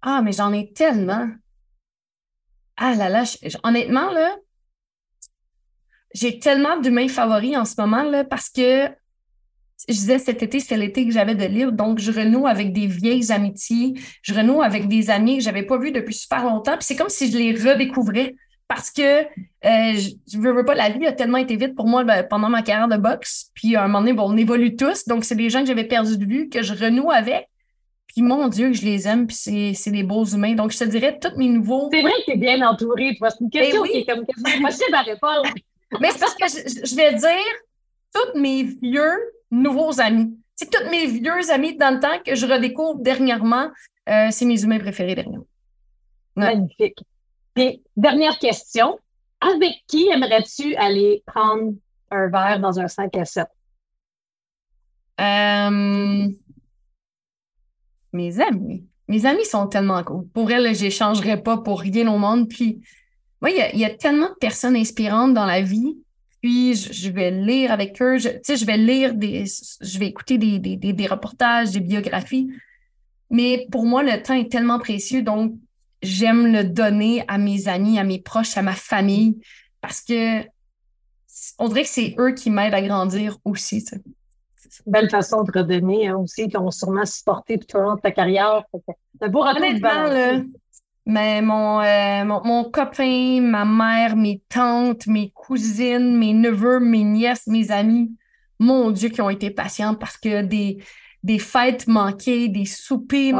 Ah, 0.00 0.20
mais 0.22 0.32
j'en 0.32 0.52
ai 0.52 0.72
tellement. 0.72 1.28
Ah 2.76 2.94
là 2.94 3.08
là, 3.08 3.24
honnêtement, 3.62 4.10
là, 4.10 4.36
j'ai 6.14 6.38
tellement 6.38 6.76
d'humains 6.78 7.08
favoris 7.08 7.56
en 7.56 7.64
ce 7.64 7.80
moment, 7.80 8.02
là, 8.02 8.24
parce 8.24 8.48
que 8.48 8.88
je 9.88 9.94
disais 9.94 10.18
cet 10.18 10.42
été, 10.42 10.60
c'est 10.60 10.76
l'été 10.76 11.06
que 11.06 11.12
j'avais 11.12 11.34
de 11.34 11.44
libre, 11.44 11.72
donc 11.72 11.98
je 11.98 12.10
renoue 12.10 12.46
avec 12.46 12.72
des 12.72 12.86
vieilles 12.86 13.30
amitiés, 13.32 13.94
je 14.22 14.34
renoue 14.34 14.62
avec 14.62 14.88
des 14.88 15.10
amis 15.10 15.38
que 15.38 15.44
j'avais 15.44 15.62
pas 15.62 15.78
vus 15.78 15.92
depuis 15.92 16.14
super 16.14 16.44
longtemps, 16.44 16.76
puis 16.76 16.84
c'est 16.84 16.96
comme 16.96 17.08
si 17.08 17.30
je 17.30 17.36
les 17.36 17.52
redécouvrais 17.52 18.34
parce 18.66 18.90
que 18.90 19.22
euh, 19.22 19.26
je, 19.62 20.38
veux, 20.38 20.64
pas, 20.64 20.74
la 20.74 20.88
vie 20.88 21.06
a 21.06 21.12
tellement 21.12 21.36
été 21.36 21.56
vite 21.56 21.74
pour 21.74 21.86
moi 21.86 22.02
ben, 22.02 22.22
pendant 22.24 22.48
ma 22.48 22.62
carrière 22.62 22.88
de 22.88 22.96
boxe, 22.96 23.50
puis 23.54 23.76
à 23.76 23.84
un 23.84 23.86
moment 23.86 24.00
donné, 24.00 24.14
bon, 24.14 24.30
on 24.32 24.36
évolue 24.36 24.74
tous, 24.74 25.06
donc 25.06 25.24
c'est 25.24 25.34
des 25.34 25.50
gens 25.50 25.60
que 25.60 25.66
j'avais 25.66 25.84
perdus 25.84 26.16
de 26.16 26.24
vue, 26.24 26.48
que 26.48 26.62
je 26.62 26.72
renoue 26.72 27.10
avec, 27.10 27.48
puis 28.14 28.22
mon 28.22 28.46
Dieu, 28.46 28.72
je 28.72 28.82
les 28.82 29.08
aime, 29.08 29.26
puis 29.26 29.74
c'est 29.74 29.90
des 29.90 30.04
beaux 30.04 30.24
humains. 30.24 30.54
Donc, 30.54 30.70
je 30.70 30.78
te 30.78 30.84
dirais, 30.84 31.18
tous 31.20 31.36
mes 31.36 31.48
nouveaux. 31.48 31.88
C'est 31.92 32.00
vrai 32.00 32.12
que 32.18 32.24
tu 32.26 32.30
es 32.32 32.36
bien 32.36 32.64
entouré, 32.66 33.16
toi. 33.16 33.28
C'est 33.30 33.40
une 33.40 33.50
question 33.50 33.82
ben 33.82 33.88
qui 33.88 33.96
est 33.98 34.04
comme 34.04 34.24
impossible 34.44 34.94
à 34.94 35.02
répondre. 35.02 35.42
Mais 36.00 36.10
c'est 36.12 36.20
parce 36.20 36.34
que 36.34 36.46
je, 36.46 36.94
vais 36.94 37.14
dire, 37.14 37.28
tous 38.14 38.38
mes 38.38 38.62
vieux 38.62 39.32
nouveaux 39.50 40.00
amis. 40.00 40.38
C'est 40.54 40.70
tous 40.70 40.88
mes 40.90 41.06
vieux 41.06 41.50
amis 41.50 41.76
dans 41.76 41.94
le 41.94 42.00
temps 42.00 42.18
que 42.24 42.34
je 42.34 42.46
redécouvre 42.46 43.00
dernièrement, 43.00 43.68
euh, 44.08 44.28
c'est 44.30 44.44
mes 44.44 44.62
humains 44.62 44.78
préférés 44.78 45.14
dernièrement. 45.14 45.46
Magnifique. 46.36 47.02
Et 47.56 47.82
dernière 47.96 48.38
question. 48.38 48.98
Avec 49.40 49.74
qui 49.86 50.08
aimerais-tu 50.08 50.74
aller 50.76 51.22
prendre 51.26 51.74
un 52.10 52.28
verre 52.28 52.60
dans 52.60 52.80
un 52.80 52.88
5 52.88 53.16
à 53.16 53.24
7? 53.24 53.46
Euh, 55.20 56.28
mes 58.12 58.40
amis. 58.40 58.86
Mes 59.08 59.26
amis 59.26 59.44
sont 59.44 59.66
tellement 59.66 60.02
cool. 60.02 60.26
Pour 60.28 60.50
elles, 60.50 60.74
je 60.74 60.84
n'échangerais 60.84 61.42
pas 61.42 61.58
pour 61.58 61.80
rien 61.80 62.08
au 62.12 62.18
monde. 62.18 62.48
Puis, 62.48 62.80
moi, 63.40 63.50
il 63.50 63.78
y, 63.78 63.84
a 63.84 63.90
tellement 63.90 64.30
de 64.30 64.36
personnes 64.40 64.76
inspirantes 64.76 65.34
dans 65.34 65.44
la 65.44 65.60
vie. 65.60 65.98
Puis, 66.44 66.74
je, 66.74 67.08
vais 67.08 67.30
lire 67.30 67.72
avec 67.72 68.02
eux. 68.02 68.18
Je, 68.18 68.28
je 68.46 68.66
vais 68.66 68.76
lire 68.76 69.14
des. 69.14 69.46
Je 69.80 69.98
vais 69.98 70.08
écouter 70.08 70.36
des, 70.36 70.58
des, 70.58 71.06
reportages, 71.06 71.70
des 71.70 71.80
biographies. 71.80 72.52
Mais 73.30 73.66
pour 73.72 73.86
moi, 73.86 74.02
le 74.02 74.22
temps 74.22 74.34
est 74.34 74.52
tellement 74.52 74.78
précieux. 74.78 75.22
Donc, 75.22 75.54
j'aime 76.02 76.52
le 76.52 76.64
donner 76.64 77.24
à 77.28 77.38
mes 77.38 77.66
amis, 77.66 77.98
à 77.98 78.04
mes 78.04 78.18
proches, 78.18 78.58
à 78.58 78.62
ma 78.62 78.74
famille. 78.74 79.40
Parce 79.80 80.02
que 80.02 80.42
on 81.58 81.68
dirait 81.68 81.84
que 81.84 81.88
c'est 81.88 82.14
eux 82.18 82.32
qui 82.32 82.50
m'aident 82.50 82.74
à 82.74 82.82
grandir 82.82 83.38
aussi 83.46 83.82
belle 84.84 85.08
façon 85.08 85.44
de 85.44 85.50
redonner 85.50 86.08
hein, 86.08 86.16
aussi, 86.16 86.48
qui 86.48 86.58
ont 86.58 86.70
sûrement 86.70 87.06
supporté 87.06 87.58
tout 87.58 87.76
au 87.78 87.80
long 87.80 87.94
de 87.94 88.00
ta 88.00 88.10
carrière. 88.10 88.64
C'est 88.72 89.24
un 89.24 89.28
beau 89.28 89.44
Honnêtement, 89.44 90.44
mais 91.06 91.42
mon, 91.42 91.80
euh, 91.80 92.24
mon, 92.24 92.42
mon, 92.44 92.64
copain, 92.64 93.40
ma 93.40 93.64
mère, 93.64 94.16
mes 94.16 94.42
tantes, 94.48 95.06
mes 95.06 95.30
cousines, 95.30 96.16
mes 96.16 96.32
neveux, 96.32 96.80
mes 96.80 97.04
nièces, 97.04 97.46
mes 97.46 97.70
amis, 97.70 98.14
mon 98.58 98.90
Dieu, 98.90 99.10
qui 99.10 99.20
ont 99.20 99.30
été 99.30 99.50
patients 99.50 99.94
parce 99.94 100.16
que 100.16 100.42
des, 100.42 100.78
des 101.22 101.38
fêtes 101.38 101.86
manquées, 101.86 102.48
des 102.48 102.64
soupers 102.64 103.34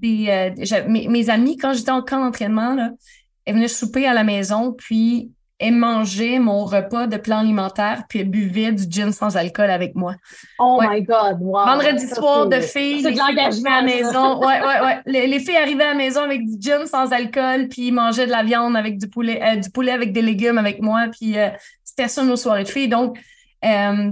des, 0.00 0.26
euh, 0.28 0.88
mes, 0.88 1.08
mes, 1.08 1.30
amis, 1.30 1.56
quand 1.56 1.74
j'étais 1.74 1.90
en 1.90 2.02
camp 2.02 2.20
d'entraînement, 2.20 2.76
elles 3.44 3.54
venaient 3.54 3.68
souper 3.68 4.06
à 4.06 4.14
la 4.14 4.24
maison, 4.24 4.72
puis 4.72 5.30
elle 5.64 5.74
mangeait 5.76 6.38
mon 6.38 6.66
repas 6.66 7.06
de 7.06 7.16
plan 7.16 7.38
alimentaire 7.38 8.04
puis 8.08 8.18
elle 8.18 8.28
buvait 8.28 8.70
du 8.70 8.84
gin 8.88 9.12
sans 9.12 9.36
alcool 9.36 9.70
avec 9.70 9.94
moi. 9.94 10.14
Oh 10.58 10.78
my 10.82 11.02
God, 11.02 11.38
wow. 11.40 11.64
Vendredi 11.64 12.06
soir 12.06 12.48
de 12.48 12.60
filles. 12.60 13.02
C'est 13.02 13.12
de 13.12 13.18
l'engagement 13.18 13.70
à 13.70 13.80
la 13.80 13.82
maison. 13.82 14.40
ouais, 14.40 14.60
ouais, 14.60 14.80
ouais. 14.84 15.26
Les, 15.26 15.40
filles 15.40 15.56
arrivaient 15.56 15.84
à 15.84 15.88
la 15.88 15.94
maison 15.94 16.22
avec 16.22 16.44
du 16.44 16.60
gin 16.60 16.86
sans 16.86 17.10
alcool 17.12 17.68
puis 17.68 17.92
mangeaient 17.92 18.26
de 18.26 18.30
la 18.30 18.42
viande 18.42 18.76
avec 18.76 18.98
du 18.98 19.08
poulet, 19.08 19.40
euh, 19.42 19.56
du 19.56 19.70
poulet 19.70 19.92
avec 19.92 20.12
des 20.12 20.20
légumes 20.20 20.58
avec 20.58 20.82
moi. 20.82 21.06
Puis 21.10 21.38
euh, 21.38 21.48
c'était 21.82 22.08
ça 22.08 22.22
nos 22.22 22.36
soirées 22.36 22.64
de 22.64 22.68
filles. 22.68 22.88
Donc, 22.88 23.18
euh, 23.64 24.10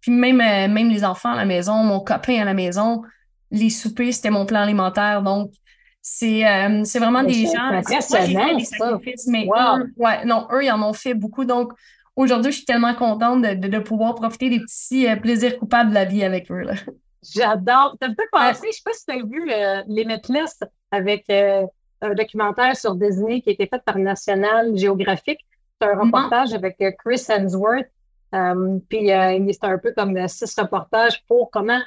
puis 0.00 0.12
même, 0.12 0.36
même 0.36 0.88
les 0.88 1.04
enfants 1.04 1.32
à 1.32 1.36
la 1.36 1.46
maison, 1.46 1.82
mon 1.82 1.98
copain 1.98 2.40
à 2.40 2.44
la 2.44 2.54
maison, 2.54 3.02
les 3.50 3.70
soupers, 3.70 4.14
c'était 4.14 4.30
mon 4.30 4.46
plan 4.46 4.60
alimentaire. 4.60 5.22
Donc, 5.22 5.50
c'est 6.08 6.46
euh, 6.46 6.84
vraiment 7.00 7.24
des 7.24 7.46
gens. 7.46 7.64
Impressionnant, 7.72 8.60
ça. 8.60 9.00
Mais 9.26 9.44
eux, 9.44 9.92
ouais, 9.96 10.24
non, 10.24 10.46
eux, 10.52 10.62
ils 10.62 10.70
en 10.70 10.80
ont 10.88 10.92
fait 10.92 11.14
beaucoup. 11.14 11.44
Donc, 11.44 11.72
aujourd'hui, 12.14 12.52
je 12.52 12.58
suis 12.58 12.64
tellement 12.64 12.94
contente 12.94 13.42
de, 13.42 13.54
de, 13.54 13.78
pouvoir 13.80 14.14
profiter 14.14 14.48
des 14.48 14.60
petits 14.60 15.08
euh, 15.08 15.16
plaisirs 15.16 15.58
coupables 15.58 15.90
de 15.90 15.94
la 15.94 16.04
vie 16.04 16.22
avec 16.22 16.48
eux. 16.52 16.62
J'adore. 17.34 17.96
Ça 18.00 18.08
me 18.08 18.14
fait 18.14 18.28
penser, 18.30 18.60
je 18.62 18.68
ne 18.68 18.72
sais 18.72 18.82
pas 18.84 18.92
si 18.92 19.04
tu 19.04 19.14
as 19.14 19.24
vu 19.24 19.50
euh, 19.50 19.82
Limitless 19.88 20.60
avec 20.92 21.28
un 21.28 22.14
documentaire 22.14 22.76
sur 22.76 22.94
Disney 22.94 23.40
qui 23.40 23.48
a 23.48 23.52
été 23.54 23.66
fait 23.66 23.82
par 23.84 23.98
National 23.98 24.78
Geographic. 24.78 25.40
C'est 25.80 25.88
un 25.88 25.98
reportage 25.98 26.54
avec 26.54 26.76
Chris 27.04 27.24
Hemsworth. 27.28 27.88
puis 28.88 29.08
c'est 29.08 29.64
un 29.64 29.78
peu 29.78 29.92
comme 29.92 30.28
six 30.28 30.54
reportages 30.56 31.24
pour 31.26 31.50
comment 31.50 31.80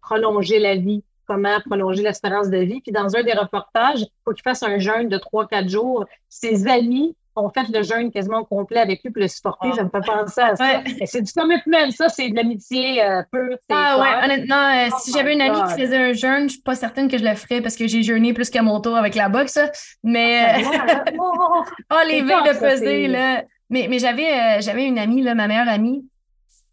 prolonger 0.00 0.60
la 0.60 0.76
vie 0.76 1.02
comment 1.26 1.60
prolonger 1.64 2.02
l'espérance 2.02 2.50
de 2.50 2.58
vie. 2.58 2.80
Puis 2.80 2.92
dans 2.92 3.16
un 3.16 3.22
des 3.22 3.32
reportages, 3.32 4.00
il 4.00 4.08
faut 4.24 4.32
qu'il 4.32 4.42
fasse 4.42 4.62
un 4.62 4.78
jeûne 4.78 5.08
de 5.08 5.18
3-4 5.18 5.68
jours. 5.68 6.04
Ses 6.28 6.66
amis 6.66 7.16
ont 7.36 7.50
fait 7.50 7.66
le 7.68 7.82
jeûne 7.82 8.10
quasiment 8.10 8.44
complet 8.44 8.80
avec 8.80 9.02
lui 9.02 9.10
pour 9.10 9.20
le 9.20 9.28
supporter. 9.28 9.68
Oh. 9.72 9.76
Je 9.76 9.82
me 9.82 9.88
fais 9.88 10.00
penser 10.00 10.40
à 10.40 10.56
ça. 10.56 10.82
C'est 11.04 11.22
du 11.22 11.32
commitment, 11.32 11.90
ça, 11.90 12.08
c'est 12.08 12.28
de 12.28 12.36
l'amitié 12.36 13.02
euh, 13.02 13.22
pure. 13.30 13.56
Ah 13.70 13.98
ouais, 14.00 14.24
honnêtement, 14.24 14.68
euh, 14.68 14.88
oh 14.92 14.96
si 15.00 15.12
j'avais 15.12 15.34
une 15.34 15.40
amie 15.40 15.60
qui 15.72 15.82
faisait 15.82 15.96
un 15.96 16.12
jeûne, 16.12 16.44
je 16.44 16.54
suis 16.54 16.62
pas 16.62 16.74
certaine 16.74 17.08
que 17.08 17.18
je 17.18 17.24
le 17.24 17.34
ferais 17.34 17.60
parce 17.60 17.76
que 17.76 17.88
j'ai 17.88 18.02
jeûné 18.02 18.32
plus 18.32 18.50
qu'à 18.50 18.62
mon 18.62 18.80
tour 18.80 18.96
avec 18.96 19.14
la 19.14 19.28
boxe. 19.28 19.58
Mais 20.02 20.64
ah, 20.64 21.04
oh, 21.18 21.96
les 22.08 22.22
veilles 22.22 22.42
de 22.44 22.58
peser, 22.58 23.08
là. 23.08 23.42
Mais, 23.70 23.86
mais 23.88 23.98
j'avais, 23.98 24.30
euh, 24.30 24.60
j'avais 24.60 24.84
une 24.84 24.98
amie, 24.98 25.22
là, 25.22 25.34
ma 25.34 25.48
meilleure 25.48 25.68
amie, 25.68 26.06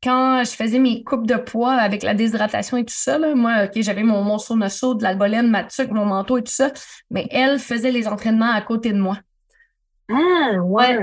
quand 0.04 0.43
je 0.43 0.52
faisais 0.52 0.80
mes 0.80 1.04
coupes 1.04 1.28
de 1.28 1.36
poids 1.36 1.74
avec 1.74 2.02
la 2.02 2.14
déshydratation 2.14 2.78
et 2.78 2.86
tout 2.86 2.93
ça, 2.95 3.18
là, 3.18 3.36
moi, 3.36 3.66
OK, 3.66 3.82
j'avais 3.82 4.04
mon, 4.04 4.24
mon 4.24 4.39
saut, 4.39 4.95
de 4.95 5.04
l'albolène, 5.04 5.49
ma 5.49 5.64
tuque, 5.64 5.91
mon 5.91 6.06
manteau 6.06 6.38
et 6.38 6.43
tout 6.43 6.52
ça, 6.52 6.72
mais 7.10 7.28
elle 7.30 7.60
faisait 7.60 7.91
les 7.91 8.08
entraînements 8.08 8.52
à 8.52 8.62
côté 8.62 8.93
de 8.93 8.99
moi. 8.99 9.18
Ah, 10.10 10.54
ouais. 10.62 10.97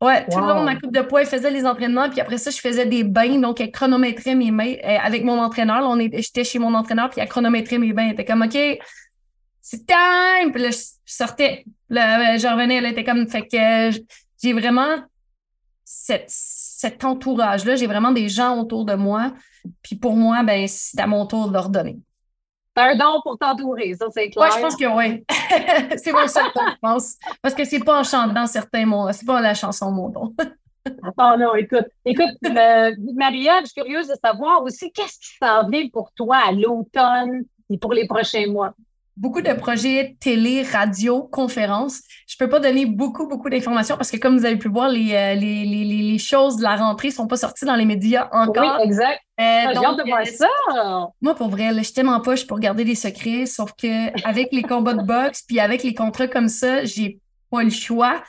Ouais, 0.00 0.26
tout 0.26 0.38
le 0.38 0.46
long 0.46 0.60
de 0.60 0.64
ma 0.66 0.76
coupe 0.76 0.92
de 0.92 1.00
poids, 1.00 1.22
elle 1.22 1.26
faisait 1.26 1.50
les 1.50 1.64
entraînements, 1.64 2.10
puis 2.10 2.20
après 2.20 2.36
ça, 2.36 2.50
je 2.50 2.58
faisais 2.58 2.84
des 2.84 3.04
bains, 3.04 3.38
donc 3.38 3.60
elle 3.60 3.70
chronométrait 3.70 4.34
mes 4.34 4.50
mains 4.50 4.74
euh, 4.84 4.98
avec 5.02 5.24
mon 5.24 5.38
entraîneur. 5.38 5.82
on 5.88 5.98
j'étais 5.98 6.44
chez 6.44 6.58
mon 6.58 6.74
entraîneur, 6.74 7.08
puis 7.08 7.20
elle 7.20 7.28
chronométrait 7.28 7.78
mes 7.78 7.94
bains. 7.94 8.06
Elle 8.06 8.12
était 8.12 8.24
comme, 8.26 8.42
OK, 8.42 8.58
c'est 9.62 9.86
time! 9.86 10.52
Puis 10.52 10.62
là, 10.62 10.70
je 10.70 10.76
sortais, 11.06 11.64
là, 11.88 12.36
je 12.36 12.46
revenais, 12.46 12.76
elle 12.76 12.86
était 12.86 13.04
comme, 13.04 13.26
fait 13.28 13.48
que 13.48 13.98
j'ai 14.42 14.52
vraiment 14.52 14.96
cette 15.84 16.28
cet 16.76 17.04
entourage-là. 17.04 17.76
J'ai 17.76 17.86
vraiment 17.86 18.10
des 18.10 18.28
gens 18.28 18.58
autour 18.58 18.84
de 18.84 18.94
moi. 18.94 19.32
Puis 19.82 19.96
pour 19.96 20.16
moi, 20.16 20.42
ben, 20.42 20.66
c'est 20.66 21.00
à 21.00 21.06
mon 21.06 21.24
tour 21.26 21.48
de 21.48 21.52
leur 21.52 21.68
donner. 21.68 21.98
T'as 22.74 22.90
un 22.90 22.96
don 22.96 23.20
pour 23.22 23.38
t'entourer, 23.38 23.94
ça, 23.94 24.06
c'est 24.10 24.30
clair. 24.30 24.48
Oui, 24.48 24.56
je 24.56 24.60
pense 24.60 24.74
que 24.74 24.84
oui. 24.84 25.24
c'est 25.96 26.12
mon 26.12 26.26
seul 26.26 26.46
don, 26.54 26.62
je 26.68 26.78
pense. 26.82 27.14
Parce 27.40 27.54
que 27.54 27.64
c'est 27.64 27.78
pas 27.78 28.00
en 28.00 28.02
chantant 28.02 28.46
certains 28.46 28.84
mots. 28.84 29.06
C'est 29.12 29.24
pas 29.24 29.40
la 29.40 29.54
chanson 29.54 29.92
mon 29.92 30.08
don. 30.08 30.34
oh 31.16 31.34
non, 31.38 31.54
écoute, 31.54 31.86
écoute, 32.04 32.36
euh, 32.44 32.90
Maria, 33.14 33.60
je 33.60 33.66
suis 33.66 33.80
curieuse 33.80 34.08
de 34.08 34.16
savoir 34.22 34.60
aussi 34.62 34.90
qu'est-ce 34.90 35.20
qui 35.20 35.36
s'en 35.40 35.68
vient 35.68 35.88
pour 35.92 36.10
toi 36.12 36.38
à 36.48 36.50
l'automne 36.50 37.44
et 37.70 37.78
pour 37.78 37.92
les 37.92 38.08
prochains 38.08 38.48
mois? 38.48 38.74
Beaucoup 39.16 39.42
de 39.42 39.52
projets 39.52 40.16
télé, 40.20 40.62
radio, 40.62 41.22
conférences. 41.22 42.00
Je 42.26 42.36
peux 42.36 42.48
pas 42.48 42.60
donner 42.60 42.86
beaucoup, 42.86 43.26
beaucoup 43.28 43.48
d'informations 43.48 43.96
parce 43.96 44.10
que 44.10 44.16
comme 44.16 44.36
vous 44.36 44.44
avez 44.44 44.56
pu 44.56 44.68
voir, 44.68 44.88
les, 44.88 45.14
euh, 45.14 45.34
les, 45.34 45.64
les, 45.64 45.84
les 45.84 46.18
choses 46.18 46.56
de 46.56 46.62
la 46.62 46.76
rentrée 46.76 47.10
sont 47.10 47.26
pas 47.26 47.36
sorties 47.36 47.64
dans 47.64 47.76
les 47.76 47.84
médias 47.84 48.28
encore. 48.32 48.78
Oui, 48.78 48.86
exact. 48.86 49.20
Euh, 49.40 49.42
ah, 49.42 49.68
hâte 49.68 49.98
de 49.98 50.08
voir 50.08 50.20
euh, 50.20 50.24
ça. 50.24 51.10
Moi, 51.20 51.34
pour 51.34 51.48
vrai, 51.48 51.70
je 51.82 51.92
t'aime 51.92 52.08
en 52.08 52.20
poche 52.20 52.46
pour 52.46 52.58
garder 52.58 52.84
des 52.84 52.94
secrets, 52.94 53.46
sauf 53.46 53.72
que 53.72 54.26
avec 54.28 54.48
les 54.52 54.62
combats 54.62 54.94
de 54.94 55.02
boxe 55.02 55.42
puis 55.42 55.60
avec 55.60 55.82
les 55.82 55.94
contrats 55.94 56.28
comme 56.28 56.48
ça, 56.48 56.84
j'ai 56.84 57.18
pas 57.50 57.62
le 57.62 57.70
choix. 57.70 58.22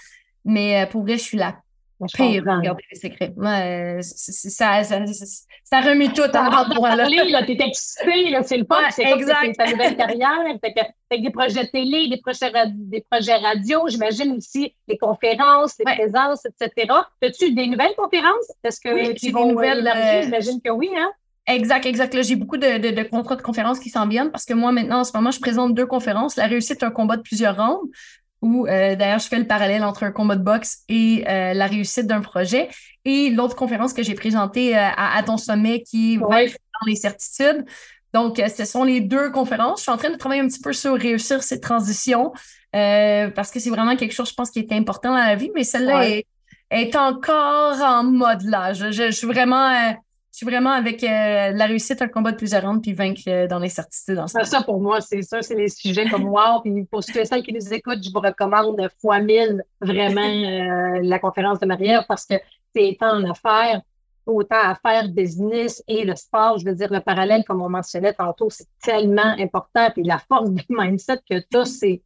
Mais 0.44 0.88
pour 0.92 1.02
vrai, 1.02 1.18
je 1.18 1.24
suis 1.24 1.38
la 1.38 1.56
Pire, 2.14 2.44
regarder 2.46 2.84
les 2.92 3.00
secrets. 3.00 3.34
Ouais, 3.38 4.00
ça, 4.02 4.84
ça, 4.84 5.06
ça, 5.64 5.82
remet 5.82 6.10
tout 6.10 6.24
en 6.36 6.48
endroit 6.48 6.96
là. 6.96 7.08
là 7.08 7.44
t'es 7.46 7.58
excité, 7.60 8.36
c'est 8.44 8.58
le 8.58 8.66
fun, 8.66 8.82
c'est 8.92 9.06
c'est 9.06 9.54
ta 9.54 9.72
nouvelle 9.72 9.96
carrière. 9.96 10.44
Fait 10.62 11.20
des 11.20 11.30
projets 11.30 11.68
télé, 11.68 12.10
des 12.10 12.18
projets, 12.18 12.52
des 12.74 13.06
projets 13.10 13.36
radio, 13.36 13.88
j'imagine 13.88 14.36
aussi 14.36 14.76
les 14.88 14.98
conférences, 14.98 15.76
les 15.80 15.86
présences, 15.86 16.46
etc. 16.46 16.94
As-tu 17.22 17.54
des 17.54 17.68
nouvelles 17.68 17.96
conférences? 17.96 18.52
Est-ce 18.64 18.82
que 18.82 18.94
oui, 18.94 19.14
tu 19.16 19.28
as 19.28 19.32
des 19.32 19.46
nouvelles? 19.46 19.88
Euh, 19.88 20.22
j'imagine 20.24 20.62
que 20.62 20.72
oui, 20.72 20.90
hein? 20.98 21.12
Exact, 21.48 21.86
exact. 21.86 22.14
Là, 22.14 22.24
j'ai 22.24 22.36
beaucoup 22.36 22.58
de, 22.58 22.80
de, 22.80 22.90
de, 22.90 23.04
contrats 23.04 23.36
de 23.36 23.42
conférences 23.42 23.80
qui 23.80 23.90
s'en 23.90 24.08
viennent 24.08 24.32
parce 24.32 24.46
que 24.46 24.54
moi, 24.54 24.72
maintenant, 24.72 25.00
en 25.00 25.04
ce 25.04 25.16
moment, 25.16 25.30
je 25.30 25.40
présente 25.40 25.76
deux 25.76 25.86
conférences. 25.86 26.36
La 26.38 26.48
réussite, 26.48 26.82
un 26.82 26.90
combat 26.90 27.18
de 27.18 27.22
plusieurs 27.22 27.56
rounds 27.56 27.88
où 28.46 28.68
euh, 28.68 28.96
d'ailleurs 28.96 29.18
je 29.18 29.28
fais 29.28 29.40
le 29.40 29.48
parallèle 29.48 29.84
entre 29.84 30.04
un 30.04 30.12
combat 30.12 30.36
de 30.36 30.44
boxe 30.44 30.84
et 30.88 31.26
euh, 31.28 31.54
la 31.56 31.66
réussite 31.66 32.06
d'un 32.06 32.22
projet. 32.22 32.70
Et 33.04 33.32
l'autre 33.32 33.56
conférence 33.56 33.92
que 33.92 34.04
j'ai 34.04 34.14
présentée 34.14 34.78
euh, 34.78 34.88
à, 34.96 35.22
ton 35.24 35.38
sommet 35.38 35.82
qui 35.82 36.18
va 36.18 36.46
dans 36.46 36.86
les 36.86 36.96
certitudes. 36.96 37.66
Donc, 38.14 38.38
ce 38.38 38.66
sont 38.66 38.84
les 38.84 39.02
deux 39.02 39.32
conférences. 39.32 39.80
Je 39.80 39.84
suis 39.84 39.92
en 39.92 39.98
train 39.98 40.12
de 40.12 40.16
travailler 40.16 40.42
un 40.42 40.48
petit 40.48 40.62
peu 40.62 40.74
sur 40.74 40.96
réussir 40.96 41.44
cette 41.44 41.62
transition 41.62 42.32
parce 42.72 43.52
que 43.52 43.60
c'est 43.60 43.70
vraiment 43.70 43.96
quelque 43.96 44.14
chose, 44.14 44.30
je 44.30 44.36
pense, 44.36 44.52
qui 44.52 44.60
est 44.60 44.72
important 44.72 45.10
dans 45.10 45.18
la 45.18 45.36
vie, 45.36 45.50
mais 45.56 45.64
celle-là 45.64 46.22
est, 46.70 46.96
encore 46.96 47.82
en 47.82 48.04
mode 48.04 48.44
là. 48.44 48.74
Je, 48.74 49.12
suis 49.12 49.28
vraiment. 49.28 49.96
Euh, 50.36 50.40
je 50.40 50.40
suis 50.40 50.46
vraiment 50.46 50.72
avec 50.72 51.02
la 51.02 51.66
réussite, 51.66 52.02
un 52.02 52.08
combat 52.08 52.32
de 52.32 52.38
plusieurs 52.38 52.64
rondes, 52.64 52.82
puis 52.82 52.94
vaincre 52.94 53.48
dans 53.48 53.60
l'incertitude. 53.60 54.22
Ça, 54.28 54.44
ça, 54.44 54.62
pour 54.62 54.82
moi, 54.82 55.02
c'est 55.02 55.22
ça, 55.22 55.42
c'est 55.42 55.56
les 55.56 55.70
sujets 55.70 56.10
comme 56.10 56.28
wow. 56.28 56.62
Puis 56.62 56.84
pour 56.86 57.04
ceux 57.04 57.24
celles 57.24 57.44
qui 57.44 57.54
nous 57.54 57.74
écoutent, 57.74 58.04
je 58.04 58.12
vous 58.12 58.20
recommande 58.20 58.88
fois 59.02 59.20
mille 59.20 59.64
vraiment 59.80 61.00
la 61.02 61.20
conférence 61.20 61.60
de 61.60 61.66
Marie-Ève 61.66 62.04
parce 62.08 62.26
que 62.26 62.36
c'est 62.76 62.98
en 63.02 63.24
affaires 63.30 63.82
autant 64.26 64.62
à 64.62 64.76
faire 64.76 65.08
business 65.10 65.84
et 65.88 66.04
le 66.04 66.16
sport, 66.16 66.58
je 66.58 66.66
veux 66.66 66.76
dire, 66.76 66.92
le 66.92 67.00
parallèle, 67.00 67.44
comme 67.46 67.62
on 67.62 67.70
mentionnait 67.70 68.14
tantôt, 68.14 68.50
c'est 68.50 68.68
tellement 68.82 69.36
important. 69.40 69.90
Puis 69.94 70.04
la 70.04 70.20
force 70.20 70.50
du 70.50 70.64
mindset 70.70 71.20
que 71.30 71.40
tu 71.40 71.66
c'est 71.66 72.02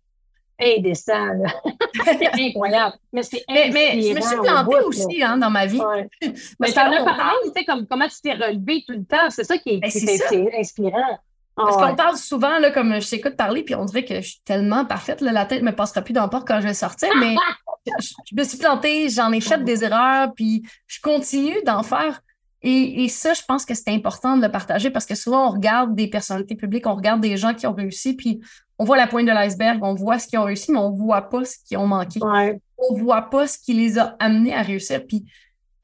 indécent. 0.60 1.30
c'est 2.06 2.42
incroyable. 2.42 2.96
Mais 3.14 3.24
c'est 3.24 3.44
mais, 3.50 3.70
mais, 3.72 4.02
je 4.02 4.14
me 4.14 4.22
suis 4.22 4.38
plantée 4.38 4.84
aussi 4.86 5.24
hein, 5.24 5.38
dans 5.38 5.50
ma 5.50 5.66
vie. 5.66 5.82
mais 6.60 6.72
tu 6.72 6.80
en 6.80 6.92
as 6.92 7.04
parlé, 7.04 7.38
tu 7.46 7.52
sais, 7.56 7.66
comme, 7.66 7.88
comment 7.88 8.08
tu 8.08 8.22
t'es 8.22 8.34
relevé 8.34 8.84
tout 8.88 8.94
le 8.94 9.06
temps. 9.06 9.30
C'est 9.30 9.44
ça 9.44 9.58
qui 9.58 9.76
est, 9.76 9.78
ben, 9.80 10.50
inspirant. 10.58 11.20
Parce 11.56 11.76
qu'on 11.76 11.96
parle 11.96 12.18
souvent, 12.18 12.58
là, 12.60 12.72
comme 12.72 13.02
je 13.02 13.10
t'écoute 13.10 13.36
parler, 13.36 13.64
puis 13.64 13.76
on 13.76 13.84
dirait 13.84 14.06
que 14.06 14.22
je 14.22 14.30
suis 14.30 14.42
tellement 14.46 14.86
parfaite, 14.86 15.20
là, 15.20 15.32
la 15.32 15.46
tête 15.46 15.62
me 15.62 15.72
passera 15.72 16.02
plus 16.02 16.14
dans 16.14 16.24
le 16.24 16.30
quand 16.30 16.62
je 16.62 16.68
vais 16.68 16.74
sortir, 16.74 17.10
mais 17.20 17.36
je, 18.00 18.36
me 18.36 18.44
suis 18.44 18.58
plantée, 18.58 19.10
j'en 19.10 19.32
ai 19.32 19.42
fait 19.42 19.62
des 19.64 19.84
erreurs, 19.84 20.34
puis 20.34 20.64
je 20.88 21.02
continue 21.02 21.62
d'en 21.66 21.84
faire. 21.84 22.22
Et, 22.62 23.08
ça, 23.08 23.34
je 23.34 23.42
pense 23.48 23.66
que 23.66 23.74
c'est 23.74 23.90
important 23.90 24.36
de 24.36 24.42
le 24.42 24.52
partager 24.52 24.90
parce 24.90 25.06
que 25.06 25.16
souvent, 25.16 25.48
on 25.48 25.52
regarde 25.52 25.96
des 25.96 26.10
personnalités 26.10 26.56
publiques, 26.56 26.88
on 26.88 26.96
regarde 26.96 27.22
des 27.22 27.38
gens 27.38 27.54
qui 27.54 27.66
ont 27.68 27.74
réussi, 27.74 28.16
puis 28.16 28.42
on 28.80 28.86
voit 28.86 28.98
la 28.98 29.08
pointe 29.08 29.26
de 29.26 29.32
l'iceberg, 29.32 29.84
on 29.84 29.94
voit 29.94 30.20
ce 30.20 30.28
qu'ils 30.28 30.40
ont 30.40 30.46
réussi, 30.46 30.72
mais 30.72 30.80
on 30.80 30.92
ne 30.92 30.98
voit 30.98 31.30
pas 31.30 31.44
ce 31.44 31.58
qu'ils 31.66 31.78
ont 31.78 31.86
manqué. 31.86 32.20
On 32.24 32.96
ne 32.96 33.02
voit 33.02 33.24
pas 33.24 33.46
ce 33.46 33.60
qui 33.60 33.74
les 33.74 34.00
a 34.00 34.16
amenés 34.20 34.54
à 34.54 34.62
réussir. 34.62 35.06
Puis 35.06 35.26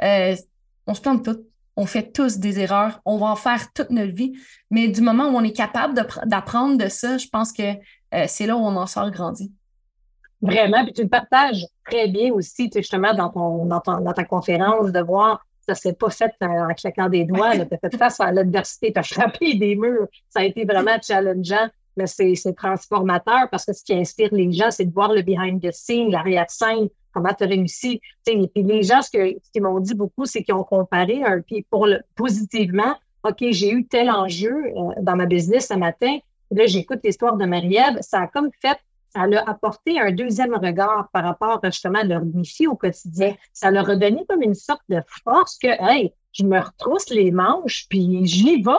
euh, 0.01 0.33
on 0.87 0.93
se 0.93 1.01
plante 1.01 1.25
tout. 1.25 1.45
On 1.75 1.85
fait 1.85 2.13
tous 2.13 2.37
des 2.37 2.57
erreurs. 2.59 3.01
On 3.03 3.17
va 3.17 3.27
en 3.27 3.35
faire 3.35 3.73
toute 3.73 3.89
notre 3.89 4.13
vie. 4.13 4.33
Mais 4.71 4.87
du 4.87 5.01
moment 5.01 5.25
où 5.25 5.35
on 5.35 5.43
est 5.43 5.51
capable 5.51 5.93
d'apprendre 6.25 6.77
de, 6.77 6.87
ça, 6.87 7.17
je 7.17 7.27
pense 7.27 7.51
que 7.51 7.63
euh, 7.63 8.25
c'est 8.27 8.47
là 8.47 8.55
où 8.55 8.61
on 8.61 8.77
en 8.77 8.87
sort 8.87 9.11
grandi. 9.11 9.51
Vraiment. 10.41 10.85
Puis 10.85 10.93
tu 10.93 11.03
le 11.03 11.09
partages 11.09 11.65
très 11.85 12.07
bien 12.07 12.31
aussi, 12.31 12.71
justement, 12.73 13.13
dans, 13.13 13.29
ton, 13.29 13.65
dans, 13.65 13.81
ta 13.81 14.23
conférence, 14.23 14.93
de 14.93 15.01
voir 15.01 15.45
ça 15.65 15.73
ne 15.73 15.77
s'est 15.77 15.93
pas 15.93 16.11
fait 16.11 16.31
en 16.41 16.73
claquant 16.75 17.09
des 17.09 17.25
doigts. 17.25 17.51
Tu 17.57 17.73
as 17.73 17.77
fait 17.77 17.97
face 17.97 18.19
à 18.21 18.31
l'adversité, 18.31 18.93
tu 18.93 18.99
as 18.99 19.03
frappé 19.03 19.55
des 19.55 19.75
murs. 19.75 20.07
Ça 20.29 20.41
a 20.41 20.43
été 20.43 20.63
vraiment 20.63 20.97
challengeant, 21.01 21.67
mais 21.97 22.07
c'est 22.07 22.35
transformateur 22.55 23.49
parce 23.49 23.65
que 23.65 23.73
ce 23.73 23.83
qui 23.83 23.93
inspire 23.93 24.29
les 24.33 24.51
gens, 24.51 24.71
c'est 24.71 24.85
de 24.85 24.93
voir 24.93 25.13
le 25.13 25.21
behind 25.21 25.61
the 25.61 25.71
scene, 25.71 26.11
l'arrière-scène, 26.11 26.89
comment 27.13 27.33
tu 27.33 27.43
as 27.43 27.47
réussi. 27.47 28.01
Et 28.27 28.47
puis 28.47 28.63
les 28.63 28.83
gens, 28.83 29.01
ce 29.01 29.09
qu'ils 29.09 29.61
m'ont 29.61 29.79
dit 29.79 29.95
beaucoup, 29.95 30.25
c'est 30.25 30.43
qu'ils 30.43 30.55
ont 30.55 30.63
comparé 30.63 31.21
puis 31.47 31.65
pour 31.69 31.87
positivement. 32.15 32.95
OK, 33.23 33.37
j'ai 33.49 33.71
eu 33.71 33.85
tel 33.87 34.11
enjeu 34.11 34.53
euh, 34.53 35.01
dans 35.01 35.15
ma 35.15 35.25
business 35.25 35.69
ce 35.69 35.73
matin. 35.73 36.17
là, 36.51 36.67
j'écoute 36.67 36.99
l'histoire 37.03 37.37
de 37.37 37.45
Marie-Ève. 37.45 37.97
Ça 38.01 38.21
a 38.21 38.27
comme 38.27 38.51
fait 38.61 38.77
ça 39.15 39.27
leur 39.27 39.47
a 39.47 39.51
apporté 39.51 39.99
un 39.99 40.11
deuxième 40.11 40.53
regard 40.53 41.07
par 41.13 41.23
rapport 41.23 41.61
justement 41.63 41.99
à 41.99 42.03
leur 42.03 42.21
défi 42.21 42.67
au 42.67 42.75
quotidien. 42.75 43.33
Ça 43.53 43.71
leur 43.71 43.89
a 43.89 43.95
donné 43.95 44.25
comme 44.27 44.41
une 44.41 44.53
sorte 44.53 44.81
de 44.89 44.99
force 45.23 45.57
que, 45.57 45.67
hey, 45.67 46.13
je 46.33 46.43
me 46.43 46.59
retrousse 46.59 47.09
les 47.09 47.31
manches, 47.31 47.87
puis 47.89 48.25
j'y 48.25 48.61
vais. 48.61 48.71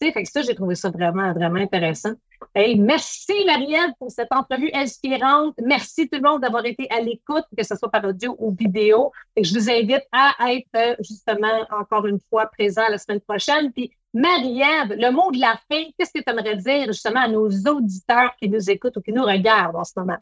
Tu 0.00 0.06
sais, 0.06 0.12
fait 0.12 0.22
que 0.22 0.30
ça, 0.30 0.42
j'ai 0.42 0.54
trouvé 0.54 0.74
ça 0.74 0.90
vraiment, 0.90 1.32
vraiment 1.32 1.60
intéressant. 1.60 2.12
Hey, 2.54 2.78
merci 2.78 3.32
Marielle 3.46 3.92
pour 3.98 4.10
cette 4.10 4.30
entrevue 4.30 4.70
inspirante. 4.72 5.54
Merci 5.60 6.08
tout 6.08 6.20
le 6.20 6.28
monde 6.28 6.42
d'avoir 6.42 6.64
été 6.64 6.88
à 6.90 7.00
l'écoute, 7.00 7.44
que 7.56 7.64
ce 7.64 7.74
soit 7.74 7.90
par 7.90 8.04
audio 8.04 8.36
ou 8.38 8.54
vidéo. 8.54 9.10
Et 9.34 9.42
je 9.42 9.52
vous 9.54 9.68
invite 9.68 10.04
à 10.12 10.34
être 10.52 10.96
justement 11.00 11.66
encore 11.70 12.06
une 12.06 12.20
fois 12.30 12.46
présent 12.46 12.82
la 12.88 12.98
semaine 12.98 13.20
prochaine. 13.20 13.72
Puis 13.72 13.90
Marie-Ève, 14.14 14.94
le 14.96 15.10
mot 15.10 15.30
de 15.32 15.40
la 15.40 15.58
fin, 15.70 15.82
qu'est-ce 15.98 16.12
que 16.12 16.22
tu 16.22 16.30
aimerais 16.30 16.56
dire 16.56 16.86
justement 16.86 17.20
à 17.20 17.28
nos 17.28 17.48
auditeurs 17.48 18.34
qui 18.40 18.48
nous 18.48 18.70
écoutent 18.70 18.96
ou 18.96 19.02
qui 19.02 19.12
nous 19.12 19.24
regardent 19.24 19.76
en 19.76 19.84
ce 19.84 19.92
moment? 19.96 20.16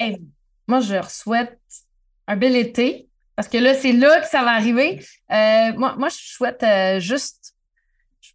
moi, 0.67 0.81
je 0.81 0.95
leur 0.95 1.11
souhaite 1.11 1.59
un 2.27 2.37
bel 2.37 2.57
été 2.57 3.09
parce 3.37 3.49
que 3.49 3.59
là, 3.59 3.75
c'est 3.75 3.93
là 3.93 4.21
que 4.21 4.27
ça 4.27 4.43
va 4.43 4.53
arriver. 4.53 5.01
Euh, 5.31 5.73
moi, 5.77 5.95
moi, 5.97 6.09
je 6.09 6.17
souhaite 6.17 6.63
euh, 6.63 6.99
juste, 6.99 7.55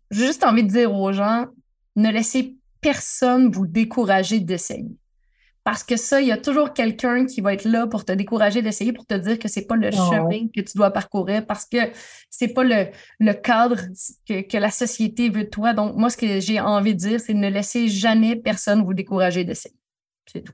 juste 0.09 0.43
envie 0.43 0.63
de 0.63 0.69
dire 0.69 0.93
aux 0.93 1.11
gens, 1.11 1.47
ne 1.95 2.09
laissez 2.09 2.55
personne 2.81 3.51
vous 3.51 3.67
décourager 3.67 4.39
d'essayer. 4.39 4.97
Parce 5.63 5.83
que 5.83 5.95
ça, 5.95 6.21
il 6.21 6.27
y 6.27 6.31
a 6.31 6.37
toujours 6.37 6.73
quelqu'un 6.73 7.25
qui 7.25 7.39
va 7.39 7.53
être 7.53 7.65
là 7.65 7.85
pour 7.85 8.03
te 8.03 8.11
décourager 8.11 8.63
d'essayer, 8.63 8.93
pour 8.93 9.05
te 9.05 9.13
dire 9.13 9.37
que 9.37 9.47
c'est 9.47 9.67
pas 9.67 9.75
le 9.75 9.91
chemin 9.91 10.47
que 10.47 10.61
tu 10.61 10.75
dois 10.75 10.89
parcourir, 10.89 11.45
parce 11.45 11.65
que 11.65 11.77
c'est 12.31 12.47
pas 12.47 12.63
le, 12.63 12.87
le 13.19 13.33
cadre 13.33 13.77
que, 14.27 14.57
la 14.57 14.71
société 14.71 15.29
veut 15.29 15.43
de 15.43 15.49
toi. 15.49 15.73
Donc, 15.73 15.95
moi, 15.95 16.09
ce 16.09 16.17
que 16.17 16.39
j'ai 16.39 16.59
envie 16.59 16.95
de 16.95 16.99
dire, 16.99 17.19
c'est 17.19 17.35
ne 17.35 17.47
laissez 17.47 17.87
jamais 17.89 18.35
personne 18.35 18.83
vous 18.83 18.95
décourager 18.95 19.43
d'essayer. 19.43 19.75
C'est 20.25 20.41
tout. 20.41 20.53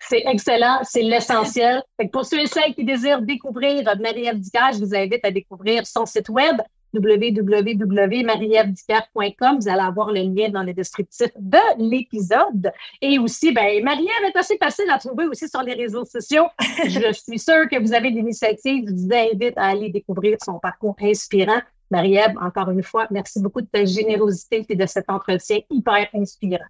C'est 0.00 0.24
excellent, 0.26 0.80
c'est 0.82 1.02
l'essentiel. 1.02 1.82
Pour 2.12 2.24
ceux 2.24 2.40
et 2.40 2.46
celles 2.46 2.74
qui 2.74 2.84
désirent 2.84 3.22
découvrir 3.22 3.84
Marie-Ève 4.00 4.40
je 4.72 4.78
vous 4.78 4.94
invite 4.94 5.24
à 5.24 5.30
découvrir 5.30 5.86
son 5.86 6.06
site 6.06 6.28
web 6.28 6.56
www.marièvedicker.com. 6.94 9.58
Vous 9.60 9.68
allez 9.68 9.80
avoir 9.80 10.12
le 10.12 10.22
lien 10.22 10.48
dans 10.48 10.62
le 10.62 10.72
descriptif 10.72 11.28
de 11.38 11.58
l'épisode. 11.78 12.72
Et 13.00 13.18
aussi, 13.18 13.52
ben, 13.52 13.84
Marie-Ève 13.84 14.28
est 14.28 14.36
assez 14.36 14.58
facile 14.58 14.90
à 14.90 14.98
trouver 14.98 15.26
aussi 15.26 15.48
sur 15.48 15.62
les 15.62 15.74
réseaux 15.74 16.04
sociaux. 16.04 16.46
Je 16.84 17.12
suis 17.12 17.38
sûre 17.38 17.68
que 17.70 17.80
vous 17.80 17.92
avez 17.92 18.10
des 18.10 18.18
initiatives. 18.20 18.88
Je 18.88 18.94
vous 18.94 19.12
invite 19.12 19.56
à 19.56 19.68
aller 19.68 19.90
découvrir 19.90 20.36
son 20.42 20.58
parcours 20.58 20.96
inspirant. 21.00 21.60
Marie-Ève, 21.90 22.34
encore 22.40 22.70
une 22.70 22.82
fois, 22.82 23.06
merci 23.10 23.40
beaucoup 23.40 23.62
de 23.62 23.66
ta 23.66 23.84
générosité 23.84 24.64
et 24.68 24.76
de 24.76 24.86
cet 24.86 25.08
entretien 25.08 25.60
hyper 25.70 26.08
inspirant. 26.14 26.64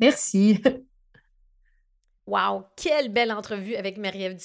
Merci. 0.00 0.62
Wow, 2.28 2.64
quelle 2.76 3.08
belle 3.08 3.32
entrevue 3.32 3.74
avec 3.74 3.96
Marie-Ève 3.96 4.38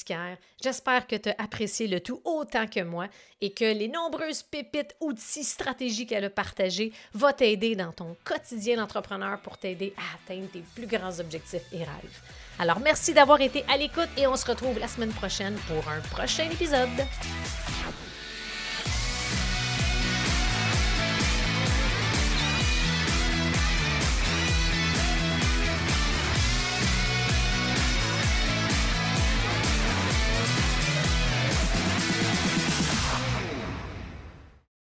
J'espère 0.63 1.05
que 1.05 1.17
tu 1.17 1.27
as 1.27 1.35
apprécié 1.37 1.85
le 1.87 1.99
tout 1.99 2.21
autant 2.23 2.65
que 2.65 2.79
moi 2.79 3.07
et 3.41 3.51
que 3.51 3.65
les 3.65 3.89
nombreuses 3.89 4.41
pépites, 4.41 4.95
outils, 5.01 5.43
stratégies 5.43 6.07
qu'elle 6.07 6.23
a 6.23 6.29
partagées 6.29 6.93
vont 7.13 7.33
t'aider 7.33 7.75
dans 7.75 7.91
ton 7.91 8.15
quotidien 8.23 8.77
d'entrepreneur 8.77 9.37
pour 9.41 9.57
t'aider 9.57 9.93
à 9.97 10.15
atteindre 10.15 10.49
tes 10.49 10.63
plus 10.73 10.87
grands 10.87 11.19
objectifs 11.19 11.65
et 11.73 11.79
rêves. 11.79 12.21
Alors 12.57 12.79
merci 12.79 13.13
d'avoir 13.13 13.41
été 13.41 13.65
à 13.67 13.75
l'écoute 13.75 14.07
et 14.15 14.27
on 14.27 14.37
se 14.37 14.45
retrouve 14.45 14.79
la 14.79 14.87
semaine 14.87 15.11
prochaine 15.11 15.57
pour 15.67 15.85
un 15.89 15.99
prochain 16.09 16.49
épisode. 16.49 16.87